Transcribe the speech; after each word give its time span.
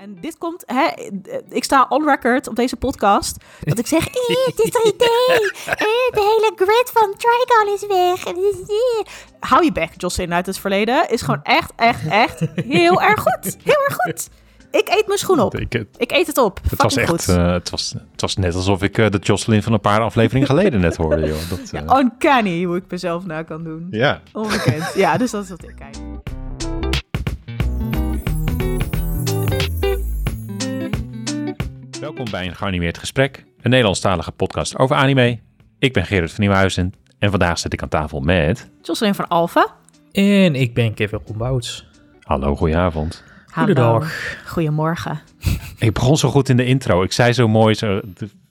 En 0.00 0.16
dit 0.20 0.38
komt, 0.38 0.62
hè, 0.66 0.88
ik 1.48 1.64
sta 1.64 1.86
on 1.88 2.04
record 2.04 2.48
op 2.48 2.56
deze 2.56 2.76
podcast, 2.76 3.36
dat 3.60 3.78
ik 3.78 3.86
zeg, 3.86 4.06
eh, 4.06 4.36
het 4.46 4.58
is 4.58 4.70
3D, 4.70 5.02
eh, 5.02 5.76
de 6.10 6.10
hele 6.12 6.52
grid 6.56 6.90
van 6.92 7.14
Trigon 7.16 7.74
is 7.74 7.86
weg. 7.86 8.24
Hou 9.40 9.64
je 9.64 9.72
bek, 9.72 9.90
Jocelyn 9.96 10.34
uit 10.34 10.46
het 10.46 10.58
verleden, 10.58 11.10
is 11.10 11.22
gewoon 11.22 11.40
echt, 11.42 11.72
echt, 11.76 12.06
echt 12.06 12.40
heel 12.54 13.02
erg 13.02 13.20
goed. 13.20 13.56
Heel 13.62 13.84
erg 13.88 13.96
goed. 13.96 14.28
Ik 14.70 14.88
eet 14.88 15.06
mijn 15.06 15.18
schoen 15.18 15.40
op. 15.40 15.56
Ik, 15.56 15.84
ik 15.96 16.12
eet 16.12 16.26
het 16.26 16.38
op. 16.38 16.60
Het 16.70 16.82
was 16.82 16.96
echt, 16.96 17.08
goed. 17.08 17.28
Uh, 17.28 17.52
het, 17.52 17.70
was, 17.70 17.94
het 18.12 18.20
was 18.20 18.36
net 18.36 18.54
alsof 18.54 18.82
ik 18.82 18.98
uh, 18.98 19.10
de 19.10 19.18
Jocelyn 19.18 19.62
van 19.62 19.72
een 19.72 19.80
paar 19.80 20.00
afleveringen 20.00 20.48
geleden 20.48 20.80
net 20.80 20.96
hoorde. 20.96 21.26
Joh. 21.26 21.48
Dat, 21.48 21.58
uh... 21.58 21.66
ja, 21.86 21.98
uncanny 21.98 22.64
hoe 22.64 22.76
ik 22.76 22.84
mezelf 22.88 23.26
na 23.26 23.42
kan 23.42 23.64
doen. 23.64 23.86
Ja. 23.90 24.20
Onbekend. 24.32 24.92
Ja, 24.94 25.16
dus 25.16 25.30
dat 25.30 25.44
is 25.44 25.50
wat 25.50 25.62
ik 25.62 25.74
kijk. 25.76 25.96
Welkom 32.00 32.30
bij 32.30 32.46
een 32.46 32.56
geanimeerd 32.56 32.98
gesprek, 32.98 33.44
een 33.60 33.70
Nederlandstalige 33.70 34.32
podcast 34.32 34.78
over 34.78 34.96
anime. 34.96 35.38
Ik 35.78 35.92
ben 35.92 36.06
Gerard 36.06 36.30
van 36.30 36.40
Nieuwhuizen 36.40 36.92
en 37.18 37.30
vandaag 37.30 37.58
zit 37.58 37.72
ik 37.72 37.82
aan 37.82 37.88
tafel 37.88 38.20
met... 38.20 38.70
Jocelyn 38.82 39.14
van 39.14 39.28
Alfa. 39.28 39.74
En 40.12 40.54
ik 40.54 40.74
ben 40.74 40.94
Kevin 40.94 41.20
Rombouts. 41.26 41.86
Hallo, 42.22 42.56
goedenavond. 42.56 43.24
Goedendag. 43.52 44.36
Goedemorgen. 44.46 45.20
Ik 45.78 45.92
begon 45.92 46.16
zo 46.16 46.28
goed 46.28 46.48
in 46.48 46.56
de 46.56 46.64
intro. 46.64 47.02
Ik 47.02 47.12
zei 47.12 47.32
zo 47.32 47.48
mooi, 47.48 47.74
zo, 47.74 48.00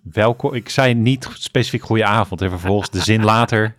welkom. 0.02 0.54
Ik 0.54 0.70
zei 0.70 0.94
niet 0.94 1.30
specifiek 1.34 1.84
goedenavond 1.84 2.42
en 2.42 2.50
vervolgens 2.50 2.90
de 2.90 3.02
zin 3.02 3.24
later 3.24 3.76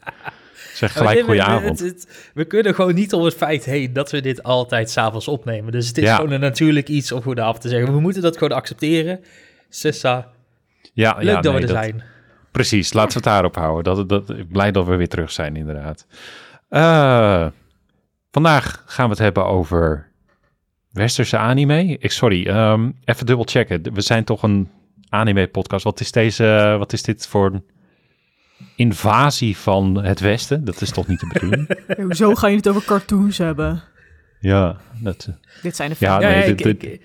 zeg 0.74 0.92
gelijk 0.92 1.24
goedenavond. 1.24 1.80
We, 1.80 1.86
we, 1.86 2.06
we, 2.34 2.44
kunnen 2.44 2.74
gewoon 2.74 2.94
niet 2.94 3.12
om 3.12 3.24
het 3.24 3.34
feit 3.34 3.64
heen 3.64 3.92
dat 3.92 4.10
we 4.10 4.20
dit 4.20 4.42
altijd 4.42 4.90
s'avonds 4.90 5.28
opnemen. 5.28 5.72
Dus 5.72 5.88
het 5.88 5.98
is 5.98 6.10
gewoon 6.10 6.30
een 6.30 6.40
natuurlijk 6.40 6.88
iets 6.88 7.12
om 7.12 7.22
goedenavond 7.22 7.60
te 7.60 7.68
zeggen. 7.68 7.92
We 7.92 8.00
moeten 8.00 8.22
dat 8.22 8.38
gewoon 8.38 8.56
accepteren. 8.56 9.20
Sessa, 9.70 10.28
ja, 10.92 11.14
leuk 11.14 11.24
ja, 11.24 11.40
dat 11.40 11.42
nee, 11.42 11.52
we 11.52 11.60
er 11.60 11.74
dat, 11.74 11.84
zijn. 11.84 12.02
Precies, 12.50 12.92
laten 12.92 13.08
we 13.08 13.14
het 13.14 13.24
daarop 13.24 13.56
houden. 13.56 13.94
Dat, 13.94 14.08
dat, 14.08 14.38
ik 14.38 14.48
blij 14.48 14.72
dat 14.72 14.86
we 14.86 14.96
weer 14.96 15.08
terug 15.08 15.30
zijn, 15.30 15.56
inderdaad. 15.56 16.06
Uh, 16.70 17.46
vandaag 18.30 18.82
gaan 18.86 19.04
we 19.04 19.10
het 19.10 19.18
hebben 19.18 19.46
over 19.46 20.08
westerse 20.90 21.36
anime. 21.36 21.96
Ik, 21.98 22.10
sorry, 22.10 22.46
um, 22.46 22.98
even 23.04 23.26
dubbel 23.26 23.44
checken. 23.44 23.94
We 23.94 24.00
zijn 24.00 24.24
toch 24.24 24.42
een 24.42 24.68
anime-podcast. 25.08 25.84
Wat 25.84 26.00
is 26.00 26.12
deze? 26.12 26.76
Wat 26.78 26.92
is 26.92 27.02
dit 27.02 27.26
voor 27.26 27.46
een 27.46 27.64
invasie 28.76 29.56
van 29.56 30.04
het 30.04 30.20
Westen? 30.20 30.64
Dat 30.64 30.80
is 30.80 30.90
toch 30.90 31.06
niet 31.06 31.20
de 31.20 31.30
bedoeling? 31.32 31.76
Hoezo 32.06 32.34
ga 32.34 32.46
je 32.46 32.56
het 32.56 32.68
over 32.68 32.84
cartoons 32.84 33.38
hebben? 33.38 33.82
Ja, 34.40 34.76
dat. 35.00 35.28
Dit 35.62 35.76
zijn 35.76 35.90
de 35.90 35.96
ja, 35.98 36.20
Ja, 36.20 36.28
nee, 36.28 36.44
ik, 36.44 36.58
dit, 36.58 36.80
dit- 36.80 36.92
ik, 36.92 37.00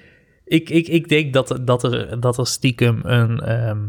ik, 0.46 0.70
ik, 0.70 0.88
ik 0.88 1.10
denk 1.10 1.34
dat, 1.34 1.60
dat, 1.62 1.84
er, 1.84 2.20
dat 2.20 2.38
er 2.38 2.48
stiekem 2.48 3.00
een, 3.04 3.40
ehm, 3.40 3.80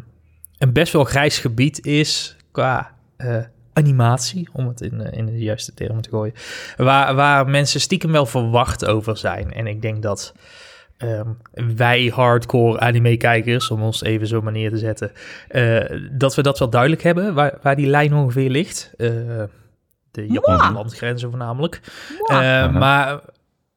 een 0.59 0.73
best 0.73 0.93
wel 0.93 1.05
grijs 1.05 1.39
gebied 1.39 1.87
is 1.87 2.37
qua 2.53 2.95
eh, 3.17 3.37
animatie, 3.77 4.49
om 4.53 4.69
het 4.69 4.81
in, 4.81 5.01
eh, 5.01 5.19
in 5.19 5.27
de 5.27 5.39
juiste 5.39 5.75
termen 5.75 6.03
te 6.03 6.09
gooien, 6.09 6.35
waar, 6.77 7.15
waar 7.15 7.49
mensen 7.49 7.81
stiekem 7.81 8.13
wel 8.13 8.27
verwacht 8.27 8.87
over 8.87 9.17
zijn. 9.17 9.53
En 9.53 9.67
ik 9.67 9.83
denk 9.83 10.03
dat 10.03 10.35
ehm, 10.97 11.29
wij 11.77 12.13
hardcore 12.15 12.81
anime-kijkers, 12.81 13.71
om 13.71 13.83
ons 13.83 14.03
even 14.03 14.27
zo 14.27 14.43
manier 14.43 14.71
te 14.71 14.79
zetten, 14.79 15.13
eh, 15.49 15.81
dat 16.13 16.35
we 16.35 16.43
dat 16.43 16.59
wel 16.59 16.71
duidelijk 16.71 17.03
hebben, 17.03 17.35
waar, 17.35 17.59
waar 17.63 17.77
die 17.77 17.87
lijn 17.87 18.15
ongeveer 18.15 18.51
ligt. 18.51 18.93
Eh, 18.97 19.09
de 20.11 20.27
Japanse 20.27 20.73
landgrenzen 20.73 21.31
voornamelijk. 21.31 21.81
Maar, 22.73 23.21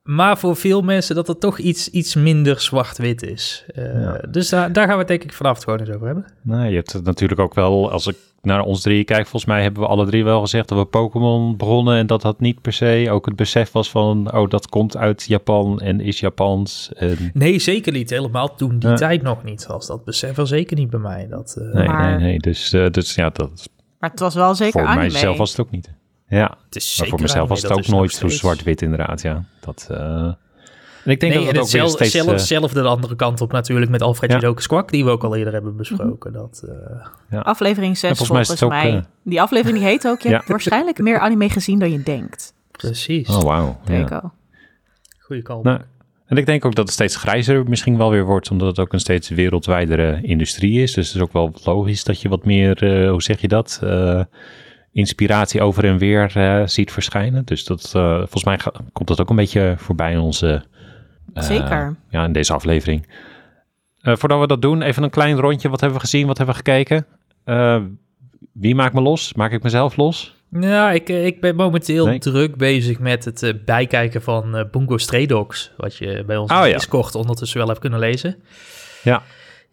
maar 0.03 0.37
voor 0.37 0.55
veel 0.55 0.81
mensen 0.81 1.15
dat 1.15 1.27
het 1.27 1.39
toch 1.39 1.57
iets, 1.59 1.89
iets 1.89 2.15
minder 2.15 2.59
zwart-wit 2.59 3.21
is. 3.23 3.65
Eh, 3.67 4.01
Ja. 4.01 4.21
Dus 4.29 4.49
daar, 4.49 4.73
daar 4.73 4.83
gaan 4.85 4.93
we 4.93 4.99
het 4.99 5.07
denk 5.07 5.23
ik 5.23 5.33
vanaf 5.33 5.55
het 5.55 5.63
gewoon 5.63 5.79
eens 5.79 5.89
over 5.89 6.05
hebben. 6.05 6.25
Nou, 6.41 6.67
je 6.69 6.75
hebt 6.75 6.93
het 6.93 7.03
natuurlijk 7.03 7.39
ook 7.39 7.53
wel, 7.53 7.91
als 7.91 8.07
ik 8.07 8.15
naar 8.41 8.61
ons 8.63 8.81
drieën 8.81 9.05
kijk, 9.05 9.21
volgens 9.21 9.45
mij 9.45 9.61
hebben 9.61 9.81
we 9.81 9.87
alle 9.87 10.05
drie 10.05 10.23
wel 10.23 10.41
gezegd 10.41 10.67
dat 10.67 10.77
we 10.77 10.85
Pokémon 10.85 11.57
begonnen 11.57 11.97
en 11.97 12.07
dat 12.07 12.21
dat 12.21 12.39
niet 12.39 12.61
per 12.61 12.73
se 12.73 13.07
ook 13.11 13.25
het 13.25 13.35
besef 13.35 13.71
was 13.71 13.89
van, 13.89 14.33
oh, 14.35 14.49
dat 14.49 14.67
komt 14.67 14.97
uit 14.97 15.23
Japan 15.27 15.79
en 15.79 15.99
is 16.01 16.19
Japans. 16.19 16.91
En, 16.95 17.17
Nee, 17.33 17.59
zeker 17.59 17.91
niet. 17.91 18.09
Helemaal 18.09 18.55
toen 18.55 18.79
die 18.79 18.89
Ja. 18.89 18.95
tijd 18.95 19.21
nog 19.21 19.43
niet 19.43 19.65
was. 19.65 19.87
Dat 19.87 20.05
besef 20.05 20.37
er 20.37 20.47
zeker 20.47 20.77
niet 20.77 20.89
bij 20.89 20.99
mij. 20.99 21.27
Dat, 21.29 21.55
eh, 21.59 21.73
nee, 21.73 21.87
Maar- 21.87 22.09
nee, 22.17 22.27
nee. 22.27 22.39
Dus, 22.39 22.73
eh, 22.73 22.89
dus 22.89 23.15
ja, 23.15 23.29
dat, 23.29 23.69
Maar 23.99 24.09
het 24.09 24.19
was 24.19 24.35
wel 24.35 24.55
zeker 24.55 24.79
voor 24.79 24.89
anime. 24.89 25.01
mijzelf 25.11 25.37
was 25.37 25.49
het 25.51 25.59
ook 25.59 25.71
niet. 25.71 25.89
Ja, 26.29 26.57
het 26.65 26.75
is 26.75 26.99
maar 26.99 27.07
voor 27.07 27.21
mezelf 27.21 27.49
was 27.49 27.61
het 27.61 27.69
dat 27.69 27.77
ook 27.77 27.87
nooit 27.87 28.11
zo 28.11 28.27
zwart-wit 28.27 28.81
inderdaad, 28.81 29.21
ja. 29.21 29.43
Dat, 29.59 29.87
eh, 29.91 29.97
en 31.03 31.11
ik 31.11 31.19
denk 31.19 31.33
Nee, 31.33 31.33
dat 31.33 31.47
het 31.47 31.55
ook 31.55 31.61
hetzelfde, 31.61 32.05
steeds... 32.05 32.25
zelf, 32.25 32.39
eh, 32.39 32.45
zelfde 32.45 32.81
de 32.81 32.87
andere 32.87 33.15
kant 33.15 33.41
op 33.41 33.51
natuurlijk 33.51 33.91
met 33.91 34.01
Alfred 34.01 34.31
Ja. 34.31 34.53
Die 34.85 35.03
we 35.05 35.09
ook 35.09 35.23
al 35.23 35.35
eerder 35.35 35.53
hebben 35.53 35.75
besproken. 35.75 36.33
Dat, 36.33 36.65
eh, 37.29 37.41
Aflevering 37.41 37.97
6 37.97 38.09
Ja, 38.09 38.15
volgens 38.15 38.37
mij 38.37 38.45
volgens, 38.45 38.61
is 38.77 38.83
het 38.83 38.93
ook, 38.93 39.01
mij. 39.01 39.03
Die 39.23 39.41
aflevering 39.41 39.77
die 39.79 39.87
heet 39.87 40.07
ook, 40.07 40.21
je 40.21 40.29
Ja. 40.29 40.35
hebt 40.35 40.47
waarschijnlijk 40.49 40.99
meer 40.99 41.19
anime 41.19 41.49
gezien 41.49 41.79
dan 41.79 41.91
je 41.91 42.03
denkt. 42.03 42.53
precies. 42.71 43.29
oh, 43.29 43.41
wauw. 43.41 43.79
Ja. 43.85 44.31
Goeie 45.19 45.41
call. 45.43 45.61
Nou, 45.61 45.79
en 46.25 46.37
ik 46.37 46.45
denk 46.45 46.65
ook 46.65 46.75
dat 46.75 46.85
het 46.85 46.93
steeds 46.93 47.15
grijzer 47.15 47.63
misschien 47.69 47.97
wel 47.97 48.09
weer 48.11 48.25
wordt, 48.25 48.51
omdat 48.51 48.67
het 48.67 48.79
ook 48.79 48.93
een 48.93 48.99
steeds 48.99 49.29
wereldwijdere 49.29 50.19
industrie 50.21 50.81
is. 50.81 50.93
Dus 50.93 51.07
het 51.07 51.15
is 51.15 51.21
ook 51.21 51.33
wel 51.33 51.53
logisch 51.63 52.03
dat 52.03 52.21
je 52.21 52.29
wat 52.29 52.45
meer, 52.45 52.83
eh, 53.03 53.09
hoe 53.09 53.21
zeg 53.21 53.41
je 53.41 53.47
dat, 53.47 53.79
Eh, 53.83 54.21
inspiratie 54.91 55.61
over 55.61 55.85
en 55.85 55.97
weer 55.97 56.31
eh, 56.37 56.61
ziet 56.67 56.91
verschijnen. 56.91 57.45
Dus 57.45 57.63
dat, 57.65 57.91
eh, 57.95 58.17
volgens 58.17 58.43
mij 58.43 58.59
ga- 58.59 58.73
komt 58.93 59.07
dat 59.07 59.21
ook 59.21 59.29
een 59.29 59.35
beetje 59.35 59.73
voorbij 59.77 60.11
in 60.11 60.19
onze, 60.19 60.63
eh, 61.33 61.43
Zeker. 61.43 61.95
ja, 62.09 62.25
in 62.25 62.31
deze 62.31 62.53
aflevering. 62.53 63.07
Eh, 64.01 64.15
voordat 64.15 64.39
we 64.39 64.47
dat 64.47 64.61
doen, 64.61 64.81
even 64.81 65.03
een 65.03 65.09
klein 65.09 65.39
rondje. 65.39 65.69
Wat 65.69 65.79
hebben 65.79 65.97
we 65.99 66.03
gezien? 66.05 66.27
Wat 66.27 66.37
hebben 66.37 66.55
we 66.55 66.61
gekeken? 66.65 67.05
Eh, 67.43 67.81
wie 68.53 68.75
maakt 68.75 68.93
me 68.93 69.01
los? 69.01 69.33
Maak 69.33 69.51
ik 69.51 69.63
mezelf 69.63 69.95
los? 69.95 70.37
Ja, 70.51 70.91
ik, 70.91 71.09
ik 71.09 71.41
ben 71.41 71.55
momenteel 71.55 72.05
Nee. 72.05 72.19
druk 72.19 72.55
bezig 72.57 72.99
met 72.99 73.25
het 73.25 73.65
bijkijken 73.65 74.21
van 74.21 74.67
Bungo 74.71 74.97
Stray 74.97 75.25
Dogs. 75.25 75.71
Wat 75.77 75.95
je 75.95 76.23
bij 76.25 76.37
ons 76.37 76.51
Oh, 76.51 76.67
ja. 76.67 76.73
Discord 76.73 77.15
ondertussen 77.15 77.57
wel 77.57 77.67
hebt 77.67 77.79
kunnen 77.79 77.99
lezen. 77.99 78.35
Ja. 79.03 79.21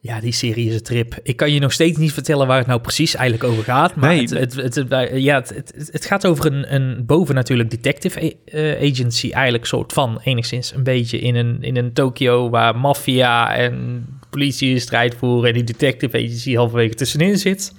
Ja, 0.06 0.20
die 0.20 0.32
serie 0.32 0.68
is 0.68 0.74
een 0.74 0.82
trip. 0.82 1.18
Ik 1.22 1.36
kan 1.36 1.52
je 1.52 1.60
nog 1.60 1.72
steeds 1.72 1.98
niet 1.98 2.12
vertellen 2.12 2.46
waar 2.46 2.58
het 2.58 2.66
nou 2.66 2.80
precies 2.80 3.14
eigenlijk 3.14 3.50
over 3.50 3.64
gaat. 3.64 3.94
Maar 3.94 4.14
Nee. 4.14 4.28
het, 4.28 4.54
het, 4.54 4.84
ja, 5.12 5.42
het, 5.90 6.06
gaat 6.06 6.26
over 6.26 6.46
een, 6.46 6.74
een 6.74 7.06
boven 7.06 7.34
natuurlijk 7.34 7.70
detective 7.70 8.36
eh, 8.44 8.90
agency. 8.90 9.30
Eigenlijk 9.30 9.66
soort 9.66 9.92
van 9.92 10.20
enigszins 10.24 10.74
een 10.74 10.82
beetje 10.82 11.18
in 11.18 11.34
een, 11.34 11.58
in 11.60 11.76
een 11.76 11.92
Tokio 11.92 12.50
waar 12.50 12.76
maffia 12.76 13.54
en 13.56 14.06
politie 14.30 14.78
strijd 14.78 15.14
voeren. 15.14 15.48
En 15.48 15.54
die 15.54 15.64
detective 15.64 16.16
agency 16.16 16.54
halverwege 16.54 16.94
tussenin 16.94 17.38
zit. 17.38 17.72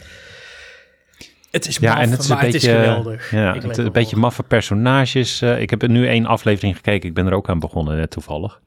Het 1.52 1.68
is 1.68 1.78
Ja, 1.78 1.94
maf, 1.94 2.04
en 2.04 2.12
het 2.12 2.20
is 2.20 2.30
een 2.30 2.36
beetje, 2.36 2.46
het 2.54 2.64
is 2.64 2.70
geweldig. 2.70 3.32
Ja, 3.32 3.58
het, 3.58 3.78
een 3.78 3.92
beetje 3.92 4.16
maffe 4.16 4.44
personages. 4.44 5.42
Eh, 5.42 5.62
ik 5.62 5.70
heb 5.70 5.82
er 5.82 5.90
nu 5.90 6.08
één 6.08 6.26
aflevering 6.26 6.76
gekeken. 6.76 7.10
Ik 7.10 7.16
ben 7.16 7.26
er 7.26 7.34
ook 7.34 7.50
aan 7.50 7.60
begonnen, 7.60 7.98
net 7.98 8.12
toevallig. 8.12 8.62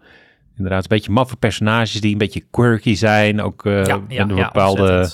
Inderdaad, 0.61 0.83
een 0.83 0.97
beetje 0.97 1.13
maffe 1.13 1.37
personages 1.37 2.01
die 2.01 2.13
een 2.13 2.19
beetje 2.19 2.45
quirky 2.51 2.95
zijn. 2.95 3.43
Ook 3.43 3.67
eh, 3.67 3.85
ja, 3.85 4.01
ja, 4.09 4.25
met 4.27 4.37
een 4.37 4.43
bepaalde, 4.45 5.11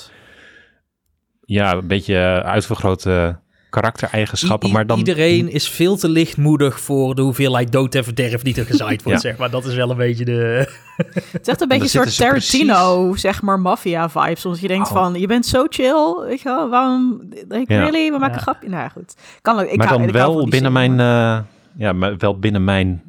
ja, 1.45 1.73
een 1.73 1.87
beetje 1.87 2.15
eh, 2.17 2.39
uitvergrote 2.39 3.39
karaktereigenschappen. 3.69 4.69
I- 4.69 4.71
maar 4.71 4.87
dan, 4.87 4.97
Iedereen 4.97 5.51
is 5.51 5.69
veel 5.69 5.97
te 5.97 6.09
lichtmoedig 6.09 6.79
voor 6.79 7.15
de 7.15 7.21
hoeveelheid 7.21 7.71
dood 7.71 7.95
en 7.95 8.03
verderf 8.03 8.41
die 8.41 8.55
er 8.55 8.65
gezaaid 8.65 9.03
wordt, 9.03 9.21
Ja. 9.21 9.29
zeg 9.29 9.39
maar. 9.39 9.49
Dat 9.49 9.65
is 9.65 9.73
wel 9.75 9.89
een 9.91 9.97
beetje 9.97 10.25
de... 10.25 10.67
Het 11.31 11.41
is 11.41 11.47
echt 11.47 11.61
een 11.61 11.67
beetje 11.67 11.83
een 11.83 11.89
soort 12.11 12.17
Tarantino, 12.17 13.15
zeg 13.15 13.41
maar, 13.41 13.59
maffia-vibes. 13.59 14.41
Soms 14.41 14.59
je 14.59 14.67
denkt 14.67 14.87
Oh. 14.87 14.93
van, 14.93 15.13
je 15.19 15.27
bent 15.27 15.45
zo 15.45 15.65
chill, 15.69 16.15
weet 16.27 16.41
je 16.41 16.49
wel, 16.49 16.69
waarom, 16.69 17.21
like, 17.47 17.73
Ja. 17.73 17.79
really, 17.79 18.11
we 18.11 18.17
maken 18.17 18.29
Ja. 18.29 18.35
een 18.35 18.41
grapje. 18.41 18.69
Nou 18.69 18.81
ja, 18.81 18.89
goed. 18.89 19.15
Kan, 19.41 19.59
ik 19.61 19.77
maar 19.77 19.87
dan 19.87 20.01
ik 20.03 20.15
hou 20.15 20.35
wel 20.35 20.47
binnen 20.47 20.71
mijn, 20.71 20.91
eh, 20.99 21.39
ja, 21.77 21.93
maar 21.93 22.17
wel 22.17 22.39
binnen 22.39 22.63
mijn, 22.63 23.03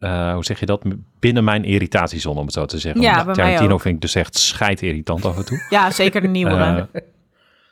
eh, 0.00 0.32
hoe 0.32 0.44
zeg 0.44 0.60
je 0.60 0.66
dat? 0.66 0.82
Binnen 1.20 1.44
mijn 1.44 1.64
irritatiezone, 1.64 2.38
om 2.38 2.44
het 2.44 2.54
zo 2.54 2.64
te 2.66 2.78
zeggen. 2.78 3.00
Ja, 3.02 3.24
bij 3.24 3.34
Tarantino 3.34 3.78
vind 3.78 3.94
ik 3.94 4.00
dus 4.00 4.14
echt 4.14 4.38
scheidirritant 4.38 5.24
af 5.24 5.36
en 5.36 5.44
toe. 5.44 5.66
Ja, 5.70 5.90
zeker 5.90 6.20
de 6.20 6.28
nieuwe. 6.28 6.50
Eh, 6.92 7.00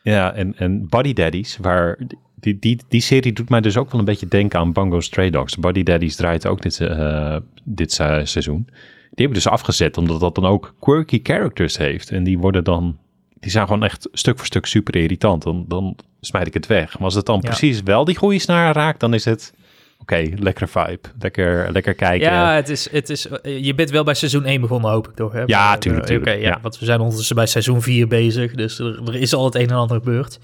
ja, 0.02 0.32
en, 0.32 0.54
en 0.56 0.88
Body 0.88 1.12
Daddies, 1.12 1.56
waar 1.60 1.98
die, 2.34 2.58
die, 2.58 2.80
die 2.88 3.00
serie 3.00 3.32
doet 3.32 3.48
mij 3.48 3.60
dus 3.60 3.76
ook 3.76 3.90
wel 3.90 4.00
een 4.00 4.06
beetje 4.06 4.26
denken 4.28 4.58
aan 4.58 4.72
Bungo 4.72 5.00
Stray 5.00 5.30
Dogs. 5.30 5.56
Body 5.56 5.82
Daddies 5.82 6.16
draait 6.16 6.46
ook 6.46 6.62
dit, 6.62 6.80
eh, 6.80 7.36
dit 7.64 7.92
se- 7.92 8.20
seizoen. 8.24 8.64
Die 9.10 9.26
hebben 9.26 9.42
dus 9.44 9.48
afgezet, 9.52 9.96
omdat 9.96 10.20
dat 10.20 10.34
dan 10.34 10.46
ook 10.46 10.74
quirky 10.80 11.20
characters 11.22 11.76
heeft. 11.78 12.10
En 12.10 12.24
die 12.24 12.38
worden 12.38 12.64
dan, 12.64 12.96
die 13.40 13.50
zijn 13.50 13.66
gewoon 13.66 13.84
echt 13.84 14.08
stuk 14.12 14.36
voor 14.36 14.46
stuk 14.46 14.66
super 14.66 14.96
irritant. 14.96 15.42
Dan, 15.42 15.64
dan 15.68 15.96
smijt 16.20 16.46
ik 16.46 16.54
het 16.54 16.66
weg. 16.66 16.94
Maar 16.94 17.04
als 17.04 17.14
het 17.14 17.26
dan 17.26 17.38
Ja. 17.42 17.48
precies 17.48 17.82
wel 17.82 18.04
die 18.04 18.16
goede 18.16 18.38
snaar 18.38 18.74
raakt, 18.74 19.00
dan 19.00 19.14
is 19.14 19.24
het, 19.24 19.52
oké, 19.98 20.28
lekker 20.36 20.68
vibe. 20.68 20.98
Lekker, 21.18 21.72
lekker 21.72 21.94
kijken. 21.94 22.30
Ja, 22.30 22.52
het 22.54 22.68
is, 22.68 22.90
het 22.90 23.10
is, 23.10 23.28
eh, 23.28 23.64
je 23.64 23.74
bent 23.74 23.90
wel 23.90 24.04
bij 24.04 24.14
seizoen 24.14 24.44
1 24.44 24.60
begonnen, 24.60 24.90
hoop 24.90 25.08
ik 25.08 25.14
toch? 25.14 25.32
Hè? 25.32 25.42
Ja, 25.46 25.68
Maar, 25.68 25.78
tuurlijk, 25.78 26.08
eh, 26.08 26.14
Oké, 26.16 26.24
tuurlijk, 26.24 26.44
ja, 26.44 26.48
ja. 26.54 26.58
want 26.62 26.78
we 26.78 26.84
zijn 26.84 27.00
ondertussen 27.00 27.36
bij 27.36 27.46
seizoen 27.46 27.82
4 27.82 28.06
bezig, 28.08 28.52
dus 28.54 28.78
er, 28.78 29.00
er 29.06 29.14
is 29.14 29.34
al 29.34 29.44
het 29.44 29.54
een 29.54 29.68
en 29.68 29.76
ander 29.76 29.96
gebeurd. 29.96 30.38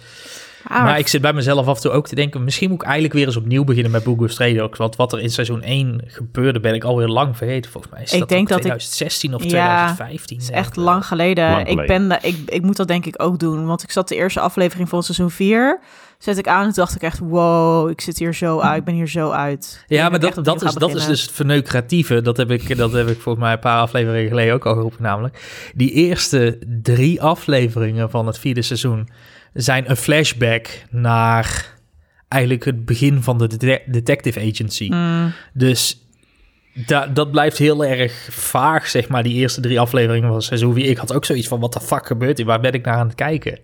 Ah, 0.69 0.83
Maar 0.85 0.99
ik 0.99 1.09
zit 1.09 1.21
bij 1.21 1.33
mezelf 1.33 1.67
af 1.67 1.77
en 1.77 1.83
toe 1.83 1.91
ook 1.91 2.07
te 2.09 2.15
denken... 2.15 2.45
misschien 2.45 2.69
moet 2.71 2.79
ik 2.81 2.85
eigenlijk 2.85 3.15
weer 3.15 3.27
eens 3.27 3.37
opnieuw 3.37 3.65
beginnen 3.65 3.93
met 3.93 4.05
Book 4.05 4.21
of 4.21 4.31
Stray. 4.31 4.69
Want 4.77 4.97
wat 4.97 5.13
er 5.13 5.21
in 5.21 5.31
seizoen 5.31 5.63
1 5.63 6.01
gebeurde, 6.07 6.61
ben 6.61 6.75
ik 6.75 6.85
alweer 6.85 7.09
lang 7.09 7.37
vergeten. 7.37 7.71
Volgens 7.71 7.93
mij 7.93 8.03
is 8.03 8.13
Ik 8.13 8.19
dat 8.19 8.29
denk 8.29 8.49
dat 8.49 8.57
ik- 8.57 8.63
2016 8.65 9.35
of 9.35 9.43
Ja, 9.43 9.49
2015. 9.49 10.37
Het 10.37 10.47
is 10.47 10.53
echt 10.53 10.77
lang 10.77 11.07
geleden. 11.07 11.51
Lang 11.51 11.61
Ik, 11.61 11.69
geleden. 11.69 12.09
ben, 12.09 12.19
ik, 12.23 12.37
ik 12.47 12.63
moet 12.63 12.77
dat 12.77 12.89
denk 12.89 13.07
ik 13.07 13.23
ook 13.23 13.39
doen. 13.39 13.67
Want 13.67 13.83
ik 13.83 13.91
zat 13.91 14.09
de 14.09 14.15
eerste 14.15 14.41
aflevering 14.41 14.89
van 14.89 15.03
seizoen 15.03 15.31
4. 15.31 15.81
Zet 16.25 16.39
ik 16.39 16.49
aan 16.49 16.67
en 16.67 16.73
dacht 16.73 16.95
ik 16.95 17.03
echt... 17.03 17.19
Wow, 17.19 17.91
ik 17.91 18.01
zit 18.01 18.19
hier 18.19 18.35
zo 18.35 18.61
uit. 18.61 18.79
Ik 18.79 18.85
ben 18.85 18.95
hier 18.95 19.09
zo 19.09 19.31
uit. 19.31 19.85
Ja, 19.87 20.09
maar 20.09 20.21
dat, 20.21 20.45
dat, 20.45 20.63
is, 20.63 20.75
dat 20.75 20.95
is 20.95 21.07
dus 21.07 21.23
het 21.23 21.31
verneukeratieve. 21.31 22.21
Dat 22.23 22.37
heb, 22.37 22.51
ik, 22.51 22.77
dat 22.77 22.93
heb 22.93 23.09
ik 23.09 23.21
volgens 23.21 23.45
mij 23.45 23.53
een 23.53 23.59
paar 23.59 23.81
afleveringen 23.81 24.29
geleden 24.29 24.55
ook 24.55 24.67
al 24.67 24.75
geroepen 24.75 25.03
namelijk. 25.03 25.71
Die 25.75 25.91
eerste 25.91 26.59
drie 26.83 27.23
afleveringen 27.23 28.11
van 28.11 28.27
het 28.27 28.39
vierde 28.39 28.63
seizoen... 28.63 29.09
zijn 29.53 29.91
een 29.91 29.97
flashback 29.97 30.69
naar 30.91 31.75
eigenlijk 32.29 32.65
het 32.65 32.85
begin 32.85 33.23
van 33.23 33.39
de 33.39 33.57
de- 33.57 33.83
detective 33.87 34.41
agency. 34.41 34.89
Mm, 34.93 35.33
Dus 35.53 36.07
da, 36.87 37.07
dat 37.07 37.31
blijft 37.31 37.59
heel 37.59 37.85
erg 37.85 38.29
vaag, 38.31 38.87
zeg 38.89 39.09
maar, 39.09 39.23
die 39.23 39.35
eerste 39.35 39.61
drie 39.61 39.81
afleveringen 39.81 40.29
van 40.31 40.43
seizoen 40.43 40.75
4. 40.75 40.85
Ik 40.87 40.97
had 40.97 41.13
ook 41.13 41.25
zoiets 41.25 41.49
van, 41.49 41.61
wat 41.61 41.73
de 41.73 41.81
fuck 41.81 42.07
gebeurt 42.07 42.37
hier? 42.37 42.47
Waar 42.47 42.61
ben 42.61 42.73
ik 42.73 42.85
naar 42.85 42.97
aan 42.97 43.07
het 43.07 43.17
kijken? 43.17 43.59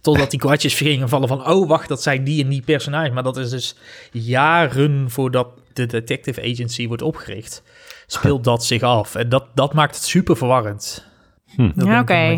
Totdat 0.00 0.30
die 0.30 0.40
kwartjes 0.40 0.74
gingen 0.74 1.08
vallen 1.08 1.28
van, 1.28 1.46
oh 1.48 1.68
wacht, 1.68 1.88
dat 1.88 2.02
zijn 2.02 2.24
die 2.24 2.42
en 2.44 2.50
die 2.50 2.62
personages. 2.62 3.10
Maar 3.12 3.22
dat 3.22 3.36
is 3.36 3.50
dus 3.50 3.76
jaren 4.12 5.10
voordat 5.10 5.48
de 5.72 5.86
detective 5.86 6.40
agency 6.42 6.86
wordt 6.88 7.02
opgericht, 7.02 7.62
speelt 8.06 8.44
dat 8.44 8.64
zich 8.64 8.82
af. 8.82 9.14
En 9.14 9.28
dat, 9.28 9.44
dat 9.54 9.74
maakt 9.74 9.94
het 9.94 10.04
super 10.04 10.36
verwarrend. 10.36 11.06
Hm. 11.46 11.70
Dat 11.74 11.86
Ja, 11.86 12.00
oké. 12.00 12.34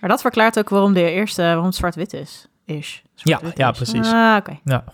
maar 0.00 0.10
dat 0.10 0.20
verklaart 0.20 0.58
ook 0.58 0.68
waarom 0.68 0.92
de 0.92 1.10
eerste... 1.10 1.42
Waarom 1.42 1.72
zwart-wit 1.72 2.12
is. 2.12 2.46
Is. 2.66 3.02
Ja, 3.14 3.40
ja, 3.54 3.70
is. 3.70 3.76
precies. 3.76 4.06
Ah, 4.06 4.36
oké. 4.38 4.58
Ja. 4.64 4.84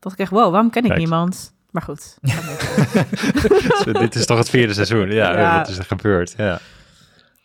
Dat 0.00 0.12
ik 0.12 0.18
echt, 0.18 0.30
wow, 0.30 0.50
waarom 0.50 0.70
ken 0.70 0.82
ik 0.82 0.88
Kijk. 0.88 1.00
niemand? 1.00 1.54
Maar 1.70 1.82
goed. 1.82 2.18
Dit 4.00 4.14
is 4.14 4.26
toch 4.26 4.38
het 4.38 4.50
vierde 4.50 4.74
seizoen? 4.74 5.10
Ja, 5.10 5.38
Ja. 5.38 5.58
wat 5.58 5.68
is 5.68 5.78
er 5.78 5.84
gebeurd? 5.84 6.34
Ja, 6.36 6.60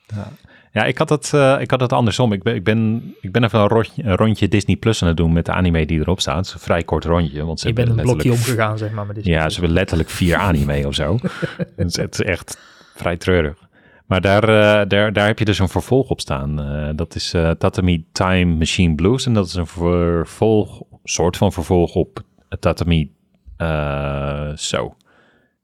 ja. 0.07 0.31
Ja 0.71 0.83
ik, 0.83 0.97
had 0.97 1.09
het, 1.09 1.33
eh, 1.33 1.57
ik 1.59 1.71
had 1.71 1.79
het 1.79 1.93
andersom. 1.93 2.33
Ik 2.33 2.43
ben, 2.43 2.55
ik 2.55 2.63
ben, 2.63 3.13
ik 3.21 3.31
ben 3.31 3.43
even 3.43 3.59
een 3.59 3.67
rondje, 3.67 4.03
een 4.03 4.15
rondje 4.15 4.47
Disney 4.47 4.75
Plus 4.75 5.01
aan 5.01 5.07
het 5.07 5.17
doen 5.17 5.33
met 5.33 5.45
de 5.45 5.51
anime 5.51 5.85
die 5.85 5.99
erop 5.99 6.19
staat. 6.19 6.35
Het 6.35 6.45
is 6.45 6.53
een 6.53 6.59
vrij 6.59 6.83
kort 6.83 7.05
rondje. 7.05 7.45
Want 7.45 7.59
ze 7.59 7.67
Je 7.67 7.73
bent 7.73 7.89
een 7.89 7.95
blokje 7.95 8.31
omgegaan, 8.31 8.77
zeg 8.77 8.91
maar, 8.91 9.05
met 9.05 9.15
dit. 9.15 9.25
Ja, 9.25 9.49
ze 9.49 9.59
hebben 9.59 9.73
letterlijk 9.75 10.09
vier 10.09 10.35
anime 10.49 10.87
of 10.87 10.93
zo. 10.93 11.17
het, 11.75 11.87
is, 11.87 11.95
het 11.95 12.13
is 12.13 12.21
echt 12.21 12.57
vrij 12.95 13.17
treurig. 13.17 13.69
Maar 14.05 14.21
daar, 14.21 14.43
eh, 14.43 14.87
daar, 14.87 15.13
daar 15.13 15.27
heb 15.27 15.39
je 15.39 15.45
dus 15.45 15.59
een 15.59 15.69
vervolg 15.69 16.09
op 16.09 16.19
staan. 16.19 16.61
Eh, 16.61 16.89
dat 16.95 17.15
is 17.15 17.33
eh, 17.33 17.49
Tatami 17.49 18.05
Time 18.11 18.55
Machine 18.55 18.95
Blues. 18.95 19.25
En 19.25 19.33
dat 19.33 19.47
is 19.47 19.53
een 19.53 19.67
vervolg, 19.67 20.81
soort 21.03 21.37
van 21.37 21.51
vervolg 21.51 21.95
op 21.95 22.21
Tatami... 22.59 23.11
eh, 23.57 24.51
zo. 24.55 24.95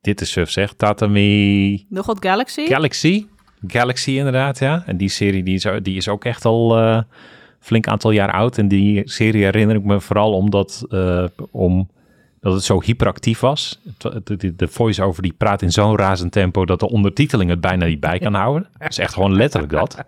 Dit 0.01 0.21
is 0.21 0.31
suf 0.31 0.49
zeg. 0.49 0.73
Tatami 0.73 1.85
Nog 1.89 2.05
wat 2.05 2.17
Galaxy? 2.25 2.65
Galaxy. 2.67 3.25
Galaxy 3.67 4.11
inderdaad, 4.11 4.59
ja. 4.59 4.83
En 4.85 4.97
die 4.97 5.09
serie 5.09 5.43
die 5.43 5.55
is, 5.55 5.67
die 5.81 5.97
is 5.97 6.07
ook 6.07 6.25
echt 6.25 6.45
al 6.45 6.77
eh 6.77 7.01
flink 7.67 7.87
aantal 7.87 8.11
jaar 8.11 8.31
oud. 8.31 8.57
En 8.57 8.67
die 8.67 9.01
serie 9.09 9.43
herinner 9.43 9.75
ik 9.75 9.83
me 9.83 10.01
vooral 10.01 10.33
omdat 10.33 10.85
eh, 10.89 11.25
om, 11.51 11.89
dat 12.41 12.53
het 12.53 12.63
zo 12.63 12.81
hyperactief 12.81 13.39
was. 13.39 13.79
De, 14.23 14.55
de, 14.55 14.67
voice-over 14.67 15.21
die 15.21 15.33
praat 15.37 15.61
in 15.61 15.71
zo'n 15.71 15.97
razend 15.97 16.31
tempo 16.31 16.65
dat 16.65 16.79
de 16.79 16.89
ondertiteling 16.89 17.49
het 17.49 17.61
bijna 17.61 17.85
niet 17.85 17.99
bij 17.99 18.19
kan 18.19 18.33
houden. 18.33 18.67
Dat 18.77 18.89
is 18.89 18.97
echt 18.97 19.13
gewoon 19.13 19.35
letterlijk 19.35 19.73
dat. 19.73 20.03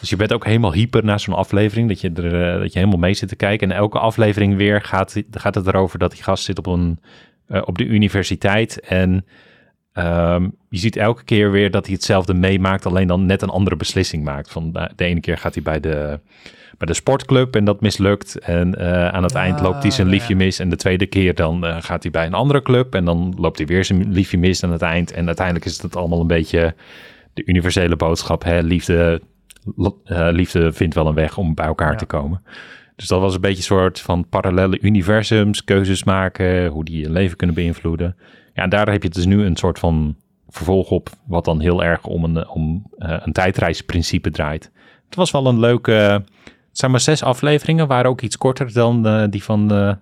Dus 0.00 0.10
je 0.10 0.16
bent 0.16 0.32
ook 0.32 0.44
helemaal 0.44 0.72
hyper 0.72 1.04
na 1.04 1.18
zo'n 1.18 1.34
aflevering, 1.34 1.88
dat 1.88 2.00
je, 2.00 2.10
er, 2.14 2.52
eh, 2.54 2.60
dat 2.60 2.72
je 2.72 2.78
helemaal 2.78 2.98
mee 2.98 3.14
zit 3.14 3.28
te 3.28 3.36
kijken. 3.36 3.70
En 3.70 3.76
elke 3.76 3.98
aflevering 3.98 4.56
weer 4.56 4.82
gaat, 4.82 5.22
gaat 5.30 5.54
het 5.54 5.66
erover 5.66 5.98
dat 5.98 6.10
die 6.10 6.22
gast 6.22 6.44
zit 6.44 6.58
op, 6.58 6.66
een, 6.66 6.98
op 7.64 7.78
de 7.78 7.84
universiteit. 7.84 8.80
En 8.80 9.24
ehm, 9.94 10.48
je 10.68 10.78
ziet 10.78 10.96
elke 10.96 11.24
keer 11.24 11.50
weer 11.50 11.70
dat 11.70 11.84
hij 11.86 11.94
hetzelfde 11.94 12.34
meemaakt, 12.34 12.86
alleen 12.86 13.06
dan 13.06 13.26
net 13.26 13.42
een 13.42 13.48
andere 13.48 13.76
beslissing 13.76 14.24
maakt. 14.24 14.50
Van 14.50 14.72
de, 14.72 14.90
de 14.96 15.04
ene 15.04 15.20
keer 15.20 15.38
gaat 15.38 15.54
hij 15.54 15.62
bij 15.62 15.80
de, 15.80 16.20
bij 16.78 16.86
de 16.86 16.94
sportclub 16.94 17.56
en 17.56 17.64
dat 17.64 17.80
mislukt. 17.80 18.38
En 18.38 18.74
eh, 18.78 19.08
aan 19.08 19.22
het 19.22 19.34
eind 19.34 19.60
loopt 19.60 19.82
hij 19.82 19.90
zijn 19.90 20.06
Ah, 20.06 20.12
liefje 20.12 20.32
ja. 20.32 20.36
mis. 20.44 20.58
En 20.58 20.68
de 20.68 20.76
tweede 20.76 21.06
keer 21.06 21.34
dan 21.34 21.66
eh, 21.66 21.76
gaat 21.80 22.02
hij 22.02 22.12
bij 22.12 22.26
een 22.26 22.34
andere 22.34 22.62
club 22.62 22.94
en 22.94 23.04
dan 23.04 23.34
loopt 23.36 23.58
hij 23.58 23.66
weer 23.66 23.84
zijn 23.84 24.12
liefje 24.12 24.38
mis 24.38 24.64
aan 24.64 24.72
het 24.72 24.82
eind. 24.82 25.12
En 25.12 25.26
uiteindelijk 25.26 25.66
is 25.66 25.82
het 25.82 25.96
allemaal 25.96 26.20
een 26.20 26.26
beetje 26.26 26.74
de 27.34 27.42
universele 27.46 27.96
boodschap. 27.96 28.44
Hè? 28.44 28.60
Liefde, 28.60 29.22
eh, 30.04 30.28
liefde 30.30 30.72
vindt 30.72 30.94
wel 30.94 31.06
een 31.06 31.14
weg 31.14 31.38
om 31.38 31.54
bij 31.54 31.66
elkaar 31.66 31.90
Ja. 31.92 31.96
te 31.98 32.06
komen. 32.06 32.42
Dus 32.96 33.08
dat 33.08 33.20
was 33.20 33.34
een 33.34 33.40
beetje 33.40 33.56
een 33.56 33.62
soort 33.62 34.00
van 34.00 34.28
parallele 34.28 34.78
universums, 34.80 35.64
keuzes 35.64 36.04
maken, 36.04 36.66
hoe 36.66 36.84
die 36.84 37.00
je 37.00 37.10
leven 37.10 37.36
kunnen 37.36 37.56
beïnvloeden. 37.56 38.16
Ja, 38.54 38.66
daar 38.66 38.90
heb 38.90 39.02
je 39.02 39.08
dus 39.08 39.26
nu 39.26 39.44
een 39.44 39.56
soort 39.56 39.78
van 39.78 40.16
vervolg 40.48 40.90
op, 40.90 41.10
wat 41.26 41.44
dan 41.44 41.60
heel 41.60 41.84
erg 41.84 42.04
om 42.04 42.24
een, 42.24 42.48
om, 42.48 42.86
eh, 42.98 43.16
een 43.20 43.32
tijdreisprincipe 43.32 44.30
draait. 44.30 44.70
Het 45.06 45.14
was 45.14 45.30
wel 45.30 45.46
een 45.46 45.60
leuke, 45.60 45.92
het 46.44 46.78
zijn 46.78 46.90
maar 46.90 47.00
zes 47.00 47.22
afleveringen, 47.22 47.86
waren 47.86 48.10
ook 48.10 48.20
iets 48.20 48.36
korter 48.36 48.72
dan 48.72 49.06
eh, 49.06 49.24
die 49.30 49.42
van 49.42 49.68
de 49.68 49.96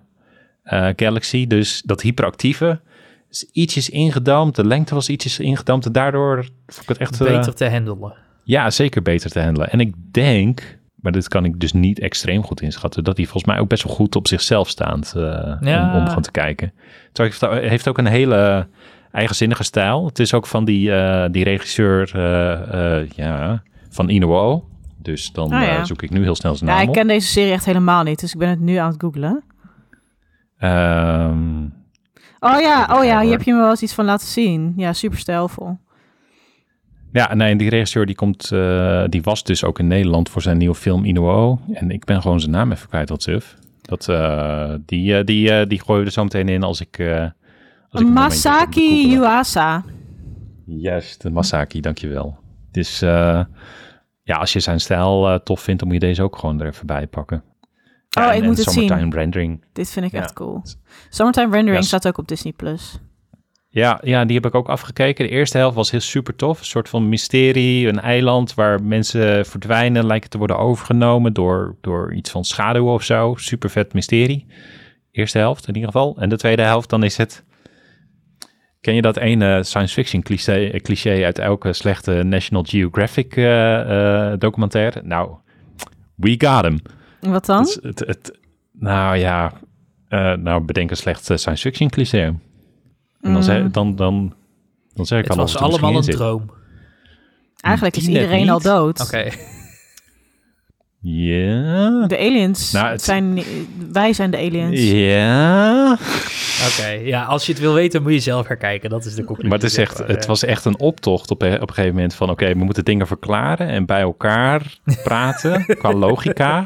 eh, 0.63 0.89
Galaxy. 0.95 1.47
Dus 1.47 1.81
dat 1.85 2.01
hyperactieve 2.01 2.81
is 3.29 3.49
ietsjes 3.51 3.89
ingedampt, 3.89 4.55
de 4.55 4.65
lengte 4.65 4.93
was 4.93 5.09
ietsjes 5.09 5.39
ingedampt 5.39 5.85
en 5.85 5.91
daardoor 5.91 6.49
vond 6.67 6.81
ik 6.81 6.87
het 6.87 6.97
echt... 6.97 7.19
Beter 7.19 7.55
te 7.55 7.69
handelen. 7.69 8.13
ja, 8.43 8.69
zeker 8.69 9.01
beter 9.01 9.29
te 9.29 9.41
handelen. 9.41 9.69
En 9.69 9.79
ik 9.79 9.93
denk, 10.11 10.79
maar 11.03 11.11
dit 11.11 11.27
kan 11.27 11.45
ik 11.45 11.59
dus 11.59 11.73
niet 11.73 11.99
extreem 11.99 12.43
goed 12.43 12.61
inschatten, 12.61 13.03
dat 13.03 13.17
hij 13.17 13.25
volgens 13.25 13.45
mij 13.53 13.59
ook 13.61 13.67
best 13.69 13.83
wel 13.83 13.95
goed 13.95 14.15
op 14.15 14.27
zichzelf 14.27 14.79
eh, 14.79 15.55
Ja. 15.61 15.89
om, 15.93 15.99
om 16.01 16.07
gewoon 16.07 16.21
te 16.23 16.31
kijken. 16.31 16.73
Hij 17.13 17.31
heeft- 17.67 17.87
ook 17.87 17.97
een 17.97 18.05
hele 18.05 18.67
eigenzinnige 19.11 19.63
stijl. 19.63 20.05
Het 20.05 20.19
is 20.19 20.33
ook 20.33 20.47
van 20.47 20.65
die, 20.65 20.91
eh, 20.95 21.31
die 21.31 21.43
regisseur 21.43 22.11
eh, 22.15 23.09
ja, 23.09 23.63
van 23.89 24.09
Inuo. 24.09 24.67
Dus 24.97 25.31
dan 25.31 25.51
Ah, 25.51 25.61
ja. 25.61 25.85
zoek 25.85 26.01
ik 26.01 26.09
nu 26.09 26.23
heel 26.23 26.35
snel 26.35 26.55
zijn 26.55 26.69
Ja, 26.69 26.75
naam 26.75 26.83
ik 26.83 26.89
op. 26.89 26.95
ken 26.95 27.07
deze 27.07 27.27
serie 27.27 27.51
echt 27.51 27.65
helemaal 27.65 28.03
niet. 28.03 28.19
Dus 28.19 28.33
ik 28.33 28.39
ben 28.39 28.49
het 28.49 28.59
nu 28.59 28.75
aan 28.75 28.91
het 28.91 29.01
googlen. 29.01 29.43
Ehm, 30.57 31.63
Oh 32.39 32.59
ja, 32.61 32.87
oh 32.91 33.03
ja, 33.03 33.21
hier 33.21 33.31
heb 33.31 33.41
je 33.41 33.53
me 33.53 33.59
wel 33.59 33.69
eens 33.69 33.81
iets 33.81 33.93
van 33.93 34.05
laten 34.05 34.27
zien. 34.27 34.73
Ja, 34.77 34.93
super 34.93 35.19
stijlvol. 35.19 35.77
Ja, 37.13 37.33
nee, 37.33 37.51
en 37.51 37.57
die 37.57 37.69
regisseur 37.69 38.05
die 38.05 38.15
komt, 38.15 38.51
eh, 38.51 39.03
die 39.09 39.21
was 39.21 39.43
dus 39.43 39.63
ook 39.63 39.79
in 39.79 39.87
Nederland 39.87 40.29
voor 40.29 40.41
zijn 40.41 40.57
nieuwe 40.57 40.75
film 40.75 41.05
Inuo. 41.05 41.59
En 41.73 41.91
ik 41.91 42.05
ben 42.05 42.21
gewoon 42.21 42.39
zijn 42.39 42.51
naam 42.51 42.71
even 42.71 42.87
kwijt, 42.89 43.09
wat 43.09 43.21
suf. 43.23 43.55
Dat, 43.81 44.09
eh, 44.09 44.73
die, 44.85 45.17
eh, 45.17 45.25
die, 45.25 45.67
die 45.67 45.81
gooien 45.81 46.01
we 46.01 46.07
er 46.07 46.13
zo 46.13 46.23
meteen 46.23 46.49
in 46.49 46.63
als 46.63 46.81
ik... 46.81 46.99
als 47.89 48.01
ik 48.01 48.07
Masaki. 48.07 49.09
Yuasa. 49.11 49.83
Juist, 50.65 51.29
Masaki, 51.29 51.81
dankjewel. 51.81 52.37
Dus 52.71 52.99
ja, 52.99 54.35
als 54.37 54.53
je 54.53 54.59
zijn 54.59 54.79
stijl 54.79 55.39
tof 55.43 55.61
vindt, 55.61 55.79
dan 55.79 55.89
moet 55.91 56.01
je 56.01 56.07
deze 56.07 56.23
ook 56.23 56.37
gewoon 56.37 56.61
er 56.61 56.67
even 56.67 56.85
bij 56.87 57.07
pakken. 57.07 57.43
Oh, 58.17 58.23
en- 58.23 58.35
ik 58.37 58.43
moet 58.43 58.57
het 58.57 58.69
zien. 58.71 58.87
Summertime 58.87 59.15
Rendering. 59.15 59.63
Dit 59.73 59.89
vind 59.89 60.05
ik 60.05 60.11
Ja. 60.11 60.19
echt 60.19 60.33
cool. 60.33 60.61
Summertime 61.09 61.51
Rendering 61.55 61.83
staat 61.83 62.07
ook 62.07 62.17
op 62.17 62.27
Disney+. 62.27 62.53
Plus. 62.53 62.99
Ja, 63.75 63.99
ja, 64.03 64.25
die 64.25 64.35
heb 64.35 64.45
ik 64.45 64.55
ook 64.55 64.69
afgekeken. 64.69 65.25
De 65.25 65.31
eerste 65.31 65.57
helft 65.57 65.75
was 65.75 65.91
heel 65.91 65.99
super 65.99 66.35
tof. 66.35 66.59
Een 66.59 66.65
soort 66.65 66.89
van 66.89 67.09
mysterie, 67.09 67.87
een 67.87 67.99
eiland 67.99 68.53
waar 68.53 68.83
mensen 68.83 69.45
verdwijnen, 69.45 70.05
lijken 70.05 70.29
te 70.29 70.37
worden 70.37 70.57
overgenomen 70.57 71.33
door, 71.33 71.75
door 71.81 72.13
iets 72.13 72.31
van 72.31 72.43
schaduw 72.45 72.87
of 72.93 73.03
zo. 73.03 73.35
Super 73.37 73.69
vet 73.69 73.93
mysterie. 73.93 74.45
Eerste 75.11 75.37
helft 75.37 75.67
in 75.67 75.73
ieder 75.75 75.91
geval. 75.91 76.15
En 76.19 76.29
de 76.29 76.37
tweede 76.37 76.61
helft, 76.61 76.89
dan 76.89 77.03
is 77.03 77.17
het... 77.17 77.43
Ken 78.81 78.95
je 78.95 79.01
dat 79.01 79.17
ene 79.17 79.63
science 79.63 79.93
fiction 79.93 80.21
cliché, 80.21 80.79
cliché 80.81 81.23
uit 81.25 81.39
elke 81.39 81.73
slechte 81.73 82.23
National 82.23 82.63
Geographic 82.67 83.35
eh, 83.35 84.31
eh, 84.31 84.39
documentaire? 84.39 85.01
Nou, 85.03 85.31
we 86.15 86.35
got 86.37 86.63
him. 86.63 86.79
Wat 87.19 87.45
dan? 87.45 87.59
Het, 87.63 87.79
het, 87.83 87.99
het- 87.99 88.37
nou 88.71 89.17
ja, 89.17 89.51
eh, 90.07 90.33
nou 90.33 90.61
bedenk 90.61 90.89
een 90.89 90.97
slecht 90.97 91.23
science 91.23 91.57
fiction 91.57 91.89
cliché. 91.89 92.35
En 93.23 93.31
dan, 93.31 93.41
Mm. 93.41 93.41
zeg, 93.43 93.71
dan, 93.71 93.95
dan, 93.95 94.33
dan 94.93 95.05
zeg 95.05 95.19
ik 95.19 95.23
Het 95.25 95.33
al 95.37 95.39
was 95.43 95.57
allemaal 95.57 95.95
een 95.95 96.03
zit. 96.03 96.15
droom. 96.15 96.51
Eigenlijk 97.59 97.97
is 97.97 98.07
iedereen 98.07 98.49
al 98.49 98.61
dood. 98.61 99.01
Oké. 99.01 99.29
Ja. 100.99 102.07
De 102.07 102.17
aliens 102.17 102.71
Nou, 102.71 102.87
het- 102.91 103.01
zijn... 103.01 103.43
Wij 103.91 104.13
zijn 104.13 104.31
de 104.31 104.37
aliens. 104.37 104.81
Ja. 104.81 105.97
Oké, 106.69 106.87
ja, 106.89 107.23
als 107.23 107.45
je 107.45 107.51
het 107.51 107.61
wil 107.61 107.73
weten, 107.73 108.01
moet 108.03 108.11
je 108.13 108.19
zelf 108.19 108.45
gaan 108.47 108.57
kijken. 108.57 108.89
Dat 108.89 109.05
is 109.05 109.15
de 109.15 109.23
conclusie. 109.23 109.49
Maar 109.49 109.59
het, 109.59 109.67
is 109.71 109.77
echt, 109.77 109.97
het 109.97 110.25
was 110.25 110.43
echt 110.43 110.65
een 110.65 110.79
optocht 110.79 111.31
op, 111.31 111.41
een- 111.41 111.61
op 111.61 111.67
een 111.69 111.73
gegeven 111.75 111.95
moment 111.95 112.15
van... 112.15 112.29
oké, 112.29 112.47
we 112.47 112.63
moeten 112.63 112.85
dingen 112.85 113.07
verklaren 113.07 113.67
en 113.67 113.85
bij 113.85 114.01
elkaar 114.01 114.77
praten 115.03 115.65
qua 115.79 115.93
logica. 115.93 116.65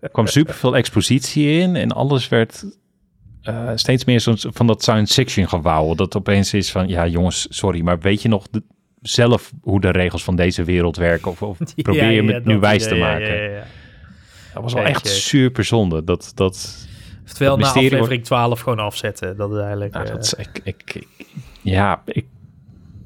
Er 0.00 0.08
kwam 0.12 0.26
superveel 0.26 0.76
expositie 0.76 1.58
in 1.60 1.76
en 1.76 1.92
alles 1.92 2.28
werd 2.28 2.64
eh, 3.46 3.70
steeds 3.74 4.04
meer 4.04 4.20
zo'n 4.20 4.36
van 4.38 4.66
dat 4.66 4.82
science 4.82 5.14
fiction 5.14 5.48
gewauwel. 5.48 5.94
Dat 5.96 6.16
opeens 6.16 6.54
is 6.54 6.70
van, 6.70 6.88
ja 6.88 7.06
jongens, 7.06 7.46
sorry, 7.50 7.80
maar 7.80 7.98
weet 7.98 8.22
je 8.22 8.28
nog 8.28 8.46
de- 8.50 8.62
zelf 9.02 9.52
hoe 9.62 9.80
de 9.80 9.90
regels 9.90 10.24
van 10.24 10.36
deze 10.36 10.64
wereld 10.64 10.96
werken? 10.96 11.30
Of, 11.30 11.42
of 11.42 11.58
probeer 11.76 12.10
je 12.10 12.22
ja, 12.22 12.32
het 12.32 12.44
nu 12.44 12.58
wijs 12.58 12.88
te 12.88 12.94
ja, 12.94 13.00
maken? 13.06 13.26
ja, 13.26 13.42
ja, 13.42 13.50
ja. 13.56 13.64
Dat 14.54 14.62
was 14.62 14.72
wel 14.72 14.84
echt 14.84 15.08
super 15.08 15.64
zonde. 15.64 16.04
Dat, 16.04 16.32
dat, 16.34 16.86
Oftewel 17.24 17.56
na 17.56 17.66
aflevering 17.66 18.24
12 18.24 18.60
gewoon 18.60 18.78
afzetten. 18.78 19.36
Dat 19.36 19.50
is 19.52 19.58
eigenlijk... 19.58 19.92
nou, 19.92 20.06
eh, 20.06 20.12
dat 20.12 20.24
is, 20.24 20.34
ik, 20.34 20.60
ik, 20.64 20.82
ik- 20.94 21.26
ja, 21.62 22.02
ik, 22.06 22.26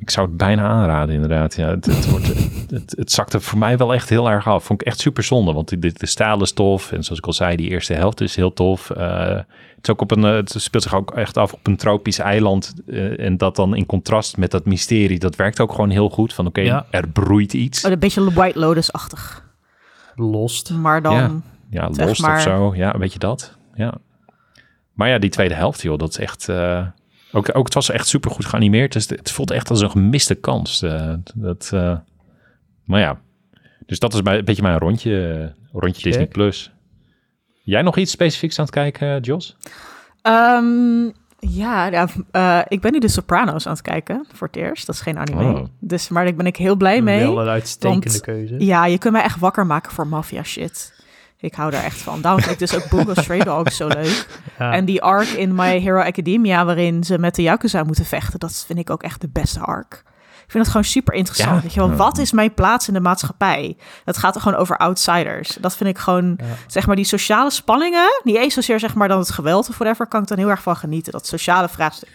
ik 0.00 0.10
zou 0.10 0.26
het 0.26 0.36
bijna 0.36 0.62
aanraden 0.68 1.14
inderdaad. 1.14 1.54
Ja, 1.56 1.68
het, 1.68 1.84
het, 1.86 2.10
wordt, 2.10 2.26
het, 2.70 2.94
het 2.96 3.10
zakte 3.12 3.40
voor 3.40 3.58
mij 3.58 3.76
wel 3.76 3.94
echt 3.94 4.08
heel 4.08 4.30
erg 4.30 4.46
af. 4.48 4.64
Vond 4.64 4.80
ik 4.80 4.86
echt 4.86 4.98
super 5.00 5.22
zonde, 5.22 5.52
want 5.52 5.68
de, 5.68 5.92
de 5.92 6.06
stijl 6.06 6.42
is 6.42 6.52
tof. 6.52 6.92
En 6.92 7.02
zoals 7.04 7.18
ik 7.18 7.26
al 7.26 7.32
zei, 7.32 7.56
die 7.56 7.68
eerste 7.70 7.94
helft 7.94 8.20
is 8.20 8.36
heel 8.36 8.52
tof. 8.52 8.90
Eh, 8.90 9.26
het, 9.34 9.46
is 9.82 9.90
ook 9.90 10.00
op 10.00 10.10
een, 10.10 10.24
eh, 10.24 10.32
het 10.34 10.54
speelt 10.58 10.82
zich 10.82 10.94
ook 10.94 11.10
echt 11.14 11.36
af 11.36 11.52
op 11.52 11.66
een 11.66 11.76
tropisch 11.76 12.18
eiland. 12.18 12.74
eh, 12.86 13.20
en 13.20 13.36
dat 13.36 13.56
dan 13.56 13.76
in 13.76 13.86
contrast 13.86 14.36
met 14.36 14.50
dat 14.50 14.64
mysterie, 14.64 15.18
dat 15.18 15.36
werkt 15.36 15.60
ook 15.60 15.70
gewoon 15.72 15.90
heel 15.90 16.08
goed. 16.08 16.32
Van 16.32 16.46
oké, 16.46 16.60
Ja. 16.60 16.86
er 16.90 17.08
broeit 17.08 17.52
iets. 17.52 17.84
Oh, 17.84 17.90
een 17.90 17.98
beetje 17.98 18.32
White 18.32 18.58
Lotus-achtig. 18.58 19.48
Lost. 20.14 20.70
Maar 20.70 21.02
dan... 21.02 21.14
Ja. 21.14 21.30
Ja, 21.70 21.88
Lost 22.06 22.20
maar. 22.20 22.36
of 22.36 22.42
zo. 22.42 22.74
Ja, 22.74 22.98
weet 22.98 23.12
je 23.12 23.18
dat? 23.18 23.56
Ja. 23.74 23.94
Maar 24.92 25.08
ja, 25.08 25.18
die 25.18 25.30
tweede 25.30 25.54
helft, 25.54 25.82
joh, 25.82 25.98
dat 25.98 26.08
is 26.08 26.18
echt... 26.18 26.48
eh, 26.48 26.86
ook, 27.32 27.56
ook 27.56 27.64
het 27.64 27.74
was 27.74 27.90
echt 27.90 28.06
super 28.08 28.30
goed 28.30 28.44
geanimeerd. 28.46 28.92
Dus 28.92 29.08
het 29.08 29.30
voelt 29.30 29.50
echt 29.50 29.70
als 29.70 29.80
een 29.80 29.90
gemiste 29.90 30.34
kans. 30.34 30.82
eh, 30.82 31.14
dat, 31.34 31.70
eh, 31.74 31.96
maar 32.84 33.00
ja, 33.00 33.20
dus 33.86 33.98
dat 33.98 34.14
is 34.14 34.22
bij, 34.22 34.38
een 34.38 34.44
beetje 34.44 34.62
mijn 34.62 34.78
rondje, 34.78 35.32
eh, 35.54 35.80
rondje 35.80 36.02
Disney+. 36.02 36.26
Plus. 36.26 36.72
Jij 37.62 37.82
nog 37.82 37.96
iets 37.96 38.12
specifieks 38.12 38.58
aan 38.58 38.64
het 38.64 38.74
kijken, 38.74 39.20
Jos? 39.20 39.56
Ehm, 40.22 41.04
ja, 41.38 41.86
ja 41.86 42.08
eh, 42.30 42.60
ik 42.68 42.80
ben 42.80 42.92
nu 42.92 42.98
de 42.98 43.08
Sopranos 43.08 43.66
aan 43.66 43.72
het 43.72 43.82
kijken 43.82 44.26
voor 44.32 44.46
het 44.46 44.56
eerst. 44.56 44.86
Dat 44.86 44.94
is 44.94 45.00
geen 45.00 45.18
anime. 45.18 45.60
Oh. 45.60 45.64
Dus, 45.78 46.08
maar 46.08 46.24
daar 46.24 46.34
ben 46.34 46.46
ik 46.46 46.56
heel 46.56 46.76
blij 46.76 47.02
mee. 47.02 47.20
Wel 47.20 47.40
een 47.40 47.48
uitstekende 47.48 48.08
want- 48.08 48.20
keuze. 48.20 48.54
Ja, 48.58 48.86
je 48.86 48.98
kunt 48.98 49.12
mij 49.12 49.22
echt 49.22 49.38
wakker 49.38 49.66
maken 49.66 49.92
voor 49.92 50.06
maffia 50.06 50.42
shit. 50.42 50.99
Ik 51.40 51.54
hou 51.54 51.70
daar 51.70 51.84
echt 51.84 51.98
van. 52.02 52.20
Daarom 52.20 52.40
vind 52.42 52.52
ik 52.60 52.68
dus 52.68 52.74
ook 52.74 52.88
Bungo 52.90 53.14
Stray 53.14 53.38
Dogs 53.38 53.76
zo 53.76 53.86
leuk. 53.88 54.26
Ja. 54.58 54.72
En 54.72 54.84
die 54.84 55.02
arc 55.02 55.28
in 55.28 55.54
My 55.54 55.78
Hero 55.80 56.00
Academia, 56.00 56.64
waarin 56.64 57.04
ze 57.04 57.18
met 57.18 57.34
de 57.34 57.42
Yakuza 57.42 57.82
moeten 57.82 58.04
vechten, 58.04 58.38
dat 58.38 58.64
vind 58.66 58.78
ik 58.78 58.90
ook 58.90 59.02
echt 59.02 59.20
de 59.20 59.28
beste 59.32 59.60
arc. 59.60 60.02
Ik 60.44 60.50
vind 60.56 60.62
het 60.64 60.66
gewoon 60.68 60.84
super 60.92 61.14
interessant. 61.14 61.56
Ja. 61.56 61.62
Weet 61.62 61.74
je 61.74 61.80
wel, 61.80 61.94
wat 61.94 62.18
is 62.18 62.32
mijn 62.32 62.54
plaats 62.54 62.88
in 62.88 62.94
de 62.94 63.00
maatschappij? 63.00 63.76
Het 64.04 64.16
gaat 64.16 64.34
er 64.34 64.40
gewoon 64.40 64.58
over 64.58 64.76
outsiders. 64.76 65.56
Dat 65.60 65.76
vind 65.76 65.90
ik 65.90 65.98
gewoon, 65.98 66.34
Ja. 66.38 66.44
zeg 66.66 66.86
maar, 66.86 66.96
die 66.96 67.04
sociale 67.04 67.50
spanningen. 67.50 68.20
Niet 68.24 68.36
eens 68.36 68.54
zozeer, 68.54 68.80
zeg 68.80 68.94
maar, 68.94 69.08
dan 69.08 69.18
het 69.18 69.30
geweld 69.30 69.68
of 69.68 69.78
whatever, 69.78 70.06
kan 70.06 70.22
ik 70.22 70.28
dan 70.28 70.38
heel 70.38 70.48
erg 70.50 70.62
van 70.62 70.76
genieten. 70.76 71.12
Dat 71.12 71.26
sociale 71.26 71.68
vraagstuk. 71.68 72.08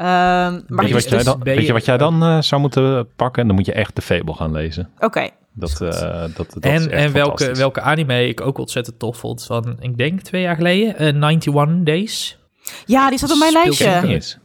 Ehm, 0.00 0.06
maar 0.06 0.62
Weet 0.66 0.88
je, 0.88 0.92
wat 0.94 1.02
dus, 1.02 1.10
jij 1.10 1.22
dan, 1.22 1.40
weet 1.42 1.56
je 1.56 1.62
je- 1.66 1.72
wat 1.72 1.84
jij 1.84 1.96
dan 1.98 2.22
eh, 2.22 2.40
zou 2.40 2.60
moeten 2.60 3.08
pakken? 3.16 3.46
Dan 3.46 3.56
moet 3.56 3.66
je 3.66 3.72
echt 3.72 3.96
de 3.96 4.02
Fable 4.02 4.34
gaan 4.34 4.52
lezen. 4.52 4.88
oké. 4.98 5.28
Dat, 5.52 5.80
eh, 5.80 6.20
dat, 6.34 6.36
dat 6.36 6.64
is 6.64 6.70
en 6.70 6.90
echt 6.90 7.04
en 7.04 7.12
welke, 7.12 7.52
welke 7.54 7.80
anime 7.80 8.28
ik 8.28 8.40
ook 8.40 8.58
ontzettend 8.58 8.98
tof 8.98 9.16
vond 9.16 9.44
van, 9.44 9.76
ik 9.80 9.96
denk 9.98 10.20
twee 10.20 10.42
jaar 10.42 10.56
geleden, 10.56 10.96
eh 10.98 11.06
91 11.06 11.82
Days. 11.84 12.38
Ja, 12.86 13.08
die 13.08 13.18
staat 13.18 13.30
op 13.32 13.38
mijn 13.38 13.50
Speelt 13.72 13.78
lijstje. 14.04 14.38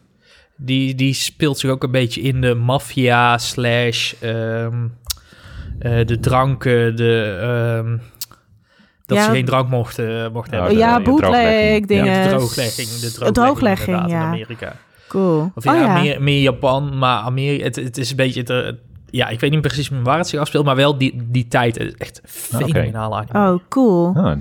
Die, 0.58 0.96
die 0.96 1.14
speelt 1.14 1.60
zich 1.60 1.70
ook 1.70 1.84
een 1.84 1.92
beetje 1.92 2.22
in 2.22 2.42
de 2.42 2.54
maffia 2.54 3.38
slash 3.38 4.14
ehm, 4.22 4.88
eh, 5.80 6.06
de 6.06 6.20
dranken, 6.20 6.96
de... 6.96 7.38
ehm, 7.42 7.98
dat 9.06 9.18
Ja. 9.18 9.24
ze 9.26 9.32
geen 9.32 9.46
drank 9.46 9.70
mochten, 9.70 10.32
mochten 10.32 10.54
Oh, 10.54 10.60
hebben. 10.60 10.78
de- 10.78 10.86
ja, 10.86 11.02
bootleg 11.02 11.30
drooglegging. 11.32 11.88
dingen. 11.88 12.06
Ja, 12.06 12.24
de 12.24 12.30
drooglegging. 12.30 12.88
De 12.88 13.12
drooglegging, 13.12 13.34
drooglegging, 13.36 13.88
inderdaad, 13.98 14.10
ja. 14.10 14.22
in 14.22 14.28
Amerika. 14.28 14.76
Cool. 15.16 15.52
Of 15.56 15.66
oh 15.68 15.76
ja, 15.76 15.82
ja. 15.82 16.02
Meer, 16.02 16.22
meer 16.22 16.42
Japan, 16.42 16.98
maar 16.98 17.20
Amerika, 17.22 17.64
het, 17.64 17.76
het 17.76 17.98
is 17.98 18.10
een 18.10 18.16
beetje... 18.16 18.44
De, 18.44 18.78
ja, 19.10 19.28
ik 19.28 19.40
weet 19.40 19.52
niet 19.52 19.62
precies 19.62 19.90
waar 20.04 20.18
het 20.18 20.28
zich 20.28 20.40
afspeelt, 20.40 20.66
maar 20.66 20.76
wel 20.76 20.98
die, 20.98 21.28
die 21.32 21.48
tijd. 21.48 21.96
Echt 21.98 22.22
fenomenaal 22.26 23.18
anime. 23.18 23.52
Oh, 23.54 23.60
cool. 23.70 24.14
Ah, 24.18 24.38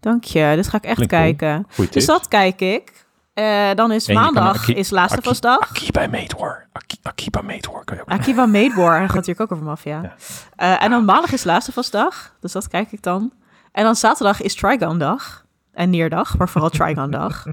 Dank 0.00 0.24
je. 0.24 0.52
Dit 0.56 0.68
ga 0.68 0.76
ik 0.76 0.84
echt 0.84 0.94
Klinkt 0.94 1.12
kijken. 1.12 1.66
Dus 1.90 2.06
dat 2.06 2.28
kijk 2.28 2.60
ik. 2.60 3.04
Eh, 3.34 3.70
dan 3.74 3.92
is 3.92 4.08
En 4.08 4.14
maandag 4.14 4.56
Aki- 4.56 4.72
is 4.74 4.90
Laatste 4.90 5.18
Aki- 5.18 5.28
Vas 5.28 5.40
dag. 5.40 5.58
Akiba 5.70 6.06
Made 6.06 6.34
War. 6.38 6.66
Aki- 6.72 6.98
Akiba 7.02 7.42
Made 7.42 7.68
War 7.72 7.84
kan 7.84 7.96
je 7.96 8.02
ook 8.02 8.08
Akiba 8.10 8.46
Made 8.46 8.74
War. 8.74 8.94
En 8.94 9.00
dat 9.00 9.06
gaat 9.10 9.14
natuurlijk 9.26 9.40
ook 9.40 9.52
over 9.52 9.64
maffia. 9.64 10.02
Ja. 10.02 10.14
Eh, 10.56 10.82
en 10.84 10.90
dan 10.90 11.04
maandag 11.04 11.32
is 11.32 11.44
Laatste 11.44 11.72
Vas 11.72 11.90
dag. 11.90 12.34
Dus 12.40 12.52
dat 12.52 12.68
kijk 12.68 12.92
ik 12.92 13.02
dan. 13.02 13.32
En 13.72 13.84
dan 13.84 13.94
zaterdag 13.94 14.42
is 14.42 14.54
Trigon 14.54 14.98
dag. 14.98 15.44
En 15.76 15.90
Neerdag, 15.90 16.38
maar 16.38 16.48
vooral 16.48 16.70
Trigon 16.70 17.10
dag. 17.10 17.44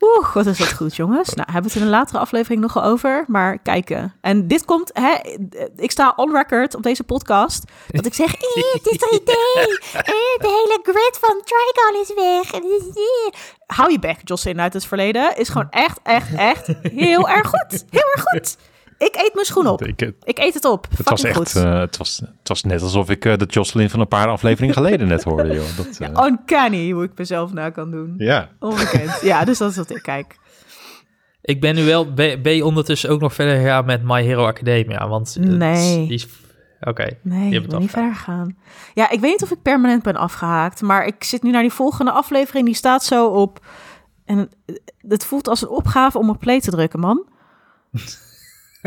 Oeh, 0.00 0.34
wat 0.34 0.46
is 0.46 0.58
dat 0.58 0.72
goed, 0.72 0.96
jongens. 0.96 1.34
Nou, 1.34 1.52
hebben 1.52 1.62
we 1.62 1.68
het 1.68 1.76
in 1.76 1.82
een 1.82 1.98
latere 1.98 2.18
aflevering 2.18 2.60
nog 2.60 2.72
wel 2.72 2.84
over. 2.84 3.24
Maar 3.26 3.58
kijken. 3.58 4.14
En 4.20 4.48
dit 4.48 4.64
komt, 4.64 4.90
hè, 4.92 5.14
ik 5.76 5.90
sta 5.90 6.12
on 6.16 6.32
record 6.36 6.74
op 6.74 6.82
deze 6.82 7.04
podcast. 7.04 7.64
Dat 7.88 8.06
ik 8.06 8.14
zeg, 8.14 8.34
"Eh, 8.34 8.72
het 8.72 8.86
is 8.86 8.96
3D. 8.98 9.28
Eh, 9.94 10.40
de 10.40 10.48
hele 10.48 10.78
grid 10.82 11.18
van 11.20 11.42
Trigon 11.44 12.00
is 12.02 12.14
weg. 12.14 12.60
Eh, 12.62 13.32
Hou 13.66 13.90
je 13.92 13.98
bek, 13.98 14.20
Jocelyn 14.24 14.60
uit 14.60 14.72
het 14.72 14.86
verleden. 14.86 15.36
Is 15.36 15.48
gewoon 15.48 15.70
echt, 15.70 16.00
echt, 16.02 16.34
echt 16.34 16.66
heel 16.82 17.28
erg 17.28 17.48
goed. 17.48 17.84
Heel 17.90 18.10
erg 18.14 18.22
goed. 18.24 18.56
Ik 18.98 19.14
eet 19.14 19.30
mijn 19.34 19.46
schoen 19.46 19.66
op. 19.66 19.84
Ik, 19.84 20.38
eet 20.38 20.54
het 20.54 20.64
op. 20.64 20.86
het 20.96 21.08
was 21.08 21.22
echt, 21.24 21.36
goed. 21.36 21.54
eh, 21.56 21.78
het, 21.78 21.96
was, 21.96 22.16
het 22.38 22.48
was 22.48 22.62
net 22.62 22.82
alsof 22.82 23.10
ik 23.10 23.24
eh, 23.24 23.36
de 23.36 23.44
Jocelyn 23.44 23.90
van 23.90 24.00
een 24.00 24.08
paar 24.08 24.28
afleveringen 24.28 24.74
geleden 24.74 25.08
net 25.08 25.22
hoorde, 25.22 25.54
joh. 25.54 25.76
Dat, 25.76 25.86
eh, 25.98 26.24
Uncanny 26.26 26.90
hoe 26.90 27.04
ik 27.04 27.10
mezelf 27.16 27.52
na 27.52 27.70
kan 27.70 27.90
doen. 27.90 28.14
ja. 28.18 28.48
Ongekend. 28.58 29.20
ja, 29.30 29.44
dus 29.44 29.58
dat 29.58 29.70
is 29.70 29.76
wat 29.76 29.90
ik 29.90 30.02
kijk. 30.02 30.36
Ik 31.42 31.60
ben 31.60 31.74
nu 31.74 31.84
wel... 31.84 32.12
Ben, 32.12 32.42
ben 32.42 32.54
je 32.56 32.64
ondertussen 32.64 33.10
ook 33.10 33.20
nog 33.20 33.34
verder 33.34 33.56
gegaan 33.56 33.84
met 33.84 34.02
My 34.02 34.22
Hero 34.22 34.46
Academia? 34.46 35.08
Want 35.08 35.36
Nee. 35.40 36.06
die 36.06 36.14
is... 36.14 36.26
Oké. 36.80 37.08
Nee, 37.22 37.48
Je 37.50 37.56
ik 37.60 37.70
het 37.70 37.78
niet 37.78 37.90
verder 37.90 38.14
gaan. 38.14 38.56
Ja, 38.94 39.10
ik 39.10 39.20
weet 39.20 39.30
niet 39.30 39.42
of 39.42 39.50
ik 39.50 39.62
permanent 39.62 40.02
ben 40.02 40.16
afgehaakt. 40.16 40.82
Maar 40.82 41.06
ik 41.06 41.24
zit 41.24 41.42
nu 41.42 41.50
naar 41.50 41.62
die 41.62 41.72
volgende 41.72 42.10
aflevering. 42.10 42.66
Die 42.66 42.74
staat 42.74 43.04
zo 43.04 43.26
op. 43.26 43.66
En 44.24 44.50
het 45.08 45.24
voelt 45.24 45.48
als 45.48 45.62
een 45.62 45.68
opgave 45.68 46.18
om 46.18 46.30
op 46.30 46.38
play 46.38 46.60
te 46.60 46.70
drukken, 46.70 47.00
man. 47.00 47.26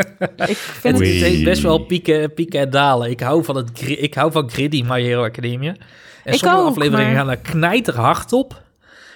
ik 0.48 0.58
vind 0.58 1.00
Het, 1.00 1.44
best 1.44 1.62
wel 1.62 1.78
pieken, 1.78 2.34
pieken 2.34 2.60
en 2.60 2.70
dalen. 2.70 3.10
Ik 3.10 3.20
hou 3.20 3.44
van, 3.44 3.56
het, 3.56 3.70
ik 3.88 4.14
hou 4.14 4.32
van 4.32 4.50
Griddy 4.50 4.84
My 4.88 5.02
Hero 5.02 5.24
Academia. 5.24 5.76
En 6.24 6.34
Ik 6.34 6.40
sommige 6.40 6.62
ook, 6.64 6.68
afleveringen 6.70 7.06
maar- 7.14 7.16
gaan 7.16 7.30
er 7.30 7.38
knijterhard 7.38 8.34
op. 8.34 8.62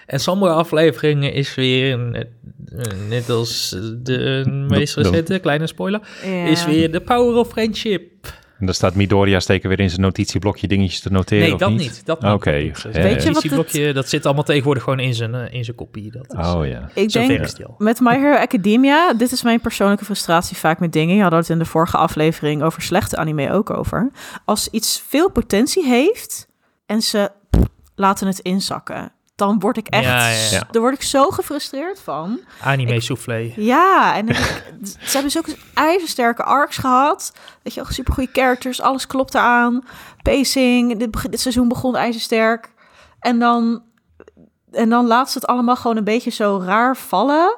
En 0.06 0.20
sommige 0.20 0.52
afleveringen 0.54 1.34
is 1.34 1.56
weer, 1.56 1.98
net, 1.98 2.28
net 3.10 3.30
als 3.30 3.76
de 3.98 4.44
meest 4.70 4.96
recente, 4.96 5.40
kleine 5.40 5.68
spoiler, 5.68 6.00
Ja. 6.26 6.46
is 6.46 6.66
weer 6.66 6.92
de 6.92 7.02
power 7.02 7.36
of 7.36 7.50
friendship. 7.50 8.10
En 8.62 8.68
dan 8.68 8.76
staat 8.76 8.96
Midoriya 8.96 9.40
steken 9.40 9.70
weer 9.70 9.80
in 9.80 9.90
zijn 9.90 10.02
notitieblokje 10.02 10.68
dingetjes 10.68 11.00
te 11.00 11.12
noteren, 11.12 11.44
Nee, 11.44 11.54
of 11.54 11.60
dat 11.60 11.70
niet? 11.70 11.80
niet. 11.80 12.06
Dat 12.06 12.22
niet. 12.22 12.32
Oké. 12.32 12.72
Dat 12.84 12.86
Eh. 12.86 12.92
Weet 12.94 12.94
je 12.94 13.00
wat 13.04 13.24
het- 13.24 13.26
notitieblokje, 13.26 13.94
dat 13.94 14.10
zit 14.10 14.26
allemaal 14.26 14.44
tegenwoordig 14.44 14.84
gewoon 14.84 15.00
in 15.00 15.14
zijn, 15.14 15.36
eh, 15.36 15.54
in 15.54 15.64
zijn 15.64 15.76
kopie. 15.76 16.12
Dat 16.12 16.34
is, 16.40 16.48
Oh 16.54 16.68
ja. 16.68 16.90
Ik 16.94 17.12
denk 17.12 17.64
al. 17.66 17.76
met 17.78 18.00
My 18.00 18.16
Hero 18.20 18.36
Academia, 18.36 19.14
dit 19.14 19.32
is 19.32 19.44
mijn 19.44 19.60
persoonlijke 19.62 20.06
frustratie 20.06 20.58
vaak 20.58 20.80
met 20.80 20.94
dingen. 20.94 21.16
Je 21.16 21.22
had 21.22 21.32
het 21.32 21.50
in 21.50 21.60
de 21.60 21.66
vorige 21.66 21.98
aflevering 21.98 22.64
over 22.64 22.82
slechte 22.82 23.18
anime 23.18 23.52
ook 23.52 23.70
over. 23.70 24.12
Als 24.46 24.68
iets 24.68 25.04
veel 25.08 25.32
potentie 25.32 25.86
heeft 25.86 26.48
en 26.86 27.02
ze 27.02 27.30
laten 27.96 28.28
het 28.28 28.40
inzakken, 28.40 29.12
dan 29.42 29.60
word 29.60 29.78
ik 29.78 29.88
echt, 29.88 30.04
Ja, 30.04 30.30
ja, 30.30 30.50
ja. 30.52 30.68
daar 30.72 30.82
word 30.82 30.94
ik 30.94 31.02
zo 31.02 31.30
gefrustreerd 31.30 32.00
van. 32.00 32.40
Anime 32.64 33.02
soufflé. 33.02 33.54
Ja, 33.56 34.16
en 34.16 34.28
ik, 34.30 34.36
ze 35.02 35.12
hebben 35.12 35.32
zulke 35.32 35.56
ijzersterke 35.74 36.44
arcs 36.44 36.78
gehad. 36.78 37.34
Weet 37.64 37.74
je 37.74 37.82
wel, 37.82 37.92
supergoeie 37.92 38.30
characters, 38.34 38.82
alles 38.82 39.08
klopt 39.08 39.34
eraan. 39.34 39.84
Pacing, 40.22 40.98
dit, 40.98 41.32
dit 41.32 41.40
seizoen 41.40 41.68
begon 41.68 41.96
ijzersterk. 41.96 42.74
En 43.20 43.40
dan, 43.40 43.84
en 44.72 44.90
dan 44.90 45.08
laat 45.08 45.32
ze 45.32 45.38
het 45.38 45.48
allemaal 45.48 45.76
gewoon 45.76 45.98
een 45.98 46.04
beetje 46.04 46.32
zo 46.32 46.62
raar 46.66 46.98
vallen. 46.98 47.58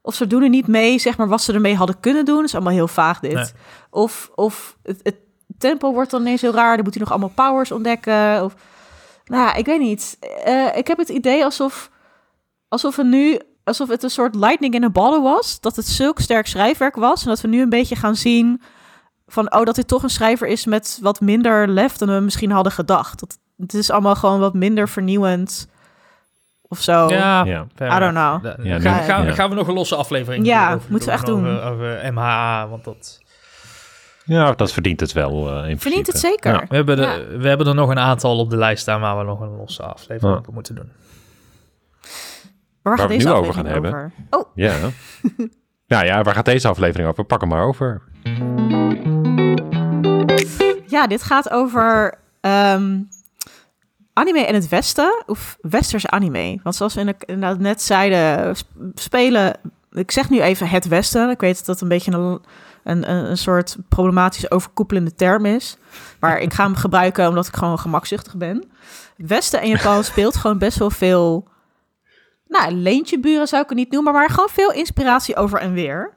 Of 0.00 0.14
ze 0.14 0.26
doen 0.26 0.42
er 0.42 0.48
niet 0.48 0.66
mee, 0.66 0.98
zeg 0.98 1.16
maar, 1.16 1.28
wat 1.28 1.42
ze 1.42 1.52
ermee 1.52 1.76
hadden 1.76 2.00
kunnen 2.00 2.24
doen. 2.24 2.36
Dat 2.36 2.44
is 2.44 2.54
allemaal 2.54 2.72
heel 2.72 2.88
vaag 2.88 3.20
dit. 3.20 3.34
Nee. 3.34 3.46
Of, 3.90 4.30
of 4.34 4.76
het, 4.82 5.00
het 5.02 5.16
tempo 5.58 5.92
wordt 5.92 6.10
dan 6.10 6.20
ineens 6.20 6.40
heel 6.40 6.54
raar. 6.54 6.74
Dan 6.74 6.84
moet 6.84 6.94
hij 6.94 7.02
nog 7.02 7.10
allemaal 7.10 7.32
powers 7.34 7.72
ontdekken. 7.72 8.44
Of, 8.44 8.54
nou, 9.32 9.44
ja, 9.44 9.54
ik 9.54 9.66
weet 9.66 9.80
niet. 9.80 10.16
Eh, 10.44 10.76
ik 10.76 10.86
heb 10.86 10.98
het 10.98 11.08
idee 11.08 11.44
alsof, 11.44 11.90
alsof 12.68 12.98
er 12.98 13.04
nu 13.04 13.38
alsof 13.64 13.88
het 13.88 14.02
een 14.02 14.10
soort 14.10 14.34
lightning 14.34 14.74
in 14.74 14.84
a 14.84 14.90
bottle 14.90 15.20
was. 15.22 15.60
Dat 15.60 15.76
het 15.76 15.86
zulk 15.86 16.18
sterk 16.18 16.46
schrijfwerk 16.46 16.94
was. 16.96 17.22
En 17.22 17.28
dat 17.28 17.40
we 17.40 17.48
nu 17.48 17.60
een 17.62 17.68
beetje 17.68 17.96
gaan 17.96 18.16
zien 18.16 18.62
van... 19.26 19.54
oh, 19.54 19.64
dat 19.64 19.74
dit 19.74 19.88
toch 19.88 20.02
een 20.02 20.10
schrijver 20.10 20.48
is 20.48 20.64
met 20.66 20.98
wat 21.02 21.20
minder 21.20 21.68
lef 21.68 21.96
dan 21.96 22.08
we 22.08 22.20
misschien 22.20 22.50
hadden 22.50 22.72
gedacht. 22.72 23.20
Dat, 23.20 23.38
het 23.56 23.74
is 23.74 23.90
allemaal 23.90 24.14
gewoon 24.16 24.40
wat 24.40 24.54
minder 24.54 24.88
vernieuwend 24.88 25.68
of 26.68 26.80
zo. 26.80 27.08
Ja, 27.08 27.44
Ja. 27.44 27.66
I 27.96 27.98
don't 27.98 28.12
know. 28.12 28.44
Ja, 28.44 28.80
gaan, 28.80 28.96
nu- 28.96 29.02
gaan, 29.02 29.24
ja. 29.26 29.32
gaan 29.32 29.48
we 29.50 29.54
nog 29.54 29.68
een 29.68 29.74
losse 29.74 29.96
aflevering 29.96 30.46
Ja, 30.46 30.74
over 30.74 30.90
moeten 30.90 31.08
we 31.08 31.14
echt 31.14 31.26
doen. 31.26 31.46
Over, 31.46 31.62
over 31.62 32.12
MHA, 32.12 32.68
want 32.68 32.84
dat... 32.84 33.20
Ja, 34.24 34.52
dat 34.52 34.72
verdient 34.72 35.00
het 35.00 35.12
wel 35.12 35.50
eh, 35.62 35.68
in 35.70 35.78
Verdient 35.80 36.06
het 36.06 36.18
zeker. 36.18 36.52
Ja. 36.52 36.64
We 36.68 36.74
hebben, 36.74 37.00
Ja. 37.00 37.14
er, 37.18 37.38
we 37.38 37.48
hebben 37.48 37.66
er 37.66 37.74
nog 37.74 37.90
een 37.90 37.98
aantal 37.98 38.38
op 38.38 38.50
de 38.50 38.56
lijst 38.56 38.82
staan 38.82 39.00
waar 39.00 39.18
we 39.18 39.24
nog 39.24 39.40
een 39.40 39.56
losse 39.56 39.82
aflevering 39.82 40.32
Ja. 40.34 40.38
over 40.40 40.52
moeten 40.52 40.74
doen. 40.74 40.90
Waar 42.02 42.10
Waar 42.82 42.98
gaat 42.98 43.08
we 43.08 43.14
het 43.14 43.24
nu 43.24 43.30
over 43.30 43.48
aflevering 43.48 43.84
gaan 43.94 43.94
over? 43.94 44.12
Oh, 44.30 44.46
Ja. 44.54 44.74
nou 45.92 46.04
ja, 46.06 46.22
waar 46.22 46.34
gaat 46.34 46.44
deze 46.44 46.68
aflevering 46.68 47.08
over? 47.08 47.24
Pak 47.24 47.40
hem 47.40 47.48
maar 47.48 47.64
over. 47.64 48.02
ja, 50.86 51.06
dit 51.06 51.22
gaat 51.22 51.50
over... 51.50 52.14
ehm, 52.40 52.98
anime 54.12 54.40
in 54.40 54.54
het 54.54 54.68
Westen 54.68 55.22
of 55.26 55.56
Westerse 55.60 56.10
anime? 56.10 56.60
Want 56.62 56.74
zoals 56.76 56.94
we 56.94 57.00
in- 57.00 57.14
inderdaad 57.26 57.58
net 57.58 57.82
zeiden, 57.82 58.56
sp- 58.56 58.70
spelen... 58.94 59.54
Ik 59.92 60.10
zeg 60.10 60.30
nu 60.30 60.40
even 60.40 60.68
het 60.68 60.88
Westen. 60.88 61.30
Ik 61.30 61.40
weet 61.40 61.56
dat 61.56 61.66
dat 61.66 61.80
een 61.80 61.88
beetje 61.88 62.12
een, 62.12 62.40
een, 62.84 63.10
een, 63.10 63.30
een 63.30 63.38
soort 63.38 63.76
problematisch 63.88 64.50
overkoepelende 64.50 65.14
term 65.14 65.46
is. 65.46 65.76
Maar 66.20 66.40
ik 66.40 66.52
ga 66.52 66.64
hem 66.64 66.74
gebruiken 66.84 67.28
omdat 67.28 67.46
ik 67.46 67.56
gewoon 67.56 67.78
gemakzuchtig 67.78 68.36
ben. 68.36 68.70
Westen 69.16 69.60
en 69.60 69.68
Japan 69.68 70.04
speelt 70.12 70.36
gewoon 70.36 70.58
best 70.58 70.78
wel 70.78 70.90
veel... 70.90 71.48
Nou, 72.48 72.72
leentjeburen 72.72 73.48
zou 73.48 73.62
ik 73.62 73.68
het 73.68 73.78
niet 73.78 73.90
noemen, 73.90 74.12
maar 74.12 74.30
gewoon 74.30 74.48
veel 74.48 74.72
inspiratie 74.72 75.36
over 75.36 75.58
en 75.58 75.72
weer. 75.72 76.14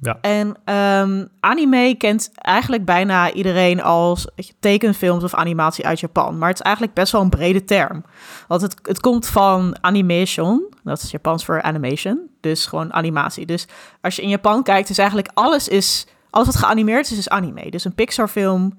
Ja. 0.00 0.18
En 0.20 0.56
ehm, 0.64 1.26
anime 1.40 1.94
kent 1.94 2.30
eigenlijk 2.34 2.84
bijna 2.84 3.32
iedereen 3.32 3.82
als 3.82 4.26
tekenfilms 4.60 5.24
of 5.24 5.34
animatie 5.34 5.86
uit 5.86 6.00
Japan. 6.00 6.38
Maar 6.38 6.48
het 6.48 6.58
is 6.58 6.64
eigenlijk 6.64 6.94
best 6.94 7.12
wel 7.12 7.20
een 7.20 7.28
brede 7.28 7.64
term. 7.64 8.04
Want 8.48 8.60
het, 8.60 8.74
het 8.82 9.00
komt 9.00 9.26
van 9.26 9.76
animation, 9.80 10.74
dat 10.82 11.02
is 11.02 11.10
Japans 11.10 11.44
voor 11.44 11.62
animation, 11.62 12.20
dus 12.40 12.66
gewoon 12.66 12.92
animatie. 12.92 13.46
Dus 13.46 13.66
als 14.00 14.16
je 14.16 14.22
in 14.22 14.28
Japan 14.28 14.62
kijkt, 14.62 14.90
is 14.90 14.98
eigenlijk 14.98 15.30
alles 15.34 15.68
is, 15.68 16.06
alles 16.30 16.46
wat 16.46 16.56
geanimeerd 16.56 17.10
is, 17.10 17.18
is 17.18 17.28
anime. 17.28 17.70
Dus 17.70 17.84
een 17.84 17.94
Pixar 17.94 18.28
film 18.28 18.78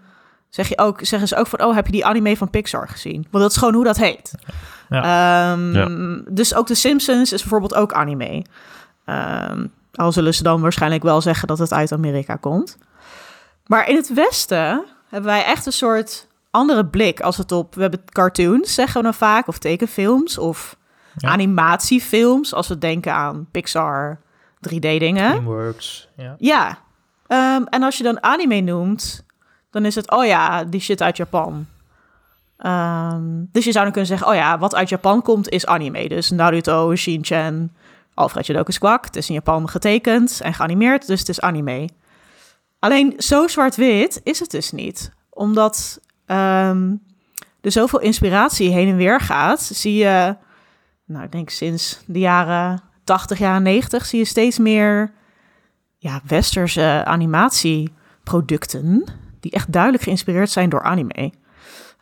zeg 0.49 0.67
je 0.67 0.77
ook, 0.77 0.99
zeggen 1.05 1.27
ze 1.27 1.35
ook 1.35 1.47
van, 1.47 1.63
oh, 1.63 1.75
heb 1.75 1.85
je 1.85 1.91
die 1.91 2.05
anime 2.05 2.37
van 2.37 2.49
Pixar 2.49 2.87
gezien? 2.89 3.27
Want 3.31 3.43
dat 3.43 3.51
is 3.51 3.57
gewoon 3.57 3.73
hoe 3.73 3.83
dat 3.83 3.97
heet. 3.97 4.35
Ehm, 4.89 6.21
Dus 6.29 6.55
ook 6.55 6.67
de 6.67 6.75
Simpsons 6.75 7.33
is 7.33 7.41
bijvoorbeeld 7.41 7.75
ook 7.75 7.93
anime. 7.93 8.45
Ehm, 9.05 9.65
al 9.93 10.11
zullen 10.11 10.33
ze 10.33 10.43
dan 10.43 10.61
waarschijnlijk 10.61 11.03
wel 11.03 11.21
zeggen 11.21 11.47
dat 11.47 11.57
het 11.59 11.73
uit 11.73 11.91
Amerika 11.91 12.35
komt. 12.35 12.77
Maar 13.65 13.89
in 13.89 13.95
het 13.95 14.13
Westen 14.13 14.85
hebben 15.09 15.29
wij 15.31 15.45
echt 15.45 15.65
een 15.65 15.73
soort 15.73 16.27
andere 16.51 16.85
blik 16.85 17.19
als 17.19 17.37
het 17.37 17.51
op... 17.51 17.75
We 17.75 17.81
hebben 17.81 18.03
cartoons, 18.05 18.73
zeggen 18.73 18.97
we 18.97 19.03
dan 19.03 19.13
vaak, 19.13 19.47
of 19.47 19.57
tekenfilms... 19.57 20.37
of 20.37 20.75
Ja. 21.17 21.29
animatiefilms, 21.29 22.53
als 22.53 22.67
we 22.67 22.77
denken 22.77 23.13
aan 23.13 23.47
Pixar, 23.51 24.19
3D-dingen. 24.69 25.29
Dreamworks. 25.29 26.09
Ja. 26.15 26.35
Ja. 26.37 26.77
Ehm, 27.27 27.63
en 27.63 27.83
als 27.83 27.97
je 27.97 28.03
dan 28.03 28.23
anime 28.23 28.59
noemt, 28.59 29.25
dan 29.71 29.85
is 29.85 29.95
het, 29.95 30.11
oh 30.11 30.25
ja, 30.25 30.63
die 30.63 30.81
shit 30.81 31.01
uit 31.01 31.17
Japan. 31.17 31.65
Ehm, 32.57 33.23
dus 33.51 33.63
je 33.65 33.71
zou 33.71 33.83
dan 33.83 33.93
kunnen 33.93 34.09
zeggen, 34.09 34.27
oh 34.27 34.35
ja, 34.35 34.57
wat 34.57 34.75
uit 34.75 34.89
Japan 34.89 35.21
komt 35.21 35.49
is 35.49 35.65
anime. 35.65 36.07
Dus 36.09 36.29
Naruto, 36.29 36.95
Shinchan, 36.95 37.71
Alfred 38.13 38.45
Jodokus 38.45 38.77
Kwak. 38.77 39.05
Het 39.05 39.15
is 39.15 39.27
in 39.27 39.33
Japan 39.33 39.69
getekend 39.69 40.41
en 40.41 40.53
geanimeerd, 40.53 41.07
dus 41.07 41.19
het 41.19 41.29
is 41.29 41.41
anime. 41.41 41.89
Alleen 42.79 43.13
zo 43.17 43.47
zwart-wit 43.47 44.21
is 44.23 44.39
het 44.39 44.51
dus 44.51 44.71
niet. 44.71 45.11
Omdat 45.29 45.99
ehm, 46.25 46.95
er 47.61 47.71
zoveel 47.71 47.99
inspiratie 47.99 48.71
heen 48.71 48.87
en 48.87 48.95
weer 48.95 49.19
gaat, 49.19 49.61
zie 49.61 49.95
je, 49.95 50.35
nou 51.05 51.23
ik 51.23 51.31
denk 51.31 51.49
sinds 51.49 52.03
de 52.05 52.19
jaren 52.19 52.81
80, 53.03 53.39
jaren 53.39 53.63
90, 53.63 54.05
zie 54.05 54.19
je 54.19 54.25
steeds 54.25 54.57
meer 54.57 55.13
ja, 55.97 56.21
westerse 56.27 57.01
animatieproducten 57.05 59.03
die 59.39 59.51
echt 59.51 59.71
duidelijk 59.71 60.03
geïnspireerd 60.03 60.49
zijn 60.49 60.69
door 60.69 60.83
anime. 60.83 61.31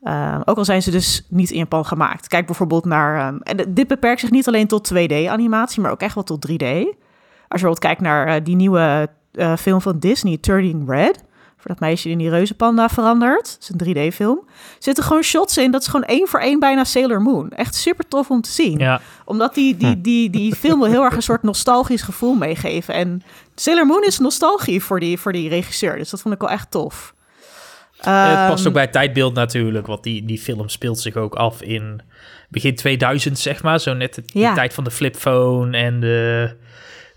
Ehm, 0.04 0.42
ook 0.46 0.58
al 0.58 0.66
zijn 0.66 0.82
ze 0.82 0.92
dus 0.92 1.26
niet 1.30 1.52
in 1.52 1.58
Japan 1.58 1.86
gemaakt. 1.86 2.28
Kijk 2.28 2.46
bijvoorbeeld 2.46 2.86
naar... 2.86 3.28
ehm, 3.28 3.38
en 3.38 3.74
dit 3.74 3.88
beperkt 3.88 4.20
zich 4.20 4.32
niet 4.32 4.48
alleen 4.48 4.68
tot 4.68 4.94
2D-animatie, 4.94 5.82
maar 5.82 5.92
ook 5.92 6.02
echt 6.02 6.16
wel 6.16 6.24
tot 6.24 6.48
3D. 6.52 6.66
Als 7.48 7.60
je 7.62 7.66
bijvoorbeeld 7.66 7.80
kijkt 7.80 8.02
naar 8.02 8.28
eh, 8.28 8.44
die 8.44 8.56
nieuwe 8.56 9.10
eh, 9.32 9.56
film 9.56 9.82
van 9.82 10.00
Disney, 10.00 10.38
Turning 10.38 10.90
Red... 10.90 11.24
voor 11.58 11.72
dat 11.72 11.80
meisje 11.80 12.04
die 12.04 12.12
in 12.12 12.18
die 12.18 12.30
reuzenpanda 12.30 12.90
verandert. 12.90 13.58
Het 13.60 13.62
is 13.62 13.96
een 13.96 14.10
3D-film. 14.12 14.40
Zitten 14.80 15.04
gewoon 15.04 15.24
shots 15.24 15.58
in, 15.58 15.72
dat 15.72 15.82
is 15.82 15.88
gewoon 15.88 16.06
één 16.06 16.28
voor 16.28 16.40
één 16.40 16.60
bijna 16.60 16.84
Sailor 16.84 17.22
Moon. 17.22 17.52
Echt 17.52 17.76
super 17.76 18.08
tof 18.08 18.30
om 18.30 18.42
te 18.42 18.52
zien 18.52 18.78
ja. 18.78 19.02
omdat 19.26 19.54
die, 19.54 19.78
die, 19.78 20.02
die, 20.02 20.30
die 20.30 20.56
film 20.56 20.80
wil 20.80 20.90
heel 20.90 21.04
erg 21.04 21.16
een 21.16 21.22
soort 21.22 21.44
nostalgisch 21.44 22.02
gevoel 22.02 22.36
meegeven. 22.36 22.94
En 22.94 23.22
Sailor 23.56 23.86
Moon 23.86 24.04
is 24.04 24.20
nostalgie 24.20 24.84
voor 24.84 25.00
die, 25.00 25.20
voor 25.20 25.32
die 25.32 25.50
regisseur. 25.50 25.98
Dus 25.98 26.10
dat 26.10 26.22
vond 26.22 26.34
ik 26.34 26.42
wel 26.42 26.50
echt 26.50 26.72
tof. 26.72 27.14
Het 28.02 28.48
past 28.50 28.60
Ehm, 28.60 28.68
ook 28.68 28.74
bij 28.74 28.84
het 28.84 28.92
tijdbeeld 28.92 29.34
natuurlijk, 29.34 29.88
want 29.88 30.04
die, 30.04 30.26
die 30.26 30.38
film 30.40 30.70
speelt 30.70 31.00
zich 31.00 31.16
ook 31.16 31.36
af 31.36 31.62
in 31.62 32.02
begin 32.50 32.76
2000, 32.76 33.40
zeg 33.40 33.64
maar. 33.64 33.80
Zo 33.80 33.94
net 33.94 34.16
de, 34.16 34.24
Ja. 34.26 34.54
tijd 34.54 34.74
van 34.74 34.84
de 34.84 34.92
flipphone 34.92 35.78
en 35.78 36.00
de, 36.00 36.56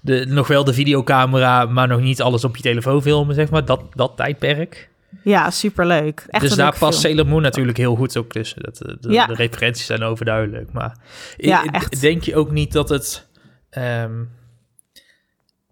de, 0.01 0.25
nog 0.29 0.47
wel 0.49 0.65
de 0.65 0.73
videocamera, 0.75 1.67
maar 1.67 1.89
nog 1.89 2.01
niet 2.01 2.23
alles 2.23 2.45
op 2.45 2.57
je 2.57 2.63
telefoon 2.63 3.03
filmen, 3.03 3.35
zeg 3.35 3.51
maar. 3.51 3.65
Dat, 3.65 3.83
dat 3.95 4.17
tijdperk. 4.17 4.91
Ja, 5.25 5.51
superleuk. 5.51 6.25
Echt 6.29 6.43
dus 6.43 6.55
daar 6.55 6.69
past 6.79 6.81
film. 6.81 6.93
Sailor 7.15 7.27
Moon 7.27 7.43
natuurlijk 7.43 7.77
heel 7.79 7.95
goed 7.95 8.17
ook 8.17 8.33
tussen. 8.33 8.63
Dat, 8.63 8.77
de, 8.77 8.97
de, 9.01 9.11
Ja. 9.13 9.27
de 9.27 9.35
referenties 9.35 9.87
zijn 9.87 10.03
overduidelijk. 10.03 10.73
Maar 10.73 10.97
Ja, 11.37 11.65
i- 11.65 11.69
echt. 11.73 12.01
denk 12.01 12.23
je 12.23 12.37
ook 12.37 12.51
niet 12.51 12.73
dat 12.73 12.89
het... 12.89 13.29
ehm, 13.71 14.13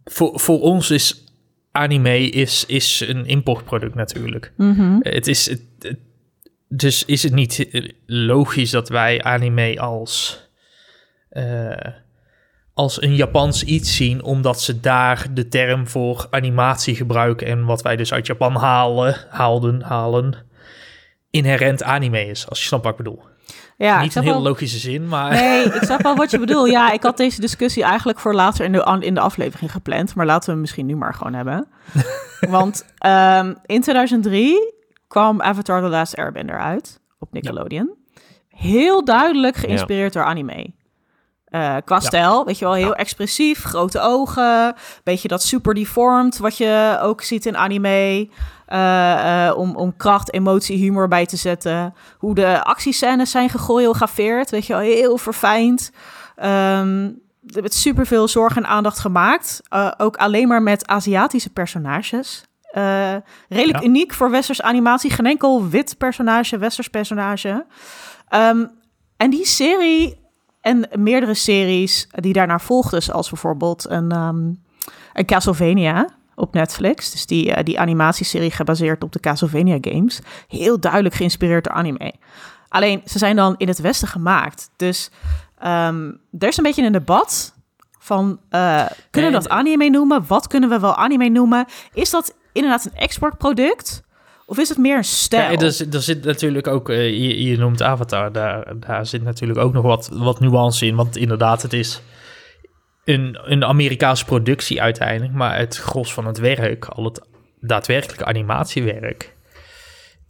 voor, 0.04 0.40
voor 0.40 0.60
ons 0.60 0.90
is 0.90 1.24
anime 1.72 2.18
is, 2.30 2.64
is 2.66 3.00
een 3.08 3.26
importproduct 3.26 3.94
natuurlijk. 3.94 4.52
Mhm. 4.56 4.96
Het 5.00 5.26
is, 5.26 5.46
het, 5.48 5.62
het- 5.78 5.98
dus 6.68 7.04
is 7.04 7.22
het 7.22 7.32
niet 7.32 7.68
eh, 7.70 7.88
logisch 8.06 8.70
dat 8.70 8.88
wij 8.88 9.22
anime 9.22 9.80
als, 9.80 10.40
eh, 11.28 11.72
als 12.74 13.02
een 13.02 13.14
Japans 13.14 13.64
iets 13.64 13.96
zien, 13.96 14.22
omdat 14.22 14.60
ze 14.62 14.80
daar 14.80 15.26
de 15.34 15.48
term 15.48 15.88
voor 15.88 16.26
animatie 16.30 16.94
gebruiken 16.94 17.46
en 17.46 17.64
wat 17.64 17.82
wij 17.82 17.96
dus 17.96 18.12
uit 18.12 18.26
Japan 18.26 18.56
halen, 18.56 19.16
haalden, 19.28 19.82
halen, 19.82 20.34
inherent 21.30 21.82
anime 21.82 22.26
is, 22.26 22.48
als 22.48 22.60
je 22.60 22.66
snapt 22.66 22.82
wat 22.84 22.92
ik 22.92 23.04
bedoel. 23.04 23.22
Ja, 23.86 24.00
niet 24.02 24.14
een 24.14 24.22
heel 24.22 24.32
wel- 24.32 24.42
logische 24.42 24.78
zin, 24.78 25.08
maar 25.08 25.30
Nee, 25.30 25.64
ik 25.64 25.82
snap 25.82 26.02
wel 26.02 26.16
wat 26.16 26.30
je 26.30 26.38
bedoelt. 26.46 26.70
Ja, 26.70 26.92
ik 26.92 27.02
had 27.02 27.16
deze 27.16 27.40
discussie 27.40 27.82
eigenlijk 27.82 28.18
voor 28.18 28.34
later 28.34 28.64
in 28.64 28.72
de, 28.72 28.96
in 29.00 29.14
de 29.14 29.20
aflevering 29.20 29.72
gepland. 29.72 30.14
Maar 30.14 30.26
laten 30.26 30.44
we 30.46 30.50
hem 30.52 30.60
misschien 30.60 30.86
nu 30.86 30.96
maar 30.96 31.14
gewoon 31.14 31.34
hebben. 31.34 31.66
Want 32.56 32.84
ehm, 32.98 33.54
in 33.66 33.80
2003 33.82 34.74
kwam 35.08 35.42
Avatar 35.42 35.80
The 35.82 35.88
Last 35.88 36.16
Airbender 36.16 36.58
uit 36.58 37.00
op 37.18 37.32
Nickelodeon. 37.32 37.90
Heel 38.48 39.04
duidelijk 39.04 39.56
geïnspireerd 39.56 40.12
door 40.12 40.24
anime. 40.24 40.72
Eh, 41.44 41.76
qua 41.84 41.94
Ja. 41.94 42.00
stijl, 42.00 42.44
weet 42.44 42.58
je 42.58 42.64
wel, 42.64 42.74
heel 42.74 42.94
expressief, 42.94 43.62
grote 43.62 44.00
ogen, 44.00 44.74
beetje 45.04 45.28
dat 45.28 45.42
super 45.42 45.74
deformed 45.74 46.38
wat 46.38 46.56
je 46.56 46.98
ook 47.02 47.22
ziet 47.22 47.46
in 47.46 47.56
anime, 47.56 48.28
eh, 48.70 49.46
eh, 49.48 49.56
om, 49.58 49.76
om 49.76 49.96
kracht, 49.96 50.32
emotie, 50.32 50.78
humor 50.78 51.08
bij 51.08 51.26
te 51.26 51.36
zetten. 51.36 51.94
Hoe 52.18 52.34
de 52.34 52.64
actiescènes 52.64 53.30
zijn 53.30 53.48
gechoreografeerd, 53.48 54.50
weet 54.50 54.66
je 54.66 54.72
wel, 54.72 54.82
heel 54.82 55.18
verfijnd. 55.18 55.90
Ehm 56.36 57.08
er 57.46 57.60
werd 57.60 57.74
superveel 57.74 58.28
zorg 58.28 58.56
en 58.56 58.66
aandacht 58.66 58.98
gemaakt, 58.98 59.60
eh, 59.68 59.90
ook 59.96 60.16
alleen 60.16 60.48
maar 60.48 60.62
met 60.62 60.86
Aziatische 60.86 61.50
personages. 61.50 62.44
Redelijk 63.48 63.80
Ja. 63.80 63.82
uniek 63.82 64.12
voor 64.12 64.30
westers 64.30 64.62
animatie, 64.62 65.10
geen 65.10 65.26
enkel 65.26 65.68
wit 65.68 65.98
personage, 65.98 66.58
westers 66.58 66.88
personage. 66.88 67.66
Ehm, 68.28 68.64
en 69.16 69.30
die 69.30 69.46
serie 69.46 70.18
en 70.60 70.88
meerdere 70.98 71.34
series 71.34 72.08
die 72.10 72.32
daarna 72.32 72.58
volgden, 72.58 73.02
zoals 73.02 73.28
bijvoorbeeld 73.28 73.90
een, 73.90 74.10
ehm, 74.10 74.52
een 75.12 75.26
Castlevania 75.26 76.08
op 76.40 76.54
Netflix. 76.54 77.10
Dus 77.10 77.26
die, 77.26 77.52
eh, 77.54 77.64
die 77.64 77.80
animatieserie 77.80 78.50
gebaseerd 78.50 79.02
op 79.04 79.12
de 79.12 79.20
Castlevania 79.20 79.78
games. 79.80 80.20
Heel 80.48 80.80
duidelijk 80.80 81.14
geïnspireerd 81.14 81.64
door 81.64 81.72
anime. 81.72 82.14
Alleen, 82.68 83.02
ze 83.06 83.18
zijn 83.18 83.36
dan 83.36 83.54
in 83.56 83.68
het 83.68 83.80
Westen 83.80 84.08
gemaakt. 84.08 84.70
Dus 84.76 85.10
ehm, 85.58 86.10
er 86.38 86.48
is 86.48 86.56
een 86.56 86.62
beetje 86.64 86.84
een 86.84 86.92
debat 86.92 87.54
van... 87.98 88.40
eh, 88.50 88.84
kunnen 89.10 89.30
we 89.32 89.36
dat 89.36 89.48
anime 89.48 89.88
noemen? 89.88 90.24
Wat 90.26 90.46
kunnen 90.46 90.68
we 90.68 90.78
wel 90.80 90.94
anime 90.96 91.28
noemen? 91.28 91.64
Is 91.94 92.10
dat 92.10 92.34
inderdaad 92.52 92.84
een 92.84 92.94
exportproduct? 92.94 94.02
Of 94.46 94.58
is 94.58 94.68
het 94.68 94.78
meer 94.78 94.96
een 94.96 95.04
stijl? 95.04 95.50
Ja, 95.52 95.58
er, 95.58 95.72
zit- 95.72 95.94
er 95.94 96.02
zit 96.02 96.24
natuurlijk 96.24 96.66
ook, 96.66 96.88
eh, 96.88 97.08
je, 97.08 97.42
je 97.44 97.58
noemt 97.58 97.82
Avatar, 97.82 98.32
daar, 98.32 98.72
daar 98.76 99.06
zit 99.06 99.22
natuurlijk 99.22 99.58
ook 99.58 99.72
nog 99.72 99.82
wat, 99.82 100.08
wat 100.12 100.40
nuance 100.40 100.86
in. 100.86 100.94
Want 100.96 101.16
inderdaad, 101.16 101.62
het 101.62 101.72
is 101.72 102.00
een, 103.04 103.38
een 103.42 103.64
Amerikaanse 103.64 104.24
productie 104.24 104.82
uiteindelijk, 104.82 105.32
maar 105.32 105.58
het 105.58 105.76
gros 105.76 106.12
van 106.12 106.26
het 106.26 106.38
werk, 106.38 106.84
al 106.84 107.04
het 107.04 107.20
daadwerkelijke 107.60 108.24
animatiewerk, 108.24 109.34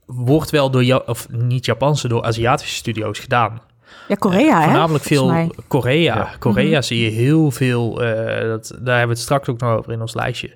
wordt 0.07 0.51
wel 0.51 0.71
door, 0.71 0.85
Ja- 0.85 1.03
of 1.07 1.29
niet 1.31 1.65
Japanse, 1.65 2.09
door 2.09 2.23
Aziatische 2.25 2.75
studio's 2.75 3.19
gedaan. 3.19 3.61
ja, 4.09 4.15
Korea, 4.15 4.59
hè? 4.59 4.65
Voornamelijk 4.65 5.05
veel. 5.05 5.53
Korea. 5.69 6.15
Ja. 6.17 6.31
Korea 6.39 6.71
Mhm. 6.79 6.83
zie 6.83 7.01
je 7.05 7.11
heel 7.11 7.51
veel, 7.51 8.03
eh, 8.03 8.49
dat, 8.49 8.69
daar 8.69 8.99
hebben 8.99 9.03
we 9.07 9.09
het 9.13 9.19
straks 9.19 9.49
ook 9.49 9.61
nog 9.61 9.77
over 9.79 9.93
in 9.93 10.01
ons 10.01 10.15
lijstje. 10.15 10.55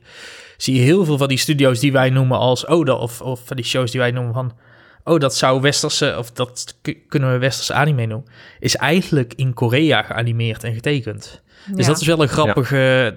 Zie 0.57 0.75
je 0.75 0.81
heel 0.81 1.05
veel 1.05 1.19
van 1.19 1.29
die 1.29 1.39
studio's 1.39 1.79
die 1.81 1.93
wij 1.93 2.11
noemen 2.11 2.39
als, 2.39 2.67
dat, 2.67 2.99
of, 2.99 3.21
of 3.21 3.41
van 3.45 3.57
die 3.57 3.65
shows 3.65 3.91
die 3.91 4.01
wij 4.01 4.11
noemen 4.11 4.33
van, 4.35 4.53
oh, 5.05 5.19
dat 5.19 5.35
zou 5.37 5.61
westerse, 5.61 6.15
of 6.19 6.31
dat 6.31 6.77
kunnen 7.09 7.33
we 7.33 7.39
westerse 7.39 7.75
anime 7.75 8.07
noemen, 8.07 8.31
is 8.59 8.77
eigenlijk 8.77 9.35
in 9.35 9.55
Korea 9.55 10.03
geanimeerd 10.03 10.65
en 10.65 10.75
getekend. 10.75 11.43
Dus 11.75 11.87
dat 11.87 12.01
is 12.01 12.07
wel 12.07 12.23
een 12.23 12.29
grappige, 12.29 13.17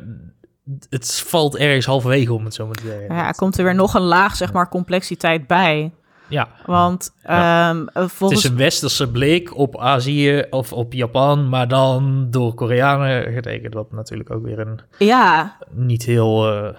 het 0.89 1.23
valt 1.25 1.55
ergens 1.57 1.85
halverwege 1.85 2.33
om 2.33 2.45
het 2.45 2.53
zo 2.53 2.65
maar 2.65 2.75
te 2.75 2.83
zeggen. 2.85 3.15
Ja, 3.15 3.31
komt 3.31 3.57
er 3.57 3.63
weer 3.63 3.75
nog 3.75 3.93
een 3.93 4.01
laag, 4.01 4.35
zeg 4.35 4.53
maar, 4.53 4.69
complexiteit 4.69 5.47
bij. 5.47 5.91
Ja, 6.29 6.47
Want 6.65 7.13
Ja. 7.23 7.69
ehm, 7.69 7.85
eh, 7.93 8.03
het 8.03 8.11
volgens... 8.11 8.43
is 8.43 8.49
een 8.49 8.57
westerse 8.57 9.11
blik 9.11 9.57
op 9.57 9.79
Azië 9.79 10.43
of 10.49 10.73
op 10.73 10.93
Japan, 10.93 11.49
maar 11.49 11.67
dan 11.67 12.27
door 12.29 12.53
Koreanen 12.53 13.33
getekend, 13.33 13.73
wat 13.73 13.91
natuurlijk 13.91 14.31
ook 14.31 14.43
weer 14.43 14.59
een 14.59 14.79
Ja, 14.97 15.57
niet 15.71 16.03
heel 16.03 16.53
eh, 16.53 16.75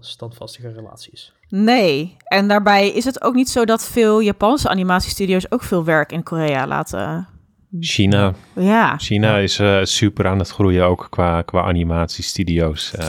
standvastige 0.00 0.72
relatie 0.72 1.12
is. 1.12 1.32
nee. 1.48 2.16
En 2.24 2.48
daarbij 2.48 2.88
is 2.90 3.04
het 3.04 3.22
ook 3.22 3.34
niet 3.34 3.48
zo 3.48 3.64
dat 3.64 3.84
veel 3.88 4.20
Japanse 4.20 4.68
animatiestudio's 4.68 5.46
ook 5.48 5.62
veel 5.62 5.84
werk 5.84 6.12
in 6.12 6.22
Korea 6.22 6.66
laten... 6.66 7.28
China, 7.80 8.32
Ja, 8.54 8.98
China 8.98 9.36
is 9.36 9.58
eh, 9.58 9.78
super 9.82 10.26
aan 10.26 10.38
het 10.38 10.48
groeien 10.48 10.84
ook 10.84 11.06
qua, 11.10 11.42
qua 11.42 11.62
animatiestudio's. 11.62 12.94
Eh, 12.94 13.06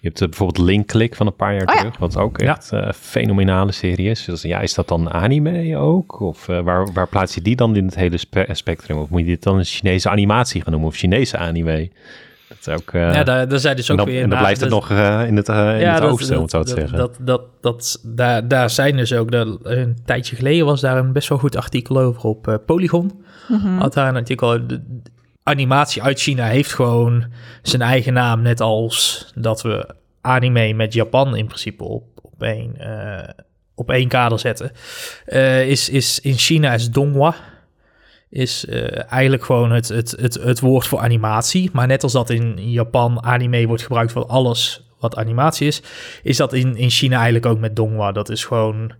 je 0.00 0.08
hebt 0.08 0.20
eh, 0.20 0.28
bijvoorbeeld 0.28 0.66
Link 0.66 0.86
Click 0.86 1.14
van 1.14 1.26
een 1.26 1.36
paar 1.36 1.52
jaar 1.54 1.66
Oh 1.68 1.74
ja. 1.74 1.80
terug, 1.80 1.96
wat 1.98 2.16
ook 2.16 2.40
Ja. 2.40 2.56
echt 2.56 2.70
een 2.70 2.94
fenomenale 2.94 3.72
serie 3.72 4.10
is. 4.10 4.24
Dus 4.24 4.42
ja, 4.42 4.60
is 4.60 4.74
dat 4.74 4.88
dan 4.88 5.10
anime 5.12 5.76
ook? 5.76 6.20
Of 6.20 6.48
eh, 6.48 6.60
waar, 6.60 6.92
waar 6.92 7.08
plaats 7.08 7.34
je 7.34 7.42
die 7.42 7.56
dan 7.56 7.76
in 7.76 7.84
het 7.84 7.94
hele 7.94 8.16
spe- 8.16 8.46
spectrum? 8.52 8.98
Of 8.98 9.08
moet 9.08 9.20
je 9.20 9.26
dit 9.26 9.42
dan 9.42 9.58
een 9.58 9.64
Chinese 9.64 10.08
animatie 10.10 10.62
gaan 10.62 10.72
noemen 10.72 10.90
of 10.90 10.96
Chinese 10.96 11.38
anime? 11.38 11.90
Dat 12.60 12.74
is 12.74 12.80
ook... 12.80 12.92
eh, 12.92 13.14
ja, 13.14 13.24
daar, 13.24 13.48
daar 13.48 13.58
zijn 13.58 13.76
dus 13.76 13.88
en 13.88 13.92
ook 13.92 13.98
dan, 13.98 14.14
weer... 14.14 14.22
en 14.22 14.28
dan 14.28 14.38
blijft 14.38 14.60
het 14.60 14.70
dus- 14.70 14.78
nog 14.78 14.90
eh, 14.90 15.26
in 15.26 15.36
het, 15.36 15.48
eh, 15.48 15.80
in 15.80 15.88
het 15.88 16.02
oosten, 16.02 16.36
om 16.36 16.42
het 16.42 16.50
zo 16.50 16.62
te 16.62 16.74
dat, 16.74 16.78
zeggen. 16.78 16.98
Dat, 16.98 17.16
dat, 17.20 17.42
dat, 17.60 18.00
daar, 18.02 18.48
daar 18.48 18.70
zijn 18.70 18.96
dus 18.96 19.12
ook, 19.12 19.30
dat, 19.30 19.58
een 19.62 19.98
tijdje 20.04 20.36
geleden 20.36 20.66
was 20.66 20.80
daar 20.80 20.96
een 20.96 21.12
best 21.12 21.28
wel 21.28 21.38
goed 21.38 21.56
artikel 21.56 21.98
over 21.98 22.22
op 22.22 22.48
eh, 22.48 22.54
Polygon. 22.66 23.24
Mhm. 23.48 23.78
Had 23.78 23.94
daar 23.94 24.08
een 24.08 24.16
artikel, 24.16 24.66
de, 24.66 24.82
animatie 25.42 26.02
uit 26.02 26.20
China 26.20 26.46
heeft 26.46 26.72
gewoon 26.72 27.24
zijn 27.62 27.82
eigen 27.82 28.12
naam, 28.12 28.42
net 28.42 28.60
als 28.60 29.26
dat 29.34 29.62
we 29.62 29.94
anime 30.20 30.72
met 30.72 30.92
Japan 30.92 31.36
in 31.36 31.46
principe 31.46 31.84
op, 31.84 32.04
op, 32.22 32.42
één, 32.42 32.76
eh, 32.76 33.28
op 33.74 33.90
één 33.90 34.08
kader 34.08 34.38
zetten. 34.38 34.70
Eh, 35.26 35.68
is, 35.68 35.88
is 35.88 36.20
in 36.20 36.34
China 36.34 36.74
is 36.74 36.90
Donghua 36.90 37.34
is 38.32 38.66
eh, 38.66 39.12
eigenlijk 39.12 39.44
gewoon 39.44 39.72
het, 39.72 39.88
het, 39.88 40.10
het, 40.20 40.34
het 40.34 40.60
woord 40.60 40.86
voor 40.86 40.98
animatie. 40.98 41.70
Maar 41.72 41.86
net 41.86 42.02
als 42.02 42.12
dat 42.12 42.30
in 42.30 42.70
Japan 42.70 43.24
anime 43.24 43.66
wordt 43.66 43.82
gebruikt 43.82 44.12
voor 44.12 44.26
alles 44.26 44.86
wat 44.98 45.16
animatie 45.16 45.66
is, 45.66 45.82
is 46.22 46.36
dat 46.36 46.52
in, 46.52 46.76
in 46.76 46.90
China 46.90 47.14
eigenlijk 47.14 47.46
ook 47.46 47.58
met 47.58 47.76
Donghua. 47.76 48.12
Dat 48.12 48.28
is 48.28 48.44
gewoon 48.44 48.92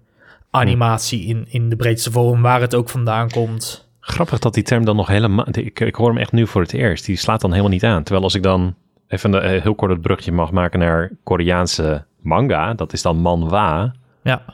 animatie 0.51 1.25
in, 1.25 1.47
in 1.49 1.68
de 1.68 1.77
breedste 1.77 2.11
vorm, 2.11 2.42
waar 2.42 2.61
het 2.61 2.75
ook 2.75 2.88
vandaan 2.88 3.31
komt. 3.31 3.88
Grappig 4.01 4.38
dat 4.38 4.55
die 4.55 4.62
term 4.62 4.85
dan 4.85 4.97
nog 4.97 5.07
helemaal... 5.07 5.47
Ik, 5.51 5.81
ik 5.81 5.95
hoor 5.95 6.09
hem 6.09 6.18
echt 6.18 6.33
nu 6.33 6.47
voor 6.47 6.62
het 6.62 6.73
eerst. 6.73 7.07
Die 7.07 7.16
slaat 7.16 7.40
dan 7.40 7.51
helemaal 7.51 7.73
niet 7.73 7.85
aan. 7.85 8.03
Terwijl 8.03 8.25
als 8.25 8.35
ik 8.35 8.42
dan 8.42 8.75
even 9.09 9.33
een, 9.33 9.42
eh, 9.42 9.62
heel 9.62 9.75
kort 9.75 9.90
het 9.90 10.01
brugje 10.01 10.33
mag 10.33 10.51
maken 10.51 10.79
naar 10.79 11.11
Koreaanse 11.23 12.05
manga, 12.21 12.75
dat 12.75 12.92
is 12.92 13.03
dan 13.03 13.16
manhwa. 13.16 13.95
Ja, 14.23 14.45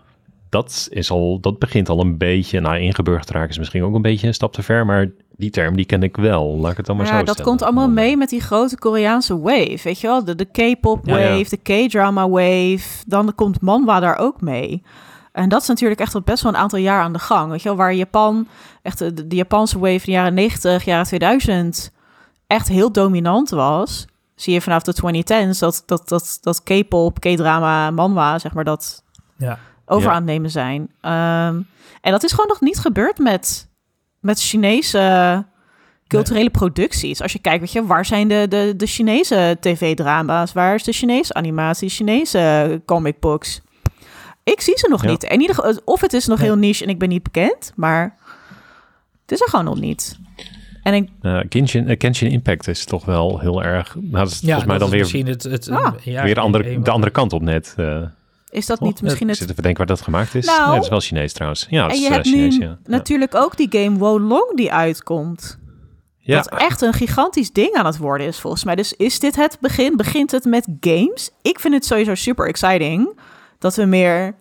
Dat, 0.48 0.88
is 0.90 1.10
al, 1.10 1.40
dat 1.40 1.58
begint 1.58 1.88
al 1.88 2.00
een 2.00 2.18
beetje, 2.18 2.60
nou 2.60 2.78
ingeburgerd 2.78 3.26
te 3.26 3.32
raken 3.32 3.50
is 3.50 3.58
misschien 3.58 3.82
ook 3.82 3.94
een 3.94 4.02
beetje 4.02 4.26
een 4.26 4.34
stap 4.34 4.52
te 4.52 4.62
ver, 4.62 4.86
maar 4.86 5.10
die 5.36 5.50
term 5.50 5.76
die 5.76 5.84
ken 5.84 6.02
ik 6.02 6.16
wel. 6.16 6.56
Laat 6.56 6.70
ik 6.70 6.76
het 6.76 6.86
dan 6.86 6.96
maar 6.96 7.06
zo 7.06 7.12
ja 7.12 7.18
dat 7.18 7.28
stellen. 7.28 7.50
komt 7.50 7.62
allemaal 7.62 7.88
mee 7.88 8.16
met 8.16 8.28
die 8.28 8.40
grote 8.40 8.78
Koreaanse 8.78 9.40
wave, 9.40 9.80
weet 9.82 10.00
je 10.00 10.06
wel? 10.06 10.24
De, 10.24 10.34
de 10.34 10.44
K-pop 10.44 11.06
wave, 11.06 11.38
ja. 11.38 11.44
de 11.48 11.86
K-drama 11.86 12.28
wave. 12.28 13.04
Dan 13.06 13.34
komt 13.34 13.60
manhwa 13.60 14.00
daar 14.00 14.18
ook 14.18 14.40
mee. 14.40 14.82
En 15.32 15.48
dat 15.48 15.62
is 15.62 15.68
natuurlijk 15.68 16.00
echt 16.00 16.14
al 16.14 16.20
best 16.20 16.42
wel 16.42 16.52
een 16.52 16.58
aantal 16.58 16.78
jaar 16.78 17.02
aan 17.02 17.12
de 17.12 17.18
gang. 17.18 17.50
Weet 17.50 17.62
je 17.62 17.68
wel, 17.68 17.76
waar 17.76 17.94
Japan, 17.94 18.48
echt 18.82 18.98
de, 18.98 19.26
de 19.26 19.36
Japanse 19.36 19.78
wave 19.78 19.92
in 19.92 20.00
de 20.04 20.10
jaren 20.10 20.34
90, 20.34 20.84
jaren 20.84 21.06
2000 21.06 21.92
echt 22.46 22.68
heel 22.68 22.92
dominant 22.92 23.50
was. 23.50 24.06
Zie 24.34 24.52
je 24.52 24.60
vanaf 24.60 24.82
de 24.82 24.94
2010s 24.94 25.58
dat, 25.58 25.82
dat, 25.86 26.08
dat, 26.08 26.38
dat 26.40 26.62
K-pop, 26.62 27.20
K-drama, 27.20 27.90
manhwa, 27.90 28.38
zeg 28.38 28.54
maar, 28.54 28.64
dat 28.64 29.02
ja. 29.36 29.58
Over 29.88 30.08
Ja. 30.08 30.10
aan 30.14 30.22
het 30.22 30.24
nemen 30.30 30.50
zijn. 30.50 30.90
Ehm, 31.00 31.60
en 32.00 32.10
dat 32.12 32.24
is 32.24 32.30
gewoon 32.30 32.48
nog 32.48 32.60
niet 32.60 32.78
gebeurd 32.78 33.18
met, 33.18 33.68
met 34.20 34.40
Chinese 34.42 35.44
culturele 36.06 36.50
producties. 36.50 37.22
Als 37.22 37.32
je 37.32 37.38
kijkt, 37.38 37.60
weet 37.60 37.72
je, 37.72 37.86
waar 37.86 38.04
zijn 38.04 38.28
de, 38.28 38.46
de, 38.48 38.74
de 38.76 38.86
Chinese 38.86 39.56
tv-drama's? 39.60 40.52
Waar 40.52 40.74
is 40.74 40.82
de 40.84 40.92
Chinese 40.92 41.34
animatie, 41.34 41.88
Chinese 41.88 42.82
comic 42.86 43.20
books? 43.20 43.60
Ik 44.44 44.60
zie 44.60 44.78
ze 44.78 44.88
nog 44.88 45.02
Ja. 45.02 45.08
niet. 45.10 45.22
In 45.22 45.40
ieder 45.40 45.54
geval, 45.56 45.80
of 45.84 46.00
het 46.00 46.12
is 46.12 46.26
nog 46.26 46.38
Nee. 46.38 46.46
heel 46.48 46.56
niche 46.56 46.84
en 46.84 46.90
ik 46.90 46.98
ben 46.98 47.08
niet 47.08 47.22
bekend, 47.22 47.72
maar 47.76 48.16
het 49.22 49.32
is 49.32 49.40
er 49.40 49.48
gewoon 49.48 49.64
nog 49.64 49.80
niet. 49.80 50.18
En 50.82 50.94
ik, 50.94 51.08
Eh, 51.20 51.40
Genshin, 51.48 51.88
eh, 51.88 51.94
Genshin 51.98 52.30
Impact 52.30 52.68
is 52.68 52.84
toch 52.84 53.04
wel 53.04 53.38
heel 53.38 53.62
erg, 53.62 53.94
nou, 53.94 54.10
dat 54.24 54.30
is 54.30 54.40
ja 54.40 54.46
volgens 54.46 54.64
mij 54.66 54.78
dan 54.78 54.90
weer, 54.90 54.98
misschien 55.00 55.26
het... 55.26 55.42
het 55.42 55.70
Ah. 55.70 55.92
ja, 56.04 56.22
weer 56.24 56.34
de 56.34 56.40
andere, 56.40 56.80
de 56.80 56.90
andere 56.90 57.12
kant 57.12 57.32
op 57.32 57.42
net. 57.42 57.74
eh. 57.76 58.02
Is 58.50 58.66
dat 58.66 58.78
Oh, 58.78 58.86
niet 58.86 59.02
misschien 59.02 59.28
ik 59.28 59.38
het... 59.38 59.46
zit 59.46 59.56
te 59.56 59.62
denken 59.62 59.86
waar 59.86 59.96
dat 59.96 60.04
gemaakt 60.04 60.34
is. 60.34 60.46
Nou. 60.46 60.66
nee, 60.66 60.74
het 60.74 60.82
is 60.82 60.90
wel 60.90 61.00
Chinees 61.00 61.32
trouwens. 61.32 61.66
Ja, 61.70 61.82
het 61.82 61.90
En 61.90 61.96
is 61.96 62.02
je 62.02 62.08
eh, 62.08 62.14
hebt 62.14 62.26
Chinees, 62.26 62.58
nu 62.58 62.64
ja. 62.64 62.78
Natuurlijk 62.84 63.34
ook 63.34 63.56
die 63.56 63.68
game 63.70 63.98
Wolong 63.98 64.56
die 64.56 64.72
uitkomt. 64.72 65.58
Ja. 66.16 66.36
Dat 66.36 66.60
echt 66.60 66.80
een 66.80 66.92
gigantisch 66.92 67.52
ding 67.52 67.74
aan 67.74 67.86
het 67.86 67.96
worden 67.96 68.26
is 68.26 68.38
volgens 68.38 68.64
mij. 68.64 68.74
Dus 68.74 68.92
is 68.92 69.18
dit 69.18 69.36
het 69.36 69.58
begin? 69.60 69.96
Begint 69.96 70.30
het 70.30 70.44
met 70.44 70.68
games? 70.80 71.30
Ik 71.42 71.60
vind 71.60 71.74
het 71.74 71.84
sowieso 71.84 72.14
super 72.14 72.48
exciting 72.48 73.18
dat 73.58 73.74
we 73.74 73.84
meer 73.84 74.34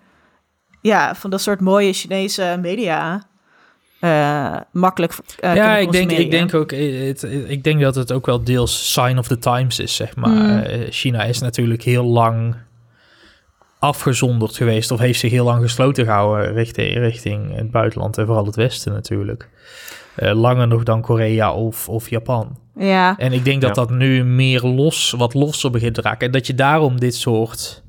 ja, 0.82 1.16
van 1.16 1.30
dat 1.30 1.42
soort 1.42 1.62
mooie 1.62 1.94
Chinese 1.94 2.58
media 2.62 3.28
eh, 4.00 4.56
makkelijk 4.72 5.14
eh, 5.40 5.56
ja, 5.56 5.78
ik 5.78 5.92
denk, 5.92 6.12
ik 6.12 6.32
denk 6.32 6.54
ook, 6.54 6.72
het, 6.72 7.24
ik 7.48 7.64
denk 7.64 7.82
dat 7.82 7.96
het 7.96 8.12
ook 8.12 8.26
wel 8.26 8.44
deels 8.44 8.94
sign 8.94 9.18
of 9.18 9.28
the 9.28 9.38
times 9.38 9.80
is, 9.80 9.96
zeg 9.96 10.16
maar. 10.16 10.30
Mm. 10.30 10.64
China 10.90 11.24
is 11.24 11.40
natuurlijk 11.40 11.84
heel 11.84 12.04
lang 12.04 12.56
afgezonderd 13.80 14.56
geweest 14.58 14.92
of 14.92 15.00
heeft 15.00 15.20
zich 15.20 15.32
heel 15.32 15.46
lang 15.46 15.62
gesloten 15.62 16.06
gehouden 16.06 16.54
richting, 16.54 16.94
richting 16.94 17.56
het 17.56 17.72
buitenland 17.72 18.18
en 18.18 18.26
vooral 18.26 18.46
het 18.46 18.56
Westen 18.56 18.94
natuurlijk. 18.94 19.50
Eh, 20.16 20.34
langer 20.36 20.68
nog 20.68 20.84
dan 20.84 21.02
Korea 21.02 21.54
of, 21.54 21.90
of 21.90 22.10
Japan. 22.10 22.58
Ja, 22.76 23.18
En 23.18 23.34
ik 23.34 23.46
denk 23.46 23.62
dat 23.62 23.76
Ja. 23.76 23.82
dat 23.86 23.90
nu 23.98 24.24
meer 24.24 24.62
los, 24.62 25.14
wat 25.18 25.34
losser 25.34 25.72
begint 25.72 25.94
te 25.96 26.02
raken. 26.02 26.26
En 26.28 26.32
dat 26.34 26.48
je 26.48 26.56
daarom 26.56 27.00
dit 27.00 27.16
soort 27.16 27.84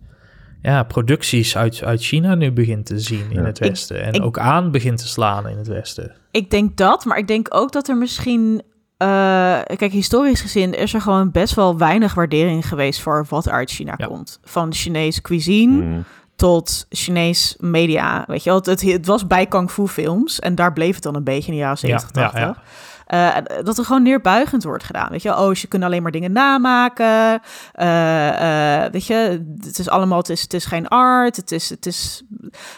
ja, 0.63 0.83
producties 0.83 1.57
uit, 1.57 1.83
uit 1.85 2.03
China 2.03 2.35
nu 2.35 2.53
begint 2.53 2.87
te 2.87 2.99
zien 2.99 3.27
in 3.31 3.45
het 3.45 3.59
Westen. 3.59 4.03
en 4.03 4.13
ik- 4.13 4.23
ook 4.25 4.39
aan 4.39 4.71
begint 4.71 4.99
te 4.99 5.09
slaan 5.09 5.49
in 5.49 5.57
het 5.57 5.67
Westen. 5.67 6.15
ik 6.31 6.51
denk 6.51 6.77
dat, 6.77 7.05
maar 7.05 7.19
ik 7.19 7.27
denk 7.29 7.47
ook 7.51 7.73
dat 7.73 7.89
er 7.89 7.97
misschien... 7.97 8.63
eh, 8.99 9.77
kijk, 9.77 9.93
historisch 9.93 10.41
gezien 10.41 10.75
is 10.75 10.95
er 10.95 11.01
gewoon 11.01 11.31
best 11.31 11.55
wel 11.55 11.79
weinig 11.79 12.15
waardering 12.15 12.69
geweest 12.69 13.01
voor 13.01 13.27
wat 13.29 13.49
uit 13.49 13.71
China 13.71 13.95
Ja. 13.97 14.07
komt. 14.07 14.39
Van 14.45 14.73
Chinese 14.75 15.21
cuisine 15.23 15.83
Mm. 15.85 16.05
tot 16.37 16.87
Chinees 16.91 17.57
media. 17.59 18.25
Weet 18.27 18.43
je 18.45 18.51
wel, 18.51 18.61
het, 18.65 18.81
het, 18.83 19.07
was 19.07 19.27
bij 19.27 19.47
Kung 19.47 19.71
Fu 19.71 19.87
films 19.87 20.39
en 20.41 20.55
daar 20.55 20.73
bleef 20.73 20.95
het 20.95 21.03
dan 21.03 21.15
een 21.15 21.25
beetje 21.25 21.47
in 21.47 21.53
de 21.53 21.59
jaren 21.63 21.79
70, 21.79 22.11
Ja, 22.15 22.21
ja, 22.23 22.29
80. 22.31 22.41
ja. 22.57 22.63
Eh, 23.09 23.37
dat 23.65 23.79
er 23.79 23.85
gewoon 23.85 24.03
neerbuigend 24.03 24.65
wordt 24.65 24.85
gedaan. 24.85 25.11
Weet 25.11 25.23
je, 25.23 25.37
oh, 25.39 25.55
ze 25.55 25.67
kunnen 25.67 25.89
alleen 25.89 26.03
maar 26.03 26.11
dingen 26.13 26.33
namaken. 26.33 27.41
Eh, 27.73 28.85
eh, 28.85 28.93
weet 28.93 29.07
je, 29.07 29.45
het 29.65 29.79
is 29.79 29.89
allemaal, 29.89 30.19
het 30.19 30.29
is, 30.29 30.43
het 30.43 30.55
is 30.55 30.65
geen 30.65 30.89
art. 30.89 31.37
Het 31.37 31.53
is, 31.53 31.71
het 31.71 31.87
is 31.87 32.23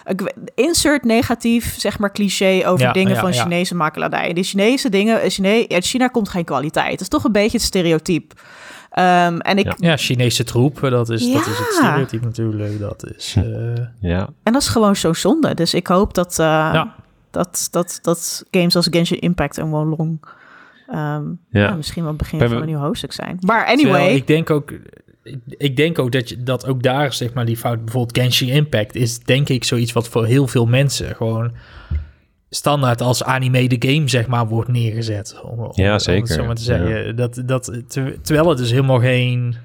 ik 0.05 0.21
weet- 0.21 0.35
insert 0.55 1.05
negatief, 1.05 1.75
zeg 1.79 1.99
maar, 1.99 2.13
cliché 2.13 2.63
over 2.67 2.87
Ja, 2.87 2.93
dingen 2.93 3.15
ja, 3.15 3.21
van 3.21 3.33
ja. 3.33 3.43
Chinese 3.43 3.75
makeladij. 3.75 4.33
Die 4.33 4.45
Chinese 4.45 4.89
dingen, 4.89 5.31
Chine, 5.31 5.65
uit 5.69 5.85
China 5.87 6.07
komt 6.09 6.29
geen 6.29 6.45
kwaliteit. 6.45 6.91
Het 6.91 7.01
is 7.01 7.09
toch 7.09 7.25
een 7.25 7.33
beetje 7.33 7.57
het 7.57 7.67
stereotype. 7.67 8.35
Ehm, 8.91 9.39
en 9.39 9.59
ik, 9.59 9.65
Ja. 9.67 9.75
Ja, 9.77 9.97
Chinese 9.97 10.45
troep, 10.45 10.81
dat 10.81 11.09
is, 11.11 11.33
dat 11.33 11.47
is 11.47 11.59
het 11.59 11.73
stereotype 11.73 12.25
natuurlijk. 12.25 12.79
Dat 12.81 13.05
is, 13.17 13.35
Hm. 13.35 13.41
eh, 13.41 13.85
Ja, 14.01 14.29
En 14.43 14.53
dat 14.53 14.63
is 14.63 14.69
gewoon 14.69 14.97
zo 14.97 15.13
zonde. 15.13 15.55
Dus 15.55 15.75
ik 15.75 15.87
hoop 15.87 16.15
dat, 16.15 16.39
eh, 16.39 16.47
Ja. 16.47 16.95
Dat, 17.31 17.69
dat, 17.71 17.99
dat 18.03 18.45
games 18.51 18.77
als 18.77 18.87
Genshin 18.91 19.21
Impact 19.21 19.59
en 19.59 19.69
Wolong 19.69 20.21
ehm 20.89 20.97
Ja. 20.97 21.29
ja, 21.51 21.75
misschien 21.75 22.03
wel 22.03 22.13
het 22.13 22.21
begin 22.21 22.39
van 22.49 22.61
een 22.61 22.67
nieuw 22.67 22.79
hoofdstuk 22.79 23.13
zijn. 23.13 23.37
Maar 23.41 23.67
terwijl 23.67 23.95
anyway, 23.95 24.15
ik 24.15 24.27
denk 24.27 24.51
ook... 24.51 24.73
ik- 25.57 25.77
denk 25.77 25.99
ook 25.99 26.13
dat, 26.13 26.29
je, 26.29 26.43
dat 26.43 26.67
ook 26.67 26.83
daar, 26.83 27.13
zeg 27.13 27.33
maar, 27.33 27.45
die 27.47 27.57
fout... 27.57 27.85
Bijvoorbeeld 27.85 28.19
Genshin 28.19 28.49
Impact 28.49 28.95
is 28.95 29.19
denk 29.19 29.49
ik 29.49 29.65
zoiets 29.65 29.93
wat 29.93 30.09
voor 30.09 30.27
heel 30.27 30.47
veel 30.47 30.67
mensen 30.67 31.15
gewoon 31.17 31.53
standaard 32.51 33.01
als 33.01 33.23
anime 33.25 33.69
de 33.69 33.89
game, 33.89 34.09
zeg 34.09 34.27
maar, 34.27 34.47
wordt 34.49 34.69
neergezet. 34.69 35.41
Om, 35.43 35.59
om- 35.59 35.73
Ja, 35.75 35.87
om 35.87 35.93
het 35.93 36.03
zeker. 36.03 36.27
zo 36.27 36.45
maar 36.45 36.55
te 36.55 36.63
zeggen. 36.63 37.17
Dat, 37.17 37.43
dat, 37.47 37.81
ter- 37.89 38.21
terwijl 38.23 38.49
het 38.49 38.59
dus 38.59 38.71
helemaal 38.71 39.01
geen 39.01 39.57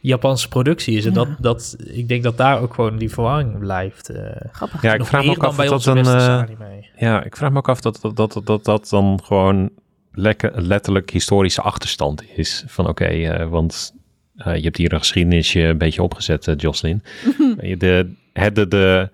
Japanse 0.00 0.48
productie 0.48 0.96
is. 0.96 1.04
En 1.06 1.12
Ja. 1.12 1.16
dat, 1.24 1.28
dat, 1.38 1.76
ik 1.84 2.08
denk 2.08 2.22
dat 2.22 2.36
daar 2.36 2.60
ook 2.60 2.74
gewoon 2.74 2.96
die 2.96 3.10
verwarring 3.10 3.58
blijft. 3.58 4.08
eh 4.08 4.24
grappig. 4.52 4.82
ja 4.82 4.94
ik 4.94 5.04
vraag 5.04 5.24
me 5.24 5.30
ook 5.30 5.40
dan 5.40 5.48
af 5.50 5.56
dat 5.56 5.86
eh, 5.86 6.28
anime. 6.28 6.84
Ja, 6.96 7.24
ik 7.24 7.36
vraag 7.36 7.50
me 7.50 7.58
ook 7.58 7.68
af 7.68 7.80
dat 7.80 7.98
dat, 8.00 8.16
dat, 8.16 8.40
dat, 8.44 8.64
dat 8.64 8.88
dan 8.88 9.20
gewoon 9.24 9.70
lekker, 10.12 10.62
letterlijk 10.62 11.10
historische 11.10 11.60
achterstand 11.62 12.22
is. 12.34 12.64
Van 12.66 12.88
oké, 12.88 13.04
eh, 13.04 13.48
want 13.48 13.94
eh, 14.36 14.56
je 14.56 14.62
hebt 14.62 14.76
hier 14.76 14.92
een 14.92 14.98
geschiedenisje 14.98 15.60
een 15.60 15.78
beetje 15.78 16.02
opgezet, 16.02 16.48
eh, 16.48 16.54
Jocelyn. 16.56 17.02
Eh, 17.58 17.78
de, 17.78 18.12
het, 18.32 18.54
de, 18.54 18.68
de, 18.68 19.08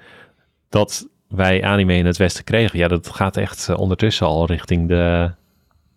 dat 0.68 1.08
wij 1.28 1.64
anime 1.64 1.94
in 1.96 2.06
het 2.06 2.16
Westen 2.16 2.44
kregen, 2.44 2.78
ja, 2.78 2.88
dat 2.88 3.08
gaat 3.10 3.36
echt 3.36 3.68
eh, 3.68 3.78
ondertussen 3.78 4.26
al 4.26 4.46
richting 4.46 4.88
de... 4.88 5.30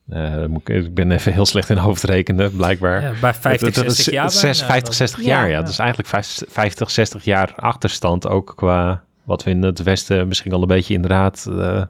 eh, 0.09 0.45
moet 0.45 0.69
ik 0.69 0.75
ik 0.83 0.93
ben 0.93 1.11
even 1.11 1.33
heel 1.33 1.45
slecht 1.45 1.69
in 1.69 1.77
hoofdrekenen, 1.77 2.55
blijkbaar. 2.55 3.01
Ja, 3.01 3.11
bij 3.21 3.33
50, 3.33 3.51
Het- 3.67 3.75
het- 3.75 3.85
het 3.85 3.95
60 3.95 4.13
jaar 4.13 4.25
is 4.25 4.39
zes- 4.39 4.57
bijna. 4.59 4.73
50, 4.73 4.93
60 4.93 5.19
Ja, 5.21 5.25
jaar, 5.27 5.49
ja. 5.49 5.57
ja. 5.57 5.61
Dus 5.63 5.79
eigenlijk 5.79 6.09
vijf- 6.09 6.41
50, 6.47 6.91
60 6.91 7.23
jaar 7.23 7.53
achterstand 7.55 8.27
ook 8.27 8.53
qua 8.55 9.03
wat 9.23 9.43
we 9.43 9.49
in 9.49 9.63
het 9.63 9.83
Westen 9.83 10.27
misschien 10.27 10.51
al 10.53 10.61
een 10.61 10.67
beetje 10.67 10.93
inderdaad 10.93 11.47
eh, 11.49 11.83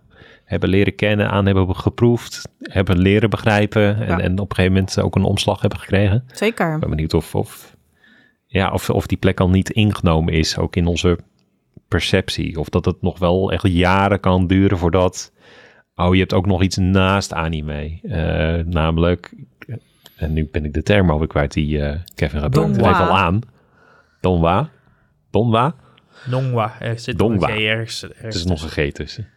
hebben 0.45 0.69
leren 0.69 0.95
kennen, 0.95 1.29
aan 1.29 1.45
hebben 1.45 1.75
geproefd, 1.75 2.49
hebben 2.59 2.97
leren 2.97 3.29
begrijpen 3.29 3.97
en, 3.99 4.07
Ja. 4.07 4.19
en 4.19 4.39
op 4.39 4.49
een 4.49 4.55
gegeven 4.55 4.73
moment 4.77 4.99
ook 5.01 5.15
een 5.15 5.23
omslag 5.23 5.61
hebben 5.61 5.79
gekregen. 5.79 6.23
Zeker. 6.31 6.73
Ik 6.73 6.79
ben 6.79 6.89
benieuwd 6.89 7.13
of, 7.13 7.35
of, 7.35 7.75
ja, 8.45 8.71
of, 8.71 8.89
of 8.89 9.07
die 9.07 9.17
plek 9.17 9.39
al 9.39 9.49
niet 9.49 9.69
ingenomen 9.69 10.33
is, 10.33 10.57
ook 10.57 10.75
in 10.75 10.85
onze 10.87 11.17
perceptie. 11.87 12.59
Of 12.59 12.69
dat 12.69 12.85
het 12.85 13.01
nog 13.01 13.19
wel 13.19 13.51
echt 13.51 13.67
jaren 13.67 14.19
kan 14.19 14.47
duren 14.47 14.77
voordat... 14.77 15.31
Oh, 15.99 16.13
je 16.13 16.19
hebt 16.19 16.33
ook 16.33 16.45
nog 16.45 16.61
iets 16.61 16.77
naast 16.77 17.33
anime. 17.33 17.99
Eh, 18.03 18.65
namelijk, 18.65 19.33
en 20.15 20.33
nu 20.33 20.47
ben 20.51 20.65
ik 20.65 20.73
de 20.73 20.83
term 20.83 21.09
alweer 21.09 21.27
kwijt 21.27 21.53
die 21.53 21.81
eh, 21.81 21.95
Kevin. 22.15 22.39
Hij 22.39 22.49
Donwa. 22.49 22.91
al 22.91 23.17
aan. 23.17 23.39
Donwa. 24.21 24.69
Donwa. 25.31 25.75
Nongwa. 26.25 26.75
Er 26.79 26.99
zit 26.99 27.17
Dongwa. 27.17 27.47
nog 27.47 27.55
een 27.57 27.61
G 27.63 27.65
ergens. 27.65 28.03
ergens 28.03 28.21
Het 28.23 28.33
is 28.35 28.45
nog 28.45 28.63
een 28.63 28.69
G 28.89 28.91
tussen. 28.93 29.27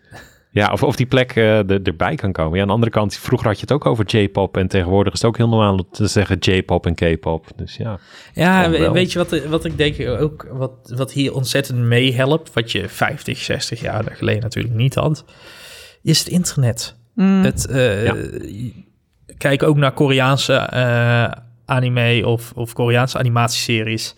Ja, 0.50 0.72
of, 0.72 0.82
of 0.82 0.96
die 0.96 1.06
plek 1.06 1.36
eh, 1.36 1.70
er- 1.70 1.82
erbij 1.82 2.14
kan 2.14 2.32
komen. 2.32 2.54
Ja, 2.54 2.60
aan 2.60 2.66
de 2.66 2.72
andere 2.72 2.92
kant, 2.92 3.14
vroeger 3.16 3.46
had 3.48 3.56
je 3.56 3.62
het 3.62 3.72
ook 3.72 3.86
over 3.86 4.04
J-pop. 4.06 4.56
En 4.56 4.68
tegenwoordig 4.68 5.12
is 5.12 5.18
het 5.20 5.28
ook 5.28 5.36
heel 5.36 5.48
normaal 5.48 5.72
om 5.72 5.86
te 5.92 6.06
zeggen 6.06 6.36
J-pop 6.38 6.86
en 6.86 6.94
K-pop. 6.94 7.46
Dus 7.56 7.76
ja. 7.76 7.98
Ja, 8.34 8.70
wel. 8.70 8.92
weet 8.92 9.12
je 9.12 9.18
wat, 9.18 9.44
wat 9.44 9.64
ik 9.64 9.76
denk 9.76 10.08
ook, 10.08 10.48
wat, 10.50 10.92
wat 10.96 11.12
hier 11.12 11.34
ontzettend 11.34 11.78
meehelpt, 11.78 12.52
wat 12.52 12.72
je 12.72 12.88
50, 12.88 13.38
60 13.38 13.80
jaar 13.80 14.04
geleden 14.12 14.42
natuurlijk 14.42 14.74
niet 14.74 14.94
had, 14.94 15.24
is 16.02 16.18
het 16.18 16.28
internet. 16.28 16.96
Mm. 17.14 17.44
Het, 17.44 17.66
eh, 17.66 18.04
Ja. 18.04 18.14
Kijk 19.38 19.62
ook 19.62 19.76
naar 19.76 19.92
Koreaanse 19.92 20.54
eh, 20.54 21.30
anime 21.64 22.26
of, 22.26 22.52
of 22.54 22.72
Koreaanse 22.72 23.18
animatieseries. 23.18 24.14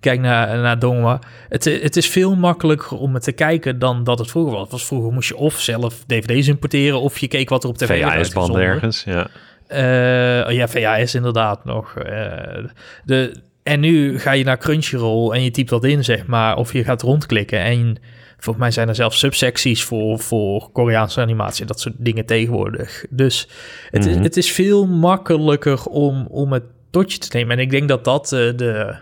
Kijk 0.00 0.20
naar, 0.20 0.58
naar 0.58 0.78
Dongwa. 0.78 1.18
Het, 1.48 1.64
het 1.64 1.96
is 1.96 2.08
veel 2.08 2.36
makkelijker 2.36 2.96
om 2.98 3.14
het 3.14 3.22
te 3.22 3.32
kijken 3.32 3.78
dan 3.78 4.04
dat 4.04 4.18
het 4.18 4.30
vroeger 4.30 4.52
was. 4.52 4.68
Was 4.70 4.86
Vroeger 4.86 5.12
moest 5.12 5.28
je 5.28 5.36
of 5.36 5.60
zelf 5.60 6.04
dvd's 6.06 6.48
importeren 6.48 7.00
of 7.00 7.18
je 7.18 7.28
keek 7.28 7.48
wat 7.48 7.62
er 7.62 7.68
op 7.68 7.78
tv 7.78 8.02
VHS-band 8.02 8.56
ergens, 8.56 9.04
ja. 9.04 9.26
Eh, 9.66 10.46
oh 10.46 10.52
ja, 10.52 10.68
VHS 10.68 11.14
inderdaad 11.14 11.64
nog. 11.64 11.96
Eh, 11.96 12.64
de, 13.04 13.36
en 13.62 13.80
nu 13.80 14.18
ga 14.18 14.32
je 14.32 14.44
naar 14.44 14.58
Crunchyroll 14.58 15.34
en 15.34 15.42
je 15.42 15.50
typt 15.50 15.68
dat 15.70 15.84
in, 15.84 16.04
zeg 16.04 16.26
maar. 16.26 16.56
Of 16.56 16.72
je 16.72 16.84
gaat 16.84 17.02
rondklikken. 17.02 17.60
En 17.60 17.96
volgens 18.36 18.64
mij 18.64 18.70
zijn 18.70 18.88
er 18.88 18.94
zelfs 18.94 19.18
subsecties 19.18 19.84
voor, 19.84 20.18
voor 20.18 20.70
Koreaanse 20.72 21.20
animatie. 21.20 21.66
Dat 21.66 21.80
soort 21.80 21.94
dingen 21.98 22.26
tegenwoordig. 22.26 23.04
Dus 23.10 23.48
het, 23.90 24.04
Mhm. 24.04 24.10
is, 24.10 24.16
het 24.18 24.36
is 24.36 24.52
veel 24.52 24.86
makkelijker 24.86 25.84
om, 25.84 26.26
om 26.30 26.52
het 26.52 26.62
tot 26.90 27.12
je 27.12 27.18
te 27.18 27.36
nemen. 27.36 27.56
En 27.56 27.62
ik 27.62 27.70
denk 27.70 27.88
dat 27.88 28.04
dat 28.04 28.32
eh, 28.32 28.56
de 28.56 28.96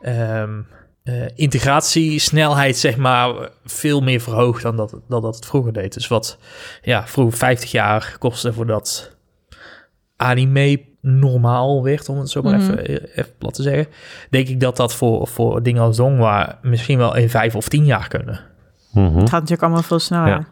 ehm, 0.00 0.60
eh, 1.02 1.14
integratiesnelheid, 1.34 2.76
zeg 2.76 2.96
maar, 2.96 3.50
veel 3.64 4.00
meer 4.00 4.20
verhoogt 4.20 4.62
dan 4.62 4.76
dat, 4.76 4.90
dan 5.08 5.22
dat 5.22 5.34
het 5.36 5.46
vroeger 5.46 5.72
deed. 5.72 5.94
Dus 5.94 6.08
wat 6.08 6.38
ja, 6.82 7.06
vroeger 7.06 7.38
50 7.38 7.70
jaar 7.70 8.16
kostte 8.18 8.52
voordat 8.52 9.16
anime 10.16 10.84
normaal 11.00 11.82
werd, 11.82 12.08
om 12.08 12.18
het 12.18 12.30
zo 12.30 12.42
maar 12.42 12.58
Mhm. 12.58 12.72
even, 12.72 13.00
even 13.14 13.36
plat 13.38 13.54
te 13.54 13.62
zeggen, 13.62 13.86
denk 14.30 14.48
ik 14.48 14.60
dat 14.60 14.76
dat 14.76 14.94
voor, 14.94 15.26
voor 15.28 15.62
dingen 15.62 15.82
als 15.82 15.96
Dongwa 15.96 16.58
misschien 16.62 16.98
wel 16.98 17.16
in 17.16 17.30
vijf 17.30 17.54
of 17.54 17.68
tien 17.68 17.84
jaar 17.84 18.08
kunnen. 18.08 18.40
Mhm. 18.96 19.06
Het 19.16 19.28
gaat 19.28 19.30
natuurlijk 19.40 19.62
allemaal 19.62 19.82
veel 19.82 19.98
sneller. 19.98 20.28
Ja. 20.28 20.46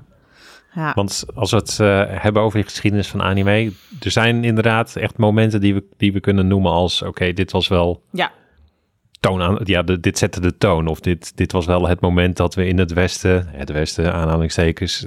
Ja. 0.75 0.93
Want 0.95 1.25
als 1.35 1.51
we 1.51 1.57
het 1.57 1.81
eh, 1.81 2.03
hebben 2.23 2.43
over 2.43 2.59
de 2.59 2.65
geschiedenis 2.65 3.09
van 3.09 3.23
anime, 3.23 3.73
er 4.01 4.11
zijn 4.11 4.45
inderdaad 4.45 4.97
echt 4.97 5.17
momenten 5.19 5.61
die 5.61 5.75
we, 5.75 5.85
die 5.97 6.13
we 6.13 6.21
kunnen 6.21 6.47
noemen 6.47 6.71
als, 6.73 7.03
oké, 7.03 7.33
dit 7.33 7.53
was 7.53 7.69
wel 7.69 8.03
Ja. 8.13 8.31
toon 9.21 9.43
aan, 9.43 9.59
ja, 9.65 9.83
de- 9.83 10.01
dit 10.01 10.19
zette 10.19 10.41
de 10.41 10.57
toon. 10.59 10.87
Of 10.87 11.01
dit, 11.01 11.37
dit 11.37 11.53
was 11.53 11.67
wel 11.67 11.89
het 11.89 12.01
moment 12.01 12.37
dat 12.37 12.55
we 12.55 12.67
in 12.67 12.79
het 12.79 12.93
Westen, 12.93 13.47
het 13.49 13.71
Westen 13.71 14.13
aanhalingstekens, 14.15 15.07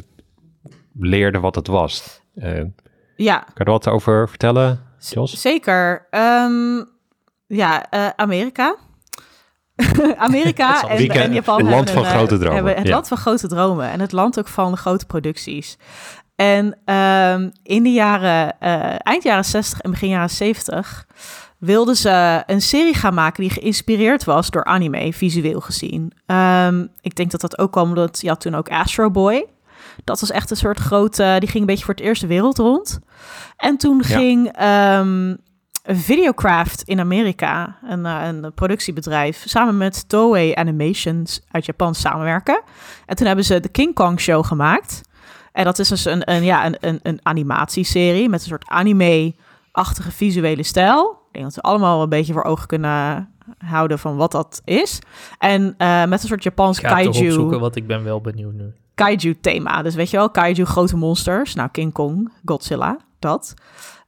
leerden 1.00 1.42
wat 1.42 1.56
het 1.56 1.68
was. 1.68 2.22
Kan 2.40 2.74
ja, 3.16 3.46
je 3.56 3.64
er 3.64 3.72
wat 3.72 3.88
over 3.88 4.30
vertellen, 4.30 4.80
Jos? 5.00 5.42
zeker. 5.42 6.08
Ehm, 6.10 6.84
ja, 7.48 7.90
eh, 7.90 8.08
Amerika. 8.16 8.76
Amerika 10.18 10.88
en, 10.88 11.10
en 11.10 11.34
Japan 11.34 11.58
het 11.58 11.70
land 11.70 11.90
hebben 11.90 12.06
van 12.06 12.14
grote 12.14 12.38
dromen, 12.38 12.56
hebben 12.56 12.76
het 12.76 12.88
ja. 12.88 12.94
land 12.94 13.08
van 13.08 13.18
grote 13.18 13.48
dromen 13.48 13.90
en 13.90 14.00
het 14.00 14.12
land 14.12 14.40
ook 14.40 14.48
van 14.48 14.78
grote 14.78 15.06
producties. 15.06 15.78
En 16.36 16.78
ehm, 16.86 17.50
in 17.64 17.84
de 17.84 17.92
jaren, 17.92 18.60
eh, 18.60 18.96
eind 18.98 19.24
jaren 19.24 19.46
60 19.46 19.80
en 19.80 19.92
begin 19.92 20.10
jaren 20.10 20.30
70 20.30 21.06
wilden 21.58 21.96
ze 21.96 22.44
een 22.46 22.62
serie 22.62 22.94
gaan 22.94 23.14
maken 23.14 23.44
die 23.44 23.52
geïnspireerd 23.52 24.24
was 24.24 24.50
door 24.50 24.64
anime, 24.64 25.14
visueel 25.14 25.62
gezien. 25.62 26.12
Ehm, 26.26 26.86
ik 27.02 27.16
denk 27.16 27.32
dat 27.32 27.42
dat 27.42 27.58
ook 27.58 27.72
kwam 27.72 27.88
omdat 27.88 28.22
je 28.22 28.28
had 28.28 28.42
toen 28.42 28.56
ook 28.56 28.70
Astro 28.70 29.12
Boy. 29.12 29.46
Dat 30.04 30.20
was 30.20 30.32
echt 30.32 30.52
een 30.52 30.58
soort 30.58 30.80
grote, 30.80 31.36
die 31.40 31.50
ging 31.50 31.60
een 31.60 31.66
beetje 31.66 31.86
voor 31.86 31.94
het 31.94 32.04
eerste 32.04 32.28
wereld 32.28 32.58
rond. 32.58 33.00
En 33.58 33.78
toen 33.78 34.04
Ja. 34.08 34.18
ging 34.18 34.52
ehm, 34.52 35.36
Videocraft 35.90 36.82
in 36.82 37.00
Amerika, 37.00 37.78
een, 37.90 38.06
eh, 38.06 38.26
een 38.28 38.54
productiebedrijf, 38.54 39.44
samen 39.46 39.78
met 39.78 40.10
Toei 40.10 40.54
Animations 40.56 41.42
uit 41.52 41.66
Japan 41.66 41.96
samenwerken. 41.96 42.62
En 43.06 43.16
toen 43.16 43.28
hebben 43.28 43.46
ze 43.46 43.60
de 43.60 43.70
King 43.70 43.94
Kong 43.94 44.20
Show 44.20 44.46
gemaakt. 44.46 45.02
En 45.52 45.64
dat 45.64 45.80
is 45.80 45.88
dus 45.88 46.06
een, 46.06 46.32
een, 46.32 46.44
ja, 46.44 46.66
een, 46.66 46.78
een, 46.80 47.00
een 47.04 47.20
animatieserie 47.24 48.30
met 48.30 48.42
een 48.42 48.48
soort 48.48 48.68
anime-achtige 48.68 50.12
visuele 50.12 50.64
stijl. 50.64 51.10
Ik 51.28 51.34
denk 51.34 51.46
dat 51.46 51.56
we 51.56 51.62
allemaal 51.62 52.02
een 52.02 52.10
beetje 52.10 52.34
voor 52.34 52.44
ogen 52.44 52.68
kunnen 52.68 53.30
houden 53.58 54.00
van 54.00 54.16
wat 54.16 54.32
dat 54.32 54.62
is. 54.66 55.00
En 55.38 55.74
eh, 55.78 56.06
met 56.06 56.22
een 56.22 56.28
soort 56.28 56.44
Japans 56.44 56.78
Ik 56.80 56.88
ga 56.88 56.94
kaiju 56.94 57.08
opzoeken, 57.10 57.60
want 57.60 57.76
ik 57.76 57.88
ben 57.88 58.04
wel 58.04 58.22
benieuwd 58.22 58.54
nu. 58.54 58.74
kaiju-thema. 58.96 59.82
Dus 59.82 59.96
weet 59.96 60.10
je 60.10 60.18
wel, 60.18 60.30
kaiju, 60.30 60.66
grote 60.66 60.98
monsters. 60.98 61.54
Nou, 61.56 61.70
King 61.72 61.94
Kong, 61.94 62.32
Godzilla, 62.46 62.98
dat. 63.20 63.54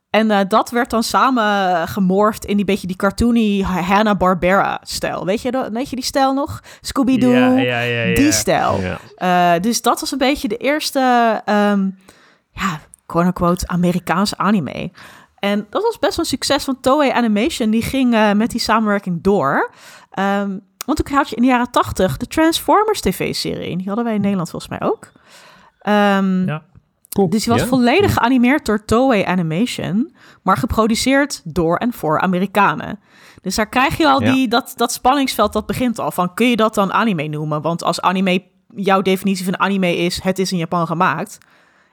En 0.10 0.32
eh, 0.32 0.40
dat 0.48 0.70
werd 0.70 0.90
dan 0.90 1.04
samen 1.04 1.88
gemorfd 1.88 2.46
in 2.46 2.56
die 2.56 2.66
beetje 2.66 2.88
die 2.88 2.96
cartoony 2.96 3.62
Hanna-Barbera-stijl. 3.62 5.26
Weet 5.26 5.42
je, 5.42 5.52
dat- 5.52 5.70
weet 5.72 5.90
je 5.90 5.96
die 5.96 6.06
stijl 6.06 6.34
nog? 6.34 6.62
Scooby-Doo, 6.82 7.32
Ja, 7.32 7.48
ja, 7.58 7.80
ja, 7.80 8.02
ja. 8.04 8.16
die 8.16 8.32
stijl. 8.32 8.80
Ja. 8.82 8.98
Eh, 9.56 9.62
dus 9.62 9.82
dat 9.82 10.00
was 10.00 10.12
een 10.12 10.18
beetje 10.18 10.48
de 10.48 10.58
eerste, 10.58 11.00
ehm 11.46 11.90
ja, 12.52 12.80
quote-unquote, 13.06 13.68
Amerikaanse 13.68 14.38
anime. 14.38 14.92
En 15.40 15.68
dat 15.70 15.82
was 15.84 16.00
best 16.00 16.16
wel 16.16 16.26
een 16.26 16.32
succes, 16.32 16.66
want 16.66 16.84
Toei 16.84 17.10
Animation 17.12 17.70
die 17.70 17.82
ging 17.82 18.14
eh, 18.14 18.32
met 18.32 18.50
die 18.52 18.60
samenwerking 18.60 19.24
door. 19.24 19.72
Ehm, 20.12 20.58
want 20.86 21.06
toen 21.06 21.16
had 21.18 21.30
je 21.30 21.36
in 21.36 21.42
de 21.42 21.48
jaren 21.48 21.72
tachtig 21.72 22.18
de 22.18 22.28
Transformers 22.28 23.02
tv-serie. 23.02 23.78
Die 23.78 23.88
hadden 23.88 24.06
wij 24.06 24.14
in 24.16 24.22
Nederland 24.22 24.50
volgens 24.50 24.72
mij 24.80 24.90
ook. 24.90 25.12
Ehm, 25.80 26.46
Ja. 26.46 26.62
Dus 27.10 27.44
die 27.44 27.52
was 27.54 27.62
Ja? 27.62 27.68
volledig 27.68 28.14
geanimeerd 28.14 28.66
door 28.66 28.86
Toei 28.86 29.24
Animation, 29.24 30.16
maar 30.44 30.58
geproduceerd 30.58 31.42
door 31.44 31.78
en 31.78 31.94
voor 31.94 32.20
Amerikanen. 32.20 33.00
Dus 33.42 33.56
daar 33.56 33.70
krijg 33.70 33.98
je 33.98 34.08
al 34.08 34.22
Ja. 34.22 34.34
die, 34.34 34.48
dat, 34.48 34.74
dat 34.76 34.92
spanningsveld, 34.92 35.54
dat 35.54 35.66
begint 35.66 36.00
al. 36.00 36.12
Van, 36.12 36.34
kun 36.34 36.50
je 36.50 36.56
dat 36.56 36.74
dan 36.74 36.94
anime 36.94 37.28
noemen? 37.28 37.62
Want 37.62 37.84
als 37.84 38.02
anime, 38.02 38.44
jouw 38.76 39.02
definitie 39.02 39.46
van 39.46 39.60
anime 39.60 39.98
is, 39.98 40.22
het 40.24 40.40
is 40.40 40.52
in 40.52 40.58
Japan 40.58 40.88
gemaakt, 40.88 41.38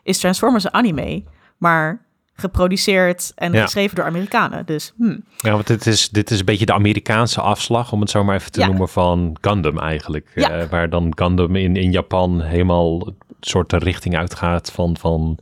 is 0.03 0.19
Transformers 0.19 0.65
een 0.65 0.75
anime, 0.75 1.25
maar 1.57 2.06
geproduceerd 2.37 3.33
en 3.35 3.53
Ja. 3.53 3.63
geschreven 3.63 3.97
door 3.97 4.05
Amerikanen. 4.05 4.67
Dus, 4.67 4.93
hm. 4.97 5.17
Ja, 5.37 5.51
want 5.53 5.67
dit 5.67 5.87
is, 5.87 6.09
dit 6.09 6.31
is 6.31 6.39
een 6.39 6.45
beetje 6.45 6.67
de 6.67 6.73
Amerikaanse 6.73 7.41
afslag, 7.41 7.93
om 7.93 8.01
het 8.01 8.11
zo 8.11 8.25
maar 8.25 8.37
even 8.37 8.53
te 8.53 8.61
Ja. 8.61 8.67
noemen, 8.67 8.89
van 8.89 9.37
Gundam 9.41 9.79
eigenlijk. 9.79 10.31
Ja. 10.35 10.51
Eh, 10.51 10.69
waar 10.69 10.91
dan 10.91 11.13
Gundam 11.17 11.57
in, 11.57 11.77
in 11.77 11.91
Japan 11.91 12.43
helemaal 12.43 13.07
een 13.07 13.17
soort 13.41 13.71
de 13.71 13.79
richting 13.79 14.17
uitgaat 14.17 14.71
van, 14.73 14.97
van 14.97 15.39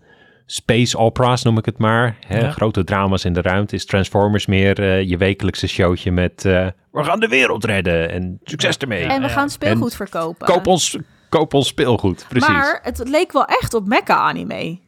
space 0.47 0.99
opera's, 0.99 1.43
noem 1.43 1.59
ik 1.59 1.65
het 1.65 1.79
maar. 1.79 2.17
Hè? 2.27 2.39
Ja. 2.41 2.51
Grote 2.51 2.85
drama's 2.85 3.25
in 3.25 3.33
de 3.33 3.43
ruimte. 3.43 3.75
Is 3.75 3.87
Transformers 3.87 4.47
meer 4.47 4.83
eh, 4.83 5.03
je 5.09 5.17
wekelijkse 5.17 5.67
showtje 5.67 6.13
met 6.13 6.45
eh, 6.45 6.67
we 6.93 7.05
gaan 7.05 7.21
de 7.21 7.29
wereld 7.29 7.65
redden 7.65 8.11
en 8.11 8.41
succes 8.45 8.77
ermee. 8.77 9.05
En 9.05 9.23
we 9.23 9.29
gaan 9.29 9.51
speelgoed 9.51 9.95
verkopen. 9.97 10.47
Koop 10.47 10.67
ons, 10.67 10.99
koop 11.29 11.55
ons 11.55 11.67
speelgoed, 11.67 12.27
precies. 12.29 12.49
Maar 12.49 12.81
het 12.83 13.09
leek 13.09 13.33
wel 13.33 13.45
echt 13.45 13.75
op 13.75 13.87
mecha-anime, 13.89 14.79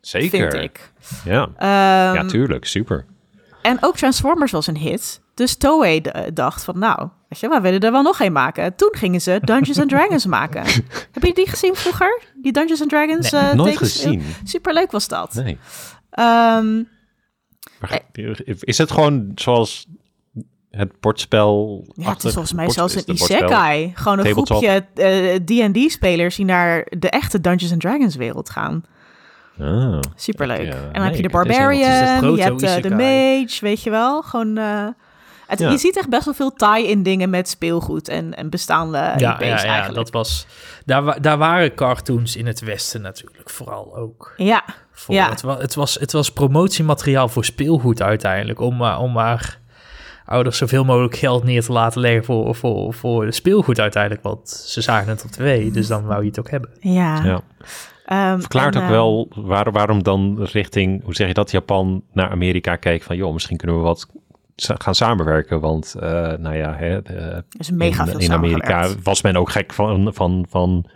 Zeker. 0.00 0.50
vind 0.50 0.62
ik. 0.64 0.92
Ja. 1.24 1.42
Ehm, 1.56 2.14
ja, 2.14 2.24
tuurlijk. 2.26 2.64
Super. 2.66 3.06
En 3.62 3.76
ook 3.80 3.96
Transformers 3.96 4.52
was 4.52 4.66
een 4.66 4.76
hit. 4.76 5.20
Dus 5.34 5.56
Toei 5.56 6.02
dacht 6.34 6.64
van, 6.64 6.78
nou, 6.78 7.08
weet 7.28 7.40
je, 7.40 7.48
we 7.48 7.60
willen 7.60 7.80
er 7.80 7.92
wel 7.92 8.02
nog 8.02 8.20
een 8.20 8.32
maken. 8.32 8.74
Toen 8.76 8.94
gingen 8.96 9.20
ze 9.20 9.38
Dungeons 9.42 9.78
and 9.78 9.88
Dragons 9.88 10.26
maken. 10.38 10.62
Heb 11.12 11.22
je 11.22 11.34
die 11.34 11.48
gezien 11.48 11.74
vroeger? 11.74 12.22
Die 12.42 12.52
Dungeons 12.52 12.80
and 12.80 12.90
Dragons? 12.90 13.30
Nee, 13.30 13.40
eh, 13.40 13.52
Nooit 13.52 13.76
gezien. 13.76 14.22
Superleuk 14.44 14.90
was 14.90 15.08
dat. 15.08 15.34
Nee. 15.34 15.58
Ehm, 16.10 16.82
Maar 17.80 18.00
Is 18.60 18.78
het 18.78 18.90
gewoon 18.90 19.32
zoals 19.34 19.86
het 20.70 21.00
bordspel? 21.00 21.84
ja, 21.94 22.08
het 22.12 22.24
is 22.24 22.32
volgens 22.32 22.52
mij 22.54 22.70
zelfs 22.70 22.94
is 22.94 23.02
een 23.06 23.14
isekai. 23.14 23.92
Gewoon 23.94 24.18
een 24.18 24.24
Tabletop. 24.24 24.56
groepje 24.56 24.86
eh, 24.94 25.68
D&D-spelers 25.70 26.36
die 26.36 26.44
naar 26.44 26.86
de 26.98 27.08
echte 27.10 27.40
Dungeons 27.40 27.72
and 27.72 27.80
Dragons 27.80 28.16
wereld 28.16 28.50
gaan. 28.50 28.84
Ah, 29.58 29.98
Superleuk. 30.16 30.66
Ja, 30.66 30.72
en 30.74 30.92
dan 30.92 31.02
heb 31.02 31.14
je 31.14 31.22
de 31.22 31.28
Barbarian, 31.28 31.78
je 32.36 32.42
hebt 32.42 32.62
eh, 32.62 32.82
de. 32.82 32.90
Mage, 32.90 33.58
weet 33.60 33.82
je 33.82 33.90
wel. 33.90 34.22
Gewoon, 34.22 34.56
eh, 34.56 34.86
Het, 35.46 35.58
Ja. 35.58 35.70
Je 35.70 35.78
ziet 35.78 35.96
echt 35.96 36.08
best 36.08 36.24
wel 36.24 36.34
veel 36.34 36.52
tie-in 36.52 37.02
dingen 37.02 37.30
met 37.30 37.48
speelgoed 37.48 38.08
en, 38.08 38.34
en 38.34 38.50
bestaande 38.50 38.98
ja, 38.98 39.34
IP's 39.34 39.40
ja, 39.40 39.46
ja, 39.46 39.62
eigenlijk. 39.64 39.94
dat 39.94 40.10
was... 40.10 40.46
Daar, 40.84 41.20
daar 41.22 41.38
waren 41.38 41.74
cartoons 41.74 42.36
in 42.36 42.46
het 42.46 42.60
Westen 42.60 43.02
natuurlijk 43.02 43.50
vooral 43.50 43.96
ook. 43.96 44.32
Ja, 44.36 44.64
Voor. 44.92 45.14
Ja. 45.14 45.28
Het, 45.28 45.40
wa- 45.42 45.58
het, 45.58 45.74
was, 45.74 45.94
het 45.94 46.12
was 46.12 46.32
promotiemateriaal 46.32 47.28
voor 47.28 47.44
speelgoed 47.44 48.02
uiteindelijk. 48.02 48.60
Om, 48.60 48.76
maar 48.76 48.98
om 48.98 49.12
maar 49.12 49.58
ouders 50.24 50.58
zoveel 50.58 50.84
mogelijk 50.84 51.16
geld 51.16 51.44
neer 51.44 51.62
te 51.62 51.72
laten 51.72 52.00
leggen 52.00 52.24
voor, 52.24 52.54
voor, 52.54 52.94
voor 52.94 53.24
de 53.24 53.32
speelgoed 53.32 53.80
uiteindelijk. 53.80 54.22
Want 54.22 54.48
ze 54.48 54.80
zagen 54.80 55.08
het 55.08 55.24
op 55.24 55.30
tv, 55.30 55.72
dus 55.72 55.86
dan 55.86 56.04
wou 56.04 56.22
je 56.22 56.28
het 56.28 56.38
ook 56.38 56.50
hebben. 56.50 56.70
ja. 56.80 57.24
Ja. 57.24 57.40
Ehm, 58.10 58.40
Verklaart 58.40 58.74
en, 58.76 58.82
ook 58.82 58.88
wel 58.88 59.28
waar, 59.34 59.72
waarom 59.72 60.02
dan 60.02 60.42
richting, 60.42 61.04
hoe 61.04 61.14
zeg 61.14 61.28
je 61.28 61.34
dat, 61.34 61.50
Japan 61.50 62.02
naar 62.12 62.30
Amerika 62.30 62.76
keek 62.76 63.02
van, 63.02 63.16
joh, 63.16 63.32
misschien 63.32 63.56
kunnen 63.56 63.76
we 63.76 63.82
wat 63.82 64.06
gaan 64.56 64.94
samenwerken. 64.94 65.60
Want, 65.60 65.94
eh, 66.00 66.10
nou 66.38 66.56
ja, 66.56 66.74
hè, 66.74 67.02
de- 67.02 67.44
is 67.58 67.70
mega 67.70 68.04
in, 68.04 68.10
veel 68.10 68.18
in 68.20 68.32
Amerika 68.32 68.88
was 69.02 69.22
men 69.22 69.36
ook 69.36 69.50
gek 69.50 69.72
van, 69.72 70.10
van, 70.14 70.46
van, 70.48 70.86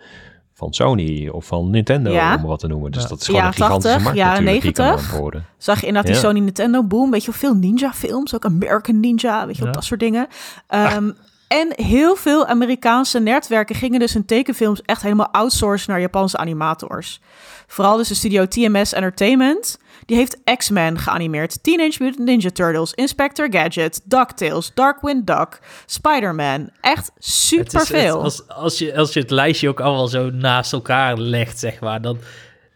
van 0.55 0.72
Sony 0.72 1.29
of 1.29 1.46
van 1.46 1.70
Nintendo, 1.70 2.11
Ja. 2.11 2.35
om 2.37 2.42
wat 2.42 2.59
te 2.59 2.66
noemen. 2.66 2.90
Dus 2.92 3.03
Ja. 3.03 3.09
dat 3.09 3.20
is 3.20 3.27
gewoon 3.27 3.40
Jaren 3.40 3.57
een 3.57 3.62
gigantische 3.64 3.96
80, 3.96 4.03
markt 4.05 4.18
jaren 4.18 4.44
natuurlijk, 4.44 4.77
die 4.77 4.85
kan 4.85 4.87
90. 4.94 5.14
aanboren. 5.14 5.44
Zag 5.59 5.81
je 5.81 5.87
inderdaad 5.87 6.12
die 6.12 6.20
Ja. 6.22 6.29
Sony 6.29 6.40
Nintendo 6.40 6.85
boom, 6.85 7.11
weet 7.11 7.24
je 7.24 7.31
wel, 7.31 7.40
veel 7.40 7.55
ninja 7.55 7.92
films, 7.92 8.35
ook 8.35 8.44
American 8.44 9.00
Ninja, 9.00 9.46
weet 9.46 9.55
je 9.55 9.61
wel, 9.62 9.70
Ja. 9.70 9.74
dat 9.79 9.85
soort 9.85 10.00
dingen. 10.00 10.27
Ehm, 10.66 11.11
En 11.48 11.72
heel 11.76 12.16
veel 12.16 12.46
Amerikaanse 12.46 13.18
netwerken 13.20 13.74
gingen 13.74 14.00
dus 14.00 14.12
hun 14.14 14.24
tekenfilms 14.24 14.83
echt 14.83 15.02
helemaal 15.02 15.28
outsourcen 15.33 15.90
naar 15.90 16.00
Japanse 16.00 16.37
animators. 16.37 17.20
Vooral 17.66 17.96
dus 17.96 18.09
de 18.09 18.14
studio 18.14 18.46
TMS 18.48 18.92
Entertainment. 18.92 19.78
Die 20.07 20.16
heeft 20.16 20.38
X-Men 20.57 20.98
geanimeerd, 20.98 21.62
Teenage 21.62 22.02
Mutant 22.02 22.26
Ninja 22.26 22.50
Turtles, 22.50 22.92
Inspector 22.94 23.46
Gadget, 23.50 24.00
DuckTales, 24.04 24.70
Darkwing 24.74 25.26
Duck, 25.26 25.61
Spider-Man. 25.87 26.70
Echt 26.80 27.07
Het 27.14 27.24
is- 27.24 27.46
superveel. 27.46 28.14
het- 28.14 28.24
als, 28.24 28.48
als, 28.48 28.78
je, 28.78 28.96
als 28.96 29.12
je 29.12 29.20
het 29.20 29.30
lijstje 29.30 29.68
ook 29.68 29.80
allemaal 29.80 30.09
zo 30.09 30.30
naast 30.30 30.72
elkaar 30.72 31.18
legt, 31.18 31.59
zeg 31.59 31.80
maar, 31.80 32.00
dan 32.00 32.18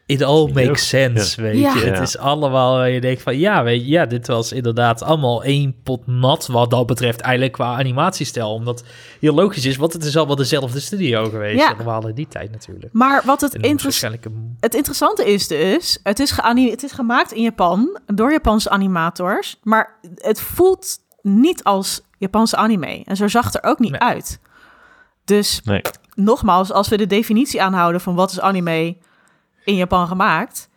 it 0.09 0.23
all 0.23 0.51
makes 0.53 0.89
sense, 0.89 1.43
weet 1.43 1.59
Ja. 1.59 1.75
je. 1.75 1.81
Het 1.85 2.01
is 2.01 2.19
allemaal 2.19 2.77
waar 2.77 2.91
je 2.91 3.01
denkt 3.01 3.23
van, 3.23 3.39
ja, 3.39 3.63
weet 3.63 3.81
je, 3.81 3.89
ja, 3.89 4.07
dit 4.07 4.27
was 4.27 4.53
inderdaad 4.53 5.03
allemaal 5.03 5.43
één 5.45 5.75
pot 5.83 6.07
nat 6.07 6.47
wat 6.47 6.71
dat 6.71 6.87
betreft, 6.87 7.21
eigenlijk 7.21 7.53
qua 7.53 7.77
animatiestijl. 7.79 8.53
Omdat 8.53 8.85
heel 9.21 9.35
logisch 9.35 9.65
is, 9.67 9.77
want 9.77 9.93
het 9.93 10.05
is 10.05 10.17
allemaal 10.17 10.37
dezelfde 10.37 10.81
studio 10.81 11.25
geweest, 11.29 11.59
Ja. 11.61 11.73
allemaal 11.73 12.09
in 12.09 12.15
die 12.15 12.29
tijd 12.29 12.51
natuurlijk. 12.51 12.93
Maar 12.93 13.23
wat 13.25 13.41
het 13.41 13.55
een 13.55 13.61
Het 14.61 14.75
interessante 14.75 15.25
is 15.33 15.49
dus, 15.49 15.99
het 16.03 16.19
is, 16.19 16.31
het 16.45 16.83
is 16.83 16.93
gemaakt 16.93 17.33
in 17.33 17.43
Japan 17.43 17.99
door 18.07 18.33
Japanse 18.33 18.71
animators, 18.71 19.57
maar 19.63 19.99
het 20.15 20.41
voelt 20.41 20.99
niet 21.23 21.65
als 21.65 22.01
Japanse 22.19 22.57
anime. 22.57 23.03
En 23.05 23.17
zo 23.17 23.29
zag 23.29 23.45
het 23.45 23.55
er 23.55 23.65
ook 23.71 23.79
niet 23.79 23.91
Nee. 23.91 24.01
uit. 24.01 24.39
Dus 25.25 25.61
Nee. 25.65 25.81
nogmaals, 26.15 26.73
als 26.73 26.89
we 26.89 26.97
de 26.97 27.07
definitie 27.07 27.63
aanhouden 27.63 28.01
van 28.01 28.15
wat 28.15 28.31
is 28.31 28.41
anime 28.41 28.97
in 29.69 29.75
Japan 29.75 30.07
gemaakt, 30.07 30.69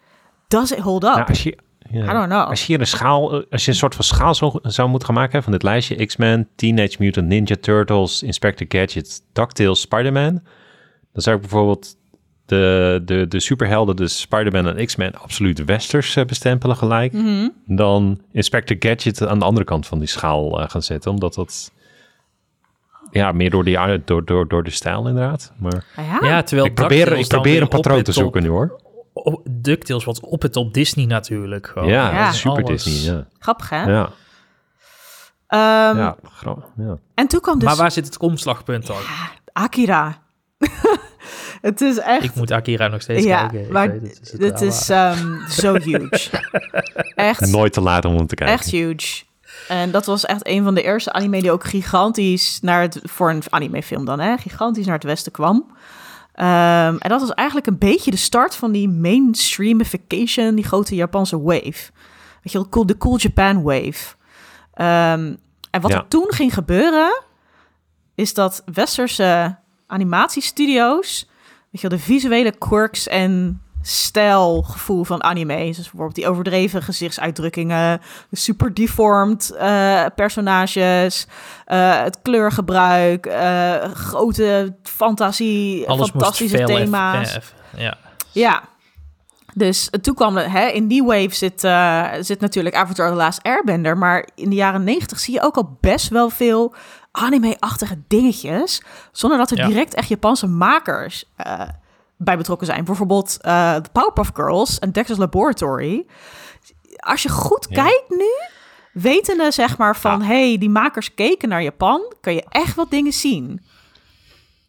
does 0.48 0.72
it 0.72 0.80
hold 0.80 1.04
up? 1.04 1.16
Nou, 1.16 1.28
als 1.28 1.44
je, 1.44 1.58
ja. 1.90 2.04
I 2.04 2.14
don't 2.14 2.26
know. 2.26 2.48
Als 2.48 2.60
je 2.60 2.66
hier 2.66 2.80
een 2.80 2.88
schaal, 2.88 3.46
als 3.50 3.66
je 3.66 3.72
een 3.72 3.78
soort 3.78 3.96
van 3.96 4.04
schaal 4.04 4.36
zou, 4.36 4.60
zou 4.62 4.90
moeten 4.90 5.08
gaan 5.08 5.18
maken 5.18 5.38
hè, 5.38 5.44
van 5.44 5.52
dit 5.52 5.64
lijstje, 5.64 6.06
X-Men, 6.06 6.48
Teenage 6.56 6.96
Mutant 7.00 7.28
Ninja 7.28 7.56
Turtles, 7.62 8.24
Inspector 8.24 8.68
Gadget, 8.70 9.22
DuckTales, 9.34 9.82
Spider-Man, 9.82 10.42
dan 11.14 11.22
zou 11.22 11.36
ik 11.36 11.42
bijvoorbeeld 11.42 11.96
de, 12.46 13.02
de, 13.06 13.28
de 13.28 13.40
superhelden, 13.40 13.96
dus 13.96 14.20
Spider-Man 14.20 14.68
en 14.68 14.86
X-Men, 14.86 15.16
absoluut 15.16 15.66
westers 15.66 16.16
eh, 16.16 16.26
bestempelen 16.26 16.76
gelijk. 16.76 17.14
Mhm. 17.14 17.48
Dan 17.66 18.22
Inspector 18.32 18.76
Gadget 18.80 19.28
aan 19.28 19.40
de 19.40 19.46
andere 19.46 19.66
kant 19.66 19.88
van 19.88 20.00
die 20.00 20.08
schaal 20.08 20.62
eh, 20.62 20.70
gaan 20.70 20.84
zetten, 20.84 21.12
omdat 21.12 21.34
dat 21.34 21.72
ja, 23.12 23.32
meer 23.32 23.50
door, 23.50 23.64
die, 23.64 24.04
door, 24.06 24.26
door, 24.26 24.48
door 24.48 24.64
de 24.64 24.70
stijl 24.70 25.08
inderdaad. 25.08 25.54
Maar 25.58 25.86
Ah 25.96 26.06
ja? 26.06 26.28
Ja, 26.28 26.44
terwijl 26.44 26.68
ik 26.68 26.76
probeer, 26.76 27.18
ik 27.18 27.28
probeer 27.28 27.62
een 27.62 27.68
patroon 27.68 28.04
te 28.04 28.12
zoeken 28.12 28.42
nu 28.44 28.50
hoor. 28.50 28.81
Op- 29.14 29.42
DuckTales 29.50 30.04
was 30.04 30.20
op 30.20 30.42
het 30.42 30.56
op 30.56 30.74
Disney 30.74 31.06
natuurlijk. 31.06 31.68
Gewoon. 31.68 31.88
Ja, 31.88 32.12
Ja. 32.12 32.32
super 32.32 32.64
Alles. 32.64 32.84
Disney. 32.84 33.16
Ja, 33.16 33.26
Grappig 33.40 33.70
hè? 33.70 33.84
ja, 33.92 34.10
Ehm, 35.48 35.98
ja, 35.98 36.16
gra- 36.24 36.56
ja. 36.78 36.98
En 37.16 37.28
toen 37.28 37.40
kwam 37.40 37.60
dus 37.60 37.68
Maar 37.68 37.76
waar 37.78 37.92
zit 37.92 38.06
het 38.06 38.18
omslagpunt 38.18 38.88
dan? 38.88 38.98
Akira. 39.54 40.18
het 41.62 41.82
is 41.82 41.98
echt... 42.00 42.24
Ik 42.24 42.36
moet 42.36 42.52
Akira 42.52 42.88
nog 42.88 43.02
steeds 43.02 43.24
ja, 43.24 43.40
kijken. 43.40 43.62
Ik 43.66 43.70
maar 43.72 43.92
weet 43.92 44.02
het, 44.20 44.32
het 44.32 44.40
dit 44.40 44.60
wel, 44.60 44.70
is 44.70 44.90
ehm, 44.90 45.48
zo 45.50 45.74
huge. 45.86 46.30
echt 47.16 47.52
Nooit 47.52 47.74
te 47.74 47.82
laat 47.82 48.06
om 48.06 48.16
hem 48.16 48.28
te 48.28 48.36
kijken. 48.36 48.56
Echt 48.56 48.70
huge. 48.70 49.24
En 49.68 49.92
dat 49.92 50.06
was 50.06 50.26
echt 50.26 50.48
een 50.48 50.64
van 50.64 50.76
de 50.76 50.82
eerste 50.84 51.12
anime 51.14 51.42
die 51.42 51.52
ook 51.52 51.64
gigantisch 51.64 52.60
naar 52.62 52.82
het, 52.82 53.00
voor 53.04 53.30
een 53.30 53.44
animefilm 53.50 54.06
dan, 54.06 54.20
hè, 54.20 54.38
gigantisch 54.38 54.86
naar 54.86 54.96
het 54.96 55.04
westen 55.04 55.32
kwam. 55.32 55.72
Ehm, 56.42 56.96
en 57.00 57.10
dat 57.10 57.20
was 57.20 57.34
eigenlijk 57.34 57.68
een 57.68 57.78
beetje 57.78 58.12
de 58.12 58.18
start 58.18 58.56
van 58.56 58.72
die 58.72 58.90
mainstreamification, 58.90 60.56
die 60.56 60.64
grote 60.64 60.96
Japanse 60.96 61.42
wave. 61.42 61.92
Weet 62.44 62.52
je 62.52 62.58
wel, 62.58 62.70
cool, 62.70 62.86
de 62.86 62.98
Cool 62.98 63.18
Japan 63.18 63.62
wave. 63.62 64.16
Ehm, 64.74 65.36
en 65.72 65.82
wat 65.82 65.92
Ja. 65.92 65.98
er 65.98 66.08
toen 66.08 66.34
ging 66.34 66.54
gebeuren, 66.54 67.24
is 68.16 68.34
dat 68.34 68.64
westerse 68.74 69.58
animatiestudio's, 69.88 71.30
weet 71.72 71.82
je 71.82 71.88
wel, 71.88 71.98
de 71.98 72.04
visuele 72.04 72.52
quirks 72.52 73.08
en 73.08 73.62
stijlgevoel 73.82 75.04
van 75.04 75.24
anime, 75.24 75.66
dus 75.66 75.76
bijvoorbeeld 75.76 76.16
die 76.16 76.28
overdreven 76.28 76.84
gezichtsuitdrukkingen, 76.84 78.02
super 78.32 78.74
deformed 78.74 79.52
eh, 79.52 80.06
personages, 80.16 81.28
eh, 81.66 82.04
het 82.04 82.20
kleurgebruik, 82.22 83.26
eh, 83.26 83.76
grote 83.94 84.76
fantasie, 84.84 85.88
Alles 85.90 86.10
fantastische 86.10 86.64
thema's. 86.64 87.40
ja. 87.78 87.98
Ja. 88.32 88.62
Dus 89.54 89.90
toen 90.02 90.16
kwam 90.16 90.38
er, 90.38 90.52
hè, 90.52 90.66
in 90.68 90.88
die 90.88 91.04
wave 91.04 91.36
zit, 91.36 91.60
zit 92.26 92.40
natuurlijk 92.40 92.76
Avatar 92.76 93.10
The 93.10 93.16
Last 93.16 93.44
Airbender. 93.44 93.98
Maar 93.98 94.28
in 94.36 94.50
de 94.50 94.56
jaren 94.56 94.84
negentig 94.84 95.20
zie 95.20 95.34
je 95.34 95.42
ook 95.44 95.56
al 95.56 95.78
best 95.82 96.08
wel 96.10 96.30
veel 96.30 96.74
anime-achtige 97.12 97.98
dingetjes. 98.08 98.82
Zonder 99.12 99.38
dat 99.38 99.52
er 99.52 99.58
Ja. 99.58 99.68
direct 99.68 99.94
echt 99.94 100.08
Japanse 100.08 100.48
makers 100.48 101.26
bij 102.24 102.38
betrokken 102.38 102.68
zijn. 102.68 102.84
Bijvoorbeeld 102.86 103.38
eh 103.42 103.76
The 103.76 103.90
Powerpuff 103.92 104.30
Girls 104.34 104.80
en 104.80 104.92
Dexter's 104.92 105.20
Laboratory. 105.20 106.06
Als 106.96 107.24
je 107.24 107.30
goed 107.30 107.66
Ja. 107.70 107.84
kijkt 107.84 108.10
nu, 108.10 108.30
wetende 108.94 109.52
zeg 109.52 109.78
maar 109.78 109.96
van... 109.98 110.20
Ja. 110.20 110.26
hey, 110.26 110.58
die 110.58 110.70
makers 110.70 111.14
keken 111.14 111.50
naar 111.50 111.64
Japan, 111.64 112.14
kan 112.22 112.34
je 112.34 112.44
echt 112.50 112.76
wat 112.76 112.90
dingen 112.90 113.14
zien. 113.14 113.62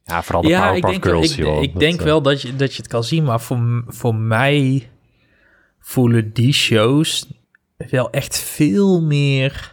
Ja, 0.05 0.23
vooral 0.23 0.43
de 0.43 0.49
Ja, 0.49 0.71
ik 0.71 0.81
Powerpuff 0.81 0.93
denk, 0.93 1.05
wel- 1.05 1.13
Girls, 1.15 1.33
ik, 1.33 1.45
joh. 1.45 1.63
ik 1.63 1.73
Dat, 1.73 1.81
denk 1.81 1.99
eh, 1.99 2.05
wel 2.05 2.23
dat 2.23 2.43
je, 2.43 2.57
dat 2.57 2.75
je 2.75 2.83
het 2.83 2.91
kan 2.91 3.05
zien, 3.05 3.25
maar 3.25 3.41
voor, 3.41 3.85
voor 3.87 4.15
mij 4.15 4.91
voelen 5.81 6.33
die 6.33 6.53
shows 6.53 7.27
wel 7.91 8.11
echt 8.11 8.39
veel 8.39 9.01
meer 9.03 9.72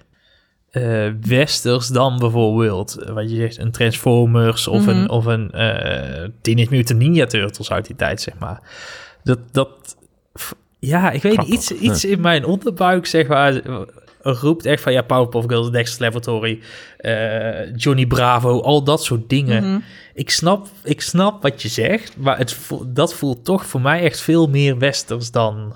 eh, 0.72 1.08
westers 1.22 1.88
dan 1.88 2.18
bijvoorbeeld, 2.20 2.96
eh, 2.98 3.14
wat 3.14 3.30
je 3.30 3.36
zegt, 3.36 3.58
een 3.58 3.72
Transformers 3.72 4.68
of 4.68 4.82
Mhm. 4.86 4.90
een, 4.90 5.10
of 5.10 5.26
een 5.26 5.52
eh 5.52 6.28
Teenage 6.42 6.70
Mutant 6.70 7.00
Ninja 7.00 7.26
Turtles 7.26 7.72
uit 7.72 7.86
die 7.86 7.96
tijd, 7.96 8.22
zeg 8.22 8.38
maar. 8.40 8.62
Dat, 9.24 9.40
dat 9.52 9.70
f- 10.40 10.56
ja, 10.80 11.12
ik 11.12 11.22
weet 11.22 11.38
niet, 11.38 11.48
Grappig, 11.48 11.54
iets, 11.54 11.72
iets 11.72 12.06
in 12.06 12.22
mijn 12.22 12.46
onderbuik, 12.46 13.06
zeg 13.06 13.28
maar, 13.28 13.62
roept 14.22 14.66
echt 14.66 14.84
van, 14.84 14.92
ja, 14.94 15.02
Powerpuff 15.02 15.48
Girls, 15.48 15.72
Dexter's 15.72 16.00
Laboratory, 16.00 16.60
eh, 16.98 17.76
Johnny 17.76 18.06
Bravo, 18.08 18.62
al 18.62 18.84
dat 18.84 19.04
soort 19.04 19.30
dingen. 19.30 19.64
Mhm. 19.72 19.80
Ik 20.14 20.30
snap, 20.30 20.68
ik 20.84 21.02
snap 21.02 21.42
wat 21.42 21.62
je 21.62 21.68
zegt, 21.68 22.18
maar 22.18 22.38
het 22.38 22.54
voelt, 22.54 22.96
dat 22.96 23.14
voelt 23.14 23.46
toch 23.46 23.66
voor 23.66 23.82
mij 23.82 24.02
echt 24.02 24.20
veel 24.22 24.48
meer 24.48 24.78
westers 24.78 25.32
dan... 25.32 25.74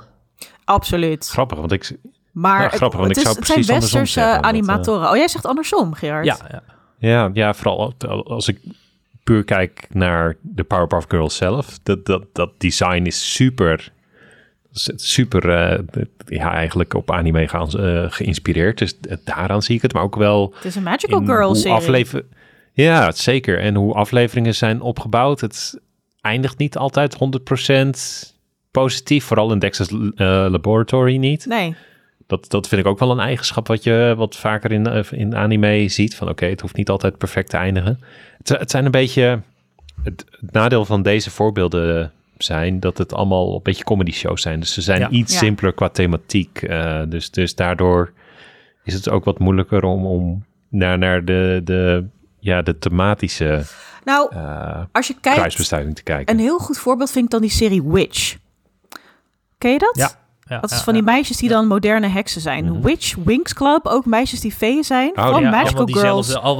Absoluut. 0.63 1.27
Grappig, 1.29 1.57
want 1.57 1.71
ik... 1.71 1.97
Maar 2.33 2.71
grappig, 2.71 2.99
want 2.99 3.09
het, 3.15 3.17
ik 3.17 3.23
is, 3.23 3.29
zou 3.31 3.35
het 3.37 3.47
zijn 3.67 3.79
westerse 3.79 4.13
zeggen, 4.13 4.31
want, 4.33 4.43
eh, 4.43 4.49
animatoren. 4.49 5.09
Oh, 5.09 5.15
jij 5.15 5.27
zegt 5.27 5.45
andersom, 5.45 5.93
Gerard. 5.93 6.25
Ja, 6.25 6.37
ja. 6.51 6.63
Ja, 6.97 7.29
ja, 7.33 7.53
vooral 7.53 7.93
als 8.23 8.47
ik 8.47 8.59
puur 9.23 9.43
kijk 9.43 9.87
naar 9.89 10.35
de 10.41 10.63
Powerpuff 10.63 11.05
Girls 11.09 11.35
zelf. 11.35 11.79
Dat, 11.83 12.05
dat, 12.05 12.23
dat 12.33 12.51
design 12.57 13.03
is 13.05 13.33
super... 13.33 13.91
Super, 14.95 15.49
eh, 15.49 15.79
ja, 16.25 16.51
eigenlijk 16.53 16.93
op 16.93 17.11
anime 17.11 17.47
gaan, 17.47 17.69
eh, 17.69 18.05
geïnspireerd. 18.07 18.77
Dus 18.77 18.97
daaraan 19.23 19.61
zie 19.61 19.75
ik 19.75 19.81
het. 19.81 19.93
Maar 19.93 20.03
ook 20.03 20.15
wel 20.15 20.53
Het 20.55 20.65
is 20.65 20.75
een 20.75 20.83
Magical 20.83 21.25
Girl 21.25 21.55
serie. 21.55 21.77
aflever- 21.77 22.25
Ja, 22.71 23.11
zeker. 23.11 23.59
En 23.59 23.75
hoe 23.75 23.93
afleveringen 23.93 24.55
zijn 24.55 24.81
opgebouwd. 24.81 25.41
Het 25.41 25.79
eindigt 26.21 26.57
niet 26.57 26.77
altijd 26.77 27.13
100% 27.15 28.33
positief. 28.71 29.25
Vooral 29.25 29.51
in 29.51 29.59
Dexter's 29.59 29.89
Laboratory 30.51 31.15
niet. 31.17 31.45
Nee, 31.45 31.75
Dat, 32.27 32.49
dat 32.49 32.67
vind 32.67 32.81
ik 32.81 32.87
ook 32.87 32.99
wel 32.99 33.11
een 33.11 33.19
eigenschap 33.19 33.67
wat 33.67 33.83
je 33.83 34.13
wat 34.17 34.35
vaker 34.35 34.71
in, 34.71 34.87
eh, 34.87 35.03
in 35.11 35.35
anime 35.35 35.87
ziet. 35.89 36.15
Van 36.15 36.29
oké, 36.29 36.45
het 36.45 36.61
hoeft 36.61 36.75
niet 36.75 36.89
altijd 36.89 37.17
perfect 37.17 37.49
te 37.49 37.57
eindigen. 37.57 37.99
Het, 38.37 38.49
het 38.49 38.71
zijn 38.71 38.85
een 38.85 38.91
beetje... 38.91 39.41
Het, 40.03 40.25
het 40.41 40.51
nadeel 40.51 40.85
van 40.85 41.01
deze 41.01 41.31
voorbeelden 41.31 42.11
zijn 42.37 42.79
dat 42.79 42.97
het 42.97 43.13
allemaal 43.13 43.55
een 43.55 43.59
beetje 43.63 43.83
comedy 43.83 44.11
shows 44.11 44.41
zijn. 44.41 44.59
Dus 44.59 44.73
ze 44.73 44.81
zijn 44.81 44.99
Ja. 44.99 45.09
iets 45.09 45.33
Ja. 45.33 45.39
simpeler 45.39 45.73
qua 45.73 45.89
thematiek. 45.89 46.61
eh, 46.61 47.01
dus, 47.07 47.31
dus 47.31 47.55
daardoor 47.55 48.11
is 48.83 48.93
het 48.93 49.09
ook 49.09 49.23
wat 49.25 49.39
moeilijker 49.39 49.83
om, 49.83 50.05
om 50.05 50.45
naar, 50.69 50.97
naar 50.97 51.25
de, 51.25 51.61
de, 51.63 52.05
ja, 52.39 52.61
de 52.61 52.77
thematische 52.77 53.63
Nou, 54.05 54.35
eh 54.35 54.81
als 54.91 55.07
je 55.07 55.15
kijkt, 55.21 55.67
te 55.67 56.03
kijken. 56.03 56.33
een 56.35 56.41
heel 56.41 56.59
goed 56.59 56.77
voorbeeld 56.77 57.11
vind 57.11 57.25
ik 57.25 57.31
dan 57.31 57.41
die 57.41 57.49
serie 57.49 57.83
Witch. 57.83 58.37
Ken 59.57 59.71
je 59.71 59.79
dat? 59.79 59.95
Ja. 59.97 60.11
Ja, 60.53 60.59
Dat 60.59 60.71
is 60.71 60.77
ja, 60.77 60.83
van 60.83 60.93
die 60.93 61.03
ja. 61.03 61.11
meisjes 61.11 61.37
die 61.37 61.49
dan 61.49 61.67
moderne 61.67 62.07
heksen 62.07 62.41
zijn. 62.41 62.65
Mhm. 62.65 62.81
Witch, 62.81 63.15
Winx 63.25 63.53
Club, 63.53 63.85
ook 63.87 64.05
meisjes 64.05 64.39
die 64.39 64.51
feeën 64.51 64.83
zijn. 64.83 65.09
Oh, 65.17 65.29
van 65.29 65.41
ja, 65.41 65.49
Magical 65.49 65.85
allemaal 65.85 66.01
Girls. 66.23 66.35
al 66.37 66.59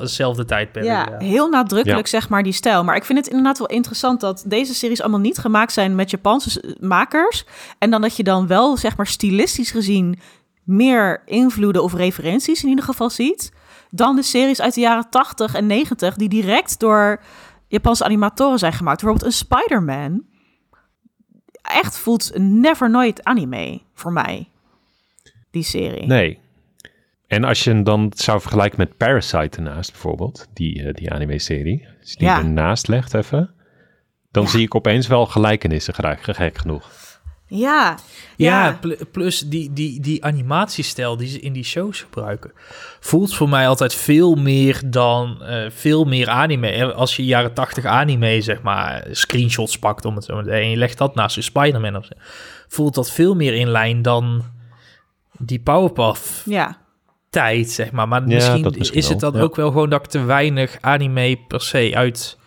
hetzelfde, 0.00 0.44
tijdperk. 0.44 0.84
Ja, 0.84 1.06
Ja, 1.18 1.26
heel 1.26 1.48
nadrukkelijk 1.48 2.06
Ja. 2.06 2.18
zeg 2.18 2.28
maar 2.28 2.42
die 2.42 2.52
stijl. 2.52 2.84
Maar 2.84 2.96
ik 2.96 3.04
vind 3.04 3.18
het 3.18 3.28
inderdaad 3.28 3.58
wel 3.58 3.66
interessant 3.66 4.20
dat 4.20 4.44
deze 4.46 4.74
series 4.74 5.00
allemaal 5.00 5.20
niet 5.20 5.38
gemaakt 5.38 5.72
zijn 5.72 5.94
met 5.94 6.10
Japanse 6.10 6.50
s- 6.50 6.60
makers. 6.80 7.44
En 7.78 7.90
dan 7.90 8.00
dat 8.00 8.16
je 8.16 8.22
dan 8.22 8.46
wel 8.46 8.76
zeg 8.76 8.96
maar 8.96 9.06
stilistisch 9.06 9.70
gezien 9.70 10.18
meer 10.64 11.22
invloeden 11.24 11.82
of 11.82 11.94
referenties 11.94 12.62
in 12.62 12.68
ieder 12.68 12.84
geval 12.84 13.10
ziet. 13.10 13.52
Dan 13.90 14.16
de 14.16 14.22
series 14.22 14.60
uit 14.60 14.74
de 14.74 14.80
jaren 14.80 15.06
80 15.10 15.54
en 15.54 15.66
90 15.66 16.14
die 16.16 16.28
direct 16.28 16.78
door 16.80 17.20
Japanse 17.68 18.04
animatoren 18.04 18.58
zijn 18.58 18.72
gemaakt. 18.72 19.00
Bijvoorbeeld 19.00 19.32
een 19.32 19.38
Spider-Man. 19.38 20.22
Echt 21.68 21.98
voelt 21.98 22.30
never 22.38 22.90
nooit 22.90 23.24
anime 23.24 23.80
voor 23.94 24.12
mij. 24.12 24.48
Die 25.50 25.62
serie. 25.62 26.06
Nee. 26.06 26.38
En 27.26 27.44
als 27.44 27.64
je 27.64 27.70
hem 27.70 27.84
dan 27.84 28.12
zou 28.16 28.40
vergelijken 28.40 28.78
met 28.78 28.96
Parasite 28.96 29.56
ernaast 29.56 29.90
bijvoorbeeld, 29.90 30.46
die, 30.52 30.82
eh, 30.82 30.94
die 30.94 31.12
anime-serie, 31.12 31.86
als 32.00 32.10
je 32.10 32.16
die 32.18 32.26
Ja. 32.26 32.38
ernaast 32.38 32.88
legt 32.88 33.14
even, 33.14 33.54
dan 34.30 34.42
Ja. 34.42 34.48
zie 34.48 34.62
ik 34.62 34.74
opeens 34.74 35.06
wel 35.06 35.26
gelijkenissen, 35.26 35.94
gek 35.94 36.58
genoeg. 36.58 36.90
Ja. 37.50 37.98
Ja, 38.36 38.64
Ja. 38.66 38.72
pl- 38.80 39.04
plus 39.12 39.40
die, 39.40 39.72
die, 39.72 40.00
die 40.00 40.24
animatiestijl 40.24 41.16
die 41.16 41.28
ze 41.28 41.40
in 41.40 41.52
die 41.52 41.64
shows 41.64 42.00
gebruiken, 42.00 42.52
voelt 43.00 43.34
voor 43.34 43.48
mij 43.48 43.68
altijd 43.68 43.94
veel 43.94 44.34
meer 44.34 44.80
dan 44.86 45.42
eh, 45.42 45.70
veel 45.70 46.04
meer 46.04 46.28
anime. 46.28 46.68
Eh, 46.70 46.94
Als 46.94 47.16
je 47.16 47.24
jaren 47.24 47.54
80 47.54 47.84
anime, 47.84 48.40
zeg 48.40 48.62
maar, 48.62 49.06
screenshots 49.10 49.78
pakt 49.78 50.04
om 50.04 50.14
het 50.14 50.24
zo 50.24 50.34
maar 50.34 50.42
te 50.42 50.48
zeggen, 50.48 50.66
en 50.66 50.72
je 50.72 50.78
legt 50.78 50.98
dat 50.98 51.14
naast 51.14 51.36
een 51.36 51.42
Spider-Man 51.42 51.96
of 51.96 52.04
zo, 52.04 52.12
voelt 52.68 52.94
dat 52.94 53.10
veel 53.10 53.34
meer 53.34 53.54
in 53.54 53.68
lijn 53.70 54.02
dan 54.02 54.42
die 55.38 55.60
Powerpuff 55.60 56.42
Ja. 56.44 56.78
tijd, 57.30 57.70
zeg 57.70 57.90
maar. 57.90 58.08
Maar 58.08 58.20
Ja, 58.28 58.34
misschien, 58.34 58.74
is 58.94 59.08
het 59.08 59.20
dan 59.20 59.32
ja. 59.32 59.40
ook 59.40 59.56
wel 59.56 59.70
gewoon 59.70 59.90
dat 59.90 60.04
ik 60.04 60.10
te 60.10 60.22
weinig 60.24 60.76
anime 60.80 61.38
per 61.48 61.60
se 61.60 61.90
uit... 61.94 62.38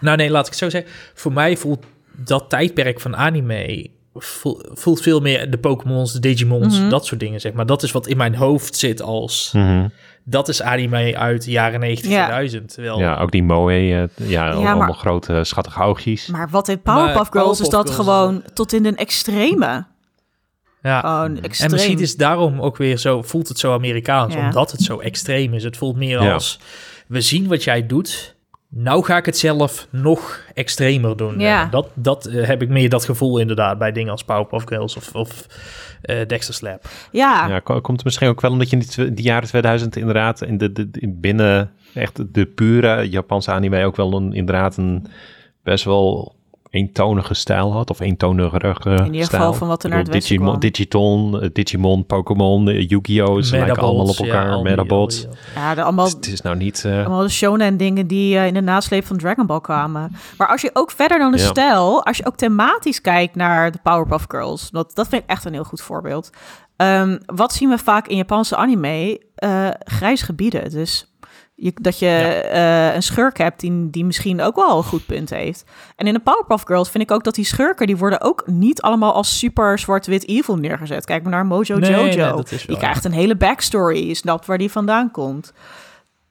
Nou 0.00 0.16
nee, 0.16 0.30
laat 0.30 0.44
ik 0.46 0.50
het 0.50 0.58
zo 0.58 0.70
zeggen. 0.70 0.90
Voor 1.14 1.32
mij 1.32 1.56
voelt 1.56 1.84
dat 2.16 2.50
tijdperk 2.50 3.00
van 3.00 3.16
anime... 3.16 3.90
voel- 4.24 4.64
voelt 4.72 5.00
veel 5.02 5.20
meer 5.20 5.50
de 5.50 5.58
Pokémons, 5.58 6.12
de 6.12 6.20
Digimons, 6.20 6.78
Mhm. 6.80 6.88
dat 6.88 7.06
soort 7.06 7.20
dingen, 7.20 7.40
zeg 7.40 7.52
maar. 7.52 7.66
Dat 7.66 7.82
is 7.82 7.92
wat 7.92 8.06
in 8.06 8.16
mijn 8.16 8.34
hoofd 8.34 8.76
zit 8.76 9.02
als... 9.02 9.50
Mhm. 9.54 9.88
Dat 10.24 10.48
is 10.48 10.62
anime 10.62 11.16
uit 11.16 11.44
de 11.44 11.50
jaren 11.50 11.80
90, 11.80 12.10
Ja. 12.10 12.24
2000. 12.24 12.72
Terwijl, 12.74 12.98
Ja, 12.98 13.16
ook 13.16 13.30
die 13.30 13.42
moe, 13.42 13.72
eh, 13.72 14.28
ja, 14.28 14.50
allemaal 14.50 14.76
maar- 14.76 14.94
grote 14.94 15.40
schattige 15.44 15.82
oogjes. 15.82 16.26
Maar 16.26 16.48
wat 16.50 16.68
in 16.68 16.80
Powerpuff 16.82 17.14
Maar 17.32 17.42
Girls 17.42 17.60
is 17.60 17.68
dat 17.68 17.80
Girls- 17.90 17.96
gewoon 18.04 18.42
tot 18.54 18.72
in 18.72 18.82
den 18.82 18.96
extreme. 18.96 19.84
ja. 20.82 21.00
Gewoon 21.00 21.40
extreem. 21.40 21.68
En 21.70 21.74
misschien 21.76 21.98
is 22.00 22.10
het 22.10 22.18
daarom 22.18 22.60
ook 22.60 22.76
weer 22.76 22.96
zo, 22.98 23.22
voelt 23.22 23.48
het 23.48 23.58
zo 23.58 23.72
Amerikaans, 23.72 24.34
Ja. 24.34 24.44
omdat 24.46 24.70
het 24.72 24.80
zo 24.82 24.98
extreem 24.98 25.54
is. 25.54 25.64
Het 25.64 25.76
voelt 25.76 25.96
meer 25.96 26.22
Ja. 26.22 26.32
als, 26.32 26.58
we 27.06 27.20
zien 27.20 27.48
wat 27.48 27.64
jij 27.64 27.86
doet, 27.86 28.36
nou 28.68 29.04
ga 29.04 29.16
ik 29.16 29.26
het 29.26 29.38
zelf 29.38 29.86
nog 29.90 30.40
extremer 30.54 31.16
doen. 31.16 31.38
Ja. 31.38 31.64
Eh, 31.64 31.70
Dat, 31.70 31.88
dat 31.94 32.26
eh, 32.26 32.46
heb 32.46 32.62
ik 32.62 32.68
meer 32.68 32.88
dat 32.88 33.04
gevoel 33.04 33.38
inderdaad 33.38 33.78
bij 33.78 33.92
dingen 33.92 34.10
als 34.10 34.24
Powerpuff 34.24 34.66
Girls 34.66 34.96
of, 34.96 35.14
of 35.14 35.46
eh, 36.02 36.26
Dexter's 36.26 36.60
Lab. 36.60 36.84
Ja, 37.12 37.48
Ja, 37.48 37.58
ko- 37.58 37.80
komt 37.80 37.96
het 37.96 38.04
misschien 38.04 38.28
ook 38.28 38.40
wel 38.40 38.50
omdat 38.50 38.70
je 38.70 38.76
in 38.96 39.12
die, 39.14 39.24
jaren 39.24 39.48
2000 39.48 39.96
inderdaad 39.96 40.42
in 40.42 40.58
de, 40.58 40.72
de, 40.72 40.88
in 40.92 41.20
binnen 41.20 41.70
echt 41.94 42.34
de 42.34 42.46
pure 42.46 43.08
Japanse 43.08 43.50
anime 43.50 43.84
ook 43.84 43.96
wel 43.96 44.12
een, 44.16 44.32
inderdaad 44.32 44.76
een 44.76 45.06
best 45.62 45.84
wel 45.84 46.36
eentonige 46.70 47.34
stijl 47.34 47.72
had. 47.72 47.90
Of 47.90 48.00
eentonigere 48.00 48.74
In 48.96 49.04
ieder 49.04 49.24
stijl. 49.24 49.40
geval 49.42 49.52
van 49.52 49.68
wat 49.68 49.82
er 49.82 49.88
naar 49.88 49.98
het 49.98 50.08
westen 50.08 50.36
Digiton, 50.60 50.60
Digimon, 50.60 51.50
Digimon, 51.52 52.06
Pokémon, 52.06 52.68
eh, 52.68 52.88
Yu-Gi-Oh! 52.88 53.42
Ze 53.42 53.56
lijken 53.56 53.76
allemaal 53.82 54.06
op 54.08 54.16
elkaar. 54.16 54.50
ja, 54.50 54.62
Metabots. 54.62 55.26
ja 55.54 55.74
de, 55.74 55.82
allemaal, 55.82 56.04
Dus 56.04 56.14
het 56.14 56.26
is 56.26 56.40
nou 56.40 56.56
niet... 56.56 56.84
eh, 56.84 56.92
allemaal 56.98 57.20
de 57.22 57.28
shonen 57.28 57.76
dingen 57.76 58.06
die 58.06 58.36
eh, 58.38 58.46
in 58.46 58.54
de 58.54 58.60
nasleep 58.60 59.06
van 59.06 59.16
Dragon 59.18 59.46
Ball 59.46 59.60
kwamen. 59.60 60.12
Maar 60.38 60.48
als 60.48 60.60
je 60.60 60.70
ook 60.72 60.90
verder 60.90 61.18
dan 61.18 61.32
de 61.32 61.38
Ja. 61.38 61.44
stijl, 61.46 62.04
als 62.04 62.16
je 62.16 62.26
ook 62.26 62.36
thematisch 62.36 63.00
kijkt 63.00 63.34
naar 63.34 63.70
de 63.72 63.78
Powerpuff 63.82 64.24
Girls, 64.28 64.70
dat, 64.70 64.94
dat 64.94 65.08
vind 65.08 65.22
ik 65.22 65.30
echt 65.30 65.44
een 65.44 65.52
heel 65.52 65.64
goed 65.64 65.80
voorbeeld. 65.80 66.30
Ehm, 66.76 67.18
wat 67.26 67.52
zien 67.52 67.68
we 67.68 67.78
vaak 67.78 68.06
in 68.08 68.16
Japanse 68.16 68.56
anime? 68.56 69.20
Eh 69.34 69.68
grijs 69.78 70.22
gebieden. 70.22 70.70
Dus 70.70 71.12
je, 71.60 71.72
dat 71.80 71.98
je 71.98 72.06
eh, 72.06 72.94
een 72.94 73.02
schurk 73.02 73.38
hebt 73.38 73.60
die, 73.60 73.90
die 73.90 74.04
misschien 74.04 74.40
ook 74.40 74.56
wel 74.56 74.76
een 74.76 74.84
goed 74.84 75.06
punt 75.06 75.30
heeft. 75.30 75.64
En 75.96 76.06
in 76.06 76.14
de 76.14 76.20
Powerpuff 76.20 76.64
Girls 76.66 76.90
vind 76.90 77.04
ik 77.04 77.10
ook 77.10 77.24
dat 77.24 77.34
die 77.34 77.44
schurken... 77.44 77.86
die 77.86 77.96
worden 77.96 78.20
ook 78.20 78.42
niet 78.46 78.82
allemaal 78.82 79.12
als 79.12 79.38
super 79.38 79.78
zwart-wit 79.78 80.28
evil 80.28 80.56
neergezet. 80.56 81.04
Kijk 81.04 81.22
maar 81.22 81.32
naar 81.32 81.46
Mojo 81.46 81.76
Nee, 81.76 81.90
Jojo. 81.90 82.34
nee, 82.34 82.44
is 82.48 82.66
die 82.66 82.76
krijgt 82.76 83.04
een 83.04 83.12
hele 83.12 83.36
backstory. 83.36 84.08
Je 84.08 84.14
snapt 84.14 84.46
waar 84.46 84.58
die 84.58 84.70
vandaan 84.70 85.10
komt. 85.10 85.52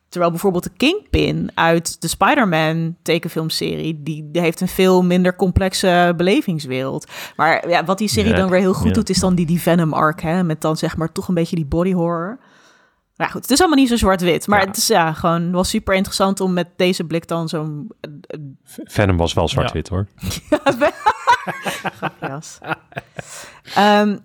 Terwijl 0.09 0.31
bijvoorbeeld 0.31 0.63
de 0.63 0.71
Kingpin 0.77 1.51
uit 1.53 2.01
de 2.01 2.07
Spider-Man 2.07 2.95
tekenfilmserie... 3.01 4.03
Die, 4.03 4.29
die 4.31 4.41
heeft 4.41 4.61
een 4.61 4.67
veel 4.67 5.03
minder 5.03 5.35
complexe 5.35 6.13
belevingswereld. 6.17 7.11
Maar 7.35 7.69
ja, 7.69 7.85
wat 7.85 7.97
die 7.97 8.07
serie 8.07 8.31
Ja, 8.31 8.37
dan 8.37 8.49
weer 8.49 8.59
heel 8.59 8.73
goed 8.73 8.87
ja. 8.87 8.93
doet... 8.93 9.09
is 9.09 9.19
dan 9.19 9.35
die, 9.35 9.45
die 9.45 9.61
Venom-arc, 9.61 10.21
hè. 10.21 10.43
Met 10.43 10.61
dan 10.61 10.77
zeg 10.77 10.97
maar 10.97 11.11
toch 11.11 11.27
een 11.27 11.33
beetje 11.33 11.55
die 11.55 11.65
body 11.65 11.93
horror. 11.93 12.39
Nou 13.17 13.31
goed, 13.31 13.41
het 13.41 13.51
is 13.51 13.59
allemaal 13.59 13.77
niet 13.77 13.89
zo 13.89 13.95
zwart-wit. 13.95 14.47
Maar 14.47 14.61
Ja. 14.61 14.67
het 14.67 14.77
is 14.77 14.87
ja, 14.87 15.13
gewoon 15.13 15.51
wel 15.51 15.63
super 15.63 15.95
interessant 15.95 16.39
om 16.39 16.53
met 16.53 16.67
deze 16.75 17.03
blik 17.03 17.27
dan 17.27 17.49
zo'n... 17.49 17.91
Venom 18.63 19.17
was 19.17 19.33
wel 19.33 19.47
zwart-wit 19.47 19.87
hoor. 19.87 20.07
grapjas. 21.97 22.57
Ehm, 23.75 24.17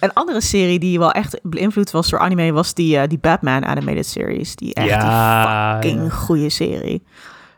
een 0.00 0.12
andere 0.12 0.40
serie 0.40 0.78
die 0.78 0.98
wel 0.98 1.12
echt 1.12 1.38
beïnvloed 1.42 1.90
was 1.90 2.10
door 2.10 2.18
anime... 2.18 2.52
was 2.52 2.74
die, 2.74 2.98
eh, 2.98 3.08
die 3.08 3.18
Batman 3.18 3.64
animated 3.64 4.06
series. 4.06 4.56
Die 4.56 4.74
echt 4.74 4.88
Ja, 4.88 5.78
die 5.80 5.90
fucking 5.90 6.10
ja. 6.10 6.16
goede 6.16 6.48
serie. 6.50 7.02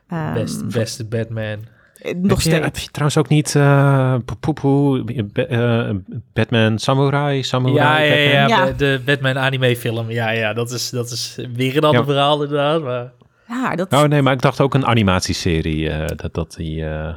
Ehm, 0.09 0.35
Best, 0.35 0.69
beste 0.69 1.05
Batman. 1.05 1.59
Eh, 2.05 2.15
nog 2.15 2.43
heb, 2.43 2.53
je, 2.53 2.61
heb 2.61 2.63
steeds. 2.65 2.83
je 2.85 2.91
trouwens 2.91 3.19
ook 3.19 3.29
niet 3.29 3.55
eh, 3.55 4.15
poepoe, 4.41 5.05
eh, 5.35 5.91
Batman 6.33 6.79
Samurai, 6.79 7.43
Samurai 7.43 7.77
Ja, 8.09 8.15
ja, 8.15 8.15
ja, 8.15 8.47
Ja. 8.47 8.65
De, 8.67 8.75
de 8.77 9.01
Batman 9.05 9.39
anime 9.39 9.77
film. 9.77 10.11
Ja, 10.11 10.31
ja, 10.31 10.53
dat 10.53 10.71
is, 10.71 10.91
dat 10.91 11.11
is 11.11 11.39
weer 11.55 11.77
een 11.77 11.85
ander 11.85 12.01
Ja. 12.01 12.07
verhaal 12.07 12.43
inderdaad. 12.43 12.83
Maar... 12.83 13.13
Ja, 13.49 13.77
dat... 13.77 13.93
Oh 13.93 14.03
nee, 14.03 14.23
maar 14.23 14.33
ik 14.33 14.41
dacht 14.43 14.61
ook 14.61 14.75
een 14.75 14.87
animatieserie 14.87 15.91
eh, 15.91 16.07
dat, 16.17 16.35
dat 16.35 16.55
die, 16.57 16.85
eh, 16.85 17.15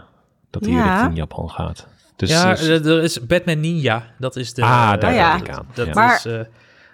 dat 0.50 0.64
die 0.64 0.74
Ja. 0.74 0.94
richting 0.94 1.18
Japan 1.18 1.50
gaat. 1.50 1.88
Dus, 2.16 2.30
ja, 2.30 2.50
dus- 2.50 2.68
er 2.68 3.04
is 3.04 3.26
Batman 3.26 3.60
Ninja. 3.60 4.04
Dat 4.20 4.36
is 4.36 4.54
de... 4.54 4.62
Ah, 4.64 4.92
eh, 4.94 5.00
daar 5.02 5.14
ja. 5.14 5.32
denk 5.38 5.48
ik 5.48 5.54
aan. 5.56 5.68
Dat 5.74 5.88
is 5.88 6.26
eh, 6.26 6.40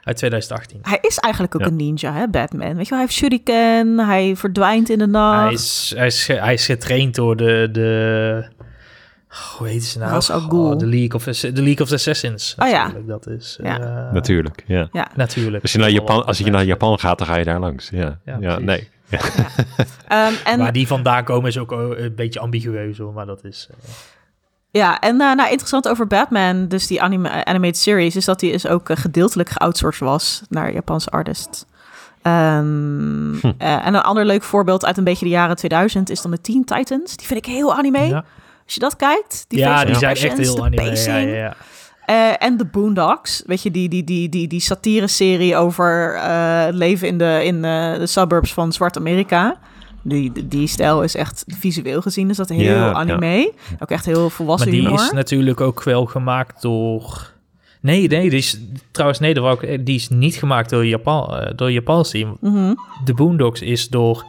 uit 0.04 0.18
2018. 0.18 0.80
Hij 0.82 0.97
is 1.01 1.18
eigenlijk 1.18 1.56
ook 1.56 1.62
Ja. 1.62 1.68
een 1.68 1.76
ninja, 1.76 2.14
hè, 2.14 2.28
Batman. 2.28 2.76
Weet 2.76 2.84
je 2.84 2.89
wel, 2.95 2.99
hij 2.99 2.99
heeft 2.99 3.14
shuriken, 3.14 3.99
hij 3.99 4.36
verdwijnt 4.36 4.89
in 4.89 4.97
de 4.97 5.08
nacht. 5.08 5.43
Hij 5.43 5.54
is, 5.54 5.93
hij, 5.95 6.06
is, 6.08 6.28
hij 6.28 6.54
is 6.54 6.66
getraind 6.66 7.16
door 7.16 7.36
de... 7.36 7.70
de 7.72 8.45
hoe 9.58 9.68
heet 9.68 9.84
ze 9.84 9.99
nou? 9.99 10.12
Ra's 10.12 10.30
al 10.30 10.39
Ghul. 10.39 10.70
Oh, 10.72 10.78
de, 10.78 10.86
League 10.86 11.14
of, 11.14 11.24
the 11.24 11.51
League 11.54 11.80
of 11.82 11.88
the 11.88 11.93
Assassins. 11.95 12.56
Oh 12.60 12.68
ja. 12.70 12.84
natuurlijk. 12.84 13.08
Dat 13.08 13.28
is... 13.28 13.60
Ja. 13.64 13.80
eh, 14.08 14.14
Natuurlijk, 14.14 14.64
ja. 14.68 14.88
Ja. 14.91 15.08
Natuurlijk. 15.16 15.62
Als 15.64 15.72
je, 15.72 15.78
naar 15.78 15.89
Japan, 15.89 16.26
als 16.26 16.38
je 16.38 16.49
naar 16.51 16.64
Japan 16.66 16.99
gaat, 16.99 17.18
dan 17.18 17.28
ga 17.28 17.38
je 17.38 17.43
daar 17.45 17.60
langs. 17.60 17.89
Ja, 17.89 18.20
Ja, 18.39 18.60
nee. 18.60 18.89
Ehm, 20.08 20.34
en 20.45 20.60
Waar 20.60 20.72
die 20.74 20.88
vandaan 20.88 21.24
komen 21.24 21.49
is 21.49 21.58
ook 21.58 21.72
eh, 21.72 21.80
een 21.95 22.16
beetje 22.16 22.39
ambigueus 22.39 22.97
hoor, 22.97 23.14
maar 23.14 23.26
dat 23.26 23.43
is... 23.43 23.68
eh, 23.72 23.78
Ja, 24.74 24.99
en 24.99 25.21
eh, 25.21 25.36
nou, 25.36 25.49
interessant 25.49 25.88
over 25.88 26.07
Batman, 26.07 26.67
dus 26.67 26.88
die 26.88 27.01
anime, 27.01 27.45
animated 27.45 27.78
series, 27.78 28.15
is 28.15 28.26
dat 28.26 28.41
hij 28.41 28.51
dus 28.51 28.67
ook 28.67 28.89
eh, 28.89 28.97
gedeeltelijk 28.97 29.49
geoutsourced 29.49 30.07
was 30.07 30.41
naar 30.49 30.74
Japanse 30.74 31.09
artists. 31.09 31.65
Ehm, 32.21 33.34
Hm. 33.41 33.51
eh, 33.57 33.86
en 33.86 33.93
een 33.93 34.01
ander 34.01 34.26
leuk 34.26 34.43
voorbeeld 34.43 34.86
uit 34.86 34.97
een 34.97 35.03
beetje 35.03 35.26
de 35.26 35.32
jaren 35.32 35.55
2000 35.55 36.09
is 36.09 36.21
dan 36.21 36.32
de 36.32 36.41
Teen 36.41 36.63
Titans. 36.65 37.15
Die 37.17 37.28
vind 37.28 37.39
ik 37.47 37.53
heel 37.53 37.74
anime. 37.76 37.99
ja, 38.07 38.24
Als 38.65 38.74
je 38.74 38.80
dat 38.80 38.95
kijkt, 38.95 39.45
die, 39.47 39.59
ja 39.59 39.86
die 39.86 39.95
zijn 39.95 40.15
echt 40.15 40.38
heel 40.38 40.65
anime. 40.65 40.82
Ja, 40.84 40.89
pacing. 40.89 41.30
ja, 41.30 41.55
ja. 42.05 42.38
En 42.38 42.57
de 42.57 42.65
Boondocks, 42.65 43.43
weet 43.45 43.61
je, 43.63 43.71
die, 43.71 43.89
die, 43.89 44.03
die, 44.03 44.30
die, 44.30 44.47
die 44.47 44.59
satire-serie 44.59 45.55
over 45.55 46.19
het 46.21 46.76
leven 46.76 47.07
in, 47.07 47.17
de, 47.17 47.41
in 47.43 47.61
de 47.61 48.05
suburbs 48.07 48.53
van 48.53 48.71
Zwart-Amerika. 48.74 49.57
Die, 50.04 50.47
die, 50.47 50.68
stijl 50.68 51.04
is 51.04 51.16
echt 51.16 51.43
visueel 51.47 52.01
gezien, 52.01 52.30
is 52.30 52.38
dat 52.38 52.49
heel 52.49 52.60
Ja, 52.60 52.76
ja. 52.86 52.91
anime. 52.93 53.54
Ook 53.80 53.89
echt 53.91 54.06
heel 54.06 54.30
volwassen 54.30 54.70
Maar 54.70 54.78
die 54.80 54.88
humor. 54.88 55.04
is 55.06 55.12
natuurlijk 55.12 55.62
ook 55.62 55.84
wel 55.84 56.06
gemaakt 56.06 56.62
door... 56.62 57.32
Nee, 57.82 58.08
nee, 58.08 58.30
die 58.30 58.39
is 58.39 58.60
trouwens 58.91 59.20
nee, 59.20 59.34
die 59.84 59.95
is 59.95 60.10
niet 60.10 60.36
gemaakt 60.36 60.70
door 60.70 60.86
Japan, 60.86 61.36
eh, 61.38 61.51
door 61.56 61.72
Japans 61.72 62.10
team. 62.10 62.38
Mhm. 62.41 62.74
De 63.06 63.14
Boondocks 63.14 63.62
is 63.62 63.88
door 63.89 64.26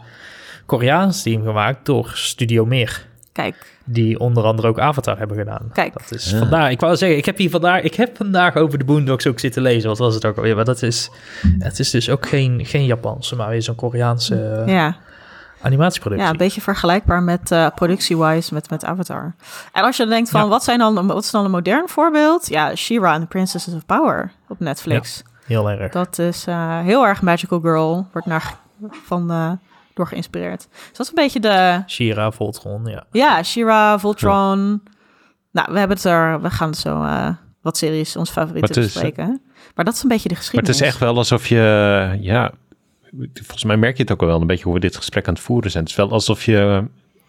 Koreaans 0.67 1.23
team 1.23 1.43
gemaakt 1.45 1.87
door 1.87 2.11
Studio 2.15 2.65
Meer. 2.67 3.07
Kijk, 3.33 3.73
Die 3.85 4.19
onder 4.19 4.45
andere 4.45 4.69
ook 4.69 4.79
Avatar 4.79 5.19
hebben 5.19 5.37
gedaan. 5.37 5.71
Kijk. 5.73 5.93
Dat 5.93 6.11
is 6.13 6.31
Ja. 6.31 6.39
vandaar. 6.39 6.71
Ik 6.71 6.81
wou 6.81 6.97
zeggen, 6.97 7.19
ik 7.19 7.25
heb 7.25 7.37
hier 7.39 7.51
vandaag, 7.51 7.83
ik 7.83 7.95
heb 7.95 8.17
vandaag 8.17 8.57
over 8.57 8.79
de 8.79 8.85
Boondocks 8.85 9.27
ook 9.27 9.39
zitten 9.41 9.63
lezen. 9.63 9.89
Wat 9.89 9.99
was 9.99 10.15
het 10.15 10.25
ook 10.25 10.37
alweer? 10.37 10.57
Maar 10.57 10.65
dat 10.65 10.83
is, 10.83 11.11
het 11.59 11.79
is 11.79 11.91
dus 11.91 12.11
ook 12.11 12.29
geen, 12.29 12.67
geen 12.67 12.85
Japanse, 12.85 13.37
maar 13.37 13.49
weer 13.49 13.63
zo'n 13.63 13.75
Koreaanse 13.75 14.35
eh, 14.67 14.73
ja. 14.75 14.97
Animatieproductie. 15.65 16.27
ja, 16.27 16.33
een 16.33 16.39
beetje 16.39 16.61
vergelijkbaar 16.61 17.23
met 17.23 17.51
eh, 17.51 17.67
productie-wise 17.75 18.55
met, 18.55 18.71
met 18.71 18.85
Avatar. 18.85 19.35
En 19.73 19.83
als 19.85 19.97
je 19.97 20.03
dan 20.03 20.13
denkt 20.13 20.31
van, 20.31 20.41
Ja. 20.43 20.49
wat, 20.49 20.65
zijn 20.65 20.79
dan, 20.79 21.07
wat 21.07 21.25
is 21.25 21.31
dan 21.31 21.45
een 21.45 21.51
modern 21.51 21.89
voorbeeld? 21.89 22.49
Ja, 22.49 22.75
She-Ra 22.75 23.15
en 23.15 23.21
the 23.21 23.27
Princesses 23.27 23.75
of 23.75 23.87
Power 23.87 24.33
op 24.49 24.61
Netflix. 24.61 25.23
Heel 25.47 25.71
erg. 25.71 25.93
Dat 25.93 26.19
is 26.19 26.47
eh, 26.47 26.81
heel 26.81 27.07
erg 27.07 27.23
Magical 27.23 27.61
Girl, 27.61 28.07
wordt 28.13 28.27
naar, 28.27 28.55
van, 28.91 29.31
eh, 29.31 29.51
door 29.95 30.07
geïnspireerd. 30.07 30.67
Dus 30.71 30.97
dat 30.97 31.01
is 31.01 31.09
een 31.09 31.15
beetje 31.15 31.41
de... 31.41 31.83
Shira, 31.87 32.31
Voltron, 32.31 32.85
ja. 32.85 33.05
Ja, 33.11 33.43
She-Ra, 33.43 33.99
Voltron. 33.99 34.83
Nou, 35.53 35.73
we 35.73 35.79
hebben 35.79 35.97
het 35.97 36.07
er... 36.07 36.41
We 36.41 36.51
gaan 36.51 36.75
zo 36.75 37.03
eh, 37.03 37.29
wat 37.63 37.77
series, 37.77 38.17
onze 38.17 38.33
favorieten 38.33 38.75
Maar 38.75 38.85
het 38.85 38.87
is, 38.87 38.93
bespreken. 39.03 39.43
Maar 39.75 39.85
dat 39.85 39.95
is 39.95 40.03
een 40.03 40.09
beetje 40.09 40.29
de 40.29 40.35
Maar 40.35 40.43
het 40.45 40.53
geschiedenis. 40.53 40.81
is 40.81 40.87
echt 40.87 40.99
wel 40.99 41.17
alsof 41.17 41.47
je, 41.47 42.17
ja, 42.21 42.51
volgens 43.33 43.65
mij 43.65 43.77
merk 43.77 43.97
je 43.97 44.03
het 44.03 44.13
ook 44.13 44.21
wel 44.21 44.41
een 44.41 44.47
beetje 44.47 44.65
hoe 44.65 44.75
we 44.75 44.81
dit 44.81 44.97
gesprek 44.97 45.29
aan 45.29 45.35
het 45.35 45.43
voeren 45.43 45.71
zijn. 45.71 45.83
Het 45.83 45.93
is 45.93 45.99
wel 45.99 46.11
alsof 46.11 46.45
je 46.45 46.85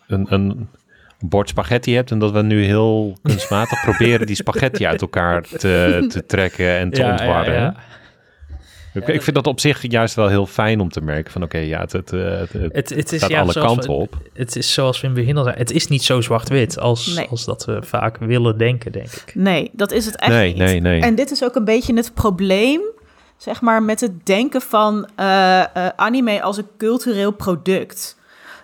een, 0.07 0.25
een 0.33 0.67
bord 1.19 1.49
spaghetti 1.49 1.95
hebt 1.95 2.11
en 2.11 2.19
dat 2.19 2.31
we 2.31 2.41
nu 2.41 2.63
heel 2.63 3.17
kunstmatig 3.21 3.81
proberen 3.89 4.27
die 4.27 4.35
spaghetti 4.35 4.85
uit 4.85 5.01
elkaar 5.01 5.41
te, 5.41 6.05
te 6.07 6.25
trekken 6.25 6.69
en 6.77 6.89
te 6.89 7.03
ontwarren. 7.03 7.61
hè? 7.63 7.69
Ik, 8.99 9.07
ik 9.07 9.21
vind 9.21 9.35
dat 9.35 9.47
op 9.47 9.59
zich 9.59 9.91
juist 9.91 10.15
wel 10.15 10.27
heel 10.27 10.45
fijn 10.45 10.79
om 10.79 10.89
te 10.89 11.01
merken 11.01 11.31
van 11.31 11.43
oké, 11.43 11.57
ja, 11.57 11.79
het, 11.79 11.91
het, 11.91 12.09
het, 12.11 12.53
het 12.53 12.73
Het, 12.73 12.89
het 12.89 13.11
is 13.11 13.21
gaat 13.21 13.29
ja, 13.29 13.39
alle 13.41 13.51
zoals 13.51 13.67
kanten 13.67 13.89
we- 13.89 13.95
op. 13.95 14.17
Het 14.33 14.55
is 14.55 14.73
zoals 14.73 15.01
we 15.01 15.07
in 15.07 15.13
het 15.13 15.19
begin 15.21 15.37
al 15.37 15.43
zeiden. 15.43 15.65
Het 15.65 15.75
is 15.75 15.87
niet 15.87 16.03
zo 16.03 16.21
zwart-wit 16.21 16.79
als, 16.79 17.15
Nee. 17.15 17.27
als 17.27 17.45
dat 17.45 17.65
we 17.65 17.77
vaak 17.83 18.17
willen 18.17 18.57
denken, 18.57 18.91
denk 18.91 19.05
ik. 19.13 19.31
Nee, 19.35 19.69
dat 19.73 19.91
is 19.91 20.05
het 20.05 20.15
echt 20.15 20.31
Nee, 20.31 20.47
niet. 20.47 20.57
nee, 20.57 20.79
nee. 20.79 21.01
En 21.01 21.15
dit 21.15 21.31
is 21.31 21.43
ook 21.43 21.55
een 21.55 21.65
beetje 21.65 21.95
het 21.95 22.13
probleem, 22.13 22.81
zeg 23.37 23.61
maar, 23.61 23.83
met 23.83 23.99
het 24.01 24.25
denken 24.25 24.61
van 24.61 25.07
eh, 25.15 25.61
eh, 25.61 25.91
anime 25.95 26.41
als 26.41 26.57
een 26.57 26.67
cultureel 26.77 27.31
product. 27.31 28.17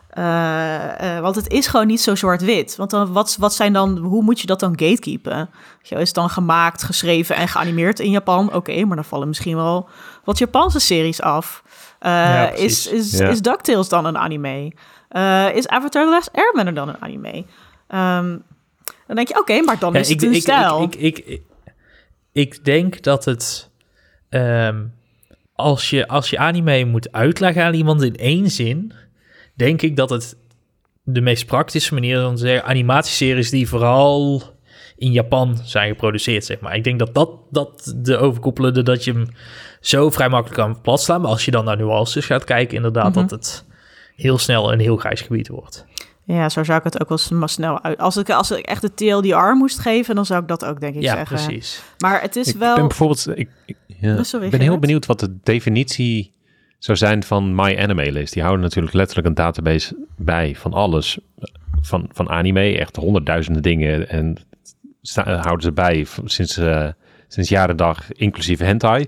Eh, 0.09 1.19
want 1.19 1.35
het 1.35 1.49
is 1.49 1.67
gewoon 1.67 1.87
niet 1.87 2.01
zo 2.01 2.15
zwart-wit. 2.15 2.75
Want 2.75 2.89
dan, 2.89 3.13
wat, 3.13 3.35
wat 3.39 3.53
zijn 3.53 3.73
dan, 3.73 3.97
hoe 3.97 4.23
moet 4.23 4.39
je 4.39 4.47
dat 4.47 4.59
dan 4.59 4.79
gatekeepen? 4.79 5.49
Is 5.81 5.89
het 5.89 6.13
dan 6.13 6.29
gemaakt, 6.29 6.83
geschreven 6.83 7.35
en 7.35 7.47
geanimeerd 7.47 7.99
in 7.99 8.11
Japan? 8.11 8.53
Oké, 8.53 8.85
maar 8.85 8.95
dan 8.95 9.05
vallen 9.05 9.27
misschien 9.27 9.55
wel 9.55 9.89
wat 10.23 10.37
Japanse 10.37 10.79
series 10.79 11.21
af. 11.21 11.63
Ja, 11.99 12.49
is, 12.49 12.87
is, 12.87 13.17
Ja. 13.17 13.27
is 13.27 13.41
DuckTales 13.41 13.89
dan 13.89 14.05
een 14.05 14.17
anime? 14.17 14.65
Is 15.53 15.67
Avatar 15.67 16.03
The 16.03 16.09
Last 16.09 16.29
Airbender 16.33 16.73
dan 16.73 16.89
een 16.89 17.01
anime? 17.01 17.45
Ehm, 17.87 18.37
dan 19.07 19.15
denk 19.15 19.27
je, 19.27 19.39
oké, 19.39 19.61
maar 19.61 19.79
dan 19.79 19.93
Ja, 19.93 19.99
is 19.99 20.09
het 20.09 20.23
een 20.23 20.35
stijl. 20.35 20.81
Ik, 20.81 20.95
ik, 20.95 21.17
ik, 21.17 21.41
ik 22.31 22.65
denk 22.65 23.03
dat 23.03 23.25
het... 23.25 23.69
ehm, 24.31 24.83
als, 25.53 25.89
je, 25.89 26.07
als 26.07 26.29
je 26.29 26.37
anime 26.37 26.85
moet 26.85 27.11
uitleggen 27.11 27.63
aan 27.63 27.73
iemand 27.73 28.01
in 28.01 28.15
één 28.15 28.49
zin... 28.49 28.93
denk 29.53 29.81
ik 29.81 29.95
dat 29.95 30.09
het 30.09 30.35
de 31.03 31.21
meest 31.21 31.45
praktische 31.45 31.93
manier 31.93 32.19
is 32.19 32.25
om 32.25 32.35
te 32.35 32.41
zeggen... 32.41 32.63
animatieseries 32.63 33.49
die 33.49 33.67
vooral 33.67 34.43
in 34.97 35.11
Japan 35.11 35.57
zijn 35.63 35.89
geproduceerd, 35.89 36.45
zeg 36.45 36.59
maar. 36.59 36.75
Ik 36.75 36.83
denk 36.83 36.99
dat 36.99 37.13
dat, 37.13 37.29
dat 37.49 37.93
de 37.97 38.17
overkoepelende... 38.17 38.83
dat 38.83 39.03
je 39.03 39.11
hem 39.11 39.27
zo 39.79 40.09
vrij 40.09 40.29
makkelijk 40.29 40.61
kan 40.61 40.81
platslaan. 40.81 41.21
Maar 41.21 41.31
als 41.31 41.45
je 41.45 41.51
dan 41.51 41.65
naar 41.65 41.77
nuances 41.77 42.25
gaat 42.25 42.43
kijken... 42.43 42.75
inderdaad 42.75 43.15
Mhm. 43.15 43.19
dat 43.19 43.31
het 43.31 43.65
heel 44.15 44.37
snel 44.37 44.73
een 44.73 44.79
heel 44.79 44.97
grijs 44.97 45.21
gebied 45.21 45.47
wordt. 45.47 45.85
Ja, 46.33 46.49
zo 46.49 46.63
zou 46.63 46.77
ik 46.77 46.83
het 46.83 47.01
ook 47.01 47.09
wel 47.09 47.39
maar 47.39 47.49
snel 47.49 47.83
uit. 47.83 47.97
Als 47.97 48.17
ik, 48.17 48.29
als 48.29 48.51
ik 48.51 48.65
echt 48.65 48.81
de 48.81 48.93
TLDR 48.93 49.53
moest 49.55 49.79
geven, 49.79 50.15
dan 50.15 50.25
zou 50.25 50.41
ik 50.41 50.47
dat 50.47 50.65
ook 50.65 50.79
denk 50.79 50.95
ik 50.95 51.01
ja, 51.01 51.13
zeggen. 51.15 51.35
precies. 51.45 51.83
Maar 51.97 52.21
het 52.21 52.35
is 52.35 52.47
Ik 52.47 52.55
wel. 52.55 52.75
ben 52.75 52.87
bijvoorbeeld, 52.87 53.27
ik, 53.35 53.49
ik- 53.65 53.77
ja, 53.87 54.15
Oh, 54.17 54.23
sorry, 54.23 54.45
ik 54.45 54.51
ben 54.51 54.59
heel 54.61 54.79
benieuwd 54.79 55.05
wat 55.05 55.19
de 55.19 55.37
definitie 55.43 56.31
zou 56.79 56.97
zijn 56.97 57.23
van 57.23 57.55
My 57.55 57.77
Anime 57.79 58.11
List. 58.11 58.33
Die 58.33 58.41
houden 58.43 58.63
natuurlijk 58.63 58.93
letterlijk 58.93 59.27
een 59.27 59.33
database 59.33 59.95
bij 60.17 60.55
van 60.55 60.73
alles. 60.73 61.19
Van, 61.81 62.09
van 62.13 62.29
anime, 62.29 62.77
echt 62.77 62.95
honderdduizenden 62.95 63.61
dingen. 63.61 64.09
En 64.09 64.37
sta- 65.01 65.35
houden 65.41 65.61
ze 65.61 65.71
bij 65.71 66.05
sinds, 66.25 66.57
eh, 66.57 66.87
sinds 67.27 67.49
jaren 67.49 67.77
dag, 67.77 68.11
inclusief 68.11 68.59
hentai. 68.59 69.05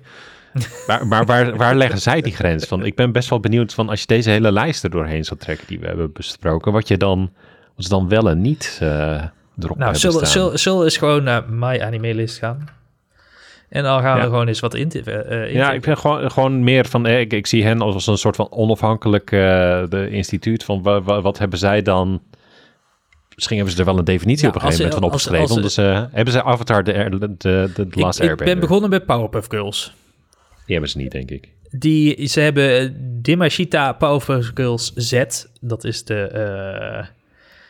Maar 0.88 1.08
maar 1.08 1.26
waar, 1.26 1.56
waar 1.56 1.76
leggen 1.76 2.00
zij 2.02 2.22
die 2.22 2.34
grens 2.36 2.66
van? 2.66 2.86
Ik 2.86 2.96
ben 2.96 3.12
best 3.12 3.30
wel 3.30 3.40
benieuwd 3.40 3.74
van 3.74 3.90
als 3.90 4.00
je 4.00 4.06
deze 4.08 4.30
hele 4.30 4.52
lijst 4.52 4.84
er 4.84 4.90
doorheen 4.90 5.24
zou 5.26 5.40
trekken 5.40 5.68
die 5.68 5.80
we 5.80 5.86
hebben 5.88 6.12
besproken. 6.14 6.72
Wat 6.72 6.88
je 6.88 6.98
dan, 6.98 7.32
wat 7.76 7.84
ze 7.86 7.90
dan 7.90 8.10
wel 8.10 8.30
en 8.30 8.42
niet 8.42 8.78
eh, 8.82 9.24
erop 9.60 9.78
Nou, 9.78 9.96
zullen, 9.96 10.28
zullen, 10.28 10.60
zullen 10.60 10.84
eens 10.84 10.98
gewoon 10.98 11.24
naar 11.24 11.44
My 11.50 11.80
Anime 11.82 12.14
List 12.14 12.38
gaan? 12.38 12.68
En 13.70 13.84
dan 13.84 14.02
gaan 14.02 14.16
Ja. 14.18 14.24
we 14.24 14.30
gewoon 14.30 14.48
eens 14.48 14.60
wat 14.60 14.74
intippen. 14.74 15.30
eh, 15.30 15.38
Ja, 15.40 15.46
intippen. 15.46 15.74
ik 15.76 15.82
ben 15.82 15.98
gewoon, 15.98 16.32
gewoon 16.32 16.64
meer 16.64 16.86
van, 16.86 17.06
eh, 17.06 17.20
ik, 17.20 17.34
ik 17.34 17.48
zie 17.48 17.64
hen 17.66 17.82
als 17.82 18.08
een 18.08 18.18
soort 18.18 18.36
van 18.36 18.52
onafhankelijk 18.52 19.32
eh, 19.32 19.40
de 19.90 20.08
instituut 20.10 20.64
van 20.64 20.82
wa- 20.82 21.02
wa- 21.02 21.22
wat 21.22 21.38
hebben 21.38 21.60
zij 21.60 21.82
dan... 21.82 22.22
Misschien 23.36 23.56
hebben 23.58 23.76
ze 23.76 23.80
er 23.82 23.88
wel 23.88 23.98
een 23.98 24.04
definitie 24.04 24.44
Ja, 24.44 24.50
op 24.50 24.56
een 24.56 24.62
gegeven 24.62 24.84
moment 24.86 25.02
van 25.02 25.12
als- 25.12 25.14
opgeschreven. 25.28 25.48
als- 25.48 25.56
omdat 25.58 25.72
ze, 25.72 26.08
hebben 26.16 26.34
ze 26.34 26.44
Avatar 26.44 26.84
de, 26.84 26.92
de, 27.20 27.36
de, 27.38 27.72
de 27.76 27.82
Ik, 27.82 27.96
Last 27.96 28.20
ik 28.20 28.28
Airbender? 28.28 28.54
ben 28.56 28.60
begonnen 28.68 28.90
met 28.90 29.06
Powerpuff 29.06 29.48
Girls. 29.50 29.94
Die 30.66 30.74
hebben 30.76 30.90
ze 30.90 30.98
niet, 30.98 31.12
denk 31.12 31.32
ik. 31.32 31.50
Die, 31.72 32.28
ze 32.28 32.40
hebben 32.40 32.80
eh, 32.80 32.90
Dimashita 32.98 33.94
Powerpuff 33.94 34.52
Girls 34.54 34.92
Z. 34.96 35.24
Dat 35.62 35.84
is 35.84 36.04
de... 36.04 36.20
eh, 36.28 37.08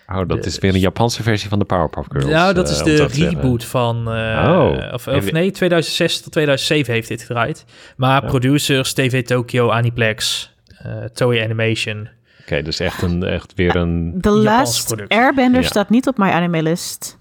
Oh, 0.08 0.28
dat 0.28 0.41
De- 0.44 0.50
is 0.50 0.60
weer 0.60 0.74
een 0.74 0.80
Japanse 0.80 1.24
versie 1.24 1.50
van 1.50 1.60
de 1.60 1.66
Powerpuff 1.66 2.08
Girls. 2.12 2.26
nou, 2.32 2.54
dat 2.54 2.66
eh, 2.70 2.76
is 2.76 2.84
de 2.84 3.06
reboot 3.26 3.66
van... 3.66 4.12
eh, 4.12 4.50
Oh. 4.50 4.94
Of, 4.94 5.08
of 5.08 5.32
nee, 5.32 5.52
2006 5.52 6.22
tot 6.22 6.32
2007 6.32 6.94
heeft 6.94 7.08
dit 7.08 7.22
gedraaid. 7.22 7.66
Maar 7.98 8.22
Ja. 8.24 8.28
producers, 8.30 8.94
TV 8.94 9.24
Tokyo, 9.24 9.70
Aniplex, 9.70 10.52
eh 10.78 11.04
Toei 11.14 11.39
Animation... 11.44 12.10
Oké, 12.41 12.62
dus 12.62 12.80
echt, 12.80 13.02
een, 13.02 13.24
echt 13.24 13.54
weer 13.56 13.76
een... 13.76 14.18
The 14.22 14.30
Japanse 14.30 14.44
Last 14.50 14.88
productie. 14.88 15.18
Airbender 15.20 15.62
Ja. 15.62 15.68
staat 15.68 15.89
niet 15.89 16.08
op 16.08 16.18
mijn 16.18 16.34
anime 16.34 16.64
list. 16.64 17.18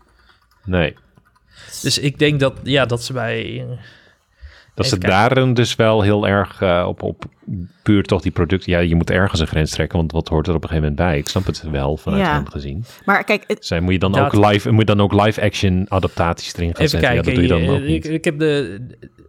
Nee, 0.64 0.94
Dus 1.82 1.98
ik 1.98 2.18
denk 2.18 2.40
dat, 2.40 2.54
ja, 2.62 2.86
dat 2.86 3.02
ze 3.04 3.12
bij... 3.12 3.66
dat 4.74 4.86
ze 4.86 4.98
kijken. 4.98 5.08
daarin 5.18 5.54
dus 5.54 5.76
wel 5.76 6.02
heel 6.02 6.26
erg 6.28 6.60
eh, 6.62 6.84
op, 6.88 7.02
op 7.02 7.24
puur 7.82 8.02
toch 8.02 8.20
die 8.22 8.32
producten... 8.32 8.72
Ja, 8.72 8.78
je 8.78 8.94
moet 8.94 9.10
ergens 9.10 9.40
een 9.40 9.46
grens 9.46 9.70
trekken, 9.70 9.98
want 9.98 10.12
wat 10.12 10.28
hoort 10.28 10.46
er 10.46 10.54
op 10.54 10.62
een 10.62 10.68
gegeven 10.68 10.90
moment 10.90 11.08
bij? 11.10 11.18
Ik 11.18 11.28
snap 11.28 11.46
het 11.46 11.62
wel 11.70 11.96
vanuit 11.96 12.22
Ja. 12.22 12.32
hen 12.34 12.50
gezien. 12.50 12.84
Maar 13.04 13.24
kijk, 13.24 13.44
het- 13.46 13.66
Zijn, 13.66 13.82
moet 13.82 13.92
je 13.92 13.98
dan 13.98 14.18
ook 14.18 14.32
live, 14.46 14.70
moet 14.70 14.88
je 14.88 14.94
dan 14.94 15.00
ook 15.00 15.24
live 15.24 15.42
action 15.42 15.86
adaptaties 15.88 16.54
erin 16.54 16.74
gaan 16.74 16.84
Even 16.84 16.88
zetten? 17.00 17.08
kijken, 17.10 17.16
ja, 17.16 17.22
dat 17.22 17.34
doe 17.34 17.42
je 17.58 17.66
dan 17.66 17.74
eh, 17.74 17.80
ook 17.82 17.88
niet. 17.88 18.04
ik, 18.04 18.10
ik 18.12 18.24
heb 18.24 18.38
de, 18.38 18.80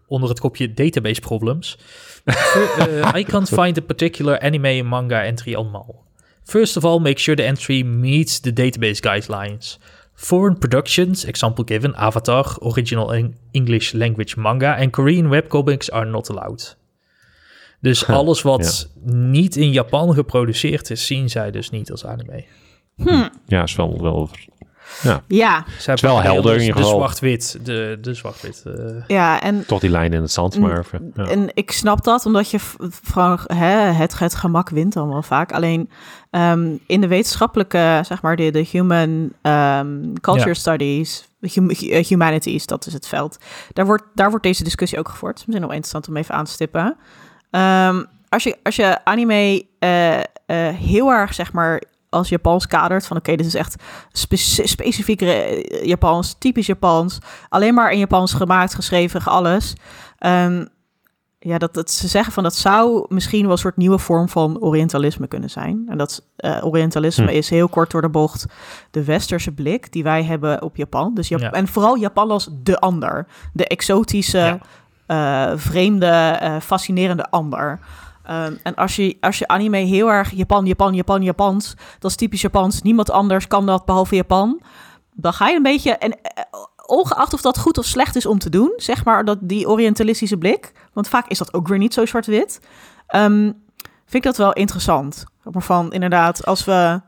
onder 0.08 0.30
het 0.30 0.40
kopje 0.40 0.74
database 0.74 1.22
problems. 1.22 1.78
Eh, 2.78 3.10
I 3.16 3.24
can't 3.24 3.50
find 3.50 3.78
a 3.78 3.82
particular 3.82 4.40
anime 4.40 4.84
manga 4.84 5.24
entry 5.24 5.54
on 5.56 5.70
MAL. 5.72 6.02
First 6.44 6.78
of 6.78 6.86
all, 6.86 7.00
make 7.00 7.20
sure 7.20 7.38
the 7.38 7.44
entry 7.44 7.82
meets 7.82 8.40
the 8.40 8.54
database 8.54 9.02
guidelines. 9.02 9.80
Foreign 10.24 10.58
productions, 10.58 11.26
example 11.26 11.64
given, 11.68 11.96
Avatar, 11.96 12.56
original 12.60 13.14
Eng- 13.14 13.36
English 13.52 13.94
language 13.94 14.40
manga 14.40 14.76
en 14.78 14.90
Korean 14.90 15.30
webcomics 15.30 15.92
are 15.92 16.06
not 16.06 16.30
allowed. 16.30 16.78
Dus 17.82 18.06
Huh, 18.06 18.16
alles 18.16 18.42
wat 18.42 18.90
niet 19.06 19.56
in 19.56 19.72
Japan 19.72 20.14
geproduceerd 20.14 20.90
is, 20.90 21.06
zien 21.06 21.30
zij 21.30 21.52
dus 21.52 21.70
niet 21.70 21.92
als 21.92 22.06
anime. 22.06 22.46
Ja, 23.48 23.64
is 23.64 23.76
wel, 23.76 24.02
wel 24.02 24.30
ja, 25.28 25.66
Zij 25.80 25.94
is 25.94 26.02
wel 26.02 26.22
helder 26.22 26.54
in 26.54 26.60
ieder 26.60 26.76
De 26.76 26.82
geval. 26.82 26.98
zwart-wit, 26.98 27.58
de, 27.66 27.98
de 28.02 28.14
zwart-wit. 28.14 28.64
eh, 28.66 28.74
ja, 29.08 29.42
en, 29.42 29.66
toch 29.66 29.80
die 29.80 29.90
lijn 29.90 30.14
in 30.14 30.22
het 30.22 30.32
zand. 30.32 30.60
Maar 30.60 30.78
even, 30.80 31.12
ja. 31.16 31.24
en 31.26 31.50
ik 31.54 31.72
snap 31.72 32.04
dat, 32.04 32.26
omdat 32.26 32.50
je 32.50 32.60
v- 32.60 32.74
gewoon 33.12 33.40
hè, 33.44 33.76
het, 33.78 34.20
het 34.20 34.36
gemak 34.36 34.70
wint 34.70 34.94
dan 34.94 35.10
wel 35.10 35.22
vaak. 35.24 35.52
Alleen 35.52 35.90
ehm, 36.30 36.76
in 36.88 37.02
de 37.02 37.08
wetenschappelijke, 37.08 38.02
zeg 38.06 38.22
maar, 38.22 38.36
de, 38.36 38.52
de 38.52 38.66
human 38.72 39.32
ehm, 39.42 40.14
culture 40.22 40.48
Ja. 40.48 40.54
studies, 40.54 41.28
hum- 41.40 41.70
hu- 41.70 42.04
humanities, 42.08 42.66
dat 42.66 42.86
is 42.86 42.94
het 42.94 43.08
veld. 43.08 43.38
Daar 43.74 43.86
wordt, 43.86 44.04
daar 44.16 44.30
wordt 44.30 44.46
deze 44.46 44.64
discussie 44.64 45.00
ook 45.00 45.10
gevoerd. 45.10 45.34
Misschien 45.36 45.60
wel 45.60 45.70
interessant 45.70 46.08
om 46.08 46.18
even 46.18 46.36
aan 46.36 46.46
te 46.46 46.52
stippen. 46.52 46.96
Ehm, 47.52 48.04
als, 48.30 48.44
je, 48.44 48.58
als 48.64 48.76
je 48.76 49.06
anime 49.06 49.66
eh, 49.80 50.18
eh, 50.20 50.24
heel 50.76 51.12
erg, 51.12 51.34
zeg 51.34 51.52
maar, 51.52 51.82
als 52.14 52.30
Japans 52.30 52.68
kadert, 52.68 53.06
van 53.08 53.18
oké, 53.18 53.36
dit 53.36 53.46
is 53.46 53.56
echt 53.56 53.76
spe 54.12 54.38
specifiek 54.68 55.20
Japans, 55.84 56.36
typisch 56.40 56.66
Japans, 56.66 57.18
alleen 57.50 57.74
maar 57.74 57.92
in 57.92 58.00
Japans 58.00 58.34
gemaakt, 58.34 58.76
geschreven, 58.76 59.22
alles. 59.24 59.74
Ehm, 60.18 60.66
ja, 61.40 61.58
dat, 61.58 61.74
dat 61.74 61.92
ze 61.92 62.08
zeggen 62.08 62.34
van 62.34 62.44
dat 62.44 62.56
zou 62.56 63.06
misschien 63.10 63.42
wel 63.44 63.52
een 63.52 63.58
soort 63.58 63.78
nieuwe 63.78 63.98
vorm 64.00 64.30
van 64.30 64.60
Orientalisme 64.62 65.28
kunnen 65.28 65.50
zijn. 65.50 65.84
En 65.90 65.98
dat 65.98 66.24
eh, 66.36 66.66
Orientalisme 66.66 67.26
Hm. 67.26 67.32
is 67.38 67.50
heel 67.50 67.68
kort 67.70 67.92
door 67.92 68.02
de 68.02 68.10
bocht 68.10 68.46
de 68.92 69.04
westerse 69.04 69.52
blik 69.52 69.92
die 69.92 70.04
wij 70.04 70.24
hebben 70.24 70.62
op 70.62 70.76
Japan. 70.76 71.14
Dus 71.14 71.28
Jap- 71.28 71.40
Ja. 71.40 71.52
En 71.52 71.68
vooral 71.68 71.96
Japan 71.96 72.32
als 72.32 72.50
de 72.64 72.80
ander, 72.80 73.28
de 73.54 73.68
exotische, 73.68 74.38
Ja. 74.38 75.52
eh, 75.52 75.58
vreemde, 75.58 76.06
eh, 76.40 76.56
fascinerende 76.60 77.30
ander. 77.30 77.80
Ehm, 78.24 78.56
en 78.64 78.76
als 78.76 78.96
je, 78.96 79.18
als 79.20 79.38
je 79.38 79.48
anime 79.48 79.78
heel 79.78 80.12
erg 80.12 80.32
Japan, 80.32 80.66
Japan, 80.66 80.94
Japan, 80.94 81.24
Japans, 81.24 81.76
dat 82.00 82.12
is 82.12 82.18
typisch 82.18 82.42
Japans, 82.42 82.82
niemand 82.82 83.12
anders 83.12 83.48
kan 83.48 83.66
dat 83.66 83.86
behalve 83.86 84.16
Japan, 84.16 84.62
dan 85.14 85.34
ga 85.34 85.48
je 85.48 85.56
een 85.56 85.64
beetje, 85.64 85.92
en 85.92 86.22
eh, 86.22 86.44
ongeacht 86.86 87.34
of 87.34 87.42
dat 87.42 87.60
goed 87.60 87.78
of 87.78 87.86
slecht 87.86 88.16
is 88.16 88.26
om 88.26 88.40
te 88.40 88.50
doen, 88.50 88.74
zeg 88.76 89.06
maar, 89.06 89.26
dat 89.26 89.38
die 89.42 89.70
orientalistische 89.70 90.38
blik, 90.38 90.72
want 90.94 91.08
vaak 91.08 91.28
is 91.28 91.38
dat 91.38 91.54
ook 91.54 91.68
weer 91.68 91.78
niet 91.78 91.94
zo 91.94 92.06
zwart-wit, 92.06 92.60
ehm, 93.08 93.52
vind 94.06 94.14
ik 94.14 94.24
dat 94.24 94.38
wel 94.38 94.54
interessant. 94.54 95.24
Maar 95.44 95.64
van 95.64 95.92
inderdaad, 95.94 96.46
als 96.46 96.66
we 96.66 97.02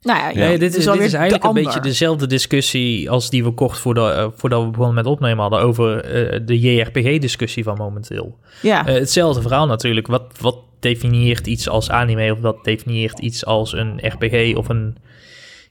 nou 0.00 0.18
ja, 0.18 0.50
Ja, 0.50 0.58
dit, 0.58 0.76
is, 0.76 0.84
dit 0.84 1.00
is 1.00 1.12
eigenlijk 1.12 1.44
een 1.44 1.52
beetje 1.52 1.80
dezelfde 1.80 2.26
discussie 2.26 3.10
als 3.10 3.30
die 3.30 3.44
we 3.44 3.50
kort 3.50 3.78
voordat, 3.78 4.16
eh, 4.16 4.26
voordat 4.36 4.62
we 4.62 4.70
begonnen 4.70 4.94
met 4.94 5.06
opnemen 5.06 5.38
hadden 5.38 5.60
over 5.60 6.04
eh, 6.04 6.40
de 6.44 6.60
JRPG-discussie 6.60 7.64
van 7.64 7.76
momenteel. 7.76 8.38
Ja, 8.62 8.86
Eh, 8.86 8.94
hetzelfde 8.94 9.42
verhaal 9.42 9.66
natuurlijk. 9.66 10.06
Wat, 10.06 10.24
wat 10.40 10.58
definieert 10.80 11.46
iets 11.46 11.68
als 11.68 11.90
anime 11.90 12.32
of 12.32 12.40
wat 12.40 12.64
definieert 12.64 13.18
iets 13.18 13.44
als 13.44 13.72
een 13.72 13.98
RPG 14.02 14.56
of 14.56 14.68
een 14.68 14.96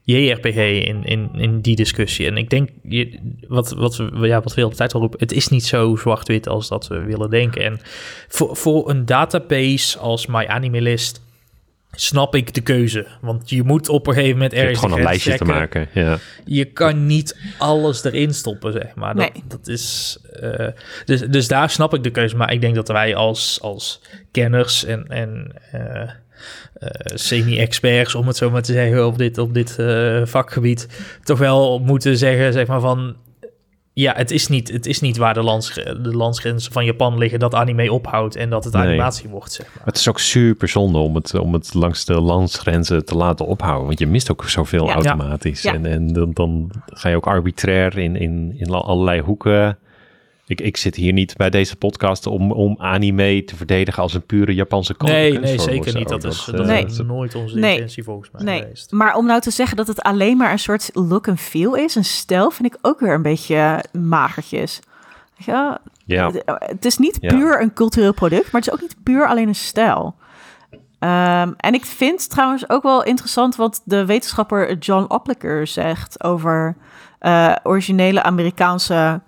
JRPG 0.02 0.56
in, 0.56 1.04
in, 1.04 1.30
in 1.34 1.60
die 1.60 1.76
discussie? 1.76 2.26
En 2.26 2.36
ik 2.36 2.50
denk, 2.50 2.68
je, 2.82 3.18
wat, 3.48 3.70
wat, 3.70 3.96
we, 3.96 4.26
ja, 4.26 4.40
wat 4.40 4.54
we 4.54 4.68
de 4.68 4.74
tijd 4.74 4.94
al 4.94 5.00
roepen, 5.00 5.18
het 5.20 5.32
is 5.32 5.48
niet 5.48 5.64
zo 5.64 5.96
zwart-wit 5.96 6.48
als 6.48 6.68
dat 6.68 6.88
we 6.88 6.98
willen 6.98 7.30
denken. 7.30 7.64
En 7.64 7.80
voor, 8.28 8.56
voor 8.56 8.90
een 8.90 9.06
database 9.06 9.98
als 9.98 10.26
MyAnimeList 10.26 11.26
snap 12.00 12.34
ik 12.34 12.54
de 12.54 12.60
keuze. 12.60 13.06
Want 13.20 13.50
je 13.50 13.62
moet 13.62 13.88
op 13.88 14.06
een 14.06 14.14
gegeven 14.14 14.34
moment 14.34 14.52
Je 14.52 14.58
ergens 14.58 14.78
gewoon 14.78 14.98
een 14.98 15.04
lijstje 15.04 15.36
te 15.36 15.44
maken. 15.44 15.88
Ja. 15.92 16.18
je 16.44 16.64
kan 16.64 17.06
niet 17.06 17.36
alles 17.58 18.04
erin 18.04 18.34
stoppen, 18.34 18.72
zeg 18.72 18.94
maar. 18.94 19.14
Dat, 19.14 19.32
Nee. 19.32 19.42
dat 19.48 19.68
is, 19.68 20.18
eh, 20.40 20.66
dus, 21.04 21.20
dus 21.20 21.48
daar 21.48 21.70
snap 21.70 21.94
ik 21.94 22.02
de 22.02 22.10
keuze. 22.10 22.36
Maar 22.36 22.52
ik 22.52 22.60
denk 22.60 22.74
dat 22.74 22.88
wij 22.88 23.14
als, 23.14 23.58
als 23.62 24.00
kenners 24.30 24.84
en, 24.84 25.06
en 25.08 25.52
eh, 25.72 26.02
eh, 26.02 26.10
semi-experts, 27.14 28.14
om 28.14 28.26
het 28.26 28.36
zo 28.36 28.50
maar 28.50 28.62
te 28.62 28.72
zeggen, 28.72 29.06
op 29.06 29.18
dit, 29.18 29.38
op 29.38 29.54
dit 29.54 29.78
eh, 29.78 30.20
vakgebied, 30.24 30.88
toch 31.24 31.38
wel 31.38 31.78
moeten 31.78 32.16
zeggen, 32.16 32.52
zeg 32.52 32.66
maar, 32.66 32.80
van... 32.80 33.16
Ja, 34.00 34.12
het 34.16 34.30
is 34.30 34.46
niet, 34.48 34.72
het 34.72 34.86
is 34.86 35.00
niet 35.00 35.16
waar 35.16 35.34
de, 35.34 35.42
lands, 35.42 35.74
de 35.74 36.16
landsgrenzen 36.16 36.72
van 36.72 36.84
Japan 36.84 37.18
liggen 37.18 37.38
dat 37.38 37.54
anime 37.54 37.92
ophoudt 37.92 38.36
en 38.36 38.50
dat 38.50 38.64
het 38.64 38.72
Nee. 38.72 38.82
animatie 38.86 39.28
wordt, 39.28 39.52
zeg 39.52 39.66
maar. 39.74 39.84
Het 39.84 39.96
is 39.96 40.08
ook 40.08 40.18
super 40.18 40.68
zonde 40.68 40.98
om 40.98 41.14
het, 41.14 41.34
om 41.34 41.52
het 41.52 41.74
langs 41.74 42.04
de 42.04 42.20
landsgrenzen 42.20 43.04
te 43.04 43.14
laten 43.16 43.46
ophouden. 43.46 43.86
Want 43.86 43.98
je 43.98 44.06
mist 44.06 44.30
ook 44.30 44.44
zoveel 44.44 44.86
Ja. 44.86 44.92
automatisch. 44.94 45.62
Ja. 45.62 45.74
En, 45.74 45.86
en 45.86 46.12
dan, 46.12 46.30
dan 46.32 46.70
ga 46.86 47.08
je 47.08 47.16
ook 47.16 47.26
arbitrair 47.26 47.98
in, 47.98 48.16
in, 48.16 48.54
in 48.58 48.70
allerlei 48.70 49.20
hoeken. 49.20 49.78
Ik, 50.48 50.60
ik 50.60 50.76
zit 50.76 50.94
hier 50.94 51.12
niet 51.12 51.36
bij 51.36 51.50
deze 51.50 51.76
podcast 51.76 52.26
om, 52.26 52.52
om 52.52 52.74
anime 52.78 53.44
te 53.44 53.56
verdedigen 53.56 54.02
als 54.02 54.14
een 54.14 54.26
pure 54.26 54.54
Japanse 54.54 54.94
kunst. 54.96 55.12
Nee, 55.14 55.38
nee, 55.38 55.58
zeker 55.58 55.94
niet. 55.94 56.08
Dat 56.08 56.24
is, 56.24 56.48
eh, 56.48 56.56
dat 56.56 56.66
Nee. 56.66 56.84
is 56.84 56.98
nooit 56.98 57.34
onze 57.34 57.58
Nee. 57.58 57.72
intentie 57.74 58.02
volgens 58.04 58.30
mij 58.30 58.42
nee. 58.42 58.60
geweest. 58.60 58.92
Maar 58.92 59.14
om 59.16 59.26
nou 59.26 59.40
te 59.40 59.50
zeggen 59.50 59.76
dat 59.76 59.86
het 59.86 60.02
alleen 60.02 60.36
maar 60.36 60.52
een 60.52 60.58
soort 60.58 60.90
look 60.92 61.26
en 61.26 61.38
feel 61.38 61.74
is, 61.74 61.94
een 61.94 62.04
stijl, 62.04 62.50
vind 62.50 62.74
ik 62.74 62.78
ook 62.82 63.00
weer 63.00 63.14
een 63.14 63.22
beetje 63.22 63.84
magertjes. 63.98 64.80
Wel? 65.46 65.76
Ja, 66.04 66.30
Het- 66.30 66.42
Het 66.58 66.84
is 66.84 66.98
niet 66.98 67.18
Ja. 67.20 67.28
puur 67.36 67.60
een 67.60 67.72
cultureel 67.72 68.12
product, 68.14 68.42
maar 68.52 68.60
het 68.60 68.66
is 68.66 68.72
ook 68.72 68.80
niet 68.80 68.96
puur 69.02 69.26
alleen 69.28 69.48
een 69.48 69.54
stijl. 69.54 70.14
Ehm, 70.98 71.52
en 71.56 71.74
ik 71.74 71.84
vind 71.84 72.30
trouwens 72.30 72.68
ook 72.70 72.82
wel 72.82 73.04
interessant 73.04 73.56
wat 73.56 73.82
de 73.84 74.04
wetenschapper 74.06 74.76
John 74.78 75.04
Opliker 75.14 75.66
zegt 75.66 76.24
over 76.24 76.76
eh, 77.18 77.54
originele 77.62 78.22
Amerikaanse 78.22 79.20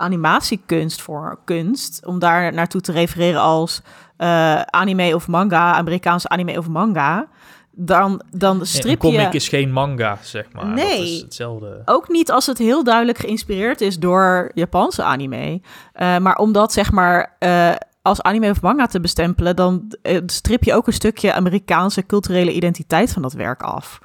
animatiekunst 0.00 1.00
voor 1.00 1.38
kunst. 1.44 2.06
Om 2.06 2.18
daar 2.18 2.52
naartoe 2.52 2.80
te 2.80 2.92
refereren 2.92 3.40
als 3.40 3.82
eh, 4.16 4.60
anime 4.60 5.14
of 5.14 5.28
manga, 5.28 5.74
Amerikaanse 5.74 6.28
anime 6.28 6.58
of 6.58 6.68
manga. 6.68 7.28
Dan, 7.72 8.22
dan 8.30 8.60
een 8.60 8.66
strip 8.66 8.98
comic 8.98 9.32
je... 9.32 9.38
is 9.38 9.48
geen 9.48 9.72
manga, 9.72 10.18
zeg 10.22 10.52
maar. 10.52 10.66
Nee. 10.66 10.98
Dat 10.98 11.06
is 11.06 11.20
hetzelfde. 11.20 11.82
Ook 11.84 12.08
niet 12.08 12.30
als 12.30 12.46
het 12.46 12.58
heel 12.58 12.84
duidelijk 12.84 13.18
geïnspireerd 13.18 13.80
is 13.80 13.98
door 13.98 14.50
Japanse 14.54 15.02
anime. 15.02 15.60
Eh, 15.92 16.18
maar 16.18 16.36
om 16.36 16.52
dat 16.52 16.72
zeg 16.72 16.92
maar 16.92 17.36
eh, 17.38 17.72
als 18.02 18.22
anime 18.22 18.50
of 18.50 18.62
manga 18.62 18.86
te 18.86 19.00
bestempelen, 19.00 19.56
dan 19.56 19.94
strip 20.26 20.64
je 20.64 20.74
ook 20.74 20.86
een 20.86 20.92
stukje 20.92 21.32
Amerikaanse 21.32 22.06
culturele 22.06 22.52
identiteit 22.52 23.12
van 23.12 23.22
dat 23.22 23.32
werk 23.32 23.62
af. 23.62 23.98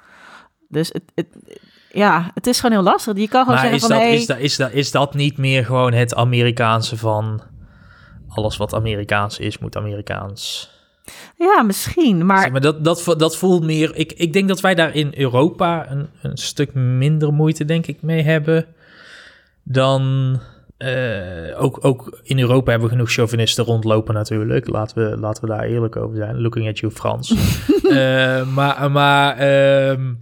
Dus 0.68 0.90
het, 0.94 1.04
het, 1.16 1.28
ja, 1.96 2.32
het 2.34 2.48
is 2.48 2.60
gewoon 2.60 2.76
heel 2.76 2.92
lastig. 2.92 3.18
Je 3.18 3.28
kan 3.28 3.44
gewoon 3.46 3.62
Maar 3.62 3.70
zeggen 3.70 3.76
is 3.76 3.82
van, 3.82 3.90
dat, 3.90 4.00
hey, 4.00 4.16
is, 4.16 4.26
dat, 4.26 4.40
is, 4.40 4.56
dat, 4.56 4.72
is 4.72 4.92
dat 4.92 5.14
niet 5.14 5.38
meer 5.38 5.66
gewoon 5.66 5.94
het 5.94 6.16
Amerikaanse 6.16 6.98
van... 6.98 7.42
Alles 8.28 8.58
wat 8.58 8.74
Amerikaans 8.74 9.40
is, 9.40 9.58
moet 9.58 9.76
Amerikaans... 9.78 10.70
ja, 11.38 11.62
misschien. 11.62 12.26
Maar 12.26 12.42
Zeg 12.42 12.52
maar 12.52 12.62
dat, 12.62 12.84
dat, 12.84 13.16
dat 13.18 13.38
voelt 13.38 13.64
meer... 13.64 13.96
Ik, 13.96 14.14
ik 14.14 14.34
denk 14.34 14.48
dat 14.48 14.62
wij 14.62 14.76
daar 14.76 14.96
in 14.96 15.14
Europa 15.18 15.92
een, 15.92 16.08
een 16.22 16.38
stuk 16.38 16.74
minder 16.74 17.34
moeite, 17.34 17.66
denk 17.66 17.88
ik, 17.88 18.02
mee 18.02 18.24
hebben... 18.24 18.66
dan... 19.64 20.40
eh, 20.78 21.64
ook, 21.64 21.86
ook 21.86 22.20
in 22.24 22.40
Europa 22.40 22.70
hebben 22.70 22.88
we 22.90 22.96
genoeg 22.96 23.12
chauvinisten 23.12 23.66
rondlopen 23.66 24.14
natuurlijk. 24.14 24.68
Laten 24.68 25.10
we, 25.10 25.18
laten 25.18 25.44
we 25.44 25.50
daar 25.50 25.64
eerlijk 25.64 25.96
over 25.96 26.16
zijn. 26.16 26.42
Looking 26.42 26.68
at 26.68 26.80
you, 26.80 26.92
Frans. 26.92 27.34
Eh, 27.86 28.48
maar 28.54 28.92
maar 28.92 29.38
ehm, 29.38 30.14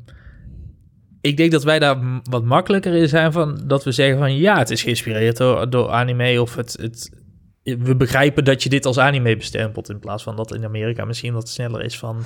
ik 1.24 1.38
denk 1.38 1.52
dat 1.52 1.64
wij 1.64 1.80
daar 1.80 1.98
wat 2.30 2.44
makkelijker 2.44 2.94
in 2.94 3.08
zijn 3.08 3.32
van... 3.32 3.62
dat 3.66 3.84
we 3.84 3.92
zeggen 3.92 4.18
van 4.18 4.38
ja, 4.38 4.58
het 4.58 4.70
is 4.70 4.84
geïnspireerd 4.84 5.38
door, 5.38 5.70
door 5.70 5.90
anime... 5.90 6.42
of 6.42 6.56
het, 6.56 6.78
het, 6.82 7.12
we 7.64 7.96
begrijpen 7.96 8.44
dat 8.44 8.64
je 8.64 8.70
dit 8.70 8.86
als 8.86 9.00
anime 9.00 9.38
bestempelt... 9.38 9.90
in 9.90 10.00
plaats 10.00 10.24
van 10.24 10.36
dat 10.36 10.54
in 10.54 10.66
Amerika 10.66 11.06
misschien 11.06 11.34
wat 11.34 11.50
sneller 11.50 11.84
is 11.84 11.98
van... 11.98 12.24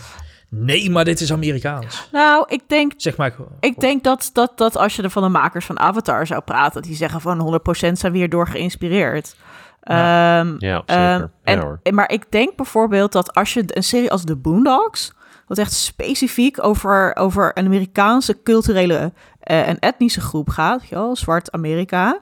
nee, 0.49 0.89
maar 0.89 1.05
dit 1.05 1.21
is 1.21 1.31
Amerikaans. 1.31 2.07
nou, 2.11 2.45
ik 2.47 2.61
denk 2.67 2.93
Zeg 2.97 3.17
maar 3.17 3.31
gewoon. 3.31 3.51
Ik 3.59 3.79
denk 3.79 4.03
dat, 4.03 4.29
dat, 4.33 4.57
dat 4.57 4.77
als 4.77 4.95
je 4.95 5.03
er 5.03 5.09
van 5.09 5.23
de 5.23 5.29
makers 5.29 5.65
van 5.65 5.79
Avatar 5.79 6.27
zou 6.27 6.41
praten, 6.41 6.81
die 6.81 6.95
zeggen 6.95 7.21
van 7.21 7.61
100% 7.67 7.91
zijn 7.91 8.11
we 8.11 8.17
hierdoor 8.17 8.47
geïnspireerd. 8.47 9.35
Ja. 9.81 10.39
Ehm, 10.39 10.55
ja 10.59 10.83
ehm, 10.85 11.11
zeker. 11.11 11.31
en, 11.43 11.57
ja, 11.57 11.63
hoor. 11.63 11.79
maar 11.93 12.11
ik 12.11 12.31
denk 12.31 12.55
bijvoorbeeld 12.55 13.11
dat 13.11 13.33
als 13.33 13.53
je 13.53 13.63
een 13.67 13.83
serie 13.83 14.11
als 14.11 14.23
The 14.23 14.35
Boondocks, 14.35 15.13
wat 15.47 15.57
echt 15.57 15.73
specifiek 15.73 16.63
over, 16.63 17.15
over 17.15 17.51
een 17.53 17.65
Amerikaanse 17.65 18.41
culturele 18.43 19.13
eh, 19.39 19.67
en 19.67 19.79
etnische 19.79 20.21
groep 20.21 20.49
gaat, 20.49 20.89
wel, 20.89 21.15
zwart 21.15 21.51
Amerika. 21.51 22.19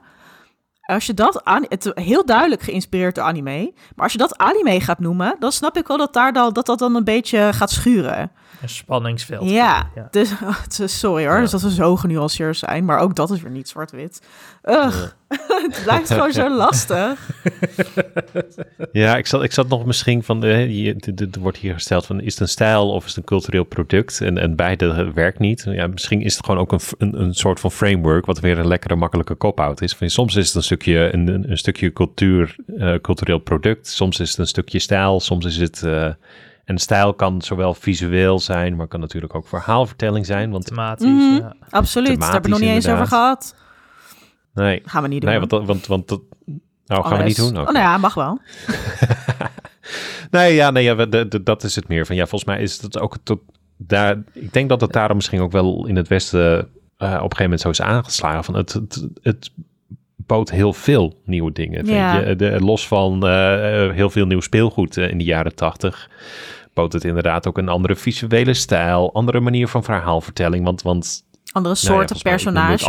Als 0.82 1.05
je 1.05 1.13
dat 1.13 1.43
aan, 1.43 1.65
het 1.67 1.91
heel 1.93 2.26
duidelijk 2.26 2.61
geïnspireerd 2.61 3.15
door 3.15 3.23
anime, 3.23 3.73
maar 3.95 4.03
als 4.03 4.11
je 4.11 4.17
dat 4.17 4.38
anime 4.38 4.82
gaat 4.82 4.99
noemen, 4.99 5.36
dan 5.39 5.51
snap 5.51 5.78
ik 5.78 5.88
wel 5.88 5.97
dat 5.97 6.13
daar 6.13 6.34
dan, 6.34 6.53
dat, 6.53 6.65
dat 6.65 6.80
dan 6.80 6.95
een 6.95 7.03
beetje 7.03 7.53
gaat 7.53 7.71
schuren. 7.71 8.32
Een 8.62 8.70
spanningsveld. 8.70 9.49
Ja, 9.49 9.89
Ja. 9.95 10.08
dus 10.12 10.34
sorry 10.99 11.26
hoor, 11.26 11.34
Ja. 11.36 11.41
dus 11.41 11.51
dat 11.51 11.62
we 11.62 11.72
zo 11.72 11.95
genuanceerd 11.95 12.58
zijn, 12.58 12.86
maar 12.86 12.99
ook 12.99 13.16
dat 13.16 13.32
is 13.32 13.41
weer 13.41 13.51
niet 13.51 13.70
zwart-wit. 13.70 14.22
Ugh, 14.64 15.03
het 15.68 15.82
blijft 15.84 16.12
gewoon 16.12 16.32
zo 16.32 16.56
lastig. 16.66 17.30
Ja, 18.91 19.18
ik 19.18 19.28
zat, 19.28 19.43
ik 19.43 19.51
zat 19.51 19.68
nog 19.68 19.86
misschien 19.86 20.24
van, 20.24 20.43
eh, 20.43 20.88
er 20.88 21.26
wordt 21.39 21.58
hier 21.58 21.74
gesteld 21.74 22.06
van, 22.06 22.22
is 22.22 22.32
het 22.34 22.41
een 22.41 22.47
stijl 22.47 22.89
of 22.91 23.01
is 23.03 23.10
het 23.10 23.18
een 23.18 23.24
cultureel 23.24 23.64
product? 23.64 24.22
En, 24.22 24.38
en 24.38 24.56
beide 24.56 25.12
werkt 25.14 25.39
niet. 25.39 25.66
Ja, 25.70 25.88
misschien 25.88 26.22
is 26.22 26.36
het 26.36 26.45
gewoon 26.45 26.60
ook 26.62 26.72
een, 26.72 26.80
een, 26.97 27.22
een 27.22 27.34
soort 27.34 27.60
van 27.60 27.72
framework, 27.72 28.26
wat 28.26 28.39
weer 28.39 28.58
een 28.60 28.68
lekkere, 28.68 28.95
makkelijke 28.95 29.38
cop-out 29.38 29.82
is. 29.82 29.93
Van, 29.93 30.10
soms 30.10 30.36
is 30.36 30.47
het 30.47 30.56
een 30.56 30.64
stukje, 30.64 31.14
een, 31.14 31.28
een, 31.28 31.51
een 31.51 31.58
stukje 31.58 31.93
cultuur, 31.93 32.56
eh, 32.78 32.93
cultureel 33.01 33.39
product. 33.39 33.88
Soms 33.88 34.20
is 34.20 34.30
het 34.30 34.38
een 34.39 34.47
stukje 34.47 34.80
stijl, 34.80 35.20
soms 35.20 35.45
is 35.45 35.58
het... 35.58 35.84
eh, 35.84 36.10
en 36.66 36.78
stijl 36.78 37.13
kan 37.13 37.41
zowel 37.41 37.74
visueel 37.74 38.39
zijn, 38.39 38.76
maar 38.76 38.88
kan 38.88 38.99
natuurlijk 38.99 39.36
ook 39.36 39.47
verhaalvertelling 39.47 40.26
zijn. 40.26 40.51
Want 40.51 40.66
Thematisch, 40.66 41.07
Mhm. 41.07 41.36
ja. 41.36 41.53
Absoluut, 41.70 42.20
daar 42.20 42.32
hebben 42.32 42.51
we 42.51 42.57
nog 42.57 42.66
niet 42.66 42.76
eens 42.76 42.88
over 42.88 43.07
gehad. 43.07 43.55
nee, 44.53 44.82
Gaan 44.86 45.01
we 45.01 45.07
niet 45.07 45.22
doen. 45.22 45.30
nee 45.30 45.39
want, 45.39 45.49
dat- 45.51 45.66
want, 45.66 45.88
want 45.88 46.07
dat... 46.07 46.22
Nou, 46.86 47.05
gaan 47.05 47.18
we 47.18 47.24
niet 47.24 47.36
doen? 47.36 47.47
Oh, 47.57 47.63
nou 47.63 47.78
ja, 47.78 47.97
mag 47.97 48.13
wel. 48.13 48.39
Nee, 50.32 50.53
ja, 50.53 50.72
nee, 50.72 50.84
ja, 50.84 50.95
we- 50.95 51.09
de- 51.09 51.28
de- 51.28 51.43
dat 51.43 51.63
is 51.63 51.76
het 51.76 51.88
meer. 51.88 52.05
Van, 52.05 52.16
ja, 52.16 52.22
volgens 52.26 52.49
mij 52.51 52.61
is 52.61 52.82
het 52.82 52.99
ook 52.99 53.18
tot 53.24 53.39
daar. 53.78 54.24
Ik 54.34 54.53
denk 54.53 54.70
dat 54.70 54.82
het 54.82 54.91
daarom 54.93 55.16
misschien 55.16 55.41
ook 55.41 55.51
wel 55.51 55.86
in 55.88 55.95
het 55.95 56.07
Westen 56.07 56.57
eh, 56.97 57.07
op 57.07 57.13
een 57.13 57.20
gegeven 57.20 57.43
moment 57.43 57.61
zo 57.61 57.70
is 57.70 57.82
aangeslagen. 57.82 58.43
Van 58.43 58.55
het, 58.55 58.74
het, 58.74 59.07
het 59.22 59.51
bood 60.16 60.49
heel 60.51 60.74
veel 60.74 61.22
nieuwe 61.26 61.51
dingen. 61.51 61.86
Vind 61.86 61.97
Ja. 61.97 62.20
je? 62.20 62.36
De, 62.36 62.59
los 62.61 62.88
van 62.88 63.28
eh, 63.28 63.91
heel 63.91 64.09
veel 64.09 64.26
nieuw 64.26 64.39
speelgoed 64.41 64.97
eh, 64.97 65.09
in 65.09 65.18
de 65.18 65.24
jaren 65.24 65.55
tachtig. 65.55 66.09
Bood 66.76 66.93
het 66.93 67.03
inderdaad 67.03 67.47
ook 67.47 67.57
een 67.57 67.69
andere 67.69 67.95
visuele 67.95 68.53
stijl, 68.53 69.13
andere 69.13 69.39
manier 69.39 69.67
van 69.67 69.84
verhaalvertelling. 69.84 70.63
Want, 70.65 70.82
want 70.82 71.23
Andere 71.51 71.76
nou 71.82 71.88
ja, 71.88 71.95
soorten 71.95 72.21
personages, 72.21 72.86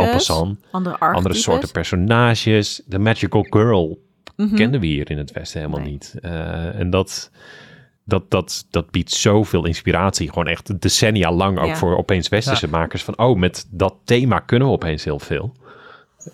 andere 0.71 0.91
archetypes. 0.97 1.15
andere 1.15 1.35
soorten 1.35 1.71
personages. 1.71 2.81
De 2.85 2.99
Magical 2.99 3.45
Girl 3.49 4.05
Mhm. 4.35 4.55
kenden 4.55 4.79
we 4.79 4.85
hier 4.85 5.11
in 5.11 5.17
het 5.17 5.31
Westen 5.31 5.59
helemaal 5.59 5.81
Nee. 5.81 5.91
niet. 5.91 6.15
Eh, 6.21 6.79
en 6.79 6.89
dat, 6.89 7.31
dat, 8.03 8.29
dat, 8.31 8.65
dat 8.69 8.91
biedt 8.91 9.11
zoveel 9.11 9.65
inspiratie. 9.65 10.27
Gewoon 10.29 10.47
echt 10.47 10.81
decennia 10.81 11.31
lang 11.31 11.59
ook 11.59 11.65
Ja. 11.65 11.75
voor 11.75 11.97
opeens 11.97 12.29
Westerse 12.29 12.67
makers. 12.69 13.03
Van, 13.03 13.17
oh, 13.17 13.37
met 13.37 13.67
dat 13.71 13.95
thema 14.03 14.39
kunnen 14.39 14.67
we 14.67 14.73
opeens 14.73 15.03
heel 15.03 15.19
veel. 15.19 15.53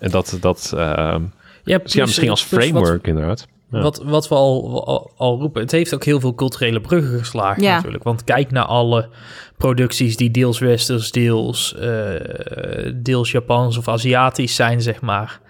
En 0.00 0.10
dat, 0.10 0.36
dat 0.40 0.72
eh, 0.76 1.16
Ja, 1.64 1.78
dus 1.78 1.92
ja, 1.92 2.02
misschien 2.04 2.30
als 2.30 2.48
wat- 2.50 2.62
framework 2.62 3.06
inderdaad. 3.06 3.46
Ja. 3.70 3.80
wat, 3.82 4.02
wat 4.04 4.28
we 4.28 4.34
al, 4.34 4.86
al, 4.86 5.10
al 5.16 5.38
roepen, 5.38 5.62
het 5.62 5.70
heeft 5.70 5.94
ook 5.94 6.04
heel 6.04 6.20
veel 6.20 6.34
culturele 6.34 6.80
bruggen 6.80 7.18
geslagen 7.18 7.62
Ja. 7.62 7.74
natuurlijk. 7.74 8.04
Want 8.04 8.24
kijk 8.24 8.50
naar 8.50 8.64
alle 8.64 9.08
producties 9.56 10.16
die 10.16 10.30
deels 10.30 10.58
westers, 10.58 11.10
deels, 11.10 11.74
eh, 11.74 12.92
deels 12.94 13.30
Japans 13.30 13.76
of 13.76 13.88
Aziatisch 13.88 14.54
zijn, 14.54 14.82
zeg 14.82 15.00
maar. 15.00 15.40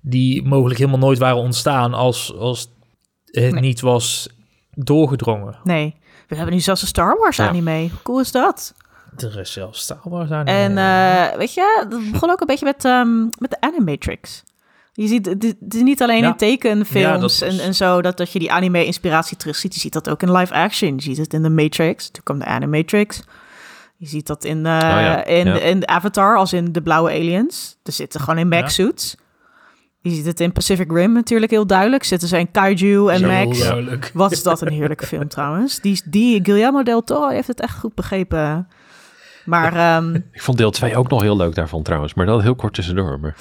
Die 0.00 0.42
mogelijk 0.42 0.78
helemaal 0.78 0.98
nooit 1.00 1.18
waren 1.18 1.36
ontstaan 1.36 1.94
als, 1.94 2.34
als 2.38 2.70
het 3.24 3.52
Nee. 3.52 3.60
niet 3.60 3.80
was 3.80 4.28
doorgedrongen. 4.70 5.56
Nee. 5.64 5.94
We 6.28 6.36
hebben 6.36 6.54
nu 6.54 6.60
zelfs 6.60 6.82
een 6.82 6.88
Star 6.88 7.18
Wars 7.18 7.36
Ja. 7.36 7.48
anime. 7.48 7.80
Hoe 7.80 8.02
cool 8.02 8.20
is 8.20 8.32
dat? 8.32 8.74
Er 9.16 9.38
is 9.40 9.52
zelfs 9.52 9.80
Star 9.80 10.00
Wars 10.02 10.30
aan. 10.30 10.46
En 10.46 10.78
eh, 10.78 11.36
weet 11.38 11.54
je, 11.54 11.86
dat 11.88 12.10
begon 12.12 12.30
ook 12.30 12.40
een 12.40 12.46
beetje 12.46 12.64
met, 12.64 12.84
ehm, 12.84 13.20
met 13.22 13.50
de 13.50 13.60
Animatrix. 13.60 14.42
Je 14.96 15.06
ziet, 15.06 15.26
het 15.26 15.74
is 15.74 15.82
niet 15.82 16.02
alleen 16.02 16.22
Ja. 16.22 16.26
in 16.28 16.36
tekenfilms 16.36 17.06
Ja, 17.14 17.18
dat 17.18 17.30
is- 17.30 17.40
en, 17.40 17.58
en 17.58 17.74
zo 17.74 18.02
dat, 18.02 18.16
dat 18.16 18.32
je 18.32 18.38
die 18.38 18.52
anime-inspiratie 18.52 19.36
terugziet. 19.36 19.74
Je 19.74 19.80
ziet 19.80 19.92
dat 19.92 20.10
ook 20.10 20.22
in 20.22 20.32
live 20.32 20.54
action. 20.54 20.92
Je 20.96 21.02
ziet 21.02 21.16
het 21.16 21.32
in 21.34 21.42
de 21.42 21.50
Matrix. 21.50 22.10
Toen 22.10 22.22
kwam 22.22 22.38
de 22.38 22.44
Animatrix. 22.44 23.22
Je 23.96 24.06
ziet 24.06 24.26
dat 24.26 24.44
in, 24.44 24.60
ja, 24.64 25.24
in, 25.24 25.46
ja. 25.46 25.58
in 25.58 25.88
Avatar, 25.88 26.36
als 26.36 26.52
in 26.52 26.72
de 26.72 26.82
blauwe 26.82 27.10
aliens. 27.10 27.76
Er 27.82 27.92
zitten 27.92 28.20
gewoon 28.20 28.38
in 28.38 28.48
mech 28.48 28.70
suits. 28.70 29.16
Je 30.00 30.10
ziet 30.10 30.26
het 30.26 30.40
in 30.40 30.52
Pacific 30.52 30.92
Rim 30.92 31.12
natuurlijk 31.12 31.50
heel 31.50 31.66
duidelijk. 31.66 32.04
Zitten 32.04 32.28
ze 32.28 32.38
in 32.38 32.50
kaiju 32.50 33.08
en 33.08 33.20
duidelijk. 33.20 34.10
Wat 34.14 34.32
is 34.32 34.42
dat 34.42 34.60
een 34.60 34.72
heerlijke 34.72 35.06
film 35.06 35.28
trouwens. 35.36 35.80
Die, 35.80 36.02
die 36.04 36.40
Guillermo 36.44 36.82
del 36.82 37.04
Toro 37.04 37.28
heeft 37.28 37.48
het 37.48 37.60
echt 37.60 37.78
goed 37.78 37.94
begrepen. 37.94 38.68
Maar, 39.44 39.76
ehm, 39.76 40.14
Ik 40.14 40.42
vond 40.42 40.58
deel 40.58 40.70
2 40.70 40.96
ook 40.96 41.08
nog 41.08 41.22
heel 41.22 41.36
leuk 41.36 41.54
daarvan 41.54 41.82
trouwens. 41.82 42.14
Maar 42.14 42.26
dat 42.26 42.42
heel 42.42 42.54
kort 42.54 42.74
tussendoor. 42.74 43.20
Maar... 43.20 43.34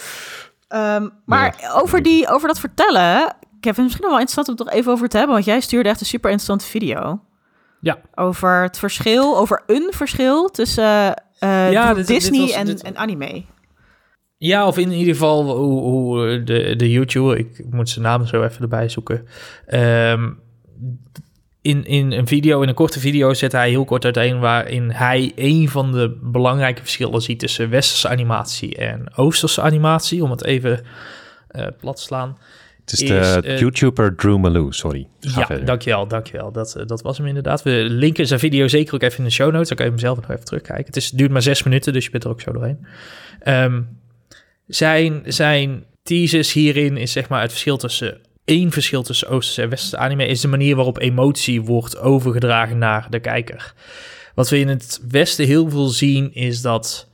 ehm, 0.73 1.09
maar 1.25 1.71
over, 1.81 2.01
die, 2.03 2.27
over 2.29 2.47
dat 2.47 2.59
vertellen... 2.59 3.35
Kevin, 3.59 3.83
misschien 3.83 4.05
wel 4.05 4.11
interessant 4.19 4.47
om 4.47 4.55
het 4.55 4.65
toch 4.65 4.75
even 4.75 4.91
over 4.91 5.07
te 5.09 5.17
hebben. 5.17 5.33
Want 5.35 5.45
jij 5.47 5.59
stuurde 5.59 5.89
echt 5.89 5.99
een 5.99 6.05
super 6.05 6.29
interessante 6.29 6.65
video. 6.65 7.21
Ja. 7.81 7.97
Over 8.15 8.61
het 8.61 8.77
verschil, 8.79 9.37
over 9.37 9.63
een 9.67 9.87
verschil 9.91 10.49
tussen 10.49 11.15
eh, 11.39 11.71
Ja, 11.71 11.87
dit- 11.93 12.07
dit 12.07 12.19
Disney 12.19 12.39
was- 12.39 12.51
en, 12.51 12.65
dit- 12.65 12.81
en 12.83 12.97
anime. 12.97 13.43
Ja, 14.37 14.67
of 14.67 14.77
in 14.77 14.91
ieder 14.91 15.13
geval 15.13 15.57
hoe, 15.57 15.81
hoe 15.81 16.43
de, 16.43 16.75
de 16.75 16.91
YouTuber, 16.91 17.37
ik 17.37 17.65
moet 17.69 17.89
zijn 17.89 18.05
naam 18.05 18.25
zo 18.25 18.43
even 18.43 18.61
erbij 18.61 18.89
zoeken. 18.89 19.27
Ehm, 19.65 20.31
in, 21.63 21.85
in 21.85 22.11
een 22.11 22.27
video, 22.27 22.61
in 22.61 22.67
een 22.67 22.73
korte 22.73 22.99
video, 22.99 23.33
zet 23.33 23.51
hij 23.51 23.69
heel 23.69 23.85
kort 23.85 24.05
uiteen 24.05 24.39
waarin 24.39 24.91
hij 24.91 25.31
een 25.35 25.69
van 25.69 25.91
de 25.91 26.17
belangrijke 26.21 26.81
verschillen 26.81 27.21
ziet 27.21 27.39
tussen 27.39 27.69
westerse 27.69 28.09
animatie 28.09 28.75
en 28.75 29.15
oosterse 29.15 29.61
animatie, 29.61 30.23
om 30.23 30.31
het 30.31 30.43
even 30.43 30.85
eh, 31.47 31.67
plat 31.79 31.95
te 31.95 32.01
slaan. 32.01 32.37
Het 32.79 32.93
is 32.93 33.01
Is, 33.01 33.09
de 33.09 33.41
eh, 33.41 33.59
YouTuber 33.59 34.15
Drew 34.15 34.37
Malou, 34.37 34.71
sorry. 34.73 35.07
Ga 35.19 35.39
ja, 35.39 35.45
verder. 35.45 35.65
dankjewel, 35.65 36.07
dankjewel. 36.07 36.51
Dat, 36.51 36.75
eh, 36.75 36.85
dat 36.85 37.01
was 37.01 37.17
hem 37.17 37.27
inderdaad. 37.27 37.63
We 37.63 37.85
linken 37.89 38.27
zijn 38.27 38.39
video 38.39 38.67
zeker 38.67 38.93
ook 38.93 39.01
even 39.01 39.17
in 39.17 39.23
de 39.23 39.29
show 39.29 39.51
notes. 39.51 39.67
Dan 39.67 39.77
kan 39.77 39.85
je 39.85 39.91
hem 39.91 40.01
zelf 40.01 40.21
nog 40.21 40.29
even 40.29 40.45
terugkijken. 40.45 40.85
Het, 40.85 40.95
is, 40.95 41.05
het 41.05 41.17
duurt 41.17 41.31
maar 41.31 41.41
zes 41.41 41.63
minuten, 41.63 41.93
dus 41.93 42.05
je 42.05 42.11
bent 42.11 42.23
er 42.23 42.29
ook 42.29 42.41
zo 42.41 42.51
doorheen. 42.51 42.85
Ehm, 43.39 43.81
zijn, 44.67 45.21
zijn 45.25 45.83
thesis 46.03 46.53
hierin 46.53 46.97
is 46.97 47.11
zeg 47.11 47.29
maar 47.29 47.41
het 47.41 47.51
verschil 47.51 47.77
tussen... 47.77 48.17
één 48.45 48.71
verschil 48.71 49.03
tussen 49.03 49.27
Oosterse 49.27 49.61
en 49.61 49.69
Westerse 49.69 49.97
anime... 49.97 50.25
is 50.27 50.41
de 50.41 50.47
manier 50.47 50.75
waarop 50.75 50.99
emotie 50.99 51.61
wordt 51.61 51.97
overgedragen 51.97 52.77
naar 52.77 53.07
de 53.09 53.19
kijker. 53.19 53.73
Wat 54.35 54.49
we 54.49 54.59
in 54.59 54.67
het 54.67 55.01
Westen 55.09 55.45
heel 55.45 55.69
veel 55.69 55.87
zien 55.87 56.33
is 56.33 56.61
dat... 56.61 57.09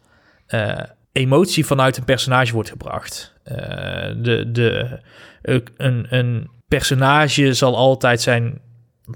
eh, 0.48 0.80
emotie 1.12 1.66
vanuit 1.66 1.98
een 1.98 2.04
personage 2.04 2.54
wordt 2.54 2.70
gebracht. 2.70 3.34
Eh, 3.44 3.56
de, 4.18 4.52
de, 4.52 5.00
eh, 5.42 5.58
een, 5.78 6.06
een 6.10 6.50
personage 6.68 7.54
zal 7.54 7.76
altijd 7.78 8.22
zijn, 8.22 8.62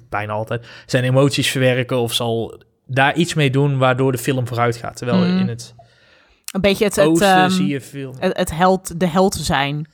bijna 0.10 0.34
altijd, 0.34 0.66
zijn 0.86 1.04
emoties 1.04 1.50
verwerken 1.50 1.98
of 2.00 2.14
zal 2.14 2.62
daar 2.88 3.16
iets 3.16 3.34
mee 3.34 3.50
doen 3.50 3.78
waardoor 3.78 4.12
de 4.12 4.18
film 4.18 4.48
vooruit 4.48 4.76
gaat. 4.76 4.98
Terwijl 4.98 5.18
Mm. 5.18 5.40
in 5.40 5.48
het 5.48 5.76
Een 6.52 6.62
beetje 6.62 6.86
het, 6.86 6.96
het, 6.96 7.06
oosten 7.06 7.28
ehm, 7.36 7.50
zie 7.50 7.68
je 7.68 7.82
veel... 7.82 8.16
het, 8.20 8.38
het 8.38 8.52
held, 8.56 9.00
de 9.00 9.08
held 9.08 9.36
zijn. 9.36 9.88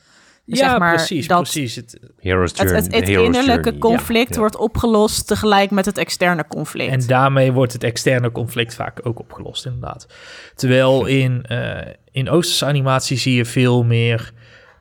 Ja, 0.58 0.70
zeg 0.70 0.80
maar 0.80 0.96
precies, 0.96 1.28
dat- 1.28 1.42
precies. 1.42 1.76
Het, 1.76 2.00
Hero's 2.20 2.50
Het, 2.50 2.58
Journey. 2.60 2.76
het, 2.82 2.94
het 2.94 3.06
de 3.06 3.12
Hero's 3.12 3.26
innerlijke 3.26 3.70
Journey, 3.70 3.80
conflict 3.98 4.28
ja, 4.30 4.34
ja. 4.34 4.40
wordt 4.40 4.56
opgelost 4.58 5.28
tegelijk 5.28 5.72
met 5.72 5.86
het 5.86 5.98
externe 5.98 6.48
conflict. 6.48 6.92
En 6.92 7.08
daarmee 7.08 7.52
wordt 7.52 7.74
het 7.74 7.84
externe 7.84 8.32
conflict 8.32 8.76
vaak 8.76 9.00
ook 9.04 9.20
opgelost, 9.20 9.66
inderdaad. 9.66 10.08
Terwijl 10.56 11.06
in, 11.06 11.44
eh, 11.44 11.94
in 12.12 12.30
Oosterse 12.30 12.66
animatie 12.66 13.18
zie 13.18 13.36
je 13.36 13.46
veel 13.46 13.84
meer 13.84 14.32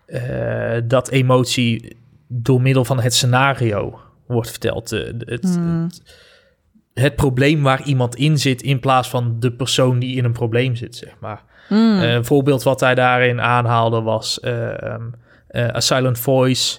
eh, 0.07 0.77
dat 0.85 1.09
emotie 1.11 1.97
door 2.29 2.63
middel 2.63 2.85
van 2.85 3.01
het 3.01 3.15
scenario 3.15 4.01
wordt 4.27 4.51
verteld. 4.51 4.91
Het, 4.91 5.43
Hmm. 5.43 5.83
het, 5.85 6.03
het 6.95 7.17
probleem 7.17 7.63
waar 7.63 7.83
iemand 7.83 8.15
in 8.17 8.39
zit, 8.39 8.63
in 8.63 8.81
plaats 8.81 9.09
van 9.09 9.37
de 9.41 9.53
persoon 9.53 9.99
die 9.99 10.17
in 10.17 10.25
een 10.25 10.33
probleem 10.33 10.77
zit, 10.77 10.97
zeg 10.97 11.15
maar. 11.21 11.43
Hmm. 11.69 11.99
Eh, 12.01 12.13
een 12.13 12.25
voorbeeld 12.25 12.63
wat 12.63 12.81
hij 12.81 12.95
daarin 12.95 13.41
aanhaalde 13.41 14.01
was 14.01 14.41
eh, 14.41 14.95
eh, 15.59 15.75
A 15.75 15.81
Silent 15.81 16.19
Voice, 16.19 16.79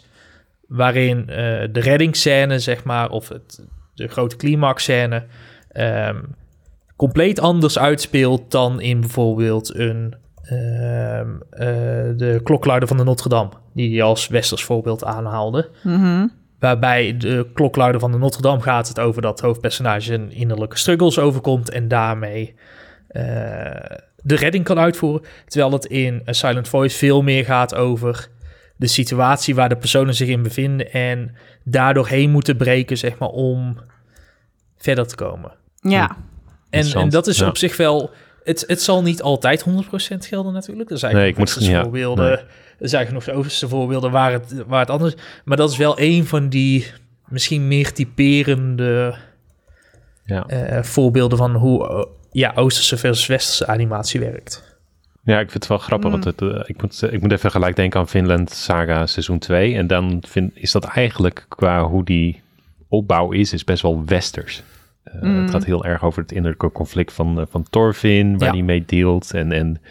waarin 0.67 1.19
eh, 1.19 1.35
de 1.71 1.79
reddingsscène, 1.79 2.59
zeg 2.59 2.83
maar, 2.83 3.09
of 3.09 3.29
het, 3.29 3.65
de 3.93 4.07
grote 4.07 4.35
climaxscène, 4.35 5.25
ehm, 5.71 6.17
compleet 6.95 7.39
anders 7.39 7.79
uitspeelt 7.79 8.51
dan 8.51 8.81
in 8.81 8.99
bijvoorbeeld 8.99 9.75
een, 9.75 10.15
ehm, 10.41 11.29
eh, 11.49 11.67
de 12.17 12.39
klokluider 12.43 12.87
van 12.87 12.97
de 12.97 13.03
Notre 13.03 13.29
Dame, 13.29 13.49
die 13.73 13.91
hij 13.91 14.03
als 14.03 14.27
westers 14.27 14.63
voorbeeld 14.63 15.03
aanhaalde. 15.03 15.69
Mhm. 15.83 16.27
Waarbij 16.59 17.17
de 17.17 17.47
klokluider 17.53 18.01
van 18.01 18.11
de 18.11 18.17
Notre 18.17 18.41
Dame 18.41 18.61
gaat 18.61 18.87
het 18.87 18.99
over 18.99 19.21
dat 19.21 19.39
hoofdpersonage 19.39 20.13
een 20.13 20.31
innerlijke 20.31 20.77
struggles 20.77 21.19
overkomt 21.19 21.69
en 21.69 21.87
daarmee 21.87 22.55
de 24.21 24.35
redding 24.35 24.63
kan 24.63 24.79
uitvoeren. 24.79 25.27
Terwijl 25.45 25.71
het 25.71 25.85
in 25.85 26.21
A 26.27 26.33
Silent 26.33 26.67
Voice 26.67 26.97
veel 26.97 27.21
meer 27.21 27.45
gaat 27.45 27.75
over 27.75 28.29
de 28.79 28.87
situatie 28.87 29.55
waar 29.55 29.69
de 29.69 29.77
personen 29.77 30.13
zich 30.15 30.27
in 30.27 30.43
bevinden 30.43 30.91
en 30.91 31.35
daardoor 31.63 32.07
heen 32.07 32.29
moeten 32.29 32.57
breken, 32.57 32.97
zeg 32.97 33.17
maar, 33.17 33.29
om 33.29 33.77
verder 34.77 35.07
te 35.07 35.15
komen. 35.15 35.51
Ja, 35.81 36.17
En, 36.69 36.93
en 36.93 37.09
dat 37.09 37.27
is 37.27 37.37
ja. 37.37 37.47
op 37.47 37.57
zich 37.57 37.77
wel. 37.77 38.11
Het, 38.43 38.63
het 38.67 38.81
zal 38.81 39.01
niet 39.01 39.21
altijd 39.21 39.65
100% 39.69 39.73
gelden, 40.17 40.53
natuurlijk. 40.53 40.89
Er 40.89 40.97
zijn 40.97 41.15
Nee, 41.15 41.27
ik 41.27 41.37
moet- 41.37 41.57
ja, 41.59 41.81
voorbeelden. 41.81 42.25
nee. 42.25 42.37
Er 42.79 42.89
zijn 42.89 43.07
genoeg 43.07 43.29
overste 43.29 43.67
voorbeelden 43.67 44.11
waar 44.11 44.31
het, 44.31 44.53
waar 44.67 44.79
het 44.79 44.89
anders 44.89 45.13
Maar 45.45 45.57
dat 45.57 45.71
is 45.71 45.77
wel 45.77 45.99
een 45.99 46.25
van 46.25 46.49
die 46.49 46.91
misschien 47.27 47.67
meer 47.67 47.93
typerende 47.93 49.15
Ja. 50.23 50.45
eh, 50.47 50.83
voorbeelden 50.83 51.37
van 51.37 51.55
hoe 51.55 51.87
eh, 51.89 52.05
ja, 52.31 52.51
Oosterse 52.55 52.97
versus 52.97 53.27
Westerse 53.27 53.67
animatie 53.67 54.19
werkt. 54.19 54.68
Ja, 55.29 55.39
ik 55.39 55.49
vind 55.51 55.53
het 55.53 55.67
wel 55.67 55.77
grappig, 55.77 56.05
Mm. 56.09 56.21
want 56.21 56.23
het, 56.39 56.41
eh, 56.41 56.61
ik, 56.65 56.81
moet, 56.81 57.03
ik 57.11 57.21
moet 57.21 57.31
even 57.31 57.51
gelijk 57.51 57.75
denken 57.75 57.99
aan 57.99 58.07
Finland 58.07 58.49
Saga 58.51 59.05
seizoen 59.05 59.39
2. 59.39 59.75
En 59.75 59.87
dan 59.87 60.23
vind, 60.27 60.51
is 60.55 60.71
dat 60.71 60.83
eigenlijk 60.85 61.45
qua 61.49 61.83
hoe 61.83 62.03
die 62.05 62.41
opbouw 62.87 63.31
is, 63.31 63.53
is 63.53 63.63
best 63.63 63.81
wel 63.81 64.05
westers. 64.05 64.63
Eh, 65.03 65.21
Mm. 65.21 65.41
Het 65.41 65.49
gaat 65.51 65.65
heel 65.65 65.85
erg 65.85 66.03
over 66.03 66.21
het 66.21 66.31
innerlijke 66.31 66.71
conflict 66.71 67.13
van, 67.13 67.39
eh, 67.39 67.45
van 67.49 67.65
Thorfinn, 67.69 68.37
waar 68.37 68.47
Ja. 68.47 68.53
hij 68.53 68.63
mee 68.63 68.83
dealt. 68.85 69.33
En, 69.33 69.51
en 69.51 69.81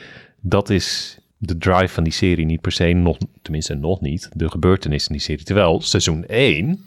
dat 0.40 0.70
is 0.70 1.18
de 1.36 1.58
drive 1.58 1.88
van 1.94 2.04
die 2.04 2.12
serie, 2.12 2.44
niet 2.46 2.60
per 2.60 2.72
se, 2.72 2.84
nog, 2.92 3.16
tenminste 3.42 3.74
nog 3.74 4.00
niet, 4.00 4.30
de 4.32 4.50
gebeurtenis 4.50 5.06
in 5.06 5.12
die 5.12 5.22
serie. 5.22 5.44
Terwijl 5.44 5.80
seizoen 5.80 6.24
1 6.26 6.84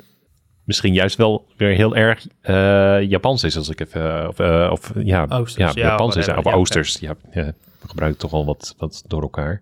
misschien 0.65 0.93
juist 0.93 1.17
wel 1.17 1.45
weer 1.57 1.75
heel 1.75 1.95
erg 1.95 2.27
eh, 2.41 3.01
Japans 3.09 3.43
is, 3.43 3.57
als 3.57 3.69
ik 3.69 3.79
even, 3.79 4.27
of, 4.27 4.39
of 4.71 4.91
ja, 5.03 5.25
Oosters, 5.29 5.73
ja, 5.73 5.81
ja, 5.83 5.87
Japans 5.89 6.15
is, 6.15 6.27
of 6.27 6.45
Oosters. 6.45 6.97
Ja, 6.99 7.15
ja, 7.33 7.51
we 7.81 7.87
gebruiken 7.87 8.19
toch 8.19 8.33
al 8.33 8.45
wat, 8.45 8.75
wat 8.77 9.03
door 9.07 9.21
elkaar. 9.21 9.61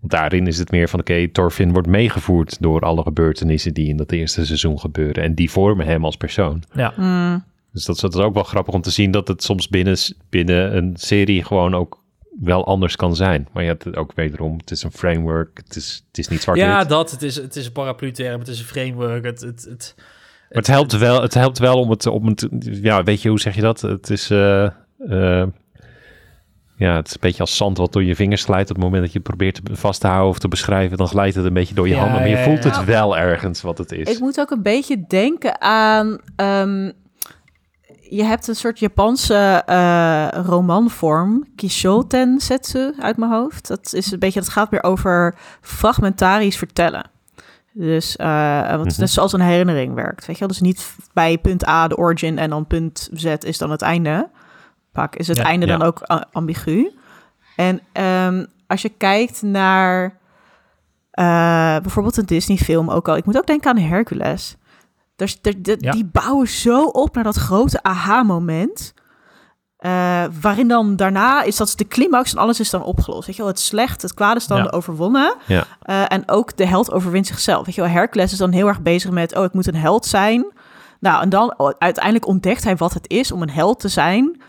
Want 0.00 0.12
daarin 0.12 0.46
is 0.46 0.58
het 0.58 0.70
meer 0.70 0.88
van, 0.88 1.00
oké, 1.00 1.28
Thorfinn 1.28 1.72
wordt 1.72 1.88
meegevoerd 1.88 2.56
door 2.60 2.80
alle 2.80 3.02
gebeurtenissen 3.02 3.74
die 3.74 3.88
in 3.88 3.96
dat 3.96 4.12
eerste 4.12 4.46
seizoen 4.46 4.80
gebeuren. 4.80 5.22
En 5.22 5.34
die 5.34 5.50
vormen 5.50 5.86
hem 5.86 6.04
als 6.04 6.16
persoon. 6.16 6.62
Ja, 6.72 6.92
Mm. 6.96 7.48
Dus 7.72 7.84
dat, 7.84 8.00
dat 8.00 8.14
is 8.14 8.20
ook 8.20 8.34
wel 8.34 8.42
grappig 8.42 8.74
om 8.74 8.80
te 8.80 8.90
zien 8.90 9.10
dat 9.10 9.28
het 9.28 9.42
soms 9.42 9.68
binnen, 9.68 9.96
binnen 10.28 10.76
een 10.76 10.92
serie 10.96 11.44
gewoon 11.44 11.74
ook 11.74 12.02
wel 12.40 12.66
anders 12.66 12.96
kan 12.96 13.16
zijn. 13.16 13.48
Maar 13.52 13.62
je 13.62 13.68
hebt 13.68 13.84
het 13.84 13.96
ook 13.96 14.12
wederom, 14.14 14.56
het 14.56 14.70
is 14.70 14.82
een 14.82 14.92
framework, 14.92 15.60
het 15.64 15.76
is, 15.76 16.04
het 16.08 16.18
is 16.18 16.28
niet 16.28 16.42
zwart-wit. 16.42 16.66
ja 16.66 16.84
dat. 16.84 17.10
Het 17.10 17.22
is, 17.22 17.36
het 17.36 17.56
is 17.56 17.66
een 17.66 17.72
paraplu-term, 17.72 18.38
het 18.38 18.48
is 18.48 18.58
een 18.58 18.64
framework. 18.64 19.24
Het, 19.24 19.40
het, 19.40 19.66
het, 19.68 19.94
Maar 19.96 20.04
het 20.48 20.66
helpt 20.66 20.98
wel, 20.98 21.22
het 21.22 21.34
helpt 21.34 21.58
wel 21.58 21.80
om 21.80 21.90
het, 21.90 22.06
om 22.06 22.26
het, 22.26 22.48
ja, 22.60 23.02
weet 23.02 23.22
je, 23.22 23.28
hoe 23.28 23.40
zeg 23.40 23.54
je 23.54 23.60
dat? 23.60 23.80
Het 23.80 24.10
is, 24.10 24.30
eh, 24.30 24.64
eh, 24.98 25.46
ja, 26.80 26.94
het 26.96 27.06
is 27.06 27.12
een 27.12 27.20
beetje 27.20 27.40
als 27.40 27.56
zand 27.56 27.78
wat 27.78 27.92
door 27.92 28.04
je 28.04 28.14
vingers 28.14 28.44
glijdt. 28.44 28.70
Op 28.70 28.76
het 28.76 28.84
moment 28.84 29.02
dat 29.02 29.12
je 29.12 29.18
het 29.18 29.26
probeert 29.28 29.54
te 29.64 29.76
vast 29.76 30.00
te 30.00 30.06
houden 30.06 30.28
of 30.30 30.38
te 30.38 30.48
beschrijven, 30.48 30.96
dan 30.96 31.06
glijdt 31.08 31.34
het 31.34 31.44
een 31.44 31.52
beetje 31.52 31.74
door 31.74 31.88
je 31.88 31.94
Ja, 31.94 32.00
handen. 32.00 32.18
Maar 32.20 32.28
je 32.28 32.36
ja, 32.36 32.42
voelt 32.44 32.64
ja. 32.64 32.70
het 32.70 32.84
wel 32.84 33.16
ergens 33.18 33.62
wat 33.62 33.78
het 33.78 33.92
is. 33.92 34.08
Ik 34.10 34.18
moet 34.20 34.40
ook 34.40 34.50
een 34.50 34.62
beetje 34.62 35.04
denken 35.08 35.60
aan. 35.60 36.18
ehm, 36.36 36.90
je 38.10 38.24
hebt 38.24 38.48
een 38.48 38.54
soort 38.56 38.78
Japanse 38.78 39.62
eh, 39.66 40.28
romanvorm, 40.46 41.44
Kishoten 41.56 42.40
Setsu 42.40 42.92
uit 42.98 43.16
mijn 43.16 43.30
hoofd. 43.32 43.68
Dat 43.68 43.92
is 43.92 44.12
een 44.12 44.18
beetje, 44.18 44.40
het 44.40 44.48
gaat 44.48 44.70
meer 44.70 44.82
over 44.82 45.34
fragmentarisch 45.60 46.56
vertellen. 46.56 47.10
Dus 47.72 48.16
uh, 48.20 48.70
want 48.70 48.90
Mhm. 48.90 49.00
net 49.00 49.10
zoals 49.10 49.32
een 49.32 49.40
herinnering 49.40 49.94
werkt. 49.94 50.26
Weet 50.26 50.34
je 50.36 50.40
wel? 50.40 50.48
Dus 50.48 50.60
niet 50.60 50.94
bij 51.12 51.38
punt 51.38 51.66
A 51.66 51.88
de 51.88 51.96
origin 51.96 52.38
en 52.38 52.50
dan 52.50 52.66
punt 52.66 53.08
Z 53.12 53.24
is 53.38 53.58
dan 53.58 53.70
het 53.70 53.82
einde. 53.82 54.28
Vaak 54.92 55.16
is 55.16 55.28
het 55.28 55.36
Ja, 55.36 55.42
einde 55.44 55.66
ja. 55.66 55.76
dan 55.76 55.86
ook 55.86 56.02
ambigu. 56.32 56.90
En 57.56 57.80
ehm, 57.92 58.44
als 58.66 58.82
je 58.82 58.88
kijkt 58.88 59.42
naar 59.42 60.18
eh, 61.10 61.24
bijvoorbeeld 61.80 62.16
een 62.16 62.26
Disney-film 62.26 62.90
ook 62.90 63.08
al. 63.08 63.16
Ik 63.16 63.24
moet 63.24 63.36
ook 63.36 63.46
denken 63.46 63.70
aan 63.70 63.78
Hercules. 63.78 64.56
Ja. 65.80 65.90
Die 65.92 66.04
bouwen 66.04 66.48
zo 66.48 66.84
op 66.84 67.14
naar 67.14 67.24
dat 67.24 67.36
grote 67.36 67.82
aha-moment. 67.82 68.94
eh, 69.76 70.24
waarin 70.40 70.68
dan 70.68 70.96
daarna 70.96 71.42
is 71.42 71.56
dat 71.56 71.72
de 71.76 71.86
climax 71.88 72.32
en 72.32 72.38
alles 72.38 72.60
is 72.60 72.70
dan 72.70 72.82
opgelost. 72.82 73.26
Weet 73.26 73.36
je 73.36 73.42
wel, 73.42 73.50
het 73.50 73.60
slecht, 73.60 74.02
het 74.02 74.14
kwaad 74.14 74.36
is 74.36 74.46
dan 74.46 74.58
Ja. 74.62 74.68
overwonnen. 74.70 75.34
Ja. 75.46 75.64
Eh, 75.82 76.04
en 76.12 76.22
ook 76.28 76.56
de 76.56 76.66
held 76.66 76.92
overwint 76.92 77.26
zichzelf. 77.26 77.66
Weet 77.66 77.74
je 77.74 77.80
wel, 77.80 77.90
Hercules 77.90 78.32
is 78.32 78.38
dan 78.38 78.50
heel 78.52 78.66
erg 78.68 78.80
bezig 78.80 79.10
met... 79.10 79.36
oh, 79.36 79.44
ik 79.44 79.52
moet 79.52 79.66
een 79.66 79.74
held 79.76 80.06
zijn. 80.06 80.52
Nou, 81.00 81.22
en 81.22 81.28
dan 81.28 81.54
oh, 81.56 81.70
uiteindelijk 81.78 82.26
ontdekt 82.26 82.64
hij 82.64 82.76
wat 82.76 82.92
het 82.94 83.08
is 83.10 83.32
om 83.32 83.42
een 83.42 83.50
held 83.50 83.80
te 83.80 83.88
zijn. 83.88 84.40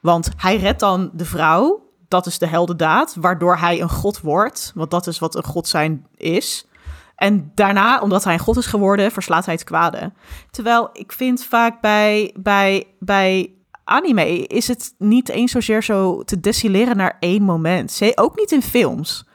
Want 0.00 0.30
hij 0.36 0.56
redt 0.56 0.80
dan 0.80 1.10
de 1.12 1.24
vrouw. 1.24 1.88
Dat 2.08 2.26
is 2.26 2.38
de 2.38 2.46
heldendaad, 2.46 3.16
waardoor 3.20 3.56
hij 3.56 3.80
een 3.80 3.90
god 3.90 4.20
wordt. 4.20 4.72
Want 4.74 4.90
dat 4.90 5.06
is 5.06 5.18
wat 5.18 5.34
een 5.34 5.44
god 5.44 5.68
zijn 5.68 6.06
is. 6.16 6.68
En 7.16 7.52
daarna, 7.54 8.00
omdat 8.00 8.24
hij 8.24 8.32
een 8.32 8.38
god 8.38 8.56
is 8.56 8.66
geworden, 8.66 9.12
verslaat 9.12 9.44
hij 9.44 9.54
het 9.54 9.64
kwade. 9.64 10.12
Terwijl 10.50 10.90
ik 10.92 11.12
vind 11.12 11.44
vaak 11.44 11.80
bij, 11.80 12.34
bij, 12.38 12.86
bij 12.98 13.54
anime 13.84 14.46
is 14.46 14.68
het 14.68 14.94
niet 14.98 15.28
eens 15.28 15.52
zozeer 15.52 15.82
zo 15.82 16.22
te 16.22 16.40
destilleren 16.40 16.96
naar 16.96 17.16
één 17.20 17.42
moment. 17.42 18.00
Ook 18.14 18.36
niet 18.36 18.52
in 18.52 18.62
films. 18.62 19.28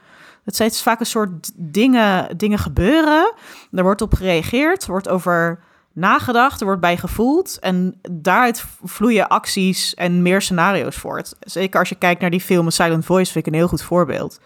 Het 0.43 0.55
zijn 0.55 0.72
vaak 0.72 0.99
een 0.99 1.05
soort 1.05 1.51
dingen, 1.55 2.38
dingen 2.38 2.59
gebeuren. 2.59 3.34
Er 3.72 3.84
wordt 3.84 4.01
op 4.01 4.13
gereageerd, 4.13 4.84
er 4.84 4.91
wordt 4.91 5.09
over 5.09 5.63
nagedacht, 5.95 6.59
er 6.59 6.65
wordt 6.65 6.81
bij 6.81 6.97
gevoeld. 6.97 7.59
En 7.59 7.99
daaruit 8.11 8.65
vloeien 8.83 9.27
acties 9.27 9.93
en 9.93 10.21
meer 10.21 10.41
scenario's 10.41 10.95
voort. 10.95 11.35
Zeker 11.39 11.79
als 11.79 11.89
je 11.89 11.95
kijkt 11.95 12.21
naar 12.21 12.29
die 12.29 12.41
film 12.41 12.69
Silent 12.69 13.05
Voice, 13.05 13.31
vind 13.31 13.47
ik 13.47 13.53
een 13.53 13.59
heel 13.59 13.67
goed 13.67 13.81
voorbeeld. 13.81 14.39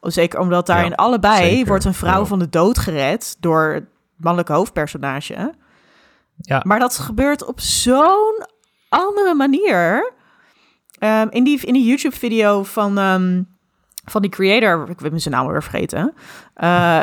Zeker 0.00 0.40
omdat 0.40 0.66
daarin 0.66 0.88
Ja, 0.90 0.94
allebei 0.96 1.48
zeker. 1.50 1.66
wordt 1.66 1.84
een 1.84 1.94
vrouw 1.94 2.20
Ja. 2.20 2.24
van 2.26 2.38
de 2.38 2.48
dood 2.48 2.78
gered 2.78 3.36
door 3.40 3.72
het 3.74 3.84
mannelijke 4.16 4.52
hoofdpersonage. 4.52 5.54
Ja. 6.36 6.60
Maar 6.66 6.78
dat 6.78 6.98
gebeurt 6.98 7.44
op 7.44 7.60
zo'n 7.60 8.46
andere 8.88 9.34
manier. 9.34 10.12
Ehm, 10.98 11.26
in 11.30 11.44
die, 11.44 11.60
in 11.60 11.72
die 11.72 11.84
YouTube-video 11.86 12.62
van, 12.62 12.98
ehm, 12.98 13.42
van 14.10 14.22
die 14.22 14.30
creator, 14.30 14.88
ik 14.88 15.00
weet 15.00 15.22
zijn 15.22 15.34
naam 15.34 15.46
weer 15.46 15.62
vergeten, 15.62 16.14
eh, 16.54 17.00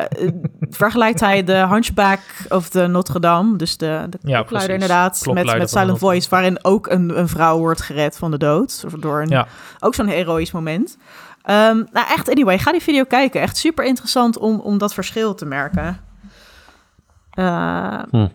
vergelijkt 0.69 1.19
hij 1.19 1.43
de 1.43 1.53
Hunchback 1.67 2.19
of 2.49 2.69
de 2.69 2.87
Notre 2.87 3.19
Dame, 3.19 3.55
dus 3.57 3.77
de, 3.77 4.05
de 4.09 4.17
Ja, 4.21 4.35
klokluider 4.37 4.73
inderdaad, 4.73 5.11
met, 5.11 5.21
Klokluider 5.21 5.57
met 5.57 5.69
Silent 5.69 5.97
Voice, 5.99 6.29
waarin 6.29 6.63
ook 6.63 6.87
een, 6.87 7.19
een 7.19 7.27
vrouw 7.27 7.57
wordt 7.57 7.81
gered 7.81 8.17
van 8.17 8.31
de 8.31 8.37
dood, 8.37 8.83
of 8.85 8.93
door 8.93 9.21
een, 9.21 9.29
Ja. 9.29 9.47
ook 9.79 9.95
zo'n 9.95 10.07
heroïsch 10.07 10.51
moment. 10.53 10.97
Ehm, 11.41 11.83
nou 11.91 12.07
echt, 12.09 12.29
anyway, 12.29 12.59
ga 12.59 12.71
die 12.71 12.81
video 12.81 13.03
kijken. 13.03 13.41
Echt 13.41 13.57
super 13.57 13.85
interessant 13.85 14.37
om, 14.37 14.59
om 14.59 14.77
dat 14.77 14.93
verschil 14.93 15.35
te 15.35 15.45
merken. 15.45 15.99
Eh, 17.31 17.99
Hm. 18.09 18.27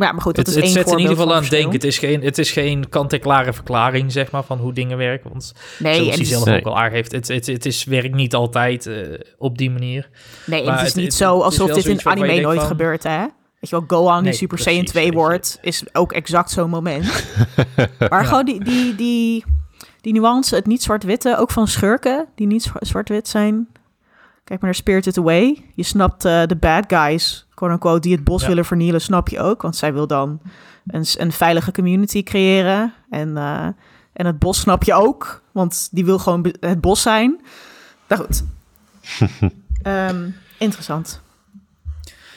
Ja, 0.00 0.12
maar 0.12 0.20
goed, 0.22 0.34
dat 0.36 0.46
Het, 0.46 0.54
is 0.56 0.62
het 0.62 0.64
één 0.64 0.72
zet 0.84 0.92
in 0.92 0.98
ieder 0.98 1.16
geval 1.16 1.34
aan 1.34 1.40
het 1.42 1.50
denken. 1.50 1.72
Het 1.72 1.84
is 1.84 1.98
geen, 1.98 2.22
het 2.22 2.38
is 2.38 2.50
geen 2.50 2.88
kant-en-klare 2.88 3.52
verklaring, 3.52 4.12
zeg 4.12 4.30
maar, 4.30 4.44
van 4.44 4.58
hoe 4.58 4.72
dingen 4.72 4.96
werken. 4.98 5.30
Want 5.30 5.52
Nee, 5.78 5.94
zoals 5.94 6.08
en 6.08 6.12
hij 6.12 6.18
het 6.20 6.28
zelf 6.28 6.44
Nee. 6.44 6.58
ook 6.58 6.66
al 6.66 6.78
aangeeft, 6.78 7.12
het, 7.12 7.28
het, 7.28 7.46
het 7.46 7.66
is, 7.66 7.84
werkt 7.84 8.14
niet 8.14 8.34
altijd 8.34 8.86
eh, 8.86 8.96
op 9.38 9.58
die 9.58 9.70
manier. 9.70 10.08
Nee, 10.46 10.64
Maar 10.64 10.72
het 10.72 10.80
is 10.80 10.86
het- 10.86 10.96
niet 10.96 11.04
het- 11.04 11.14
zo 11.14 11.34
het 11.34 11.44
alsof 11.44 11.70
dit 11.70 11.84
in 11.86 12.00
anime 12.06 12.40
nooit 12.40 12.58
van- 12.58 12.66
gebeurt, 12.68 13.02
hè? 13.02 13.18
Weet 13.60 13.70
je 13.70 13.76
wel, 13.76 13.84
Gohan 13.98 14.14
die 14.14 14.22
Nee, 14.22 14.32
Super 14.32 14.58
Saiyan 14.58 14.84
2 14.84 15.04
weet 15.04 15.12
je. 15.12 15.18
wordt, 15.18 15.58
is 15.62 15.82
ook 15.92 16.12
exact 16.12 16.50
zo'n 16.50 16.70
moment. 16.70 17.24
maar 18.10 18.24
gewoon 18.24 18.44
die, 18.44 18.64
die, 18.64 18.94
die, 18.94 19.44
die 20.00 20.12
nuance, 20.12 20.54
het 20.54 20.66
niet 20.66 20.82
zwart-witte, 20.82 21.36
ook 21.38 21.50
van 21.50 21.68
schurken 21.68 22.26
die 22.34 22.46
niet 22.46 22.62
zwa- 22.62 22.80
zwart-wit 22.80 23.28
zijn. 23.28 23.68
Kijk 24.48 24.60
maar 24.60 24.70
naar 24.70 24.78
Spirited 24.78 25.18
Away. 25.18 25.64
Je 25.74 25.82
snapt 25.82 26.24
eh, 26.24 26.42
de 26.46 26.56
bad 26.56 26.84
guys, 26.88 27.46
quote-unquote, 27.54 28.00
die 28.00 28.12
het 28.14 28.24
bos 28.24 28.42
Ja. 28.42 28.48
willen 28.48 28.64
vernielen, 28.64 29.00
snap 29.00 29.28
je 29.28 29.40
ook. 29.40 29.62
Want 29.62 29.76
zij 29.76 29.92
wil 29.92 30.06
dan 30.06 30.40
een, 30.86 31.04
een 31.16 31.32
veilige 31.32 31.72
community 31.72 32.22
creëren. 32.22 32.94
En, 33.10 33.36
eh, 33.36 33.66
en 34.12 34.26
het 34.26 34.38
bos 34.38 34.60
snap 34.60 34.84
je 34.84 34.94
ook, 34.94 35.42
want 35.52 35.88
die 35.90 36.04
wil 36.04 36.18
gewoon 36.18 36.54
het 36.60 36.80
bos 36.80 37.02
zijn. 37.02 37.40
Nou 38.08 38.22
goed. 38.24 38.44
Ehm, 39.82 40.28
interessant. 40.58 41.20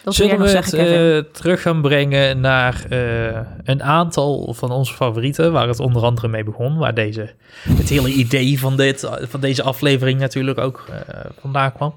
Dat 0.03 0.15
Zullen 0.15 0.39
we 0.39 0.49
het 0.49 0.73
eh, 0.73 1.31
terug 1.33 1.61
gaan 1.61 1.81
brengen 1.81 2.39
naar 2.39 2.85
eh, 2.89 3.39
een 3.63 3.83
aantal 3.83 4.53
van 4.53 4.71
onze 4.71 4.93
favorieten, 4.93 5.51
waar 5.51 5.67
het 5.67 5.79
onder 5.79 6.03
andere 6.03 6.27
mee 6.27 6.43
begon, 6.43 6.77
waar 6.77 6.93
deze, 6.93 7.33
het 7.61 7.89
hele 7.89 8.09
idee 8.09 8.59
van, 8.59 8.77
dit, 8.77 9.09
van 9.21 9.39
deze 9.39 9.63
aflevering 9.63 10.19
natuurlijk 10.19 10.57
ook 10.57 10.85
eh, 10.89 11.19
vandaan 11.39 11.73
kwam. 11.73 11.93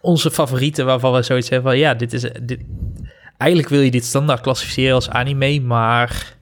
Onze 0.00 0.30
favorieten 0.30 0.86
waarvan 0.86 1.12
we 1.12 1.22
zoiets 1.22 1.48
hebben 1.48 1.70
van, 1.70 1.80
ja, 1.80 1.94
dit 1.94 2.12
is, 2.12 2.22
dit, 2.42 2.60
eigenlijk 3.38 3.70
wil 3.70 3.80
je 3.80 3.90
dit 3.90 4.04
standaard 4.04 4.40
klassificeren 4.40 4.94
als 4.94 5.08
anime, 5.08 5.60
maar 5.60 6.36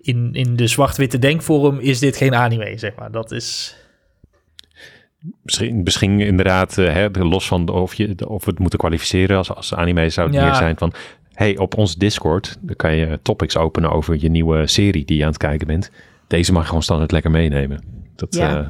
in, 0.00 0.30
in 0.32 0.56
de 0.56 0.66
zwart-witte 0.66 1.18
denkvorm 1.18 1.78
is 1.78 1.98
dit 1.98 2.16
geen 2.16 2.34
anime, 2.34 2.78
zeg 2.78 2.94
maar. 2.94 3.10
Dat 3.10 3.30
is... 3.32 3.78
Misschien, 5.42 5.82
misschien 5.82 6.20
inderdaad, 6.20 6.78
eh, 6.78 6.92
hè, 6.92 7.08
los 7.10 7.46
van 7.46 7.68
of, 7.68 7.94
je, 7.94 8.28
of 8.28 8.44
we 8.44 8.50
het 8.50 8.58
moeten 8.60 8.78
kwalificeren 8.78 9.36
als, 9.36 9.54
als 9.54 9.74
anime 9.74 10.10
zou 10.10 10.26
het 10.26 10.36
Ja. 10.36 10.44
meer 10.44 10.54
zijn 10.54 10.76
van... 10.78 10.92
hey, 11.32 11.56
op 11.58 11.76
ons 11.76 11.94
Discord 11.96 12.56
dan 12.60 12.76
kan 12.76 12.94
je 12.94 13.18
topics 13.22 13.56
openen 13.56 13.90
over 13.92 14.16
je 14.20 14.28
nieuwe 14.30 14.66
serie 14.66 15.04
die 15.04 15.16
je 15.16 15.22
aan 15.22 15.28
het 15.28 15.38
kijken 15.38 15.66
bent. 15.66 15.90
Deze 16.26 16.52
mag 16.52 16.60
je 16.62 16.68
gewoon 16.68 16.82
standaard 16.82 17.12
lekker 17.12 17.30
meenemen. 17.30 17.82
Dat, 18.16 18.34
Ja. 18.34 18.60
eh, 18.60 18.66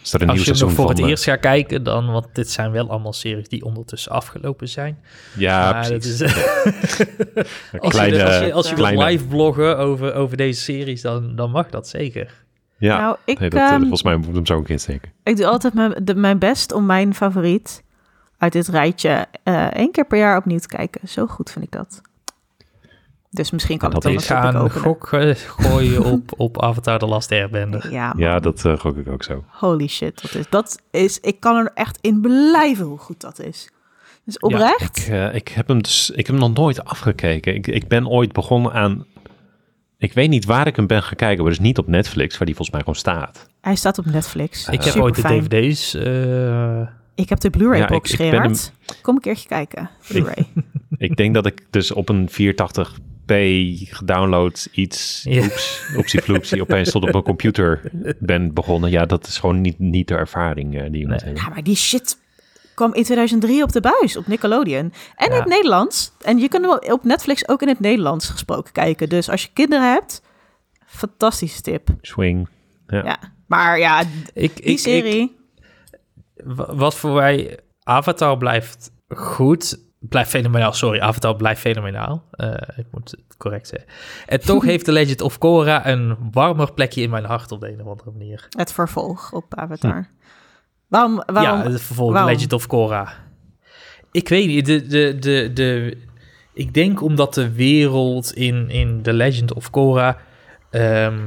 als 0.00 0.12
er 0.12 0.20
een 0.20 0.26
nieuw 0.26 0.36
Als 0.36 0.38
je 0.38 0.44
seizoen 0.44 0.68
nog 0.68 0.76
voor 0.76 0.88
het 0.88 0.98
eh, 0.98 1.06
eerst 1.08 1.24
gaat 1.24 1.40
kijken, 1.40 1.82
dan, 1.82 2.12
want 2.12 2.26
dit 2.32 2.50
zijn 2.50 2.70
wel 2.70 2.90
allemaal 2.90 3.12
series 3.12 3.48
die 3.48 3.64
ondertussen 3.64 4.12
afgelopen 4.12 4.68
zijn. 4.68 4.98
ja, 5.36 5.72
Maar 5.72 5.88
dat 5.88 5.98
precies. 5.98 6.20
is- 6.20 6.34
Als 7.80 7.92
kleine, 7.92 8.16
je, 8.16 8.24
als 8.24 8.38
je, 8.38 8.52
als 8.52 8.68
je 8.68 8.74
wilt 8.74 8.88
kleine- 8.88 9.04
live 9.10 9.26
bloggen 9.26 9.78
over, 9.78 10.14
over 10.14 10.36
deze 10.36 10.60
series, 10.60 11.00
dan, 11.02 11.36
dan 11.36 11.50
mag 11.50 11.68
dat 11.70 11.88
zeker. 11.88 12.41
Ja, 12.82 12.98
nou, 12.98 13.16
ik, 13.24 13.38
nee, 13.38 13.50
dat, 13.50 13.60
eh, 13.60 13.68
ehm, 13.68 13.80
volgens 13.80 14.02
mij 14.02 14.16
moet 14.16 14.28
ik 14.28 14.34
hem 14.34 14.46
zo 14.46 14.56
een 14.56 14.64
keer 14.64 14.78
steken. 14.78 15.12
ik 15.22 15.36
doe 15.36 15.46
altijd 15.46 15.74
mijn, 15.74 15.94
de, 16.02 16.14
mijn 16.14 16.38
best 16.38 16.72
om 16.72 16.86
mijn 16.86 17.14
favoriet 17.14 17.82
uit 18.38 18.52
dit 18.52 18.68
rijtje 18.68 19.26
eh, 19.42 19.66
één 19.66 19.90
keer 19.90 20.06
per 20.06 20.18
jaar 20.18 20.36
opnieuw 20.36 20.58
te 20.58 20.68
kijken. 20.68 21.08
Zo 21.08 21.26
goed 21.26 21.50
vind 21.50 21.64
ik 21.64 21.70
dat. 21.70 22.00
Dus 23.30 23.50
misschien 23.50 23.78
kan 23.78 23.88
Ja, 23.88 23.94
dat 23.94 24.02
dan 24.02 24.12
Ik 24.12 24.18
een 24.18 24.24
ga 24.24 24.54
een 24.54 24.70
gok 24.70 25.12
eh, 25.12 25.34
gooien 25.34 26.04
op, 26.04 26.32
op 26.46 26.62
Avatar 26.62 26.98
The 26.98 27.06
Last 27.06 27.32
Airbender. 27.32 27.92
Ja. 27.92 28.14
Ja, 28.16 28.38
dat 28.38 28.64
gok 28.76 28.96
ik 28.96 29.08
ook 29.08 29.22
zo. 29.22 29.44
holy 29.48 29.86
shit. 29.86 30.22
Dat 30.22 30.34
is, 30.34 30.48
dat 30.48 30.82
is, 30.90 31.20
ik 31.20 31.40
kan 31.40 31.56
er 31.56 31.70
echt 31.74 31.98
in 32.00 32.20
blijven 32.20 32.84
hoe 32.84 32.98
goed 32.98 33.20
dat 33.20 33.40
is. 33.40 33.70
Dus 34.24 34.38
oprecht. 34.38 34.96
Ik, 34.96 35.06
eh, 35.06 35.34
ik, 35.34 35.48
heb 35.48 35.68
hem 35.68 35.82
dus, 35.82 36.10
ik 36.10 36.26
heb 36.26 36.36
hem 36.36 36.44
nog 36.44 36.52
nooit 36.52 36.84
afgekeken. 36.84 37.54
Ik, 37.54 37.66
ik 37.66 37.88
ben 37.88 38.08
ooit 38.08 38.32
begonnen 38.32 38.72
aan... 38.72 39.06
Ik 40.02 40.12
weet 40.12 40.28
niet 40.28 40.44
waar 40.44 40.66
ik 40.66 40.76
hem 40.76 40.86
ben 40.86 41.02
gaan 41.02 41.16
kijken, 41.16 41.42
maar 41.42 41.52
dus 41.52 41.60
niet 41.62 41.78
op 41.78 41.86
Netflix, 41.86 42.36
waar 42.38 42.46
die 42.46 42.54
volgens 42.56 42.70
mij 42.70 42.80
gewoon 42.80 42.94
staat. 42.94 43.48
Hij 43.60 43.74
staat 43.74 43.98
op 43.98 44.04
Netflix. 44.04 44.68
Ik 44.68 44.82
heb 44.84 44.94
ooit 44.94 45.14
de 45.14 45.22
dvd's. 45.22 45.94
eh, 45.94 46.80
Ik 47.14 47.28
heb 47.28 47.40
de 47.40 47.50
Blu-ray 47.50 47.78
Ja, 47.78 47.98
Gerard. 48.02 48.72
Kom 49.02 49.14
een 49.14 49.20
keertje 49.20 49.48
kijken. 49.48 49.90
Blu-ray. 50.08 50.46
Ik 50.98 51.16
denk 51.16 51.34
dat 51.34 51.46
ik 51.46 51.66
dus 51.70 51.92
op 51.92 52.08
een 52.08 52.28
480p 52.30 53.34
gedownload 53.90 54.68
iets, 54.72 55.26
Ja. 55.28 55.42
oeps, 55.42 55.82
oepsie 55.96 56.22
floepsie, 56.22 56.60
opeens 56.66 56.90
tot 56.90 57.02
op 57.02 57.12
mijn 57.12 57.24
computer 57.24 57.90
ben 58.18 58.54
begonnen. 58.54 58.90
Ja, 58.90 59.06
dat 59.06 59.26
is 59.26 59.38
gewoon 59.38 59.60
niet, 59.60 59.78
niet 59.78 60.08
de 60.08 60.14
ervaring 60.14 60.74
eh, 60.80 60.82
die 60.90 61.00
je 61.00 61.06
moet 61.06 61.08
Nee. 61.08 61.24
hebben. 61.24 61.42
Ja, 61.42 61.48
maar 61.48 61.62
die 61.62 61.76
shit 61.76 62.16
kwam 62.74 62.94
in 62.94 63.02
2003 63.04 63.62
op 63.62 63.72
de 63.72 63.80
buis 63.80 64.16
op 64.16 64.26
Nickelodeon. 64.26 64.92
En 65.16 65.26
in 65.26 65.32
Ja. 65.32 65.38
het 65.38 65.48
Nederlands. 65.48 66.12
En 66.20 66.38
je 66.38 66.48
kunt 66.48 66.90
op 66.92 67.04
Netflix 67.04 67.48
ook 67.48 67.62
in 67.62 67.68
het 67.68 67.80
Nederlands 67.80 68.28
gesproken 68.28 68.72
kijken. 68.72 69.08
Dus 69.08 69.28
als 69.30 69.42
je 69.42 69.48
kinderen 69.52 69.92
hebt, 69.92 70.22
fantastische 70.86 71.60
tip. 71.60 71.88
Swing. 72.00 72.48
Ja. 72.86 73.04
Ja. 73.04 73.18
Maar 73.46 73.78
ja, 73.78 74.00
ik, 74.34 74.56
die 74.56 74.64
ik, 74.64 74.78
serie... 74.78 75.22
ik- 75.22 75.40
wat 76.76 76.94
voor 76.94 77.12
mij... 77.14 77.58
Avatar 77.84 78.36
blijft 78.36 78.90
goed. 79.08 79.80
Blijft 79.98 80.30
fenomenaal. 80.30 80.72
Sorry, 80.72 81.00
Avatar 81.00 81.36
blijft 81.36 81.60
fenomenaal. 81.60 82.24
Eh, 82.30 82.52
ik 82.76 82.86
moet 82.90 83.10
het 83.10 83.36
correct 83.36 83.68
zeggen. 83.68 83.88
En 84.26 84.40
toch 84.54 84.64
heeft 84.64 84.84
The 84.84 84.92
Legend 84.92 85.20
of 85.20 85.38
Korra 85.38 85.86
een 85.86 86.16
warmer 86.32 86.72
plekje 86.72 87.02
in 87.02 87.10
mijn 87.10 87.24
hart 87.24 87.52
op 87.52 87.60
de 87.60 87.68
een 87.72 87.80
of 87.80 87.86
andere 87.86 88.10
manier. 88.10 88.46
het 88.50 88.72
vervolg 88.72 89.32
op 89.32 89.54
Avatar. 89.54 90.08
Waarom, 90.92 91.22
waarom, 91.26 91.58
ja, 91.62 91.70
het 91.70 91.80
vervolg 91.82 92.12
waarom? 92.12 92.30
Legend 92.30 92.52
of 92.52 92.66
Korra. 92.66 93.12
Ik 94.10 94.28
weet 94.28 94.46
niet, 94.46 94.66
de, 94.66 94.86
de, 94.86 95.16
de, 95.18 95.50
de, 95.54 95.98
ik 96.54 96.74
denk 96.74 97.02
omdat 97.02 97.34
de 97.34 97.52
wereld 97.52 98.32
in, 98.34 98.70
in 98.70 99.02
The 99.02 99.12
Legend 99.12 99.52
of 99.52 99.70
Korra 99.70 100.16
ehm, 100.70 101.18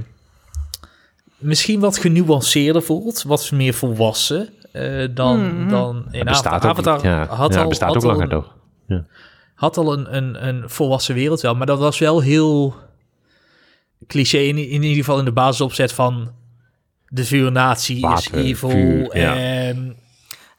misschien 1.37 1.79
wat 1.79 1.97
genuanceerder 1.97 2.81
voelt, 2.83 3.23
wat 3.23 3.51
meer 3.51 3.73
volwassen 3.73 4.49
eh, 4.71 5.07
dan, 5.11 5.57
Mhm. 5.59 5.69
dan 5.69 6.05
in 6.11 6.19
Het 6.19 6.27
bestaat 6.27 6.63
Avatar. 6.65 6.97
ook, 6.97 7.03
ja. 7.03 7.25
had 7.27 7.53
ja, 7.53 7.61
al, 7.61 7.69
bestaat 7.69 7.87
had 7.87 7.97
ook 7.97 8.03
al 8.03 8.09
langer 8.17 8.23
een- 8.33 8.43
toch? 8.87 9.03
had 9.55 9.77
al 9.77 9.93
een, 9.93 10.15
een, 10.15 10.47
een 10.47 10.69
volwassen 10.69 11.15
wereld 11.15 11.41
wel, 11.41 11.55
maar 11.55 11.65
dat 11.67 11.79
was 11.79 11.99
wel 11.99 12.21
heel 12.21 12.75
cliché 14.07 14.37
in, 14.37 14.57
in 14.57 14.83
ieder 14.83 14.95
geval 14.97 15.19
in 15.19 15.25
de 15.25 15.31
basisopzet 15.31 15.91
van 15.93 16.31
de 17.15 17.25
vuurnatie 17.25 18.11
is 18.13 18.31
evil 18.31 18.69
vuur, 18.69 19.17
ja. 19.17 19.35
en 19.35 19.97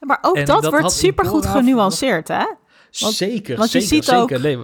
Maar 0.00 0.18
ook 0.22 0.36
En 0.36 0.44
dat, 0.44 0.62
dat 0.62 0.72
wordt 0.72 0.92
super 0.92 1.26
goed 1.26 1.46
genuanceerd, 1.46 2.28
hè? 2.28 2.44
Want- 2.98 3.14
zeker, 3.14 3.56
want 3.56 3.72
je 3.72 3.80
zeker, 3.80 3.94
ziet 3.96 4.04
zeker. 4.04 4.36
ook- 4.36 4.42
Nee, 4.42 4.58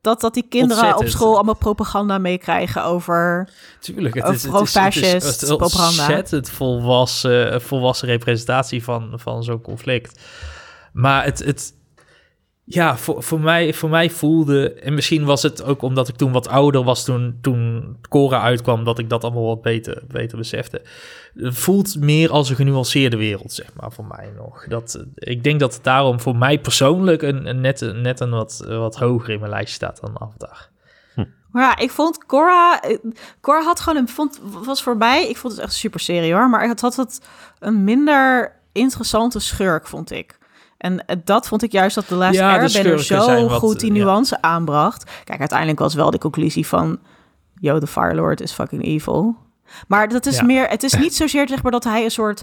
Dat, 0.00 0.20
dat 0.20 0.34
die 0.34 0.46
kinderen 0.48 0.96
op 0.96 1.08
school 1.08 1.34
allemaal 1.34 1.56
propaganda 1.56 2.18
meekrijgen 2.18 2.84
over... 2.84 3.48
Tuurlijk, 3.80 4.14
het 4.14 4.24
Een 4.24 4.34
is, 4.34 4.42
het 4.42 4.52
is, 4.54 4.74
het 4.74 4.94
is, 5.04 5.12
het 5.26 5.42
is 5.42 5.48
propaganda. 5.48 5.86
ontzettend 5.86 6.50
volwassen, 6.50 7.62
volwassen 7.62 8.08
representatie 8.08 8.84
van, 8.84 9.12
van 9.14 9.42
zo'n 9.44 9.60
conflict. 9.60 10.20
Maar 10.92 11.24
het, 11.24 11.38
het 11.44 11.72
ja, 12.64 12.96
voor, 12.96 13.22
voor, 13.22 13.40
mij, 13.40 13.74
voor 13.74 13.88
mij 13.88 14.10
voelde, 14.10 14.72
en 14.74 14.94
misschien 14.94 15.24
was 15.24 15.42
het 15.42 15.62
ook 15.64 15.82
omdat 15.82 16.08
ik 16.08 16.16
toen 16.16 16.32
wat 16.32 16.48
ouder 16.48 16.84
was 16.84 17.04
toen, 17.04 17.38
toen 17.40 17.96
Cora 18.08 18.40
uitkwam, 18.42 18.84
dat 18.84 18.98
ik 18.98 19.08
dat 19.08 19.24
allemaal 19.24 19.46
wat 19.46 19.62
beter, 19.62 20.02
beter 20.08 20.38
besefte. 20.38 20.82
Het 21.34 21.54
voelt 21.58 22.00
meer 22.00 22.30
als 22.30 22.50
een 22.50 22.56
genuanceerde 22.56 23.16
wereld, 23.16 23.52
zeg 23.52 23.66
maar, 23.80 23.92
voor 23.92 24.04
mij 24.06 24.32
nog. 24.36 24.66
Dat, 24.68 25.04
ik 25.14 25.44
denk 25.44 25.60
dat 25.60 25.74
het 25.74 25.84
daarom 25.84 26.20
voor 26.20 26.36
mij 26.36 26.58
persoonlijk 26.60 27.22
een, 27.22 27.46
een 27.46 27.60
net, 27.60 27.80
een- 27.80 28.00
net 28.00 28.20
een 28.20 28.30
wat, 28.30 28.64
wat 28.68 28.96
hoger 28.96 29.30
in 29.34 29.38
mijn 29.40 29.50
lijst 29.52 29.74
staat 29.74 30.00
dan 30.00 30.20
Avatar. 30.20 30.68
Maar 31.50 31.62
ja, 31.62 31.76
ik 31.76 31.90
vond 31.90 32.26
Cora... 32.26 32.80
Cora 33.40 33.62
had 33.62 33.80
gewoon 33.80 33.98
een... 33.98 34.08
Vond, 34.08 34.40
was 34.64 34.82
voor 34.82 34.96
mij... 34.96 35.28
Ik 35.28 35.36
vond 35.36 35.52
het 35.52 35.62
echt 35.62 35.72
een 35.72 35.78
super 35.78 36.00
serie, 36.00 36.32
hoor. 36.32 36.48
Maar 36.50 36.68
het 36.68 36.80
had 36.80 36.96
het 36.96 37.20
een 37.58 37.84
minder 37.84 38.52
interessante 38.72 39.38
schurk, 39.40 39.86
vond 39.86 40.10
ik. 40.10 40.38
En 40.84 41.06
eh, 41.06 41.16
dat 41.24 41.48
vond 41.48 41.62
ik 41.62 41.72
juist 41.72 41.94
dat 41.94 42.06
The 42.06 42.14
Last 42.14 42.34
Ja, 42.34 42.58
de 42.58 42.60
Airbender 42.60 43.04
zo 43.04 43.48
wat, 43.48 43.58
goed 43.58 43.80
die 43.80 43.92
ja. 43.92 44.04
nuance 44.04 44.42
aanbracht. 44.42 45.10
Kijk, 45.24 45.40
uiteindelijk 45.40 45.78
was 45.78 45.94
wel 45.94 46.10
de 46.10 46.18
conclusie 46.18 46.66
van... 46.66 46.98
Yo, 47.60 47.78
the 47.78 47.86
Fire 47.86 48.14
Lord 48.14 48.40
is 48.40 48.52
fucking 48.52 48.84
evil. 48.84 49.36
Maar 49.88 50.08
dat 50.08 50.26
is 50.26 50.36
Ja. 50.36 50.44
meer... 50.44 50.66
Het 50.68 50.82
is 50.82 50.94
niet 50.94 51.14
zozeer 51.14 51.48
zeg 51.48 51.62
maar 51.62 51.72
dat 51.72 51.84
hij 51.84 52.04
een 52.04 52.10
soort... 52.10 52.42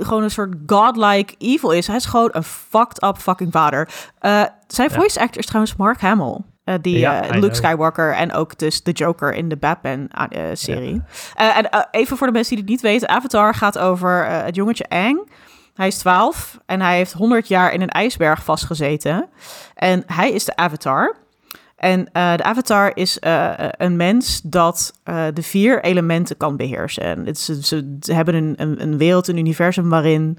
Gewoon 0.00 0.22
een 0.22 0.30
soort 0.30 0.54
godlike 0.66 1.34
evil 1.38 1.70
is. 1.70 1.86
Hij 1.86 1.96
is 1.96 2.04
gewoon 2.06 2.28
een 2.32 2.44
fucked 2.44 3.02
up 3.02 3.18
fucking 3.18 3.52
vader. 3.52 3.88
Eh, 4.18 4.42
zijn 4.66 4.90
voice 4.90 5.20
actor 5.20 5.38
is 5.38 5.46
trouwens 5.46 5.76
Mark 5.76 6.00
Hamill. 6.00 6.38
Eh, 6.64 6.74
die 6.80 6.98
Ja, 6.98 7.22
eh, 7.22 7.40
Luke. 7.40 7.54
Skywalker 7.54 8.14
en 8.14 8.32
ook 8.32 8.58
dus 8.58 8.82
de 8.82 8.92
Joker 8.92 9.34
in 9.34 9.48
de 9.48 9.56
Batman-serie. 9.56 11.02
en 11.34 11.70
eh, 11.70 11.80
even 11.90 12.16
voor 12.16 12.26
de 12.26 12.32
mensen 12.32 12.54
die 12.54 12.64
het 12.64 12.72
niet 12.72 12.80
weten, 12.80 13.08
Avatar 13.08 13.54
gaat 13.54 13.78
over 13.78 14.24
eh, 14.24 14.44
het 14.44 14.54
jongetje 14.54 14.88
Aang. 14.88 15.30
Hij 15.76 15.86
is 15.86 15.98
12 15.98 16.58
en 16.66 16.80
hij 16.80 16.96
heeft 16.96 17.12
100 17.12 17.48
jaar 17.48 17.72
in 17.72 17.80
een 17.80 17.88
ijsberg 17.88 18.44
vastgezeten. 18.44 19.28
En 19.74 20.02
hij 20.06 20.30
is 20.32 20.44
de 20.44 20.56
Avatar. 20.56 21.16
En 21.76 22.08
eh, 22.12 22.36
de 22.36 22.42
Avatar 22.42 22.90
is 22.94 23.18
eh, 23.18 23.52
een 23.56 23.96
mens 23.96 24.40
dat 24.40 24.92
eh, 25.04 25.26
de 25.34 25.42
vier 25.42 25.82
elementen 25.84 26.36
kan 26.36 26.56
beheersen. 26.56 27.02
En 27.02 27.26
het 27.26 27.38
ze, 27.38 27.64
ze 28.00 28.12
hebben 28.12 28.34
een, 28.34 28.54
een, 28.56 28.82
een 28.82 28.98
wereld, 28.98 29.28
een 29.28 29.36
universum 29.36 29.88
waarin 29.88 30.38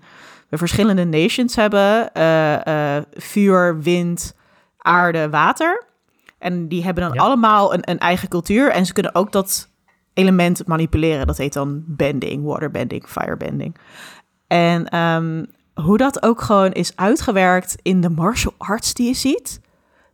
we 0.49 0.57
verschillende 0.57 1.05
nations 1.05 1.55
hebben: 1.55 2.13
eh, 2.13 2.95
eh, 2.97 3.03
vuur, 3.13 3.79
wind, 3.81 4.35
aarde, 4.77 5.29
water. 5.29 5.83
En 6.39 6.67
die 6.67 6.83
hebben 6.83 7.03
dan 7.03 7.13
Ja. 7.13 7.21
allemaal 7.21 7.73
een, 7.73 7.89
een 7.89 7.99
eigen 7.99 8.29
cultuur. 8.29 8.71
En 8.71 8.85
ze 8.85 8.93
kunnen 8.93 9.15
ook 9.15 9.31
dat 9.31 9.69
element 10.13 10.67
manipuleren. 10.67 11.27
Dat 11.27 11.37
heet 11.37 11.53
dan 11.53 11.83
bending, 11.85 12.43
waterbending, 12.45 13.07
firebending. 13.07 13.75
En 14.47 14.85
ehm, 14.89 15.43
hoe 15.73 15.97
dat 15.97 16.23
ook 16.23 16.41
gewoon 16.41 16.71
is 16.71 16.91
uitgewerkt 16.95 17.75
in 17.81 18.01
de 18.01 18.09
martial 18.09 18.53
arts 18.57 18.93
die 18.93 19.07
je 19.07 19.13
ziet. 19.13 19.59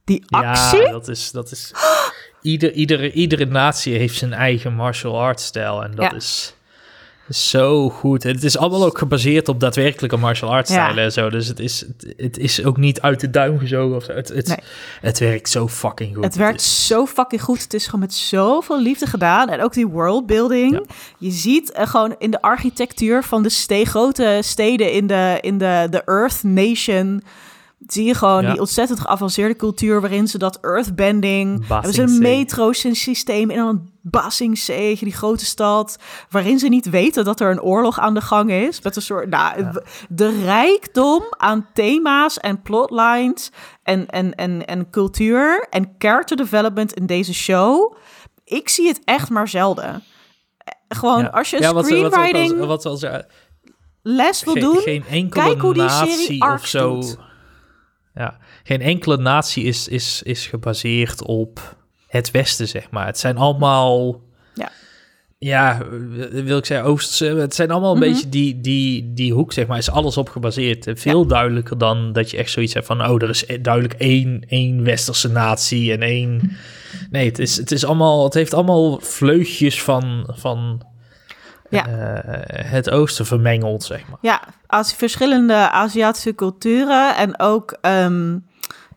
Die 0.03 0.23
actie. 0.29 0.81
Ja, 0.81 0.91
dat 0.91 1.07
is... 1.07 1.31
Dat 1.31 1.51
is 1.51 1.71
ieder, 2.41 2.71
iedere, 2.71 3.11
iedere 3.11 3.45
natie 3.45 3.97
heeft 3.97 4.17
zijn 4.17 4.33
eigen 4.33 4.73
martial 4.73 5.19
arts 5.21 5.45
stijl. 5.45 5.83
En 5.83 5.91
dat 5.95 6.11
Ja. 6.11 6.13
is, 6.13 6.15
is 6.15 6.55
zo 7.33 7.89
goed. 7.89 8.23
Het 8.23 8.43
is 8.43 8.57
allemaal 8.57 8.85
ook 8.85 8.97
gebaseerd 8.97 9.47
op 9.49 9.59
daadwerkelijke 9.59 10.17
martial 10.17 10.51
arts 10.51 10.69
Ja. 10.69 10.75
stijlen 10.83 11.03
en 11.03 11.11
zo. 11.11 11.29
Dus 11.29 11.47
het 11.47 11.59
is, 11.59 11.85
het, 12.17 12.37
is 12.37 12.63
ook 12.63 12.77
niet 12.77 13.01
uit 13.01 13.19
de 13.19 13.29
duim 13.29 13.59
gezogen 13.59 13.95
of 13.95 14.03
zo. 14.03 14.13
Het, 14.13 14.27
het, 14.29 14.47
Nee. 14.47 14.57
het 15.01 15.19
werkt 15.19 15.49
zo 15.49 15.67
fucking 15.67 16.15
goed. 16.15 16.23
Het 16.23 16.35
werkt 16.35 16.61
zo 16.61 17.05
fucking 17.05 17.41
goed. 17.41 17.61
Het 17.61 17.73
is 17.73 17.85
gewoon 17.85 17.99
met 17.99 18.13
zoveel 18.13 18.81
liefde 18.81 19.05
gedaan. 19.07 19.49
En 19.49 19.61
ook 19.61 19.73
die 19.73 19.87
worldbuilding. 19.87 20.71
Ja. 20.71 20.81
Je 21.17 21.31
ziet 21.31 21.71
eh, 21.71 21.87
gewoon 21.87 22.15
in 22.17 22.31
de 22.31 22.41
architectuur 22.41 23.23
van 23.23 23.43
de 23.43 23.49
ste 23.49 23.85
grote 23.85 24.39
steden 24.43 24.91
in 24.91 25.07
de, 25.07 25.37
in 25.41 25.57
de, 25.57 25.87
de 25.89 26.01
Earth 26.05 26.43
Nation. 26.43 27.23
Zie 27.87 28.05
je 28.05 28.13
gewoon 28.13 28.41
Ja. 28.41 28.51
die 28.51 28.59
ontzettend 28.59 28.99
geavanceerde 28.99 29.55
cultuur 29.55 30.01
waarin 30.01 30.27
ze 30.27 30.37
dat 30.37 30.57
earthbending. 30.61 31.67
Hebben 31.67 31.93
ze 31.93 32.01
een 32.01 32.17
metro-systeem 32.21 33.49
in 33.49 33.59
een 33.59 33.91
Basingse, 34.01 34.97
die 34.99 35.13
grote 35.13 35.45
stad. 35.45 35.97
Waarin 36.29 36.59
ze 36.59 36.67
niet 36.67 36.89
weten 36.89 37.25
dat 37.25 37.39
er 37.39 37.51
een 37.51 37.61
oorlog 37.61 37.99
aan 37.99 38.13
de 38.13 38.21
gang 38.21 38.51
is. 38.51 38.81
Met 38.81 38.95
een 38.95 39.01
soort. 39.01 39.29
Nou, 39.29 39.65
de 40.09 40.41
rijkdom 40.43 41.23
aan 41.37 41.67
thema's 41.73 42.39
en 42.39 42.61
plotlines. 42.61 43.51
En, 43.83 44.07
en, 44.07 44.35
en, 44.35 44.65
en 44.65 44.89
cultuur 44.89 45.67
en 45.69 45.95
character 45.97 46.37
development 46.37 46.93
in 46.93 47.05
deze 47.05 47.33
show. 47.33 47.95
Ik 48.45 48.69
zie 48.69 48.87
het 48.87 49.01
echt 49.05 49.29
maar 49.29 49.47
zelden. 49.47 49.85
Eh, 50.57 50.73
Gewoon 50.97 51.19
Ja. 51.21 51.27
als 51.27 51.49
je 51.49 51.55
een 51.55 51.61
Ja, 51.61 51.73
wat- 51.73 51.89
wat- 51.89 51.99
wat- 52.01 52.13
screenwriting 52.13 52.65
Wat, 52.65 52.83
wat, 52.83 53.25
les 54.01 54.43
wil 54.43 54.53
geen, 54.53 54.61
doen. 54.63 54.77
geen 54.77 55.03
enkele 55.09 55.43
kijk 55.43 55.61
hoe 55.61 55.73
die 55.73 55.89
serie 55.89 56.41
of 56.41 56.47
arcs 56.47 56.69
zo. 56.69 56.93
doet. 56.93 57.17
Ja, 58.15 58.37
geen 58.63 58.81
enkele 58.81 59.17
natie 59.17 59.63
is, 59.63 59.87
is, 59.87 60.21
is 60.23 60.47
gebaseerd 60.47 61.23
op 61.25 61.75
het 62.07 62.31
Westen, 62.31 62.67
zeg 62.67 62.89
maar. 62.91 63.05
Het 63.05 63.19
zijn 63.19 63.37
allemaal. 63.37 64.21
Ja. 64.53 64.71
Ja, 65.37 65.81
wil 66.31 66.57
ik 66.57 66.65
zeggen, 66.65 66.87
Oosterse. 66.87 67.25
Het 67.25 67.55
zijn 67.55 67.71
allemaal 67.71 67.91
een 67.93 67.99
Mhm. 67.99 68.09
beetje 68.09 68.29
die, 68.29 68.61
die, 68.61 69.13
die 69.13 69.33
hoek, 69.33 69.53
zeg 69.53 69.67
maar, 69.67 69.77
is 69.77 69.89
alles 69.89 70.17
op 70.17 70.29
gebaseerd. 70.29 70.91
Veel 70.93 71.25
duidelijker 71.27 71.77
dan 71.77 72.13
dat 72.13 72.31
je 72.31 72.37
echt 72.37 72.51
zoiets 72.51 72.73
hebt 72.73 72.85
van, 72.85 73.01
oh, 73.07 73.21
er 73.21 73.29
is 73.29 73.45
duidelijk 73.61 73.93
één, 73.93 74.43
één 74.47 74.83
westerse 74.83 75.29
natie 75.29 75.91
en 75.91 76.01
één. 76.01 76.57
Nee, 77.11 77.25
het, 77.25 77.39
is, 77.39 77.57
het, 77.57 77.71
is 77.71 77.85
allemaal, 77.85 78.23
het 78.23 78.33
heeft 78.33 78.53
allemaal 78.53 78.99
vleugjes 79.01 79.81
van, 79.81 80.29
van 80.33 80.85
Ja. 81.75 81.87
eh, 81.87 82.71
het 82.71 82.89
oosten 82.89 83.25
vermengeld, 83.25 83.83
zeg 83.83 84.07
maar. 84.07 84.17
Ja, 84.21 84.41
als 84.67 84.93
verschillende 84.93 85.69
Aziatische 85.71 86.35
culturen 86.35 87.15
en 87.15 87.39
ook 87.39 87.77
ehm 87.81 88.37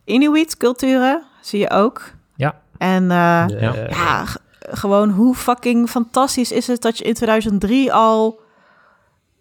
Inuit 0.05 0.57
culturen 0.57 1.23
zie 1.41 1.59
je 1.59 1.69
ook. 1.69 2.01
Ja. 2.35 2.55
En 2.77 3.03
eh, 3.11 3.45
ja, 3.89 4.25
g- 4.25 4.37
gewoon 4.59 5.09
hoe 5.09 5.35
fucking 5.35 5.89
fantastisch 5.89 6.51
is 6.51 6.67
het 6.67 6.81
dat 6.81 6.97
je 6.97 7.03
in 7.03 7.13
2003 7.13 7.93
al... 7.93 8.39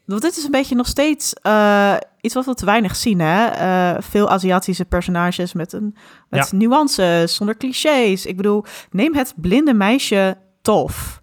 Want 0.05 0.23
dit 0.23 0.37
is 0.37 0.45
een 0.45 0.51
beetje 0.51 0.75
nog 0.75 0.87
steeds 0.87 1.33
eh, 1.43 1.95
iets 2.21 2.35
wat 2.35 2.45
we 2.45 2.55
te 2.55 2.65
weinig 2.65 2.97
zien, 2.97 3.21
hè? 3.21 3.47
Eh, 3.47 4.03
veel 4.03 4.29
Aziatische 4.31 4.85
personages 4.85 5.53
met, 5.53 5.73
een, 5.73 5.97
met 6.29 6.53
nuances, 6.53 7.35
zonder 7.35 7.57
clichés. 7.57 8.27
Ik 8.27 8.37
bedoel, 8.37 8.65
neem 8.91 9.15
het 9.15 9.33
blinde 9.37 9.75
meisje 9.75 10.37
tof. 10.63 11.23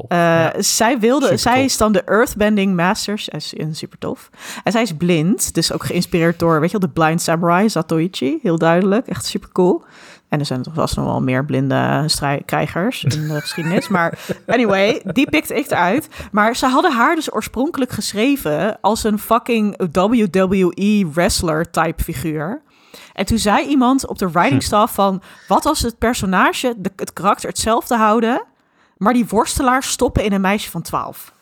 Top. 0.00 0.10
Eh, 0.10 0.18
Ja. 0.18 0.52
Zij 0.58 0.98
wilde, 0.98 1.24
Super 1.24 1.38
zij 1.38 1.54
tof. 1.54 1.64
is 1.64 1.76
dan 1.76 1.92
de 1.92 2.02
Earthbending 2.04 2.76
Masters. 2.76 3.28
En, 3.28 3.40
en 3.56 3.74
super 3.74 3.98
tof. 3.98 4.30
En 4.64 4.72
zij 4.72 4.82
is 4.82 4.92
blind, 4.96 5.54
dus 5.54 5.72
ook 5.72 5.84
geïnspireerd 5.84 6.38
door, 6.38 6.60
weet 6.60 6.70
je 6.70 6.78
wel, 6.78 6.88
de 6.88 7.00
Blind 7.00 7.22
Samurai, 7.22 7.68
Zatoichi. 7.70 8.38
Heel 8.42 8.58
duidelijk, 8.58 9.06
echt 9.06 9.26
super 9.26 9.48
cool. 9.52 9.84
En 10.28 10.38
er 10.38 10.46
zijn 10.46 10.62
toch 10.62 10.74
vast 10.74 10.96
nog 10.96 11.04
wel 11.04 11.20
meer 11.20 11.44
blinde 11.44 12.06
krijgers 12.44 13.04
in 13.04 13.28
de 13.28 13.40
geschiedenis. 13.40 13.88
Maar 13.98 14.18
anyway, 14.46 15.02
die 15.04 15.30
pikte 15.30 15.54
ik 15.54 15.70
eruit. 15.70 16.08
Maar 16.32 16.56
ze 16.56 16.66
hadden 16.66 16.92
haar 16.92 17.14
dus 17.14 17.32
oorspronkelijk 17.32 17.90
geschreven 17.90 18.78
als 18.80 19.04
een 19.04 19.18
fucking 19.18 19.88
WWE 19.92 21.06
wrestler 21.12 21.70
type 21.70 22.02
figuur. 22.02 22.62
En 23.12 23.26
toen 23.26 23.38
zei 23.38 23.66
iemand 23.66 24.06
op 24.06 24.18
de 24.18 24.30
writing 24.30 24.62
staff 24.62 24.94
van... 24.94 25.22
wat 25.48 25.66
als 25.66 25.80
het 25.80 25.98
personage, 25.98 26.74
de, 26.78 26.90
het 26.96 27.12
karakter 27.12 27.48
hetzelfde 27.48 27.96
houden... 27.96 28.42
maar 28.98 29.12
die 29.12 29.26
worstelaars 29.26 29.90
stoppen 29.90 30.24
in 30.24 30.32
een 30.32 30.40
meisje 30.40 30.70
van 30.70 30.82
12? 30.82 31.32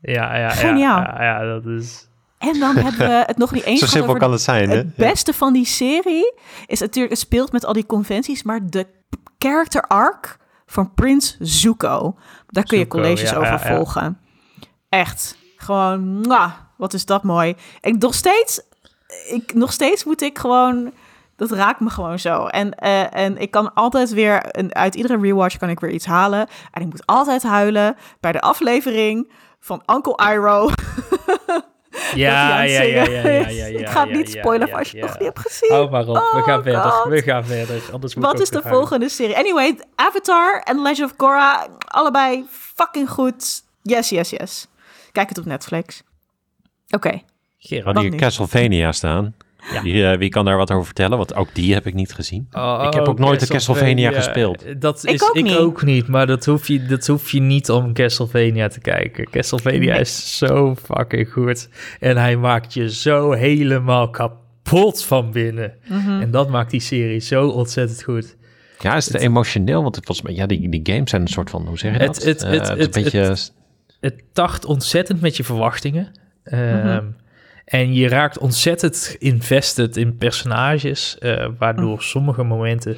Ja, 0.00 0.36
ja, 0.36 0.50
Geniaal. 0.50 1.00
Ja, 1.00 1.14
ja, 1.18 1.40
ja, 1.40 1.52
dat 1.52 1.66
is... 1.66 2.08
En 2.38 2.60
dan 2.60 2.76
hebben 2.76 3.08
we 3.08 3.22
het 3.26 3.36
nog 3.36 3.52
niet 3.52 3.64
eens 3.70 3.80
Zo 3.80 3.86
simpel 3.86 4.16
kan 4.16 4.32
het 4.32 4.40
zijn, 4.40 4.70
hè? 4.70 4.76
Het 4.76 4.96
beste 4.96 5.32
van 5.32 5.52
die 5.52 5.64
serie 5.64 6.34
is 6.66 6.80
natuurlijk, 6.80 7.10
het 7.10 7.22
speelt 7.22 7.52
met 7.52 7.64
al 7.64 7.72
die 7.72 7.86
conventies, 7.86 8.42
maar 8.42 8.60
de 8.66 8.86
character 9.38 9.82
arc 9.82 10.38
van 10.66 10.94
Prins 10.94 11.36
Zuko, 11.40 12.16
daar 12.46 12.64
kun 12.64 12.78
je 12.78 12.84
Zuko, 12.84 12.98
colleges 12.98 13.30
ja, 13.30 13.36
over 13.36 13.52
ja, 13.52 13.68
ja. 13.68 13.74
volgen. 13.74 14.18
Echt, 14.88 15.36
gewoon, 15.56 16.20
mwah, 16.20 16.52
wat 16.76 16.94
is 16.94 17.04
dat 17.04 17.22
mooi. 17.22 17.54
En 17.80 17.98
nog 17.98 18.14
steeds, 18.14 18.60
ik, 19.28 19.54
nog 19.54 19.72
steeds 19.72 20.04
moet 20.04 20.22
ik 20.22 20.38
gewoon, 20.38 20.92
dat 21.40 21.58
raakt 21.58 21.80
me 21.80 21.90
gewoon 21.90 22.18
zo. 22.18 22.46
En, 22.46 22.74
eh, 22.74 23.16
en 23.16 23.38
ik 23.38 23.50
kan 23.50 23.74
altijd 23.74 24.10
weer, 24.10 24.42
een, 24.48 24.74
uit 24.74 24.94
iedere 24.94 25.20
rewatch 25.20 25.56
kan 25.56 25.68
ik 25.68 25.80
weer 25.80 25.90
iets 25.90 26.06
halen. 26.06 26.46
En 26.72 26.82
ik 26.82 26.88
moet 26.88 27.06
altijd 27.06 27.42
huilen 27.42 27.96
bij 28.20 28.32
de 28.32 28.40
aflevering 28.40 29.32
van 29.60 29.82
Uncle 29.86 30.32
Iroh. 30.32 30.72
Ja, 32.14 32.62
ja, 32.62 32.82
ja, 32.82 32.82
ja, 32.82 33.04
ja, 33.04 33.28
is. 33.28 33.56
ja, 33.56 33.66
ja, 33.66 33.78
Ik 33.78 33.88
ga 33.88 34.00
het 34.00 34.10
ja, 34.10 34.16
niet 34.16 34.30
spoilen 34.30 34.68
ja, 34.68 34.78
als 34.78 34.90
je 34.90 34.96
het 34.96 35.06
ja. 35.06 35.12
nog 35.12 35.18
niet 35.18 35.34
hebt 35.34 35.48
gezien. 35.48 35.70
Hou 35.72 35.90
maar 35.90 36.00
op, 36.00 36.14
we 36.14 36.20
Oh, 36.20 36.44
gaan 36.44 36.62
verder, 36.62 37.08
we 37.14 37.22
gaan 37.22 37.44
verder. 37.44 37.82
Anders 37.92 38.14
Wat 38.14 38.40
is 38.40 38.48
de 38.48 38.62
volgende 38.62 39.08
serie? 39.08 39.36
Anyway, 39.36 39.78
Avatar 39.94 40.60
en 40.64 40.82
Legend 40.82 41.10
of 41.10 41.16
Korra, 41.16 41.66
allebei 41.78 42.46
fucking 42.50 43.10
goed. 43.10 43.62
Yes, 43.82 44.08
yes, 44.08 44.30
yes. 44.30 44.66
Kijk 45.12 45.28
het 45.28 45.38
op 45.38 45.44
Netflix. 45.44 46.02
Oké. 46.90 47.20
Gerard. 47.58 47.84
Had 47.84 47.94
Wat 47.94 48.02
hier? 48.02 48.20
Castlevania 48.20 48.92
staan. 48.92 49.34
Ja. 49.72 49.82
Wie, 49.82 50.06
eh, 50.06 50.18
wie 50.18 50.28
kan 50.28 50.44
daar 50.44 50.56
wat 50.56 50.70
over 50.70 50.84
vertellen? 50.84 51.16
Want 51.18 51.34
ook 51.34 51.48
die 51.54 51.74
heb 51.74 51.86
ik 51.86 51.94
niet 51.94 52.12
gezien. 52.12 52.46
Oh, 52.52 52.82
Ik 52.86 52.94
heb 52.94 53.08
ook 53.08 53.18
nooit 53.18 53.40
de 53.40 53.46
Castlevania 53.46 54.10
gespeeld. 54.12 54.64
Dat 54.80 55.04
Ik 55.04 55.10
is 55.14 55.22
ook 55.28 55.36
ik 55.36 55.42
niet. 55.44 55.56
ook 55.56 55.82
niet, 55.82 56.06
maar 56.06 56.26
dat 56.26 56.44
hoef, 56.44 56.66
je, 56.68 56.86
dat 56.86 57.06
hoef 57.06 57.30
je 57.30 57.40
niet 57.40 57.70
om 57.70 57.92
Castlevania 57.92 58.68
te 58.68 58.80
kijken. 58.80 59.30
Castlevania 59.30 59.92
Nee. 59.92 60.00
is 60.00 60.36
zo 60.38 60.74
fucking 60.84 61.32
goed. 61.32 61.68
En 62.00 62.16
hij 62.16 62.36
maakt 62.36 62.74
je 62.74 62.90
zo 62.92 63.32
helemaal 63.32 64.10
kapot 64.10 65.04
van 65.04 65.32
binnen. 65.32 65.72
Mhm. 65.88 66.20
En 66.20 66.30
dat 66.30 66.48
maakt 66.48 66.70
die 66.70 66.80
serie 66.80 67.20
zo 67.20 67.48
ontzettend 67.48 68.02
goed. 68.02 68.36
Ja, 68.78 68.96
is 68.96 69.06
het 69.06 69.16
emotioneel? 69.22 69.82
Want 69.82 69.96
het 69.96 70.08
was, 70.08 70.20
ja, 70.24 70.46
die, 70.46 70.68
die 70.68 70.80
games 70.94 71.10
zijn 71.10 71.22
een 71.22 71.28
soort 71.28 71.50
van, 71.50 71.66
hoe 71.66 71.78
zeg 71.78 71.92
je 71.92 71.98
Het- 71.98 72.06
dat? 72.14 72.24
het- 72.24 72.42
Eh, 72.42 72.50
het- 72.50 72.68
het 72.68 72.78
het- 72.78 72.96
een 72.96 73.02
beetje... 73.02 73.36
Het 74.00 74.22
tacht 74.32 74.64
ontzettend 74.64 75.20
met 75.20 75.36
je 75.36 75.44
verwachtingen. 75.44 76.12
Ehm, 76.44 76.86
Mhm. 76.86 77.04
En 77.70 77.94
je 77.94 78.08
raakt 78.08 78.38
ontzettend 78.38 79.16
invested 79.18 79.96
in 79.96 80.16
personages, 80.16 81.18
eh, 81.18 81.46
waardoor 81.58 81.96
Hm. 81.96 82.02
sommige 82.02 82.42
momenten... 82.42 82.96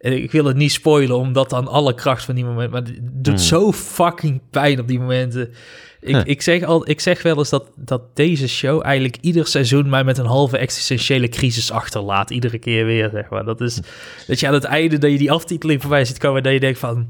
en 0.00 0.22
Ik 0.22 0.30
wil 0.32 0.44
het 0.44 0.56
niet 0.56 0.72
spoilen, 0.72 1.16
omdat 1.18 1.50
dan 1.50 1.68
alle 1.68 1.94
kracht 1.94 2.24
van 2.24 2.34
die 2.34 2.44
momenten... 2.44 2.70
Maar 2.70 2.82
het 2.82 2.98
doet 3.24 3.34
Hmm. 3.34 3.42
zo 3.44 3.72
fucking 3.72 4.40
pijn 4.50 4.80
op 4.80 4.88
die 4.88 5.00
momenten. 5.00 5.54
Ik, 6.00 6.14
Huh. 6.14 6.22
ik, 6.24 6.42
zeg, 6.42 6.62
al, 6.62 6.88
ik 6.90 7.00
zeg 7.00 7.22
wel 7.22 7.38
eens 7.38 7.48
dat, 7.50 7.70
dat 7.76 8.16
deze 8.16 8.48
show 8.48 8.82
eigenlijk 8.84 9.16
ieder 9.20 9.46
seizoen 9.46 9.88
mij 9.88 10.04
met 10.04 10.18
een 10.18 10.26
halve 10.26 10.58
existentiële 10.58 11.28
crisis 11.28 11.70
achterlaat. 11.70 12.30
Iedere 12.30 12.58
keer 12.58 12.84
weer, 12.86 13.10
zeg 13.12 13.28
maar. 13.30 13.44
Dat 13.44 13.60
is 13.60 13.80
dat 14.26 14.40
je 14.40 14.46
aan 14.46 14.54
het 14.54 14.64
einde 14.64 14.98
dat 14.98 15.10
je 15.10 15.18
die 15.18 15.32
aftiteling 15.32 15.80
voorbij 15.80 16.04
ziet 16.04 16.18
komen... 16.18 16.36
en 16.36 16.42
dat 16.42 16.52
je 16.52 16.60
denkt 16.60 16.78
van, 16.78 17.08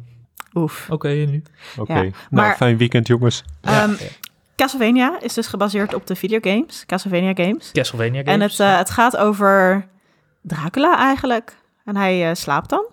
Oef. 0.54 0.86
oké, 0.90 1.08
en 1.08 1.30
nu? 1.30 1.42
Oké, 1.76 1.92
Ja, 1.94 2.00
nou, 2.00 2.12
maar- 2.30 2.56
fijn 2.56 2.76
weekend 2.76 3.06
jongens. 3.06 3.44
Ja. 3.62 3.90
Castlevania 4.56 5.16
is 5.20 5.34
dus 5.34 5.46
gebaseerd 5.46 5.94
op 5.94 6.06
de 6.06 6.16
videogames. 6.16 6.84
Castlevania 6.86 7.32
games. 7.44 7.70
Castlevania 7.72 8.22
En 8.22 8.26
games. 8.32 8.58
het, 8.58 8.66
eh, 8.68 8.76
het 8.78 8.90
gaat 8.90 9.16
over 9.16 9.86
Dracula 10.42 10.98
eigenlijk. 10.98 11.56
En 11.84 11.96
hij 11.96 12.28
eh, 12.28 12.34
slaapt 12.34 12.68
dan. 12.70 12.84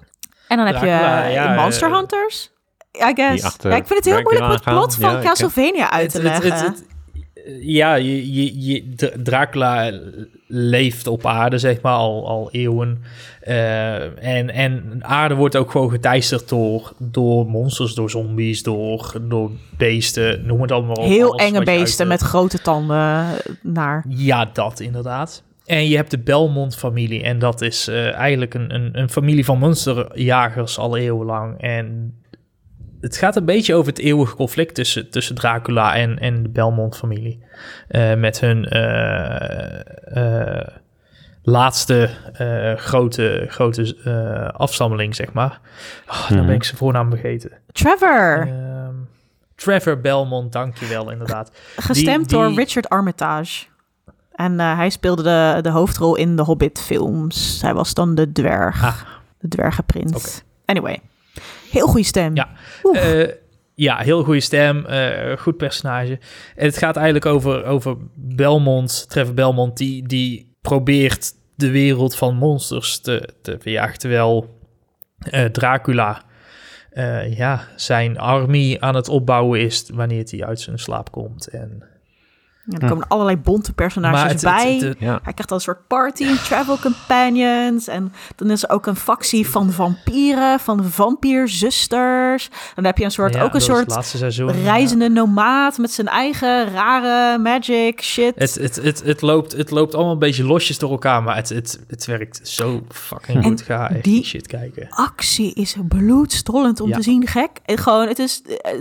En 0.47 0.57
dan 0.57 0.65
heb 0.65 0.79
je 0.79 0.85
ja, 0.87 1.29
eh, 1.29 1.61
Monster 1.61 1.93
Hunters. 1.95 2.51
I 2.97 3.11
guess. 3.15 3.55
Ja, 3.61 3.75
ik 3.75 3.87
vind 3.87 3.89
het 3.89 4.05
heel 4.05 4.13
Dracula 4.13 4.21
moeilijk 4.23 4.45
om 4.45 4.51
het 4.51 4.63
plot 4.63 4.95
van 4.95 5.21
Castlevania 5.21 5.91
uit 5.91 6.09
te 6.09 6.17
het- 6.21 6.25
leggen. 6.27 6.51
het- 6.53 6.61
het- 6.65 6.85
ja, 7.61 7.95
je, 7.95 8.33
je, 8.33 8.65
je, 8.65 8.93
Dra- 8.95 9.11
Dracula 9.23 9.99
leeft 10.47 11.07
op 11.07 11.25
aarde, 11.25 11.57
zeg 11.57 11.81
maar, 11.81 11.93
al, 11.93 12.27
al 12.27 12.49
eeuwen. 12.51 13.01
Eh, 13.41 14.35
en, 14.37 14.49
en 14.49 14.99
aarde 15.01 15.35
wordt 15.35 15.55
ook 15.55 15.71
gewoon 15.71 15.89
geteisterd 15.89 16.49
door, 16.49 16.93
door 16.97 17.45
monsters, 17.45 17.93
door 17.93 18.09
zombies, 18.09 18.63
door, 18.63 19.13
door 19.21 19.51
beesten, 19.77 20.45
noem 20.45 20.61
het 20.61 20.71
allemaal 20.71 20.95
op. 20.95 21.05
heel 21.05 21.35
enge 21.35 21.63
beesten 21.63 22.07
met 22.07 22.21
grote 22.21 22.61
tanden 22.61 23.25
naar. 23.61 24.05
Ja, 24.07 24.49
dat 24.53 24.79
inderdaad. 24.79 25.43
En 25.65 25.87
je 25.87 25.95
hebt 25.95 26.11
de 26.11 26.19
Belmont-familie. 26.19 27.23
En 27.23 27.39
dat 27.39 27.61
is 27.61 27.87
eh, 27.87 28.13
eigenlijk 28.13 28.53
een, 28.53 28.75
een, 28.75 28.89
een 28.93 29.09
familie 29.09 29.45
van 29.45 29.59
monsterjagers 29.59 30.77
al 30.77 30.97
eeuwenlang. 30.97 31.61
En 31.61 32.13
het 33.01 33.17
gaat 33.17 33.35
een 33.35 33.45
beetje 33.45 33.75
over 33.75 33.91
het 33.91 34.01
eeuwige 34.01 34.35
conflict 34.35 34.75
tussen, 34.75 35.09
tussen 35.09 35.35
Dracula 35.35 35.95
en, 35.95 36.19
en 36.19 36.43
de 36.43 36.49
Belmont-familie. 36.49 37.43
Eh, 37.87 38.13
met 38.13 38.39
hun 38.39 38.65
eh, 38.65 40.57
eh, 40.57 40.67
laatste 41.43 42.09
eh, 42.33 42.73
grote, 42.75 43.45
grote 43.47 43.95
eh, 44.03 44.59
afstammeling, 44.59 45.15
zeg 45.15 45.33
maar. 45.33 45.59
Oh, 46.07 46.27
Dan 46.27 46.37
Mhm. 46.37 46.45
ben 46.45 46.55
ik 46.55 46.63
zijn 46.63 46.77
voornaam 46.77 47.09
vergeten. 47.09 47.51
Trevor, 47.71 48.47
Ehm, 48.47 48.95
Trevor 49.55 50.01
Belmont, 50.01 50.51
dankjewel 50.51 51.11
inderdaad. 51.11 51.51
gestemd 51.75 52.29
die- 52.29 52.37
door 52.37 52.53
Richard 52.53 52.89
Armitage. 52.89 53.65
En 54.31 54.59
eh, 54.59 54.75
hij 54.77 54.89
speelde 54.89 55.23
de, 55.23 55.59
de 55.61 55.69
hoofdrol 55.69 56.15
in 56.15 56.35
de 56.35 56.41
Hobbit-films. 56.43 57.61
Hij 57.61 57.73
was 57.73 57.93
dan 57.93 58.15
de 58.15 58.31
dwerg. 58.31 58.83
Ah. 58.83 58.95
De 59.39 59.47
dwergenprins. 59.47 60.43
Anyway, 60.65 60.99
heel 61.71 61.87
goede 61.87 62.03
stem. 62.05 62.35
Ja. 62.35 62.47
Eh, 62.81 63.27
ja, 63.75 63.97
heel 63.97 64.23
goede 64.23 64.39
stem, 64.39 64.85
eh, 64.85 65.37
goed 65.37 65.57
personage. 65.57 66.19
En 66.55 66.65
het 66.65 66.77
gaat 66.77 66.95
eigenlijk 66.95 67.25
over, 67.25 67.65
over 67.65 67.97
Belmont, 68.15 69.09
Trevor 69.09 69.33
Belmont, 69.33 69.77
die, 69.77 70.07
die 70.07 70.57
probeert 70.61 71.31
de 71.55 71.71
wereld 71.71 72.15
van 72.15 72.35
monsters 72.35 72.99
te, 72.99 73.29
te 73.41 73.57
verjagen. 73.59 73.99
Terwijl 73.99 74.59
eh, 75.17 75.45
Dracula 75.45 76.29
ja, 77.29 77.67
zijn 77.75 78.19
armie 78.19 78.81
aan 78.81 78.95
het 78.95 79.09
opbouwen 79.09 79.59
is 79.59 79.89
wanneer 79.93 80.23
hij 80.29 80.45
uit 80.45 80.59
zijn 80.59 80.79
slaap 80.79 81.11
komt. 81.11 81.47
En, 81.47 81.90
Ja, 82.65 82.77
er 82.79 82.89
komen 82.89 83.07
allerlei 83.07 83.37
bonte 83.37 83.73
personages 83.73 84.31
het, 84.31 84.41
bij. 84.41 84.73
het- 84.73 84.81
het- 84.81 84.99
Ja. 84.99 85.07
Hij 85.11 85.19
krijgt 85.33 85.47
dan 85.47 85.57
een 85.57 85.63
soort 85.63 85.87
party 85.87 86.23
en 86.25 86.35
travel 86.43 86.77
companions. 86.89 87.87
En 87.87 88.13
dan 88.35 88.49
is 88.51 88.63
er 88.63 88.69
ook 88.69 88.85
een 88.85 88.95
factie 88.95 89.47
van 89.49 89.71
vampieren, 89.71 90.59
van 90.59 90.83
vampierzusters. 90.83 92.49
Dan 92.75 92.85
heb 92.85 92.97
je 92.97 93.03
een 93.03 93.11
soort, 93.11 93.33
ja, 93.33 93.43
ook 93.43 93.53
een 93.53 93.61
soort 93.61 94.05
seizoen, 94.05 94.51
reizende 94.51 95.09
nomaat 95.09 95.77
met 95.77 95.91
zijn 95.91 96.07
eigen 96.07 96.69
rare 96.71 97.37
magic 97.39 98.01
shit. 98.03 98.33
Het, 98.35 98.55
het, 98.55 98.75
het, 98.75 99.03
het, 99.03 99.21
loopt, 99.21 99.51
het 99.51 99.71
loopt 99.71 99.93
allemaal 99.95 100.13
een 100.13 100.19
beetje 100.19 100.43
losjes 100.43 100.77
door 100.77 100.91
elkaar, 100.91 101.23
maar 101.23 101.35
het, 101.35 101.49
het, 101.49 101.79
het 101.87 102.05
werkt 102.05 102.39
zo 102.47 102.81
fucking 102.89 103.43
goed. 103.43 103.61
Ga 103.61 103.89
echt 103.89 104.03
die- 104.03 104.23
shit 104.23 104.47
kijken. 104.47 104.87
actie 104.89 105.53
is 105.53 105.75
bloedstollend 105.87 106.79
om 106.79 106.89
Ja. 106.89 106.95
te 106.95 107.01
zien, 107.03 107.27
gek. 107.27 107.49
En 107.65 107.77
gewoon, 107.77 108.07
het 108.07 108.19
is, 108.19 108.41
eh, 108.41 108.71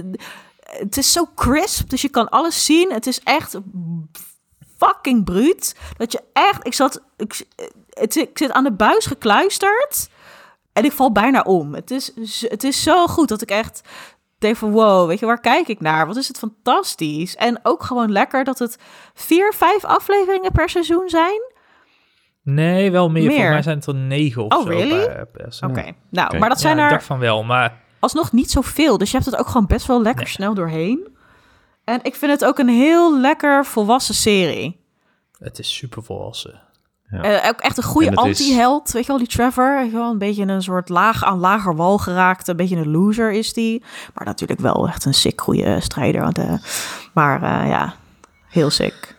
het 0.78 0.96
is 0.96 1.12
zo 1.12 1.26
crisp, 1.34 1.90
dus 1.90 2.02
je 2.02 2.08
kan 2.08 2.28
alles 2.28 2.64
zien. 2.64 2.92
Het 2.92 3.06
is 3.06 3.20
echt 3.20 3.58
fucking 4.78 5.24
bruut. 5.24 5.76
Dat 5.96 6.12
je 6.12 6.22
echt, 6.32 6.66
ik 6.66 6.74
zat, 6.74 7.02
ik, 7.16 7.46
het, 7.90 8.16
ik 8.16 8.38
zit 8.38 8.52
aan 8.52 8.64
de 8.64 8.72
buis 8.72 9.06
gekluisterd 9.06 10.08
en 10.72 10.84
ik 10.84 10.92
val 10.92 11.12
bijna 11.12 11.42
om. 11.42 11.74
Het 11.74 11.90
is, 11.90 12.12
het 12.48 12.64
is 12.64 12.82
zo 12.82 13.06
goed 13.06 13.28
dat 13.28 13.42
ik 13.42 13.50
echt 13.50 13.80
denk 14.38 14.56
van 14.56 14.70
wow, 14.70 15.08
weet 15.08 15.18
je, 15.18 15.26
waar 15.26 15.40
kijk 15.40 15.68
ik 15.68 15.80
naar? 15.80 16.06
Wat 16.06 16.16
is 16.16 16.28
het 16.28 16.38
fantastisch. 16.38 17.36
En 17.36 17.60
ook 17.62 17.82
gewoon 17.82 18.12
lekker 18.12 18.44
dat 18.44 18.58
het 18.58 18.78
vier, 19.14 19.52
vijf 19.56 19.84
afleveringen 19.84 20.52
per 20.52 20.68
seizoen 20.68 21.08
zijn. 21.08 21.40
Nee, 22.42 22.90
wel 22.90 23.10
meer. 23.10 23.26
Meer? 23.26 23.40
Voor 23.40 23.50
mij 23.50 23.62
zijn 23.62 23.76
het 23.76 23.86
er 23.86 23.94
negen 23.94 24.44
of 24.44 24.56
Oh, 24.56 24.62
zo 24.62 24.68
really? 24.68 25.26
Oké, 25.60 25.92
nou, 26.10 26.38
maar 26.38 26.48
dat 26.48 26.60
zijn 26.60 26.76
Ja, 26.76 26.82
ik 26.84 26.90
er 26.90 26.96
dacht 26.96 27.06
van 27.06 27.18
wel, 27.18 27.44
maar 27.44 27.79
alsnog 28.00 28.32
niet 28.32 28.50
zoveel. 28.50 28.98
Dus 28.98 29.10
je 29.10 29.16
hebt 29.16 29.30
het 29.30 29.40
ook 29.40 29.46
gewoon 29.46 29.66
best 29.66 29.86
wel 29.86 30.02
lekker 30.02 30.24
Nee. 30.24 30.32
snel 30.32 30.54
doorheen. 30.54 31.08
En 31.84 31.98
ik 32.02 32.14
vind 32.14 32.32
het 32.32 32.44
ook 32.44 32.58
een 32.58 32.68
heel 32.68 33.20
lekker 33.20 33.66
volwassen 33.66 34.14
serie. 34.14 34.78
het 35.38 35.58
is 35.58 35.74
super 35.76 36.02
volwassen. 36.02 36.60
Ja. 37.10 37.22
Eh, 37.22 37.48
ook 37.48 37.60
echt 37.60 37.76
een 37.76 37.82
goede 37.82 38.10
is- 38.10 38.16
anti-held. 38.16 38.90
Weet 38.92 39.02
je 39.02 39.08
wel, 39.08 39.18
die 39.18 39.26
Trevor. 39.26 39.88
Wel, 39.92 40.10
een 40.10 40.18
beetje 40.18 40.46
een 40.46 40.62
soort 40.62 40.88
laag 40.88 41.24
aan 41.24 41.38
lager 41.38 41.76
wal 41.76 41.98
geraakt. 41.98 42.48
Een 42.48 42.56
beetje 42.56 42.76
een 42.76 42.90
loser 42.90 43.32
is 43.32 43.52
die. 43.52 43.82
Maar 44.14 44.24
natuurlijk 44.26 44.60
wel 44.60 44.88
echt 44.88 45.04
een 45.04 45.14
sick 45.14 45.40
goede 45.40 45.80
strijder. 45.80 46.20
Want, 46.22 46.38
eh, 46.38 46.52
maar 47.14 47.42
eh, 47.42 47.68
ja, 47.68 47.94
heel 48.48 48.70
sick. 48.70 49.16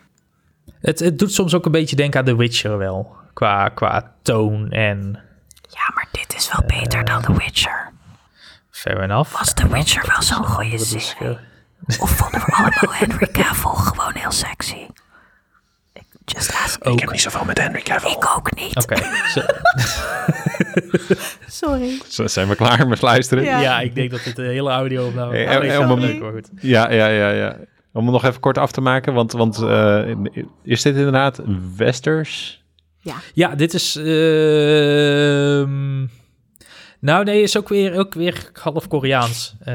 Het, 0.80 0.98
het 0.98 1.18
doet 1.18 1.32
soms 1.32 1.54
ook 1.54 1.64
een 1.66 1.72
beetje 1.72 1.96
denken 1.96 2.20
aan 2.20 2.26
The 2.26 2.36
Witcher 2.36 2.78
wel. 2.78 3.16
Qua, 3.32 3.68
qua 3.68 4.12
toon 4.22 4.70
en 4.70 5.20
Ja, 5.68 5.90
maar 5.94 6.08
dit 6.12 6.34
is 6.36 6.52
wel 6.52 6.80
beter 6.80 7.04
dan 7.04 7.22
The 7.22 7.32
Witcher. 7.32 7.91
Fair 8.82 9.02
enough. 9.02 9.32
Was 9.38 9.54
The 9.54 9.68
Witcher 9.68 10.04
wel 10.08 10.22
zo'n 10.22 10.44
goede 10.44 10.78
serie? 10.78 11.38
eh, 11.86 12.00
Of 12.00 12.10
vonden 12.10 12.40
we 12.40 12.52
allemaal 12.52 12.94
Henry 12.94 13.26
Cavill 13.32 13.70
gewoon 13.74 14.12
heel 14.14 14.30
sexy? 14.30 14.86
Ik 15.92 16.04
just 16.24 16.54
ask. 16.64 16.86
ook. 16.86 17.10
niet 17.12 17.20
zoveel 17.20 17.44
met 17.44 17.58
Henry 17.58 17.82
Cavill. 17.82 18.10
Ik 18.10 18.36
ook 18.36 18.54
niet. 18.54 18.76
Oké, 18.82 18.96
zo- 19.34 19.40
Sorry. 21.60 22.00
Zo, 22.08 22.26
Zijn 22.26 22.48
we 22.48 22.54
klaar 22.56 22.88
met 22.88 23.02
luisteren? 23.02 23.44
Ja. 23.44 23.60
ja. 23.60 23.80
ik 23.80 23.94
denk 23.94 24.10
dat 24.10 24.24
dit 24.24 24.36
de 24.36 24.42
hele 24.42 24.70
audio 24.70 25.06
opname... 25.06 25.36
Hey, 25.36 25.58
nee, 25.58 25.70
eh, 25.70 25.92
leuk, 25.98 26.22
goed. 26.32 26.48
Ja, 26.60 26.90
ja, 26.90 27.06
ja, 27.06 27.30
ja. 27.30 27.56
Om 27.92 28.02
het 28.04 28.12
nog 28.12 28.24
even 28.24 28.40
kort 28.40 28.58
af 28.58 28.72
te 28.72 28.80
maken, 28.80 29.14
want, 29.14 29.32
want 29.32 29.62
eh, 29.62 30.14
is 30.62 30.82
dit 30.82 30.96
inderdaad 30.96 31.40
westers? 31.76 32.62
Ja, 33.34 33.54
dit 33.54 33.74
is... 33.74 33.96
ehm, 33.96 34.10
nou 37.02 37.24
nee, 37.24 37.42
is 37.42 37.56
ook 37.58 37.68
weer, 37.68 37.98
ook 37.98 38.14
weer 38.14 38.50
half 38.52 38.88
Koreaans. 38.88 39.54
Eh, 39.60 39.74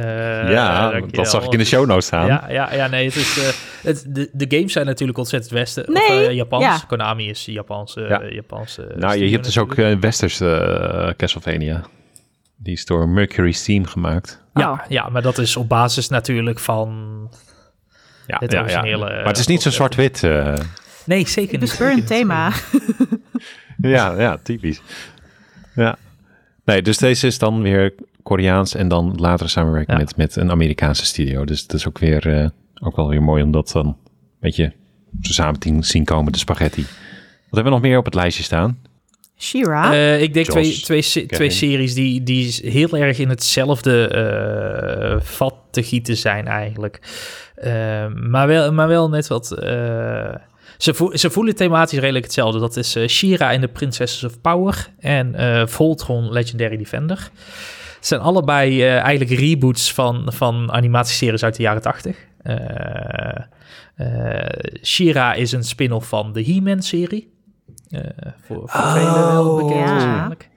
ja, 0.51 0.95
je 0.95 1.05
dat 1.11 1.29
zag 1.29 1.45
ik 1.45 1.51
in 1.51 1.57
de 1.59 1.65
show 1.65 1.85
notes 1.85 2.05
staan. 2.05 2.27
Ja, 2.27 2.45
ja, 2.49 2.73
ja, 2.73 2.87
nee, 2.87 3.05
het 3.05 3.15
is, 3.15 3.37
eh, 3.37 3.53
het, 3.83 4.05
de, 4.07 4.29
de 4.33 4.45
games 4.57 4.71
zijn 4.73 4.85
natuurlijk 4.85 5.17
ontzettend 5.17 5.53
westen. 5.53 5.83
Nee, 5.87 6.03
of, 6.03 6.09
eh, 6.27 6.31
Japans. 6.33 6.63
ja. 6.63 6.79
Konami 6.87 7.29
is 7.29 7.45
Japanse. 7.45 8.01
Ja. 8.01 8.23
Japanse 8.29 8.91
nou, 8.95 9.17
je, 9.17 9.31
hebt 9.31 9.43
dus 9.45 9.57
ook 9.57 9.67
natuurlijk. 9.67 9.95
eh, 9.97 10.01
westers 10.01 10.39
eh, 10.39 11.09
Castlevania. 11.17 11.83
Die 12.55 12.73
is 12.73 12.85
door 12.85 13.09
Mercury 13.09 13.51
Steam 13.51 13.85
gemaakt. 13.85 14.41
Ja, 14.53 14.71
Oh. 14.71 14.79
ja, 14.89 15.09
maar 15.09 15.21
dat 15.21 15.37
is 15.37 15.55
op 15.57 15.69
basis 15.69 16.09
natuurlijk 16.09 16.59
van 16.59 16.89
Ja, 18.27 18.37
Het 18.39 18.51
ja, 18.51 18.57
ja. 18.57 18.63
originele, 18.63 19.05
Maar 19.09 19.25
het 19.25 19.37
is 19.37 19.47
niet 19.47 19.61
zo 19.61 19.69
eh, 19.69 19.75
zwart-wit. 19.75 20.23
eh. 20.23 20.53
Nee, 21.05 21.27
zeker 21.27 21.51
niet. 21.51 21.59
bespeur 21.59 21.91
een 21.91 21.93
zeker 22.07 22.09
niet. 22.15 22.27
thema. 22.27 22.51
ja, 23.97 24.19
ja, 24.19 24.37
typisch. 24.43 24.81
Ja. 25.75 25.97
Nee, 26.67 26.81
dus 26.81 26.97
deze 26.97 27.27
is 27.27 27.37
dan 27.39 27.61
weer 27.61 27.93
Koreaans 28.23 28.75
en 28.75 28.87
dan 28.87 29.13
later 29.15 29.49
samenwerken 29.49 29.93
Ja. 29.93 29.99
met, 29.99 30.15
met 30.17 30.35
een 30.35 30.51
Amerikaanse 30.51 31.05
studio. 31.05 31.45
Dus 31.45 31.67
dat 31.67 31.75
is 31.79 31.87
ook 31.87 31.99
weer 31.99 32.39
eh, 32.41 32.49
ook 32.79 32.95
wel 32.95 33.07
weer 33.09 33.23
mooi 33.23 33.43
om 33.43 33.51
dat 33.51 33.69
dan 33.73 33.85
een 33.85 33.95
beetje 34.39 34.73
zo 35.21 35.31
samen 35.33 35.59
te 35.59 35.77
zien 35.79 36.03
komen, 36.05 36.31
de 36.31 36.37
spaghetti. 36.37 36.81
Wat 36.81 36.89
hebben 37.49 37.63
we 37.63 37.69
nog 37.69 37.81
meer 37.81 37.97
op 37.97 38.05
het 38.05 38.13
lijstje 38.13 38.43
staan? 38.43 38.77
Shira. 39.39 39.93
Eh, 39.93 40.21
ik 40.21 40.33
denk 40.33 40.45
twee, 40.45 40.71
twee, 40.81 41.01
se- 41.01 41.19
Kevin. 41.19 41.35
twee 41.37 41.49
series 41.49 41.93
die, 41.93 42.23
die 42.23 42.59
heel 42.63 42.97
erg 42.97 43.19
in 43.19 43.29
hetzelfde 43.29 44.07
eh, 44.07 45.21
vat 45.21 45.55
te 45.71 45.83
gieten 45.83 46.17
zijn 46.17 46.47
eigenlijk. 46.47 46.99
Maar, 48.15 48.47
wel, 48.47 48.73
maar 48.73 48.87
wel 48.87 49.09
net 49.09 49.27
wat... 49.27 49.51
ze, 50.77 51.11
ze 51.13 51.29
voelen 51.29 51.55
thematisch 51.55 51.99
redelijk 51.99 52.25
hetzelfde. 52.25 52.59
Dat 52.59 52.75
is 52.77 52.95
eh 52.95 53.07
Shira 53.07 53.51
in 53.51 53.61
The 53.61 53.67
Princesses 53.67 54.23
of 54.23 54.41
Power 54.41 54.87
en 54.99 55.35
eh, 55.35 55.67
Voltron 55.67 56.31
Legendary 56.31 56.77
Defender. 56.77 57.29
Het 57.95 58.07
zijn 58.07 58.21
allebei 58.21 58.81
eh, 58.83 58.97
eigenlijk 58.99 59.39
reboots 59.39 59.93
van, 59.93 60.31
van 60.33 60.71
animatieseries 60.71 61.43
uit 61.43 61.55
de 61.55 61.63
jaren 61.63 61.81
80. 61.81 62.17
Eh 62.43 62.55
eh, 63.95 64.49
Shira 64.83 65.33
is 65.33 65.51
een 65.51 65.63
spin-off 65.63 66.07
van 66.07 66.33
de 66.33 66.43
He-Man 66.43 66.81
serie. 66.81 67.31
Eh, 67.89 68.01
voor 68.41 68.69
voor 68.69 68.81
Oh, 68.81 68.93
velen 68.93 69.13
wel 69.13 69.55
bekend 69.55 69.79
ja. 69.79 69.91
waarschijnlijk. 69.91 70.49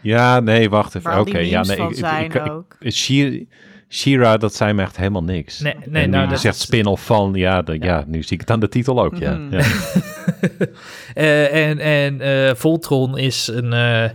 Ja, 0.00 0.40
nee, 0.40 0.70
wacht 0.70 0.94
even. 0.94 1.18
Oké, 1.20 1.38
die 1.38 1.48
ja, 1.48 1.62
nee. 1.62 1.76
van 1.76 1.90
ik- 1.90 2.34
ik-. 2.34 3.46
Shira, 3.88 4.36
dat 4.36 4.54
zijn 4.54 4.76
me 4.76 4.82
echt 4.82 4.96
helemaal 4.96 5.22
niks. 5.22 5.58
Nee, 5.58 5.74
nee, 5.86 6.02
en 6.02 6.10
nou, 6.10 6.22
nu 6.22 6.28
je 6.28 6.32
dat 6.32 6.40
zegt 6.40 6.58
spin-off 6.58 7.04
van, 7.04 7.32
ja, 7.34 7.62
de, 7.62 7.78
ja. 7.80 8.04
nu 8.06 8.22
zie 8.22 8.32
ik 8.32 8.40
het 8.40 8.50
aan 8.50 8.60
de 8.60 8.68
titel 8.68 9.02
ook, 9.02 9.16
ja. 9.16 9.32
Mhm. 9.34 9.58
ja. 9.58 9.64
Eh, 11.14 11.68
en 11.68 11.78
en 11.78 12.20
eh, 12.20 12.54
Voltron 12.54 13.18
is 13.18 13.46
een, 13.46 13.72
eh, 13.72 14.10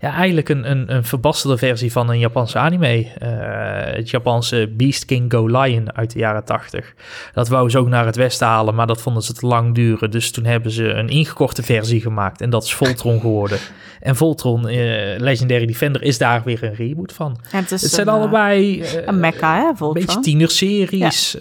ja, 0.00 0.14
eigenlijk 0.14 0.48
een, 0.48 0.70
een, 0.70 0.94
een 0.94 1.04
verbasterde 1.04 1.58
versie 1.58 1.92
van 1.92 2.10
een 2.10 2.18
Japanse 2.18 2.58
anime. 2.58 3.06
Eh, 3.18 3.94
het 3.96 4.10
Japanse 4.10 4.70
Beast 4.76 5.04
King 5.04 5.32
Go 5.32 5.46
Lion 5.46 5.96
uit 5.96 6.12
de 6.12 6.18
jaren 6.18 6.44
80. 6.44 6.94
Dat 7.32 7.48
wou 7.48 7.70
ze 7.70 7.78
ook 7.78 7.88
naar 7.88 8.06
het 8.06 8.16
westen 8.16 8.46
halen, 8.46 8.74
maar 8.74 8.86
dat 8.86 9.02
vonden 9.02 9.22
ze 9.22 9.32
te 9.32 9.46
lang 9.46 9.74
duren. 9.74 10.10
Dus 10.10 10.30
toen 10.30 10.44
hebben 10.44 10.70
ze 10.70 10.84
een 10.84 11.08
ingekorte 11.08 11.62
versie 11.62 12.00
gemaakt 12.00 12.40
en 12.40 12.50
dat 12.50 12.64
is 12.64 12.74
Voltron 12.74 13.20
geworden. 13.20 13.58
En 14.00 14.16
Voltron 14.16 14.68
eh, 14.68 15.18
Legendary 15.18 15.66
Defender 15.66 16.02
is 16.02 16.18
daar 16.18 16.42
weer 16.44 16.62
een 16.62 16.74
reboot 16.74 17.12
van. 17.12 17.40
En 17.52 17.64
het, 17.68 17.80
zijn 17.80 18.08
een, 18.08 18.14
eh, 18.14 18.20
allebei... 18.20 18.84
Een 19.06 19.20
mecca, 19.20 19.56
hè, 19.56 19.68
Een 19.68 19.76
Voltron? 19.76 20.06
beetje 20.06 20.20
tienerseries. 20.20 21.36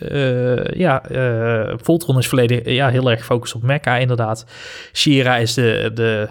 Ja, 0.74 1.04
ja 1.10 1.78
Voltron 1.82 2.18
is 2.18 2.28
volledig 2.28 2.66
ja, 2.66 2.90
heel 2.90 3.10
erg 3.10 3.20
gefocust 3.20 3.56
op 3.56 3.64
mecha, 3.64 3.98
inderdaad. 3.98 4.46
Shira 4.94 5.38
is 5.38 5.54
de, 5.54 5.92
de 5.94 6.28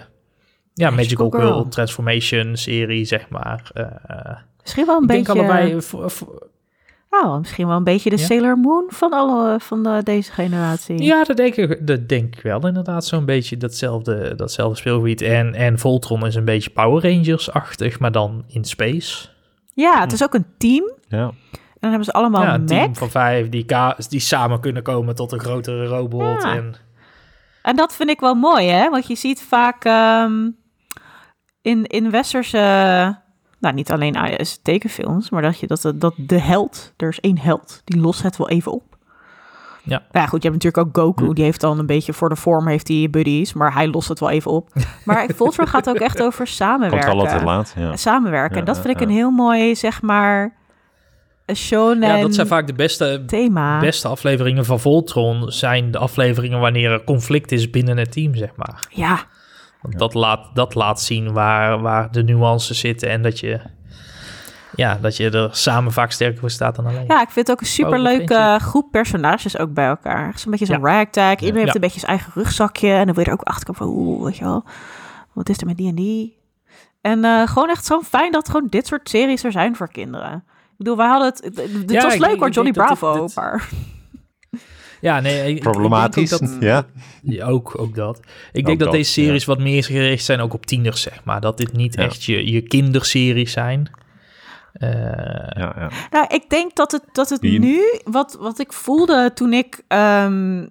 ja, 0.79 0.91
Magical 0.91 1.25
Magical 1.27 1.31
Girl, 1.41 1.53
Girl. 1.59 1.69
Transformation 1.69 2.57
serie, 2.57 3.05
zeg 3.05 3.29
maar. 3.29 3.71
Eh, 3.75 3.85
Misschien 4.63 4.87
wel 4.87 4.97
een 4.97 5.03
ik 5.03 5.09
beetje... 5.09 5.33
denk 5.35 5.39
allebei... 5.49 5.83
voor- 5.83 6.11
voor- 6.11 6.49
Oh, 7.11 7.39
misschien 7.39 7.67
wel 7.67 7.77
een 7.77 7.85
beetje 7.85 8.11
de 8.11 8.17
Ja. 8.19 8.25
Sailor 8.25 8.59
Moon 8.59 8.85
van, 8.89 9.13
alle, 9.13 9.61
van 9.61 9.83
de, 9.83 10.01
deze 10.05 10.33
generatie. 10.33 11.03
ja, 11.03 11.25
dat 11.25 11.37
denk, 11.37 11.55
ik, 11.57 11.87
dat 11.87 12.09
denk 12.09 12.37
ik 12.37 12.43
wel 12.43 12.67
inderdaad. 12.67 13.05
Zo'n 13.05 13.25
beetje 13.25 13.57
datzelfde, 13.57 14.35
datzelfde 14.35 14.77
speelgebied. 14.79 15.21
En, 15.23 15.55
en 15.55 15.79
Voltron 15.79 16.27
is 16.27 16.35
een 16.35 16.45
beetje 16.45 16.71
Power 16.71 17.03
Rangers-achtig, 17.13 17.99
maar 17.99 18.13
dan 18.13 18.45
in 18.49 18.65
space. 18.65 19.29
Ja, 19.75 20.01
het 20.01 20.13
is 20.13 20.23
ook 20.23 20.35
een 20.35 20.47
team. 20.59 20.93
ja. 21.09 21.25
En 21.27 21.83
dan 21.83 21.91
hebben 21.91 22.05
ze 22.05 22.13
allemaal 22.13 22.43
ja, 22.43 22.55
een 22.55 22.61
een 22.61 22.67
team 22.67 22.97
van 22.97 23.11
vijf 23.11 23.49
die, 23.49 23.65
ka- 23.65 23.97
die 24.09 24.21
samen 24.21 24.61
kunnen 24.61 24.83
komen 24.83 25.15
tot 25.15 25.33
een 25.33 25.41
grotere 25.41 25.87
robot. 25.87 26.43
Ja. 26.43 26.55
En, 26.57 26.75
En 27.63 27.77
dat 27.77 27.95
vind 27.95 28.11
ik 28.11 28.21
wel 28.21 28.35
mooi, 28.35 28.67
hè? 28.67 28.91
Want 28.91 29.07
je 29.07 29.15
ziet 29.15 29.43
vaak 29.43 29.85
ehm, 29.85 30.49
in, 31.67 31.85
in 31.87 32.11
westerse... 32.11 33.25
Nou, 33.59 33.75
niet 33.75 33.91
alleen 33.91 34.15
is 34.15 34.59
tekenfilms, 34.63 35.31
maar 35.31 35.43
dat, 35.43 35.61
je, 35.61 35.67
dat, 35.67 35.93
dat 35.95 36.15
de 36.17 36.41
held... 36.41 36.93
Er 36.97 37.09
is 37.09 37.21
één 37.21 37.39
held, 37.39 37.83
die 37.85 38.01
lost 38.01 38.23
het 38.23 38.37
wel 38.37 38.49
even 38.49 38.73
op. 38.73 38.97
Ja. 39.83 39.99
Nou 39.99 40.25
ja, 40.25 40.27
goed, 40.27 40.43
je 40.43 40.49
hebt 40.49 40.65
natuurlijk 40.65 40.97
ook 40.97 41.05
Goku. 41.05 41.35
Die 41.35 41.45
heeft 41.45 41.61
dan 41.61 41.79
een 41.79 41.87
beetje 41.87 42.13
voor 42.13 42.29
de 42.29 42.37
vorm 42.37 42.69
heeft 42.69 42.89
hij 42.89 43.09
buddies, 43.11 43.53
maar 43.53 43.75
hij 43.75 43.89
lost 43.89 44.09
het 44.09 44.21
wel 44.21 44.31
even 44.31 44.51
op. 44.51 44.69
Maar 45.05 45.29
Voltron 45.35 45.67
gaat 45.67 45.89
ook 45.89 45.97
echt 45.97 46.23
over 46.23 46.45
Komt 46.45 46.57
samenwerken. 46.57 47.11
altijd 47.11 47.43
laat, 47.43 47.75
ja. 47.77 47.97
Samenwerken. 47.97 48.55
Ja, 48.55 48.61
en 48.61 48.65
dat 48.65 48.79
vind 48.79 48.95
ik 48.95 49.01
ja. 49.01 49.07
een 49.07 49.13
heel 49.13 49.31
mooi, 49.31 49.75
zeg 49.75 50.03
maar, 50.03 50.57
een 51.47 51.57
shonen 51.57 52.09
ja, 52.09 52.21
dat 52.21 52.35
zijn 52.35 52.47
vaak 52.47 52.67
de 52.67 52.73
beste, 52.73 53.23
thema. 53.27 53.81
beste 53.81 54.09
afleveringen 54.09 54.65
van 54.65 54.81
Voltron 54.81 55.53
zijn 55.53 55.91
de 55.91 55.99
afleveringen 55.99 56.61
wanneer 56.61 56.91
er 56.91 57.05
conflict 57.05 57.53
is 57.53 57.71
binnen 57.71 57.97
het 57.97 58.13
team, 58.13 58.35
zeg 58.35 58.51
maar. 58.57 58.87
Ja, 58.91 59.27
Want 59.87 59.99
dat, 59.99 60.15
laat, 60.15 60.47
dat 60.55 60.75
laat 60.75 61.01
zien 61.01 61.33
waar, 61.33 61.81
waar 61.81 62.13
de 62.13 62.23
nuances 62.23 62.79
zitten 62.79 63.09
en 63.11 63.23
dat 63.23 63.41
je, 63.41 63.61
ja, 64.75 64.99
dat 65.01 65.17
je 65.17 65.31
er 65.31 65.49
samen 65.53 65.93
vaak 65.93 66.11
sterker 66.11 66.39
voor 66.41 66.51
staat 66.51 66.77
dan 66.77 66.87
alleen. 66.87 67.05
Ja, 67.09 67.21
ik 67.23 67.31
vind 67.31 67.47
het 67.47 67.51
ook 67.51 67.61
een 67.61 67.67
superleuke 67.67 68.59
groep 68.61 68.91
personages 68.91 69.59
ook 69.59 69.73
bij 69.75 69.87
elkaar. 69.87 70.39
Zo'n 70.39 70.51
beetje 70.51 70.67
zo'n 70.67 70.85
ragtag. 70.85 71.33
Iedereen 71.41 71.57
heeft 71.63 71.75
een 71.75 71.81
beetje 71.81 72.01
zijn 72.01 72.11
eigen 72.11 72.33
rugzakje. 72.35 72.91
En 72.93 73.05
dan 73.07 73.15
wil 73.15 73.25
je 73.25 73.31
er 73.31 73.37
ook 73.37 73.43
achter 73.43 73.65
komen 73.75 73.81
van, 73.95 74.03
oeh, 74.03 74.25
weet 74.25 74.37
je 74.37 74.45
wel. 74.45 74.65
Wat 75.33 75.49
is 75.49 75.61
er 75.61 75.67
met 75.67 75.77
die 75.77 75.89
en 75.89 75.95
die? 75.95 76.39
En 77.01 77.25
eh, 77.25 77.47
gewoon 77.49 77.69
echt 77.69 77.85
zo 77.85 78.01
fijn 78.01 78.33
dat 78.33 78.49
gewoon 78.49 78.67
dit 78.71 78.87
soort 78.87 79.09
series 79.09 79.45
er 79.45 79.53
zijn 79.53 79.77
voor 79.77 79.89
kinderen. 79.89 80.33
Ik 80.71 80.77
bedoel, 80.77 80.97
wij 80.97 81.07
hadden 81.07 81.27
het... 81.29 81.45
Het 81.45 81.91
Ja, 81.91 82.03
was 82.03 82.17
leuk 82.17 82.39
hoor, 82.39 82.51
Johnny 82.51 82.73
Bravo. 82.73 83.27
dit- 83.27 83.35
Maar 83.35 83.69
Ja, 85.01 85.21
nee, 85.21 85.55
ik- 85.55 85.61
Problematisch, 85.63 86.33
Ik 86.33 86.39
denk 86.39 86.53
ook, 86.53 86.61
dat, 86.61 86.69
ja. 86.69 86.85
Ja, 87.23 87.47
ook, 87.47 87.79
ook 87.79 87.95
dat. 87.95 88.19
Ik 88.19 88.25
Ook 88.25 88.53
denk 88.53 88.67
dat, 88.67 88.79
dat, 88.79 88.93
deze 88.93 89.13
series 89.13 89.45
wat 89.45 89.59
meer 89.59 89.85
gericht 89.85 90.25
zijn 90.25 90.41
ook 90.41 90.55
op 90.55 90.67
tieners, 90.67 91.01
zeg 91.03 91.25
maar. 91.25 91.41
Dat 91.41 91.57
dit 91.59 91.73
niet 91.73 91.95
Ja. 91.95 92.03
echt 92.03 92.25
je, 92.25 92.51
je 92.53 92.61
kinderseries 92.63 93.53
zijn. 93.53 93.91
Eh, 94.73 94.89
ja, 95.49 95.75
ja. 95.79 95.91
nou, 96.11 96.27
ik 96.29 96.51
denk 96.51 96.75
dat 96.77 96.93
het, 96.93 97.03
dat 97.13 97.29
het 97.29 97.41
Die- 97.41 97.59
nu... 97.59 97.81
Wat, 98.05 98.37
wat 98.41 98.59
ik 98.59 98.73
voelde 98.73 99.31
toen 99.35 99.53
ik... 99.53 99.83
ehm 99.89 100.67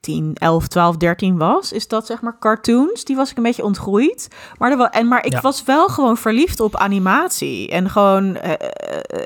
10, 0.00 0.30
11, 0.34 0.68
12, 0.68 0.96
13 0.96 1.38
was, 1.38 1.72
is 1.72 1.88
dat 1.88 2.06
zeg 2.06 2.20
maar 2.20 2.38
cartoons, 2.38 3.04
die 3.04 3.16
was 3.16 3.30
ik 3.30 3.36
een 3.36 3.42
beetje 3.42 3.64
ontgroeid. 3.64 4.28
Maar, 4.58 4.70
er 4.70 4.76
wel, 4.76 4.88
en, 4.88 5.08
maar 5.08 5.24
ik 5.26 5.32
Ja. 5.32 5.40
was 5.40 5.64
wel 5.64 5.88
gewoon 5.88 6.16
verliefd 6.16 6.60
op 6.60 6.76
animatie 6.76 7.70
en 7.70 7.90
gewoon, 7.90 8.36
eh, 8.36 8.52
eh, 8.52 8.58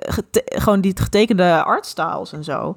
gete- 0.08 0.42
gewoon 0.44 0.80
die 0.80 0.92
getekende 1.00 1.62
artstyles 1.64 2.32
en 2.32 2.44
zo. 2.44 2.76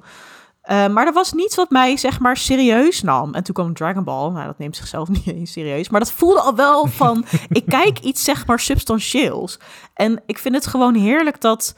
Eh, 0.70 0.86
maar 0.88 1.06
er 1.06 1.12
was 1.12 1.32
niets 1.32 1.56
wat 1.56 1.70
mij 1.70 1.96
zeg 1.96 2.20
maar 2.20 2.36
serieus 2.36 3.02
nam. 3.02 3.34
En 3.34 3.42
toen 3.42 3.54
kwam 3.54 3.74
Dragon 3.74 4.04
Ball, 4.04 4.30
nou 4.30 4.46
dat 4.46 4.58
neemt 4.58 4.76
zichzelf 4.76 5.08
niet 5.24 5.48
serieus. 5.48 5.88
Maar 5.88 6.00
dat 6.00 6.12
voelde 6.12 6.40
al 6.40 6.54
wel 6.54 6.86
van, 6.86 7.24
ik 7.48 7.66
kijk 7.66 7.98
iets 7.98 8.24
zeg 8.24 8.46
maar 8.46 8.60
substantieels. 8.60 9.58
En 9.94 10.22
ik 10.26 10.38
vind 10.38 10.54
het 10.54 10.66
gewoon 10.66 10.94
heerlijk 10.94 11.40
dat, 11.40 11.74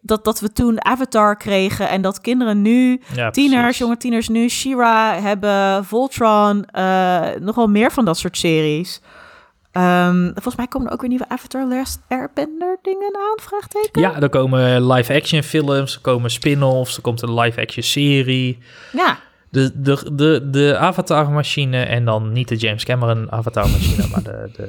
dat, 0.00 0.24
dat 0.24 0.40
we 0.40 0.52
toen 0.52 0.84
Avatar 0.84 1.36
kregen 1.36 1.88
en 1.88 2.02
dat 2.02 2.20
kinderen 2.20 2.62
nu 2.62 3.00
ja, 3.14 3.30
tieners, 3.30 3.60
precies. 3.60 3.78
jonge 3.78 3.96
tieners 3.96 4.28
nu 4.28 4.48
She-Ra 4.48 5.14
hebben, 5.14 5.84
Voltron, 5.84 6.64
eh 6.64 7.30
nog 7.40 7.54
wel 7.54 7.68
meer 7.68 7.92
van 7.92 8.04
dat 8.04 8.18
soort 8.18 8.36
series. 8.36 9.00
Ehm, 9.78 10.24
volgens 10.32 10.56
mij 10.56 10.66
komen 10.66 10.86
er 10.86 10.92
ook 10.92 11.00
weer 11.00 11.08
nieuwe 11.10 11.28
Avatar 11.28 11.66
Last 11.66 12.00
Airbender 12.08 12.78
dingen 12.82 13.16
aan, 13.16 13.44
vraagteken? 13.44 14.00
Ja, 14.00 14.20
er 14.20 14.28
komen 14.28 14.92
live-action 14.92 15.42
films, 15.42 15.94
er 15.94 16.00
komen 16.00 16.30
spin-offs, 16.30 16.96
er 16.96 17.02
komt 17.02 17.22
een 17.22 17.34
live-action 17.34 17.82
serie. 17.82 18.58
Ja, 18.92 19.18
De, 19.50 19.70
de, 19.74 20.10
de, 20.12 20.48
de 20.50 20.76
Avatar-machine 20.76 21.82
en 21.82 22.04
dan 22.04 22.32
niet 22.32 22.48
de 22.48 22.56
James 22.56 22.84
Cameron 22.84 23.32
Avatar-machine, 23.32 24.06
maar 24.08 24.22
de, 24.22 24.50
de, 24.56 24.66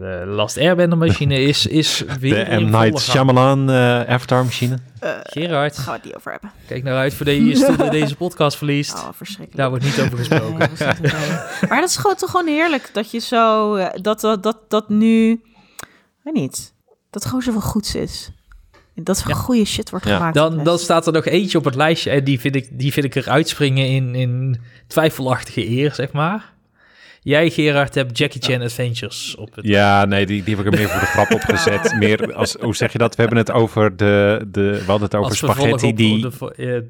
de 0.00 0.24
Last 0.26 0.58
Airbender-machine 0.58 1.42
is, 1.42 1.66
is 1.66 2.04
weer 2.20 2.44
De 2.44 2.60
M. 2.60 2.64
Night 2.64 2.74
gang. 2.74 2.98
Shyamalan 3.00 3.70
eh 3.70 4.00
Avatar 4.00 4.44
machine. 4.44 4.78
Gerard, 5.22 5.78
gaan 5.78 5.84
we 5.84 5.92
het 5.92 6.04
niet 6.04 6.14
over 6.16 6.30
hebben. 6.30 6.50
kijk 6.66 6.82
naar 6.82 6.96
uit 6.96 7.14
voor 7.14 7.26
de, 7.26 7.36
in 7.36 7.90
deze 7.90 8.16
podcast 8.16 8.56
verliest. 8.56 8.94
Oh, 8.94 9.08
verschrikkelijk. 9.12 9.56
Daar 9.56 9.68
wordt 9.68 9.84
niet 9.84 10.00
over 10.00 10.18
gesproken. 10.18 10.70
Nee, 11.02 11.68
maar 11.68 11.80
dat 11.80 11.88
is 11.88 11.96
gewoon, 11.96 12.16
toch 12.16 12.30
gewoon 12.30 12.46
heerlijk 12.46 12.90
dat 12.92 13.10
je 13.10 13.18
zo, 13.18 13.74
eh, 13.74 14.02
dat, 14.02 14.20
dat, 14.20 14.42
dat, 14.42 14.58
dat 14.68 14.88
nu, 14.88 15.30
ik 15.30 16.22
weet 16.22 16.34
niet, 16.34 16.74
dat 17.10 17.24
gewoon 17.24 17.42
zoveel 17.42 17.60
goeds 17.60 17.94
is. 17.94 18.30
Dat 19.04 19.20
er 19.20 19.28
Ja. 19.28 19.34
goede 19.34 19.64
shit 19.64 19.90
wordt 19.90 20.06
Ja. 20.06 20.16
gemaakt. 20.16 20.34
Dan, 20.34 20.64
dan 20.64 20.78
staat 20.78 21.06
er 21.06 21.12
nog 21.12 21.24
eentje 21.26 21.58
op 21.58 21.64
het 21.64 21.74
lijstje 21.74 22.10
en 22.10 22.24
die 22.24 22.40
vind 22.40 22.54
ik, 22.56 22.68
die 22.72 22.92
vind 22.92 23.06
ik 23.06 23.14
eruit 23.14 23.48
springen 23.48 23.86
in, 23.86 24.14
in 24.14 24.60
twijfelachtige 24.86 25.68
eer, 25.68 25.94
zeg 25.94 26.12
maar. 26.12 26.52
Jij, 27.22 27.50
Gerard, 27.50 27.94
hebt 27.94 28.18
Jackie 28.18 28.42
Chan 28.42 28.62
Adventures 28.62 29.34
op 29.36 29.54
het... 29.54 29.66
Ja, 29.66 30.04
nee, 30.04 30.26
die, 30.26 30.42
die 30.44 30.56
heb 30.56 30.66
ik 30.66 30.72
er 30.72 30.78
meer 30.78 30.88
voor 30.88 31.00
de 31.00 31.06
grap 31.06 31.30
opgezet. 31.40 31.94
Meer 31.98 32.34
als, 32.34 32.54
hoe 32.60 32.76
zeg 32.76 32.92
je 32.92 32.98
dat? 32.98 33.14
We 33.16 33.20
hebben 33.20 33.38
het 33.38 33.50
over 33.50 33.96
de, 33.96 34.46
de 34.50 34.60
we 34.60 34.84
hadden 34.86 35.02
het 35.02 35.14
over 35.14 35.28
als 35.30 35.38
spaghetti 35.38 35.86
op 35.88 35.96
die... 35.96 36.20
de 36.20 36.86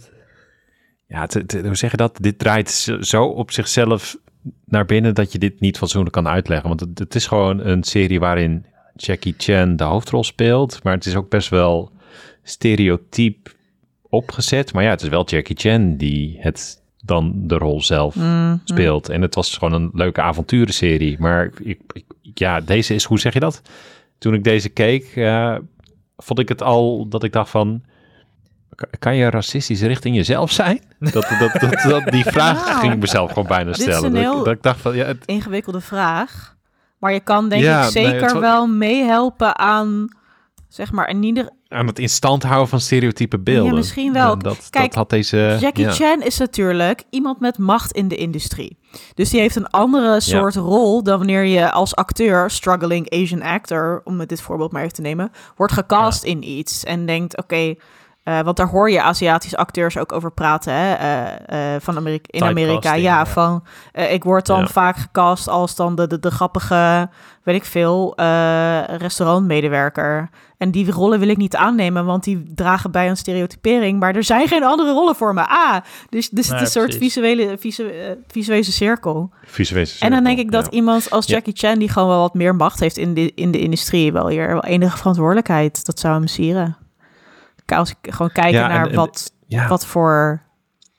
ja, 1.07 1.21
het- 1.21 1.53
Ja, 1.53 1.63
hoe 1.63 1.77
zeg 1.77 1.91
je 1.91 1.97
dat? 1.97 2.19
Dit 2.21 2.39
draait 2.39 2.71
zo- 2.71 3.03
zo 3.03 3.25
op 3.25 3.51
zichzelf 3.51 4.17
naar 4.65 4.85
binnen 4.85 5.15
dat 5.15 5.33
je 5.33 5.39
dit 5.39 5.61
niet 5.61 5.79
fatsoenlijk 5.79 6.15
kan 6.15 6.29
uitleggen. 6.29 6.69
Want 6.69 6.81
het, 6.81 6.99
het 6.99 7.15
is 7.15 7.27
gewoon 7.27 7.65
een 7.65 7.83
serie 7.83 8.21
waarin 8.21 8.65
Jackie 8.97 9.35
Chan 9.39 9.77
de 9.77 9.85
hoofdrol 9.85 10.25
speelt. 10.25 10.83
Maar 10.83 10.95
het 10.95 11.07
is 11.07 11.17
ook 11.17 11.29
best 11.31 11.49
wel 11.49 11.93
stereotyp 12.51 13.55
opgezet. 14.09 14.73
Maar 14.73 14.83
ja, 14.83 14.91
het 14.91 15.03
is 15.03 15.09
wel 15.09 15.25
Jackie 15.25 15.57
Chan 15.57 15.97
die 15.97 16.37
het 16.41 16.83
dan 17.05 17.33
de 17.37 17.55
rol 17.59 17.83
zelf 17.83 18.15
Mm, 18.15 18.61
speelt. 18.65 19.09
En 19.09 19.23
het 19.23 19.35
was 19.35 19.57
gewoon 19.57 19.83
een 19.83 19.91
leuke 19.93 20.21
avonturenserie. 20.21 21.17
Maar 21.19 21.51
ik, 21.63 21.81
ik- 21.93 22.05
ja, 22.35 22.61
deze 22.61 22.95
is, 22.95 23.05
hoe 23.05 23.19
zeg 23.21 23.33
je 23.33 23.41
dat? 23.41 23.63
Toen 24.19 24.35
ik 24.35 24.45
deze 24.45 24.69
keek, 24.69 25.05
eh, 25.17 25.57
vond 26.17 26.39
ik 26.39 26.49
het 26.49 26.63
al 26.63 27.09
dat 27.09 27.23
ik 27.25 27.33
dacht 27.33 27.51
van... 27.51 27.83
"Ka- 28.75 28.89
Kan 28.99 29.17
je 29.17 29.31
racistisch 29.31 29.83
richting 29.83 30.17
jezelf 30.17 30.51
zijn? 30.53 30.81
Dat, 31.13 31.13
dat, 31.13 31.61
dat, 31.61 31.83
dat, 31.91 32.13
die 32.13 32.25
vraag 32.25 32.67
Nou, 32.67 32.79
ging 32.81 32.93
ik 32.93 32.99
mezelf 32.99 33.29
gewoon 33.33 33.49
bijna 33.49 33.65
dit 33.71 33.77
is 33.77 33.83
stellen. 33.83 34.05
een 34.05 34.13
Dat, 34.13 34.23
ik- 34.23 34.29
heel- 34.29 34.45
dat 34.45 34.53
ik 34.55 34.63
dacht 34.63 34.81
van, 34.81 34.97
ja, 34.97 35.05
het- 35.07 35.25
ingewikkelde 35.27 35.81
vraag. 35.81 36.57
Maar 36.99 37.13
je 37.13 37.21
kan 37.21 37.49
denk 37.49 37.63
Ja, 37.63 37.85
ik 37.85 37.91
zeker 37.91 38.41
wel 38.41 38.67
meehelpen 38.67 39.59
aan, 39.59 40.07
zeg 40.69 40.93
maar, 40.93 41.09
in 41.09 41.23
ieder... 41.23 41.51
aan 41.71 41.87
het 41.87 41.99
in 41.99 42.09
stand 42.09 42.43
houden 42.43 42.69
van 42.69 42.81
stereotype 42.81 43.39
beelden. 43.39 43.71
Ja, 43.71 43.77
misschien 43.77 44.13
wel. 44.13 44.39
Dat, 44.39 44.69
Kijk, 44.71 44.85
dat 44.85 44.95
had 44.95 45.11
deze... 45.11 45.57
Jackie 45.61 45.85
ja. 45.85 45.93
Chan 45.93 46.23
is 46.23 46.39
natuurlijk 46.39 47.03
iemand 47.11 47.41
met 47.41 47.59
macht 47.59 47.93
in 47.93 48.09
de 48.09 48.17
industrie. 48.17 48.79
Dus 49.15 49.31
die 49.31 49.41
heeft 49.41 49.57
een 49.57 49.71
andere 49.71 50.21
soort 50.21 50.55
rol 50.55 51.03
dan 51.03 51.19
wanneer 51.19 51.45
je 51.45 51.71
als 51.71 51.95
acteur, 51.95 52.51
struggling 52.51 53.11
Asian 53.11 53.43
actor, 53.43 54.01
om 54.05 54.21
het 54.21 54.29
dit 54.29 54.41
voorbeeld 54.41 54.73
maar 54.73 54.83
even 54.83 54.95
te 54.95 55.01
nemen, 55.01 55.31
wordt 55.57 55.73
gecast 55.73 56.25
in 56.25 56.49
iets 56.49 56.85
en 56.85 57.07
denkt, 57.07 57.37
oké, 57.37 57.75
eh, 58.23 58.41
want 58.41 58.57
daar 58.57 58.69
hoor 58.69 58.91
je 58.91 59.03
Aziatische 59.03 59.57
acteurs 59.57 59.99
ook 59.99 60.13
over 60.13 60.33
praten, 60.33 60.73
hè, 60.75 60.95
eh, 60.95 61.75
eh, 61.75 61.81
van 61.81 61.97
Amerika, 61.97 62.29
in 62.31 62.45
Amerika. 62.45 62.95
Ja, 62.95 63.01
ja. 63.01 63.27
van 63.27 63.65
ik 63.93 64.25
word 64.25 64.47
dan 64.47 64.61
Ja. 64.61 64.67
vaak 64.67 64.97
gecast 64.97 65.49
als 65.49 65.75
dan 65.75 65.95
de, 65.95 66.07
de, 66.07 66.19
de 66.19 66.31
grappige, 66.31 67.09
weet 67.43 67.57
ik 67.57 67.65
veel, 67.65 68.13
restaurantmedewerker. 68.97 70.31
En 70.59 70.71
die 70.71 70.91
rollen 70.91 71.19
wil 71.19 71.29
ik 71.29 71.37
niet 71.37 71.57
aannemen, 71.57 72.05
want 72.05 72.25
die 72.25 72.53
dragen 72.55 72.91
bij 72.91 73.09
een 73.09 73.17
stereotypering. 73.17 74.01
Maar 74.01 74.15
er 74.15 74.25
zijn 74.25 74.49
geen 74.49 74.65
andere 74.65 74.93
rollen 74.93 75.17
voor 75.17 75.35
me. 75.35 75.47
Ah, 75.49 75.77
dus, 76.09 76.31
dus 76.31 76.49
het 76.49 76.57
is 76.57 76.61
een 76.61 76.81
soort 76.83 76.95
visuele, 76.95 77.57
visu, 77.59 77.91
visuele 78.27 78.63
cirkel. 78.63 79.31
Visuele 79.45 79.91
En 80.01 80.11
dan 80.11 80.25
denk 80.25 80.39
cirkel, 80.39 80.45
ik 80.45 80.51
dat 80.53 80.65
ja. 80.65 80.71
iemand 80.71 81.11
als 81.11 81.27
Ja. 81.27 81.35
Jackie 81.35 81.57
Chan, 81.57 81.79
die 81.79 81.89
gewoon 81.89 82.09
wel 82.09 82.21
wat 82.21 82.35
meer 82.35 82.55
macht 82.55 82.81
heeft 82.81 82.97
in 82.97 83.15
de, 83.15 83.33
in 83.35 83.51
de 83.51 83.59
industrie, 83.59 84.13
wel 84.13 84.29
hier 84.29 84.49
wel 84.49 84.65
enige 84.65 84.97
verantwoordelijkheid. 84.97 85.85
Dat 85.85 86.01
zou 86.01 86.15
hem 86.15 86.27
sieren. 86.27 86.77
Als 87.77 87.91
ik 87.91 88.13
gewoon 88.15 88.31
Ja, 88.35 88.43
en- 88.43 88.53
naar 88.53 88.87
en- 88.89 88.95
wat, 88.95 89.35
Ja. 89.47 89.69
wat 89.69 89.87
voor 89.87 90.43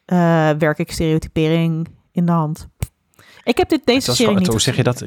eh 0.05 0.49
werk 0.57 0.77
ik 0.77 0.91
stereotypering 0.91 1.87
in 2.11 2.25
de 2.25 2.31
hand. 2.31 2.67
Ik 3.43 3.57
heb 3.57 3.69
dit 3.69 3.85
deze 3.85 4.15
serie 4.15 4.35
niet 4.37 4.47
hoe 4.47 4.59
zeg 4.61 4.75
je 4.75 4.83
dat? 4.83 5.05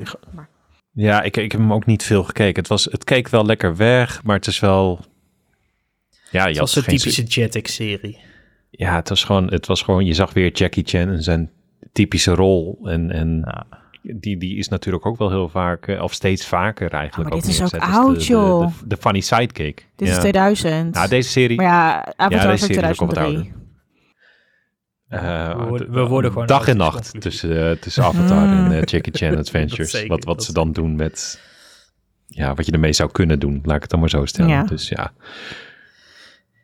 Ja, 0.92 1.22
ik, 1.22 1.36
ik 1.36 1.52
heb 1.52 1.60
hem 1.60 1.72
ook 1.72 1.86
niet 1.86 2.02
veel 2.02 2.24
gekeken. 2.24 2.58
Het, 2.58 2.68
was, 2.68 2.84
het 2.84 3.04
keek 3.04 3.28
wel 3.28 3.46
lekker 3.46 3.76
weg, 3.76 4.22
maar 4.22 4.36
het 4.36 4.46
is 4.46 4.60
wel... 4.60 5.00
Ja, 6.30 6.42
je 6.42 6.48
Het 6.48 6.58
was 6.58 6.76
een 6.76 6.82
typische 6.82 7.22
Jetix-serie. 7.22 8.18
Ja, 8.70 8.94
het 8.94 9.08
was, 9.08 9.24
gewoon, 9.24 9.46
het 9.46 9.66
was 9.66 9.82
gewoon, 9.82 10.04
je 10.04 10.14
zag 10.14 10.32
weer 10.32 10.52
Jackie 10.52 10.84
Chan 10.86 11.08
en 11.08 11.22
zijn 11.22 11.50
typische 11.92 12.34
rol. 12.34 12.78
En, 12.84 13.10
en 13.10 13.42
Ja. 13.44 13.66
Die, 14.16 14.36
die 14.38 14.56
is 14.56 14.68
natuurlijk 14.68 15.06
ook 15.06 15.18
wel 15.18 15.30
heel 15.30 15.48
vaak, 15.48 15.86
eh, 15.86 16.02
of 16.02 16.12
steeds 16.12 16.46
vaker 16.46 16.90
eigenlijk. 16.92 17.30
maar 17.30 17.40
dit 17.40 17.48
is 17.50 17.62
ook 17.62 17.74
als 17.74 17.94
oud, 17.94 18.14
de, 18.18 18.24
joh. 18.24 18.66
De, 18.80 18.86
de 18.86 18.96
funny 18.96 19.20
sidekick. 19.20 19.88
Dit 19.96 20.08
ja. 20.08 20.14
is 20.14 20.20
2000. 20.20 20.94
Nou, 20.94 21.08
deze 21.08 21.28
serie, 21.28 21.56
maar 21.56 21.66
ja, 21.66 22.12
Avatar 22.16 22.50
deze 22.50 22.64
serie 22.64 22.80
wat 22.80 22.94
2003. 22.96 23.52
eh, 25.08 25.56
we 25.56 25.64
worden- 25.64 25.86
de- 25.86 25.92
we 26.00 26.06
worden 26.06 26.30
gewoon 26.32 26.46
dag 26.46 26.68
en 26.68 26.76
nacht 26.76 27.12
tussen, 27.20 27.70
eh, 27.70 27.76
tussen 27.76 28.04
Avatar 28.04 28.48
en 28.48 28.72
eh, 28.72 28.82
Jackie 28.84 29.12
Chan 29.12 29.36
Adventures. 29.44 29.90
zeker, 29.90 30.08
wat 30.08 30.24
wat 30.24 30.44
ze 30.44 30.52
dan 30.52 30.72
doen 30.72 30.96
met, 30.96 31.40
ja, 32.26 32.54
wat 32.54 32.66
je 32.66 32.72
ermee 32.72 32.92
zou 32.92 33.10
kunnen 33.10 33.38
doen. 33.38 33.60
Laat 33.62 33.76
ik 33.76 33.82
het 33.82 33.90
dan 33.90 34.00
maar 34.00 34.08
zo 34.10 34.24
stellen. 34.24 34.50
Ja. 34.50 34.62
Dus 34.64 34.88
ja, 34.88 35.12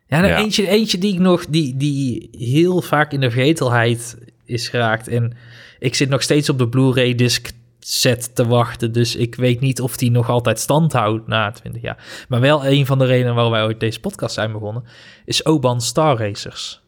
Ja, 0.07 0.19
nou, 0.19 0.31
Ja. 0.31 0.37
Eentje, 0.37 0.67
eentje 0.67 0.97
die 0.97 1.13
ik 1.13 1.19
nog, 1.19 1.45
die, 1.45 1.77
die 1.77 2.29
heel 2.37 2.81
vaak 2.81 3.11
in 3.13 3.19
de 3.19 3.31
vergetelheid 3.31 4.17
is 4.45 4.67
geraakt. 4.69 5.07
En 5.07 5.33
ik 5.81 5.95
zit 5.95 6.09
nog 6.09 6.21
steeds 6.21 6.49
op 6.49 6.57
de 6.57 6.67
Blu-ray 6.67 7.15
disc 7.15 7.51
set 7.79 8.35
te 8.35 8.47
wachten. 8.47 8.91
Dus 8.91 9.15
ik 9.15 9.35
weet 9.35 9.59
niet 9.59 9.81
of 9.81 9.97
die 9.97 10.11
nog 10.11 10.29
altijd 10.29 10.59
stand 10.59 10.93
houdt 10.93 11.27
na 11.27 11.51
20 11.51 11.81
jaar. 11.81 12.25
Maar 12.29 12.39
wel 12.39 12.65
een 12.65 12.85
van 12.85 12.99
de 12.99 13.05
redenen 13.05 13.33
waarom 13.33 13.53
wij 13.53 13.63
ooit 13.63 13.79
deze 13.79 13.99
podcast 13.99 14.33
zijn 14.33 14.51
begonnen, 14.51 14.83
is 15.25 15.45
Oban 15.45 15.81
Star 15.81 16.17
Racers. 16.17 16.81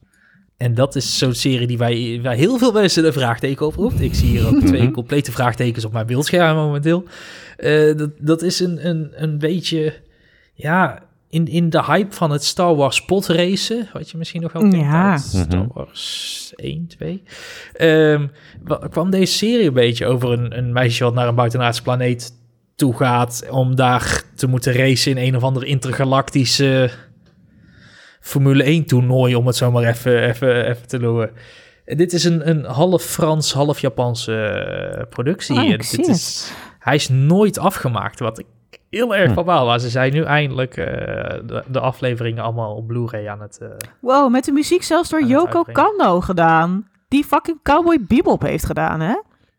En 0.58 0.74
dat 0.74 0.96
is 0.96 1.18
zo'n 1.18 1.34
serie 1.34 1.68
die 1.68 1.78
wij, 1.78 2.20
waar 2.24 2.36
heel 2.36 2.58
veel 2.58 2.72
mensen 2.72 3.06
een 3.06 3.14
vraagteken 3.14 3.66
over 3.66 3.82
roept. 3.82 4.02
Ik 4.02 4.16
zie 4.16 4.28
hier 4.28 4.48
ook 4.48 4.62
twee 4.66 4.92
complete 4.92 5.32
vraagtekens 5.32 5.86
op 5.86 5.94
mijn 5.94 6.06
beeldscherm 6.06 6.56
momenteel. 6.56 7.04
Eh, 7.58 7.98
dat, 7.98 8.10
dat 8.20 8.42
is 8.42 8.60
een, 8.60 8.88
een, 8.88 9.12
een 9.16 9.38
beetje, 9.38 9.94
ja, 10.54 11.03
in, 11.34 11.48
in 11.48 11.70
de 11.70 11.84
hype 11.84 12.16
van 12.16 12.32
het 12.32 12.44
Star 12.44 12.76
Wars 12.76 13.06
podracen, 13.06 13.90
wat 13.94 14.10
je 14.12 14.18
misschien 14.18 14.42
nog 14.42 14.52
wel 14.52 14.62
kent 14.62 14.76
Ja. 14.76 15.12
uit 15.12 15.22
Star 15.22 15.60
Mhm. 15.60 15.68
Wars 15.74 16.54
1, 16.56 16.88
2, 16.88 17.24
ehm, 17.74 18.28
wa- 18.64 18.88
kwam 18.90 19.10
deze 19.10 19.34
serie 19.34 19.68
een 19.68 19.74
beetje 19.74 20.06
over 20.06 20.32
een, 20.32 20.58
een 20.58 20.72
meisje 20.74 21.04
wat 21.04 21.14
naar 21.14 21.28
een 21.28 21.36
buitenaardse 21.36 21.82
planeet 21.82 22.32
toe 22.76 22.96
gaat 22.98 23.46
om 23.50 23.76
daar 23.76 24.24
te 24.36 24.48
moeten 24.48 24.74
racen 24.74 25.12
in 25.18 25.28
een 25.28 25.36
of 25.36 25.44
andere 25.44 25.66
intergalactische 25.66 26.90
Formule 28.20 28.64
1 28.64 28.86
toernooi, 28.86 29.36
om 29.36 29.48
het 29.48 29.56
zo 29.56 29.72
maar 29.72 29.84
even, 29.84 30.24
even, 30.30 30.70
even 30.70 30.88
te 30.88 30.98
noemen. 30.98 31.32
En 31.86 31.98
Dit 31.98 32.14
is 32.14 32.24
een, 32.24 32.50
een 32.50 32.64
half 32.66 33.04
Frans, 33.04 33.54
half 33.54 33.80
Japanse 33.80 34.36
eh, 34.36 35.08
productie. 35.10 35.56
Oh, 35.56 35.70
dit 35.70 35.86
zie 35.86 36.06
is, 36.08 36.52
hij 36.80 36.96
is 36.96 37.10
nooit 37.10 37.58
afgemaakt, 37.58 38.20
wat 38.20 38.40
ik 38.40 38.46
heel 38.98 39.16
erg 39.16 39.28
Hm. 39.28 39.34
verbaal 39.34 39.66
was. 39.66 39.82
Ze 39.82 39.90
zijn 39.90 40.14
nu 40.14 40.24
eindelijk 40.24 40.78
eh, 40.78 40.86
de, 41.46 41.64
de 41.68 41.80
afleveringen 41.80 42.44
allemaal 42.44 42.76
op 42.76 42.88
Blu-ray 42.88 43.28
aan 43.28 43.42
het... 43.42 43.58
eh, 43.62 43.68
Wow, 44.00 44.32
met 44.32 44.46
de 44.46 44.52
muziek 44.52 44.84
zelfs 44.84 45.10
door 45.10 45.24
Yoko. 45.24 45.64
Kanno 45.72 46.22
gedaan. 46.22 46.88
Die 47.08 47.24
fucking 47.24 47.60
Cowboy 47.64 47.98
Bebop 48.08 48.42
heeft 48.42 48.66
gedaan, 48.66 49.00
hè? 49.00 49.16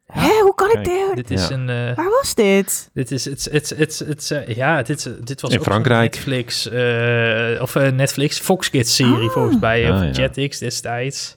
Hè, 0.06 0.40
hoe 0.43 0.55
kan 0.55 0.70
ik 0.70 0.85
dit? 0.85 1.15
dit 1.15 1.31
is 1.31 1.48
Ja. 1.48 1.55
een... 1.55 1.69
eh, 1.69 1.97
Waar 1.97 2.11
was 2.20 2.35
dit? 2.35 2.90
Dit 2.94 3.11
is, 3.11 3.24
het, 3.24 3.48
het, 3.51 3.69
het, 3.77 3.98
het, 4.06 4.44
ja, 4.47 4.82
dit, 4.82 5.27
dit 5.27 5.40
was 5.40 5.51
In 5.52 5.61
Frankrijk. 5.61 6.15
Netflix, 6.15 6.69
eh, 6.69 7.62
of 7.62 7.74
Netflix, 7.74 8.39
Fox 8.39 8.70
Kids 8.70 8.94
serie 8.94 9.31
volgens 9.31 9.59
mij, 9.61 9.90
Ah, 9.90 9.97
of 9.97 10.02
ja. 10.05 10.11
Jetix 10.11 10.59
destijds. 10.59 11.36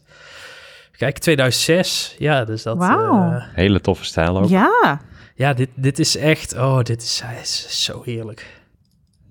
Kijk, 0.98 1.18
2006, 1.18 2.16
ja, 2.18 2.46
dus 2.46 2.64
dat... 2.64 2.78
Wauw. 2.78 3.32
eh, 3.34 3.44
hele 3.54 3.82
toffe 3.82 4.06
stijl 4.06 4.38
ook. 4.38 4.50
Ja. 4.50 5.02
ja, 5.36 5.54
dit, 5.54 5.70
dit 5.76 6.00
is 6.00 6.18
echt, 6.18 6.54
oh, 6.56 6.82
dit 6.82 7.02
is, 7.02 7.22
hij 7.26 7.40
is 7.42 7.84
zo 7.86 8.02
heerlijk. 8.06 8.56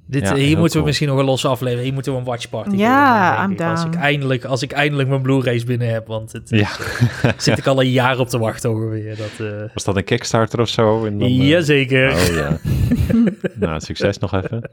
Dit, 0.09 0.23
Ja, 0.23 0.35
hier 0.35 0.59
moeten 0.59 0.79
we 0.81 0.85
misschien 0.87 1.09
nog 1.09 1.19
een 1.19 1.25
losse 1.25 1.49
aflevering, 1.49 1.85
hier 1.85 1.95
moeten 1.95 2.13
we 2.13 2.19
een 2.19 2.25
watchparty 2.25 2.77
Ja, 2.77 3.29
doen, 3.47 3.49
denk 3.57 3.61
I'm 3.61 3.67
ik, 3.67 3.71
Als 3.77 3.85
ik, 3.85 3.93
down. 3.93 4.05
eindelijk, 4.05 4.45
als 4.45 4.63
ik 4.63 4.73
eindelijk 4.73 5.09
mijn 5.09 5.23
Blu-rays 5.23 5.65
binnen 5.65 5.89
heb, 5.89 6.07
want 6.07 6.33
het 6.33 6.49
Ja. 6.51 6.69
zit 7.37 7.59
ik 7.59 7.67
al 7.67 7.81
een 7.81 7.91
jaar 7.91 8.19
op 8.19 8.29
te 8.29 8.39
wachten 8.39 8.71
ongeveer. 8.71 9.17
Dat, 9.17 9.47
eh 9.49 9.75
Was 9.75 9.85
dat 9.85 9.97
een 9.97 10.05
Kickstarter 10.05 10.61
of 10.61 10.69
zo? 10.69 11.05
En 11.07 11.19
dan, 11.19 11.29
eh, 11.29 11.49
Jazeker. 11.49 12.13
Oh 12.13 12.35
ja. 12.35 12.59
nou, 13.67 13.81
succes 13.81 14.19
nog 14.19 14.33
even. 14.35 14.71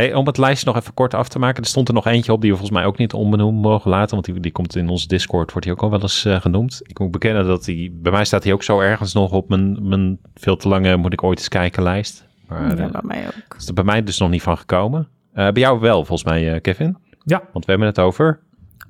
Hey, 0.00 0.14
om 0.14 0.26
het 0.26 0.38
lijstje 0.38 0.66
nog 0.66 0.76
even 0.76 0.94
kort 0.94 1.14
af 1.14 1.28
te 1.28 1.38
maken. 1.38 1.62
Er 1.62 1.68
stond 1.68 1.88
er 1.88 1.94
nog 1.94 2.06
eentje 2.06 2.32
op 2.32 2.40
die 2.40 2.50
we 2.50 2.56
volgens 2.56 2.78
mij 2.78 2.86
ook 2.88 2.98
niet 2.98 3.12
onbenoemd 3.12 3.62
mogen 3.62 3.90
laten. 3.90 4.10
Want 4.14 4.24
die, 4.24 4.40
die 4.40 4.52
komt 4.52 4.76
in 4.76 4.88
onze 4.88 5.08
Discord, 5.08 5.50
wordt 5.50 5.66
die 5.66 5.76
ook 5.76 5.82
al 5.82 5.90
wel 5.90 6.00
eens 6.00 6.24
eh, 6.24 6.40
genoemd. 6.40 6.80
Ik 6.86 6.98
moet 6.98 7.10
bekennen 7.10 7.46
dat 7.46 7.64
die, 7.64 7.90
bij 7.90 8.12
mij 8.12 8.24
staat 8.24 8.44
hij 8.44 8.52
ook 8.52 8.62
zo 8.62 8.80
ergens 8.80 9.12
nog 9.12 9.32
op 9.32 9.48
mijn, 9.48 9.88
mijn 9.88 10.18
veel 10.34 10.56
te 10.56 10.68
lange 10.68 10.96
moet 10.96 11.12
ik 11.12 11.22
ooit 11.22 11.38
eens 11.38 11.48
kijken 11.48 11.82
lijst. 11.82 12.26
Maar 12.46 12.62
ja, 12.62 12.84
eh, 12.84 12.90
bij 12.90 13.00
mij 13.02 13.26
ook. 13.26 13.56
is 13.58 13.68
er 13.68 13.74
bij 13.74 13.84
mij 13.84 14.02
dus 14.02 14.18
nog 14.18 14.30
niet 14.30 14.42
van 14.42 14.58
gekomen. 14.58 15.08
Eh, 15.32 15.48
bij 15.52 15.62
jou 15.62 15.80
wel, 15.80 16.04
volgens 16.04 16.24
mij, 16.24 16.52
eh, 16.54 16.60
Kevin. 16.60 16.96
Ja. 17.24 17.42
Want 17.52 17.64
we 17.64 17.70
hebben 17.70 17.88
het 17.88 17.98
over. 17.98 18.40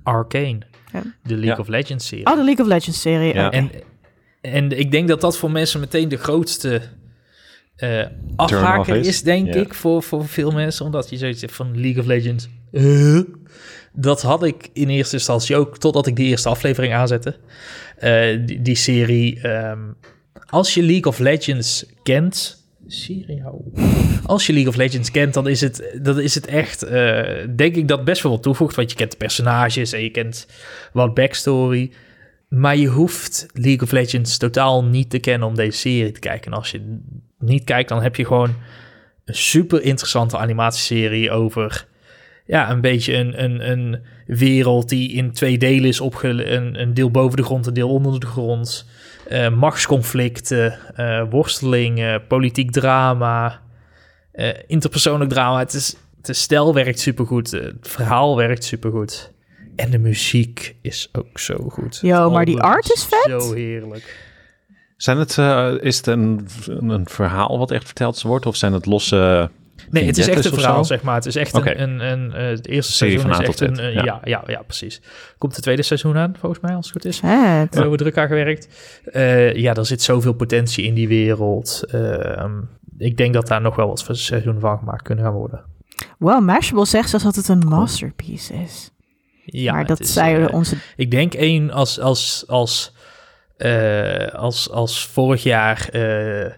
Arcane, 0.02 0.58
Ja. 0.92 1.02
de 1.22 1.34
League 1.34 1.44
Ja. 1.44 1.56
of 1.56 1.68
Legends 1.68 2.06
serie. 2.06 2.26
Oh, 2.26 2.36
de 2.36 2.44
League 2.44 2.64
of 2.64 2.70
Legends 2.70 3.00
serie. 3.00 3.34
Ja. 3.34 3.50
En, 3.50 3.70
en 4.40 4.78
ik 4.78 4.90
denk 4.90 5.08
dat 5.08 5.20
dat 5.20 5.38
voor 5.38 5.50
mensen 5.50 5.80
meteen 5.80 6.08
de 6.08 6.16
grootste 6.16 6.82
afhaker 8.36 8.96
is. 8.96 9.06
is, 9.06 9.22
denk 9.22 9.54
ik, 9.54 9.74
voor, 9.74 10.02
voor 10.02 10.28
veel 10.28 10.50
mensen. 10.50 10.84
Omdat 10.84 11.10
je 11.10 11.16
zoiets 11.16 11.40
hebt 11.40 11.52
van 11.52 11.80
League 11.80 12.00
of 12.00 12.06
Legends. 12.06 12.48
eh, 12.72 13.20
dat 13.92 14.22
had 14.22 14.42
ik 14.42 14.68
in 14.72 14.88
eerste 14.88 15.14
instantie 15.16 15.56
ook, 15.56 15.78
totdat 15.78 16.06
ik 16.06 16.16
die 16.16 16.26
eerste 16.26 16.48
aflevering 16.48 16.94
aanzette. 16.94 17.36
Eh, 17.96 18.38
die, 18.46 18.62
die 18.62 18.74
serie. 18.74 19.40
ehm, 19.40 19.78
als 20.46 20.74
je 20.74 20.82
League 20.82 21.04
of 21.06 21.18
Legends 21.18 21.86
kent. 22.02 22.64
Serie. 22.86 23.42
Als 24.26 24.46
je 24.46 24.52
League 24.52 24.70
of 24.70 24.76
Legends 24.76 25.10
kent, 25.10 25.34
dan 25.34 25.48
is 25.48 25.60
het, 25.60 25.98
dan 26.02 26.20
is 26.20 26.34
het 26.34 26.46
echt, 26.46 26.80
denk 27.56 27.76
ik, 27.76 27.88
dat 27.88 28.04
best 28.04 28.22
wel 28.22 28.32
wat 28.32 28.42
toevoegt. 28.42 28.76
Want 28.76 28.90
je 28.90 28.96
kent 28.96 29.10
de 29.10 29.16
personages 29.16 29.92
en 29.92 30.02
je 30.02 30.10
kent 30.10 30.46
wat 30.92 31.14
backstory. 31.14 31.90
Maar 32.48 32.76
je 32.76 32.86
hoeft 32.86 33.46
League 33.52 33.82
of 33.82 33.90
Legends 33.90 34.36
totaal 34.36 34.84
niet 34.84 35.10
te 35.10 35.18
kennen 35.18 35.48
om 35.48 35.54
deze 35.54 35.78
serie 35.78 36.12
te 36.12 36.20
kijken. 36.20 36.52
En 36.52 36.58
als 36.58 36.70
je 36.70 36.98
niet 37.40 37.64
kijkt, 37.64 37.88
dan 37.88 38.02
heb 38.02 38.16
je 38.16 38.26
gewoon 38.26 38.54
een 39.24 39.34
super 39.34 39.82
interessante 39.82 40.38
animatieserie 40.38 41.30
over 41.30 41.88
ja, 42.50 42.70
een 42.70 42.80
beetje 42.80 43.14
een, 43.14 43.44
een, 43.44 43.70
een 43.70 44.02
wereld 44.26 44.88
die 44.88 45.12
in 45.12 45.32
twee 45.32 45.58
delen 45.58 45.88
is 45.88 46.00
opgedeeld. 46.00 46.48
Een, 46.48 46.80
een 46.80 46.94
deel 46.94 47.10
boven 47.10 47.36
de 47.36 47.42
grond, 47.42 47.66
een 47.66 47.74
deel 47.74 47.88
onder 47.88 48.20
de 48.20 48.26
grond. 48.26 48.88
Eh, 49.28 49.50
machtsconflicten, 49.54 50.78
eh, 50.94 51.22
worsteling, 51.30 52.00
eh, 52.00 52.14
politiek 52.28 52.70
drama, 52.70 53.60
eh, 54.32 54.48
interpersoonlijk 54.66 55.30
drama. 55.30 55.58
Het 55.58 55.72
is 55.72 55.96
de 56.22 56.32
stijl 56.32 56.74
werkt 56.74 57.00
supergoed, 57.00 57.50
het 57.50 57.88
verhaal 57.88 58.36
werkt 58.36 58.64
supergoed. 58.64 59.32
En 59.76 59.90
de 59.90 59.98
muziek 59.98 60.76
is 60.82 61.08
ook 61.12 61.38
zo 61.38 61.56
goed. 61.68 62.00
Het 62.00 62.30
maar 62.30 62.44
die 62.44 62.60
art 62.60 62.92
is 62.92 63.04
vet. 63.04 63.42
Zo 63.42 63.54
heerlijk. 63.54 64.29
Zijn 65.02 65.18
het, 65.18 65.38
eh, 65.38 65.72
is 65.80 65.96
het 65.96 66.06
een, 66.06 66.46
een 66.66 67.08
verhaal 67.08 67.58
wat 67.58 67.70
echt 67.70 67.84
verteld 67.84 68.22
wordt? 68.22 68.46
Of 68.46 68.56
zijn 68.56 68.72
het 68.72 68.86
losse... 68.86 69.50
Nee, 69.90 70.06
het 70.06 70.18
is 70.18 70.28
echt 70.28 70.44
een 70.44 70.52
verhaal, 70.52 70.84
zo? 70.84 70.94
zeg 70.94 71.02
maar. 71.02 71.14
Het 71.14 71.26
is 71.26 71.36
echt 71.36 71.54
een, 71.54 71.82
een, 71.82 72.00
een, 72.00 72.32
eh, 72.32 72.46
het 72.46 72.66
eerste 72.66 72.92
Serie 72.92 73.18
seizoen 73.18 73.34
van 73.34 73.42
is 73.42 73.48
echt 73.48 73.60
een... 73.60 73.78
eh, 73.78 73.94
ja. 73.94 74.04
ja. 74.04 74.20
Ja, 74.24 74.42
ja, 74.46 74.62
precies. 74.62 75.00
Komt 75.38 75.54
het 75.54 75.62
tweede 75.62 75.82
seizoen 75.82 76.16
aan, 76.16 76.34
volgens 76.38 76.60
mij, 76.60 76.74
als 76.74 76.84
het 76.84 76.94
goed 76.94 77.04
is. 77.04 77.20
Er 77.22 77.86
wordt 77.86 77.98
druk 77.98 78.18
aan 78.18 78.26
gewerkt. 78.26 78.68
Eh, 79.04 79.54
ja, 79.54 79.74
er 79.74 79.86
zit 79.86 80.02
zoveel 80.02 80.32
potentie 80.32 80.84
in 80.84 80.94
die 80.94 81.08
wereld. 81.08 81.84
Ehm, 81.90 82.60
ik 82.98 83.16
denk 83.16 83.34
dat 83.34 83.46
daar 83.46 83.60
nog 83.60 83.76
wel 83.76 83.88
wat 83.88 84.08
seizoenen 84.12 84.60
van 84.60 84.78
gemaakt 84.78 85.02
kunnen 85.02 85.24
gaan 85.24 85.34
worden. 85.34 85.64
Well, 86.18 86.40
Mashable 86.40 86.86
zegt 86.86 87.08
zelfs 87.08 87.24
dat 87.24 87.36
het 87.36 87.48
een 87.48 87.68
masterpiece 87.68 88.54
is. 88.54 88.90
Ja, 89.44 89.72
maar 89.72 89.86
dat 89.86 90.00
is, 90.00 90.16
eh, 90.16 90.46
onze... 90.50 90.76
Ik 90.96 91.10
denk 91.10 91.34
één 91.34 91.70
als, 91.70 92.00
als, 92.00 92.44
als, 92.46 92.92
eh, 93.60 94.34
als, 94.34 94.70
als 94.70 95.06
vorig 95.06 95.42
jaar 95.42 95.88
eh, 95.92 96.52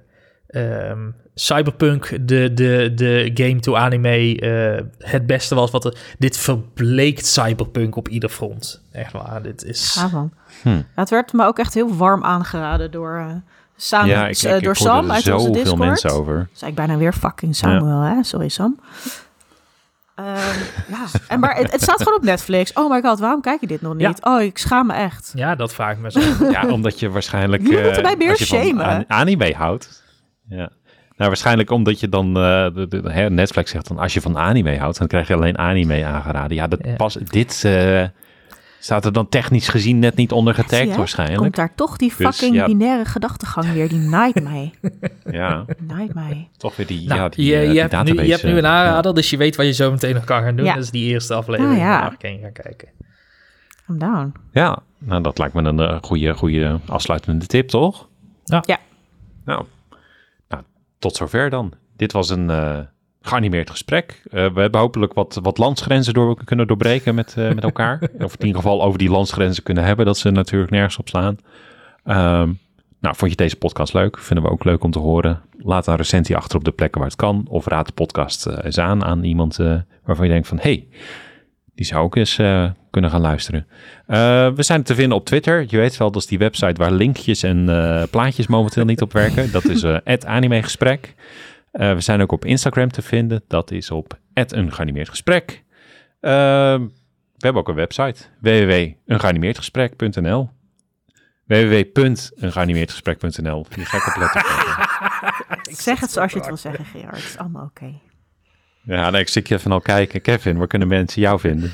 ehm, 0.46 1.10
Cyberpunk 1.34 2.08
de, 2.28 2.52
de, 2.54 2.92
de 2.94 3.30
game 3.34 3.60
to 3.60 3.76
anime 3.76 4.38
eh, 4.38 4.84
het 4.98 5.26
beste 5.26 5.54
was. 5.54 5.70
Wat 5.70 5.84
er, 5.84 5.96
dit 6.18 6.36
verbleekt 6.36 7.26
Cyberpunk 7.26 7.96
op 7.96 8.08
ieder 8.08 8.28
front. 8.28 8.82
Echt 8.92 9.12
waar, 9.12 9.42
dit 9.42 9.64
is... 9.64 9.92
Ga 9.92 10.08
van. 10.08 10.32
Hm. 10.62 10.68
Ja, 10.68 10.84
het 10.94 11.10
werd 11.10 11.32
me 11.32 11.44
ook 11.44 11.58
echt 11.58 11.74
heel 11.74 11.96
warm 11.96 12.24
aangeraden 12.24 12.90
door, 12.90 13.16
eh 13.16 13.34
Sam, 13.76 14.06
ja, 14.06 14.26
ik, 14.26 14.36
eh, 14.36 14.56
ik, 14.56 14.62
door 14.62 14.72
ik 14.72 14.78
Sam 14.78 15.10
uit 15.10 15.32
onze 15.32 15.50
Discord. 15.50 15.78
mensen 15.78 16.10
over. 16.10 16.48
Zei 16.52 16.70
ik 16.70 16.76
bijna 16.76 16.96
weer 16.96 17.12
fucking 17.12 17.56
Samuel, 17.56 18.00
hè? 18.00 18.22
Sorry, 18.22 18.48
Sam. 18.48 18.80
Ehm, 20.14 20.26
ja, 20.89 21.05
en 21.28 21.40
maar 21.40 21.56
het, 21.56 21.72
het 21.72 21.82
staat 21.82 22.02
gewoon 22.02 22.18
op 22.18 22.24
Netflix. 22.24 22.72
Oh 22.72 22.90
my 22.90 23.01
god, 23.01 23.18
waarom 23.18 23.40
kijk 23.40 23.60
je 23.60 23.66
dit 23.66 23.80
nog 23.82 23.94
Ja. 23.98 24.09
niet? 24.09 24.24
Oh, 24.24 24.40
ik 24.43 24.59
schaam 24.59 24.86
me 24.86 24.93
echt. 24.93 25.32
Ja, 25.34 25.55
dat 25.55 25.74
vraag 25.74 25.93
ik 25.93 25.98
me 25.98 26.10
zo. 26.10 26.20
Ja, 26.51 26.66
omdat 26.66 27.01
je 27.01 27.10
waarschijnlijk... 27.10 27.68
Eh, 27.68 27.82
moeten 27.84 28.02
mij 28.02 28.16
meer 28.16 28.28
als 28.30 28.39
je 28.39 28.47
van 28.47 28.59
shamen. 28.64 28.84
an- 28.86 29.05
anime 29.09 29.55
houdt. 29.56 30.02
Ja. 30.48 30.68
Nou, 31.16 31.28
waarschijnlijk 31.30 31.70
omdat 31.70 32.01
je 32.01 32.09
dan... 32.09 32.26
eh, 32.26 32.66
de, 32.74 32.86
de- 32.89 33.02
hè, 33.12 33.30
Netflix 33.30 33.70
zegt 33.70 33.89
dan, 33.89 33.98
als 33.98 34.14
je 34.14 34.20
van 34.20 34.39
anime 34.39 34.78
houdt, 34.78 34.98
dan 34.98 35.06
krijg 35.06 35.28
je 35.28 35.34
alleen 35.34 35.59
anime 35.59 36.05
aangeraden. 36.05 36.56
Ja, 36.56 36.66
dat 36.66 36.78
Ja. 36.82 36.94
pas, 36.94 37.14
dit 37.14 37.62
eh, 37.64 38.02
staat 38.84 39.04
er 39.04 39.12
dan 39.12 39.28
technisch 39.28 39.68
gezien 39.68 39.98
net 39.98 40.16
niet 40.16 40.32
onder 40.32 40.54
getagd 40.54 40.82
je? 40.82 40.96
waarschijnlijk. 40.96 41.40
Komt 41.40 41.56
daar 41.56 41.74
toch 41.74 41.96
die 41.96 42.12
Dus, 42.16 42.26
fucking 42.26 42.54
ja. 42.54 42.66
binaire 42.66 43.04
gedachtegang 43.04 43.72
weer. 43.72 43.88
Die 43.88 43.98
naait 43.98 44.42
mij. 44.50 44.72
Ja, 45.30 45.64
Naait 45.80 46.14
mij. 46.14 46.48
toch 46.56 46.76
weer 46.76 46.86
die, 46.86 47.09
Nou, 47.09 47.20
ja, 47.20 47.28
die, 47.28 47.44
je, 47.44 47.54
eh, 47.54 47.66
je, 47.66 47.70
die 47.70 47.80
hebt 47.80 48.04
nu, 48.04 48.22
je 48.22 48.30
hebt 48.30 48.42
nu 48.42 48.50
eh, 48.50 48.56
een 48.56 48.62
ja. 48.62 48.84
aanrader, 48.84 49.14
dus 49.14 49.30
je 49.30 49.36
weet 49.36 49.56
wat 49.56 49.66
je 49.66 49.72
zo 49.72 49.90
meteen 49.90 50.14
nog 50.14 50.24
kan 50.24 50.42
gaan 50.42 50.56
doen. 50.56 50.66
Ja. 50.66 50.74
Dat 50.74 50.82
is 50.82 50.90
die 50.90 51.04
eerste 51.04 51.34
aflevering 51.34 51.78
ja. 51.78 51.98
van 51.98 52.10
Arcane 52.10 52.38
gaan 52.40 52.52
kijken. 52.52 52.88
I'm 53.88 53.98
down. 53.98 54.32
Ja, 54.52 54.78
nou 54.98 55.22
dat 55.22 55.38
lijkt 55.38 55.54
me 55.54 55.62
een 55.62 55.80
eh, 55.80 55.98
goede, 56.02 56.34
goede 56.34 56.80
afsluitende 56.86 57.46
tip, 57.46 57.68
toch? 57.68 58.09
Ja. 58.44 58.62
Ja. 58.66 58.78
Nou, 59.44 59.64
nou 60.48 60.62
tot 60.98 61.16
zover 61.16 61.50
dan. 61.50 61.72
Dit 61.96 62.12
was 62.12 62.30
een 62.30 62.50
eh, 62.50 62.78
geanimeerd 63.23 63.70
gesprek. 63.70 64.23
Eh, 64.31 64.31
we 64.31 64.61
hebben 64.61 64.81
hopelijk 64.81 65.12
wat, 65.12 65.39
wat 65.43 65.59
landsgrenzen 65.59 66.15
door 66.15 66.44
kunnen 66.44 66.66
doorbreken 66.66 67.15
met, 67.15 67.35
eh, 67.36 67.49
met 67.49 67.62
elkaar. 67.62 68.01
of 68.19 68.35
in 68.35 68.47
ieder 68.47 68.62
geval 68.62 68.82
over 68.82 68.99
die 68.99 69.11
landsgrenzen 69.11 69.62
kunnen 69.62 69.85
hebben, 69.85 70.07
dat 70.07 70.19
ze 70.19 70.31
natuurlijk 70.31 70.70
nergens 70.70 70.99
op 70.99 71.09
slaan. 71.09 71.36
Ehm, 72.05 72.53
nou, 73.01 73.16
vond 73.16 73.31
je 73.31 73.36
deze 73.36 73.57
podcast 73.57 73.94
leuk? 73.94 74.19
Vinden 74.19 74.44
we 74.44 74.51
ook 74.51 74.65
leuk 74.65 74.85
om 74.85 74.90
te 74.90 74.99
horen. 74.99 75.40
Laat 75.59 75.86
een 75.86 75.97
recensie 75.97 76.36
achter 76.36 76.59
op 76.59 76.65
de 76.65 76.70
plekken 76.70 77.01
waar 77.01 77.09
het 77.09 77.19
kan. 77.19 77.47
Of 77.49 77.66
raad 77.66 77.86
de 77.86 77.93
podcast 77.93 78.47
eh, 78.47 78.65
eens 78.65 78.78
aan 78.78 79.05
aan 79.05 79.24
iemand 79.24 79.57
waarvan 80.05 80.27
je 80.27 80.32
denkt 80.32 80.49
van... 80.49 80.59
hey, 80.61 80.86
die 81.74 81.86
zou 81.86 82.05
ook 82.05 82.16
eens 82.16 82.36
kunnen 82.90 83.11
gaan 83.11 83.20
luisteren. 83.20 83.66
We 84.57 84.62
zijn 84.62 84.82
te 84.82 84.94
vinden 84.94 85.16
op 85.16 85.24
Twitter. 85.24 85.65
Je 85.69 85.77
weet 85.77 85.97
wel, 85.97 86.11
dat 86.11 86.23
is 86.23 86.28
die 86.28 86.39
website 86.39 86.82
waar 86.82 86.93
linkjes 86.93 87.43
en 87.43 87.65
plaatjes 88.11 88.47
momenteel 88.47 88.85
niet 88.85 89.03
op 89.03 89.12
werken. 89.12 89.53
Dat 89.53 89.65
is 89.65 89.82
het 89.82 90.27
animegesprek. 90.36 91.15
Eh, 91.73 91.94
we 91.94 92.01
zijn 92.01 92.20
ook 92.20 92.32
op 92.32 92.44
Instagram 92.44 92.90
te 92.90 93.03
vinden. 93.03 93.44
Dat 93.49 93.70
is 93.70 93.90
op 93.90 94.19
een 94.35 94.73
geanimeerd 94.73 95.09
gesprek. 95.09 95.62
Eh, 96.20 96.31
we 97.36 97.39
hebben 97.39 97.62
ook 97.62 97.69
een 97.69 97.74
website. 97.74 98.24
www.eengeanimeerdgesprek.nl 98.40 100.51
www.eengeanimeerdgesprek.nl 101.47 103.66
Je 103.74 103.85
gek 103.85 104.07
op 104.07 104.16
letters. 104.16 104.47
Zeg 105.85 106.01
het 106.01 106.11
zoals 106.11 106.32
je 106.32 106.39
het 106.39 106.47
wil 106.47 106.57
zeggen, 106.57 106.85
Gerard. 106.85 107.16
Het 107.16 107.24
is 107.24 107.39
allemaal 107.39 107.65
oké. 107.65 108.01
ja, 108.82 109.11
nee, 109.11 109.20
ik 109.20 109.28
zit 109.28 109.49
je 109.49 109.55
even 109.55 109.73
al 109.73 109.81
kijken. 109.81 110.20
Kevin, 110.20 110.57
waar 110.57 110.66
kunnen 110.66 110.89
mensen 110.89 111.23
jou 111.23 111.40
vinden? 111.40 111.73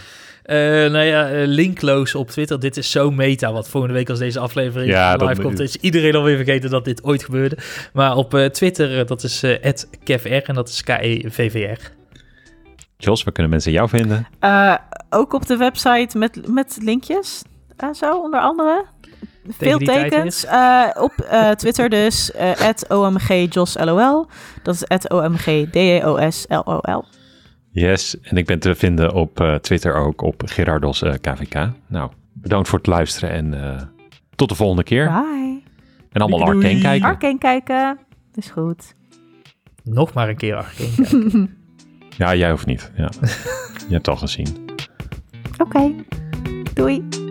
Eh, 0.49 0.57
nou 0.91 0.99
ja, 1.05 1.29
eh, 1.31 1.47
linkloos 1.47 2.15
op 2.15 2.31
Twitter. 2.31 2.61
Dit 2.61 2.77
is 2.77 2.91
zo 2.91 3.11
meta, 3.11 3.53
wat 3.53 3.69
volgende 3.69 3.95
week 3.97 4.11
als 4.11 4.19
deze 4.19 4.39
aflevering 4.39 4.91
Ja, 4.91 5.13
live 5.13 5.25
dat- 5.35 5.41
komt, 5.41 5.61
is 5.61 5.77
iedereen 5.77 6.15
alweer 6.15 6.37
vergeten 6.37 6.71
dat 6.71 6.85
dit 6.85 7.05
ooit 7.05 7.25
gebeurde. 7.25 7.59
Maar 7.93 8.17
op 8.17 8.35
eh, 8.35 8.45
Twitter, 8.45 9.07
dat 9.07 9.23
is 9.23 9.45
@kevr 10.05 10.43
en 10.49 10.55
dat 10.55 10.69
is 10.69 10.81
E 10.81 10.83
K-E-V-V-R. 10.83 11.91
Jos, 12.97 13.23
waar 13.23 13.33
kunnen 13.33 13.53
mensen 13.53 13.73
jou 13.73 13.89
vinden? 13.89 14.27
Eh, 14.41 14.75
ook 15.11 15.33
op 15.33 15.47
de 15.47 15.57
website 15.57 16.19
met, 16.19 16.49
met 16.49 16.79
linkjes 16.83 17.43
en 17.77 17.95
zo, 17.95 18.19
onder 18.19 18.41
andere. 18.41 18.85
Veel 19.59 19.79
tekens. 19.79 20.45
Eh, 20.45 20.85
op 20.95 21.13
eh, 21.13 21.51
Twitter 21.61 21.89
dus, 21.89 22.33
eh 22.33 22.51
@omgjosLOL. 22.89 24.27
Dat 24.63 24.75
is 24.75 24.85
@omgdosLOL. 25.09 27.05
Yes, 27.79 28.21
en 28.21 28.37
ik 28.37 28.47
ben 28.47 28.59
te 28.59 28.75
vinden 28.75 29.13
op 29.13 29.41
eh, 29.41 29.55
Twitter 29.55 29.95
ook 29.95 30.23
op 30.23 30.43
Gerardos 30.47 31.03
eh, 31.03 31.15
KVK. 31.21 31.71
Nou, 31.87 32.11
bedankt 32.33 32.69
voor 32.69 32.79
het 32.79 32.87
luisteren 32.87 33.31
en 33.31 33.65
eh, 33.65 33.83
tot 34.35 34.49
de 34.49 34.55
volgende 34.55 34.83
keer. 34.83 35.07
Bye. 35.07 35.63
En 36.13 36.21
allemaal 36.21 36.39
Doei, 36.39 36.53
doei. 36.53 36.65
Arcane 36.65 36.81
kijken. 36.83 37.09
Arcane 37.09 37.39
kijken. 37.39 37.99
Is 38.35 38.51
goed. 38.51 38.95
Nog 39.85 40.13
maar 40.13 40.29
een 40.29 40.37
keer 40.37 40.55
Arcane. 40.57 41.49
Ja, 42.17 42.35
jij 42.35 42.51
hoeft 42.51 42.67
niet. 42.67 42.93
Ja. 42.97 43.11
Je 43.89 43.95
hebt 43.95 44.07
het 44.07 44.09
al 44.09 44.17
gezien. 44.17 44.49
Oké. 45.59 45.93
Doei. 46.75 47.28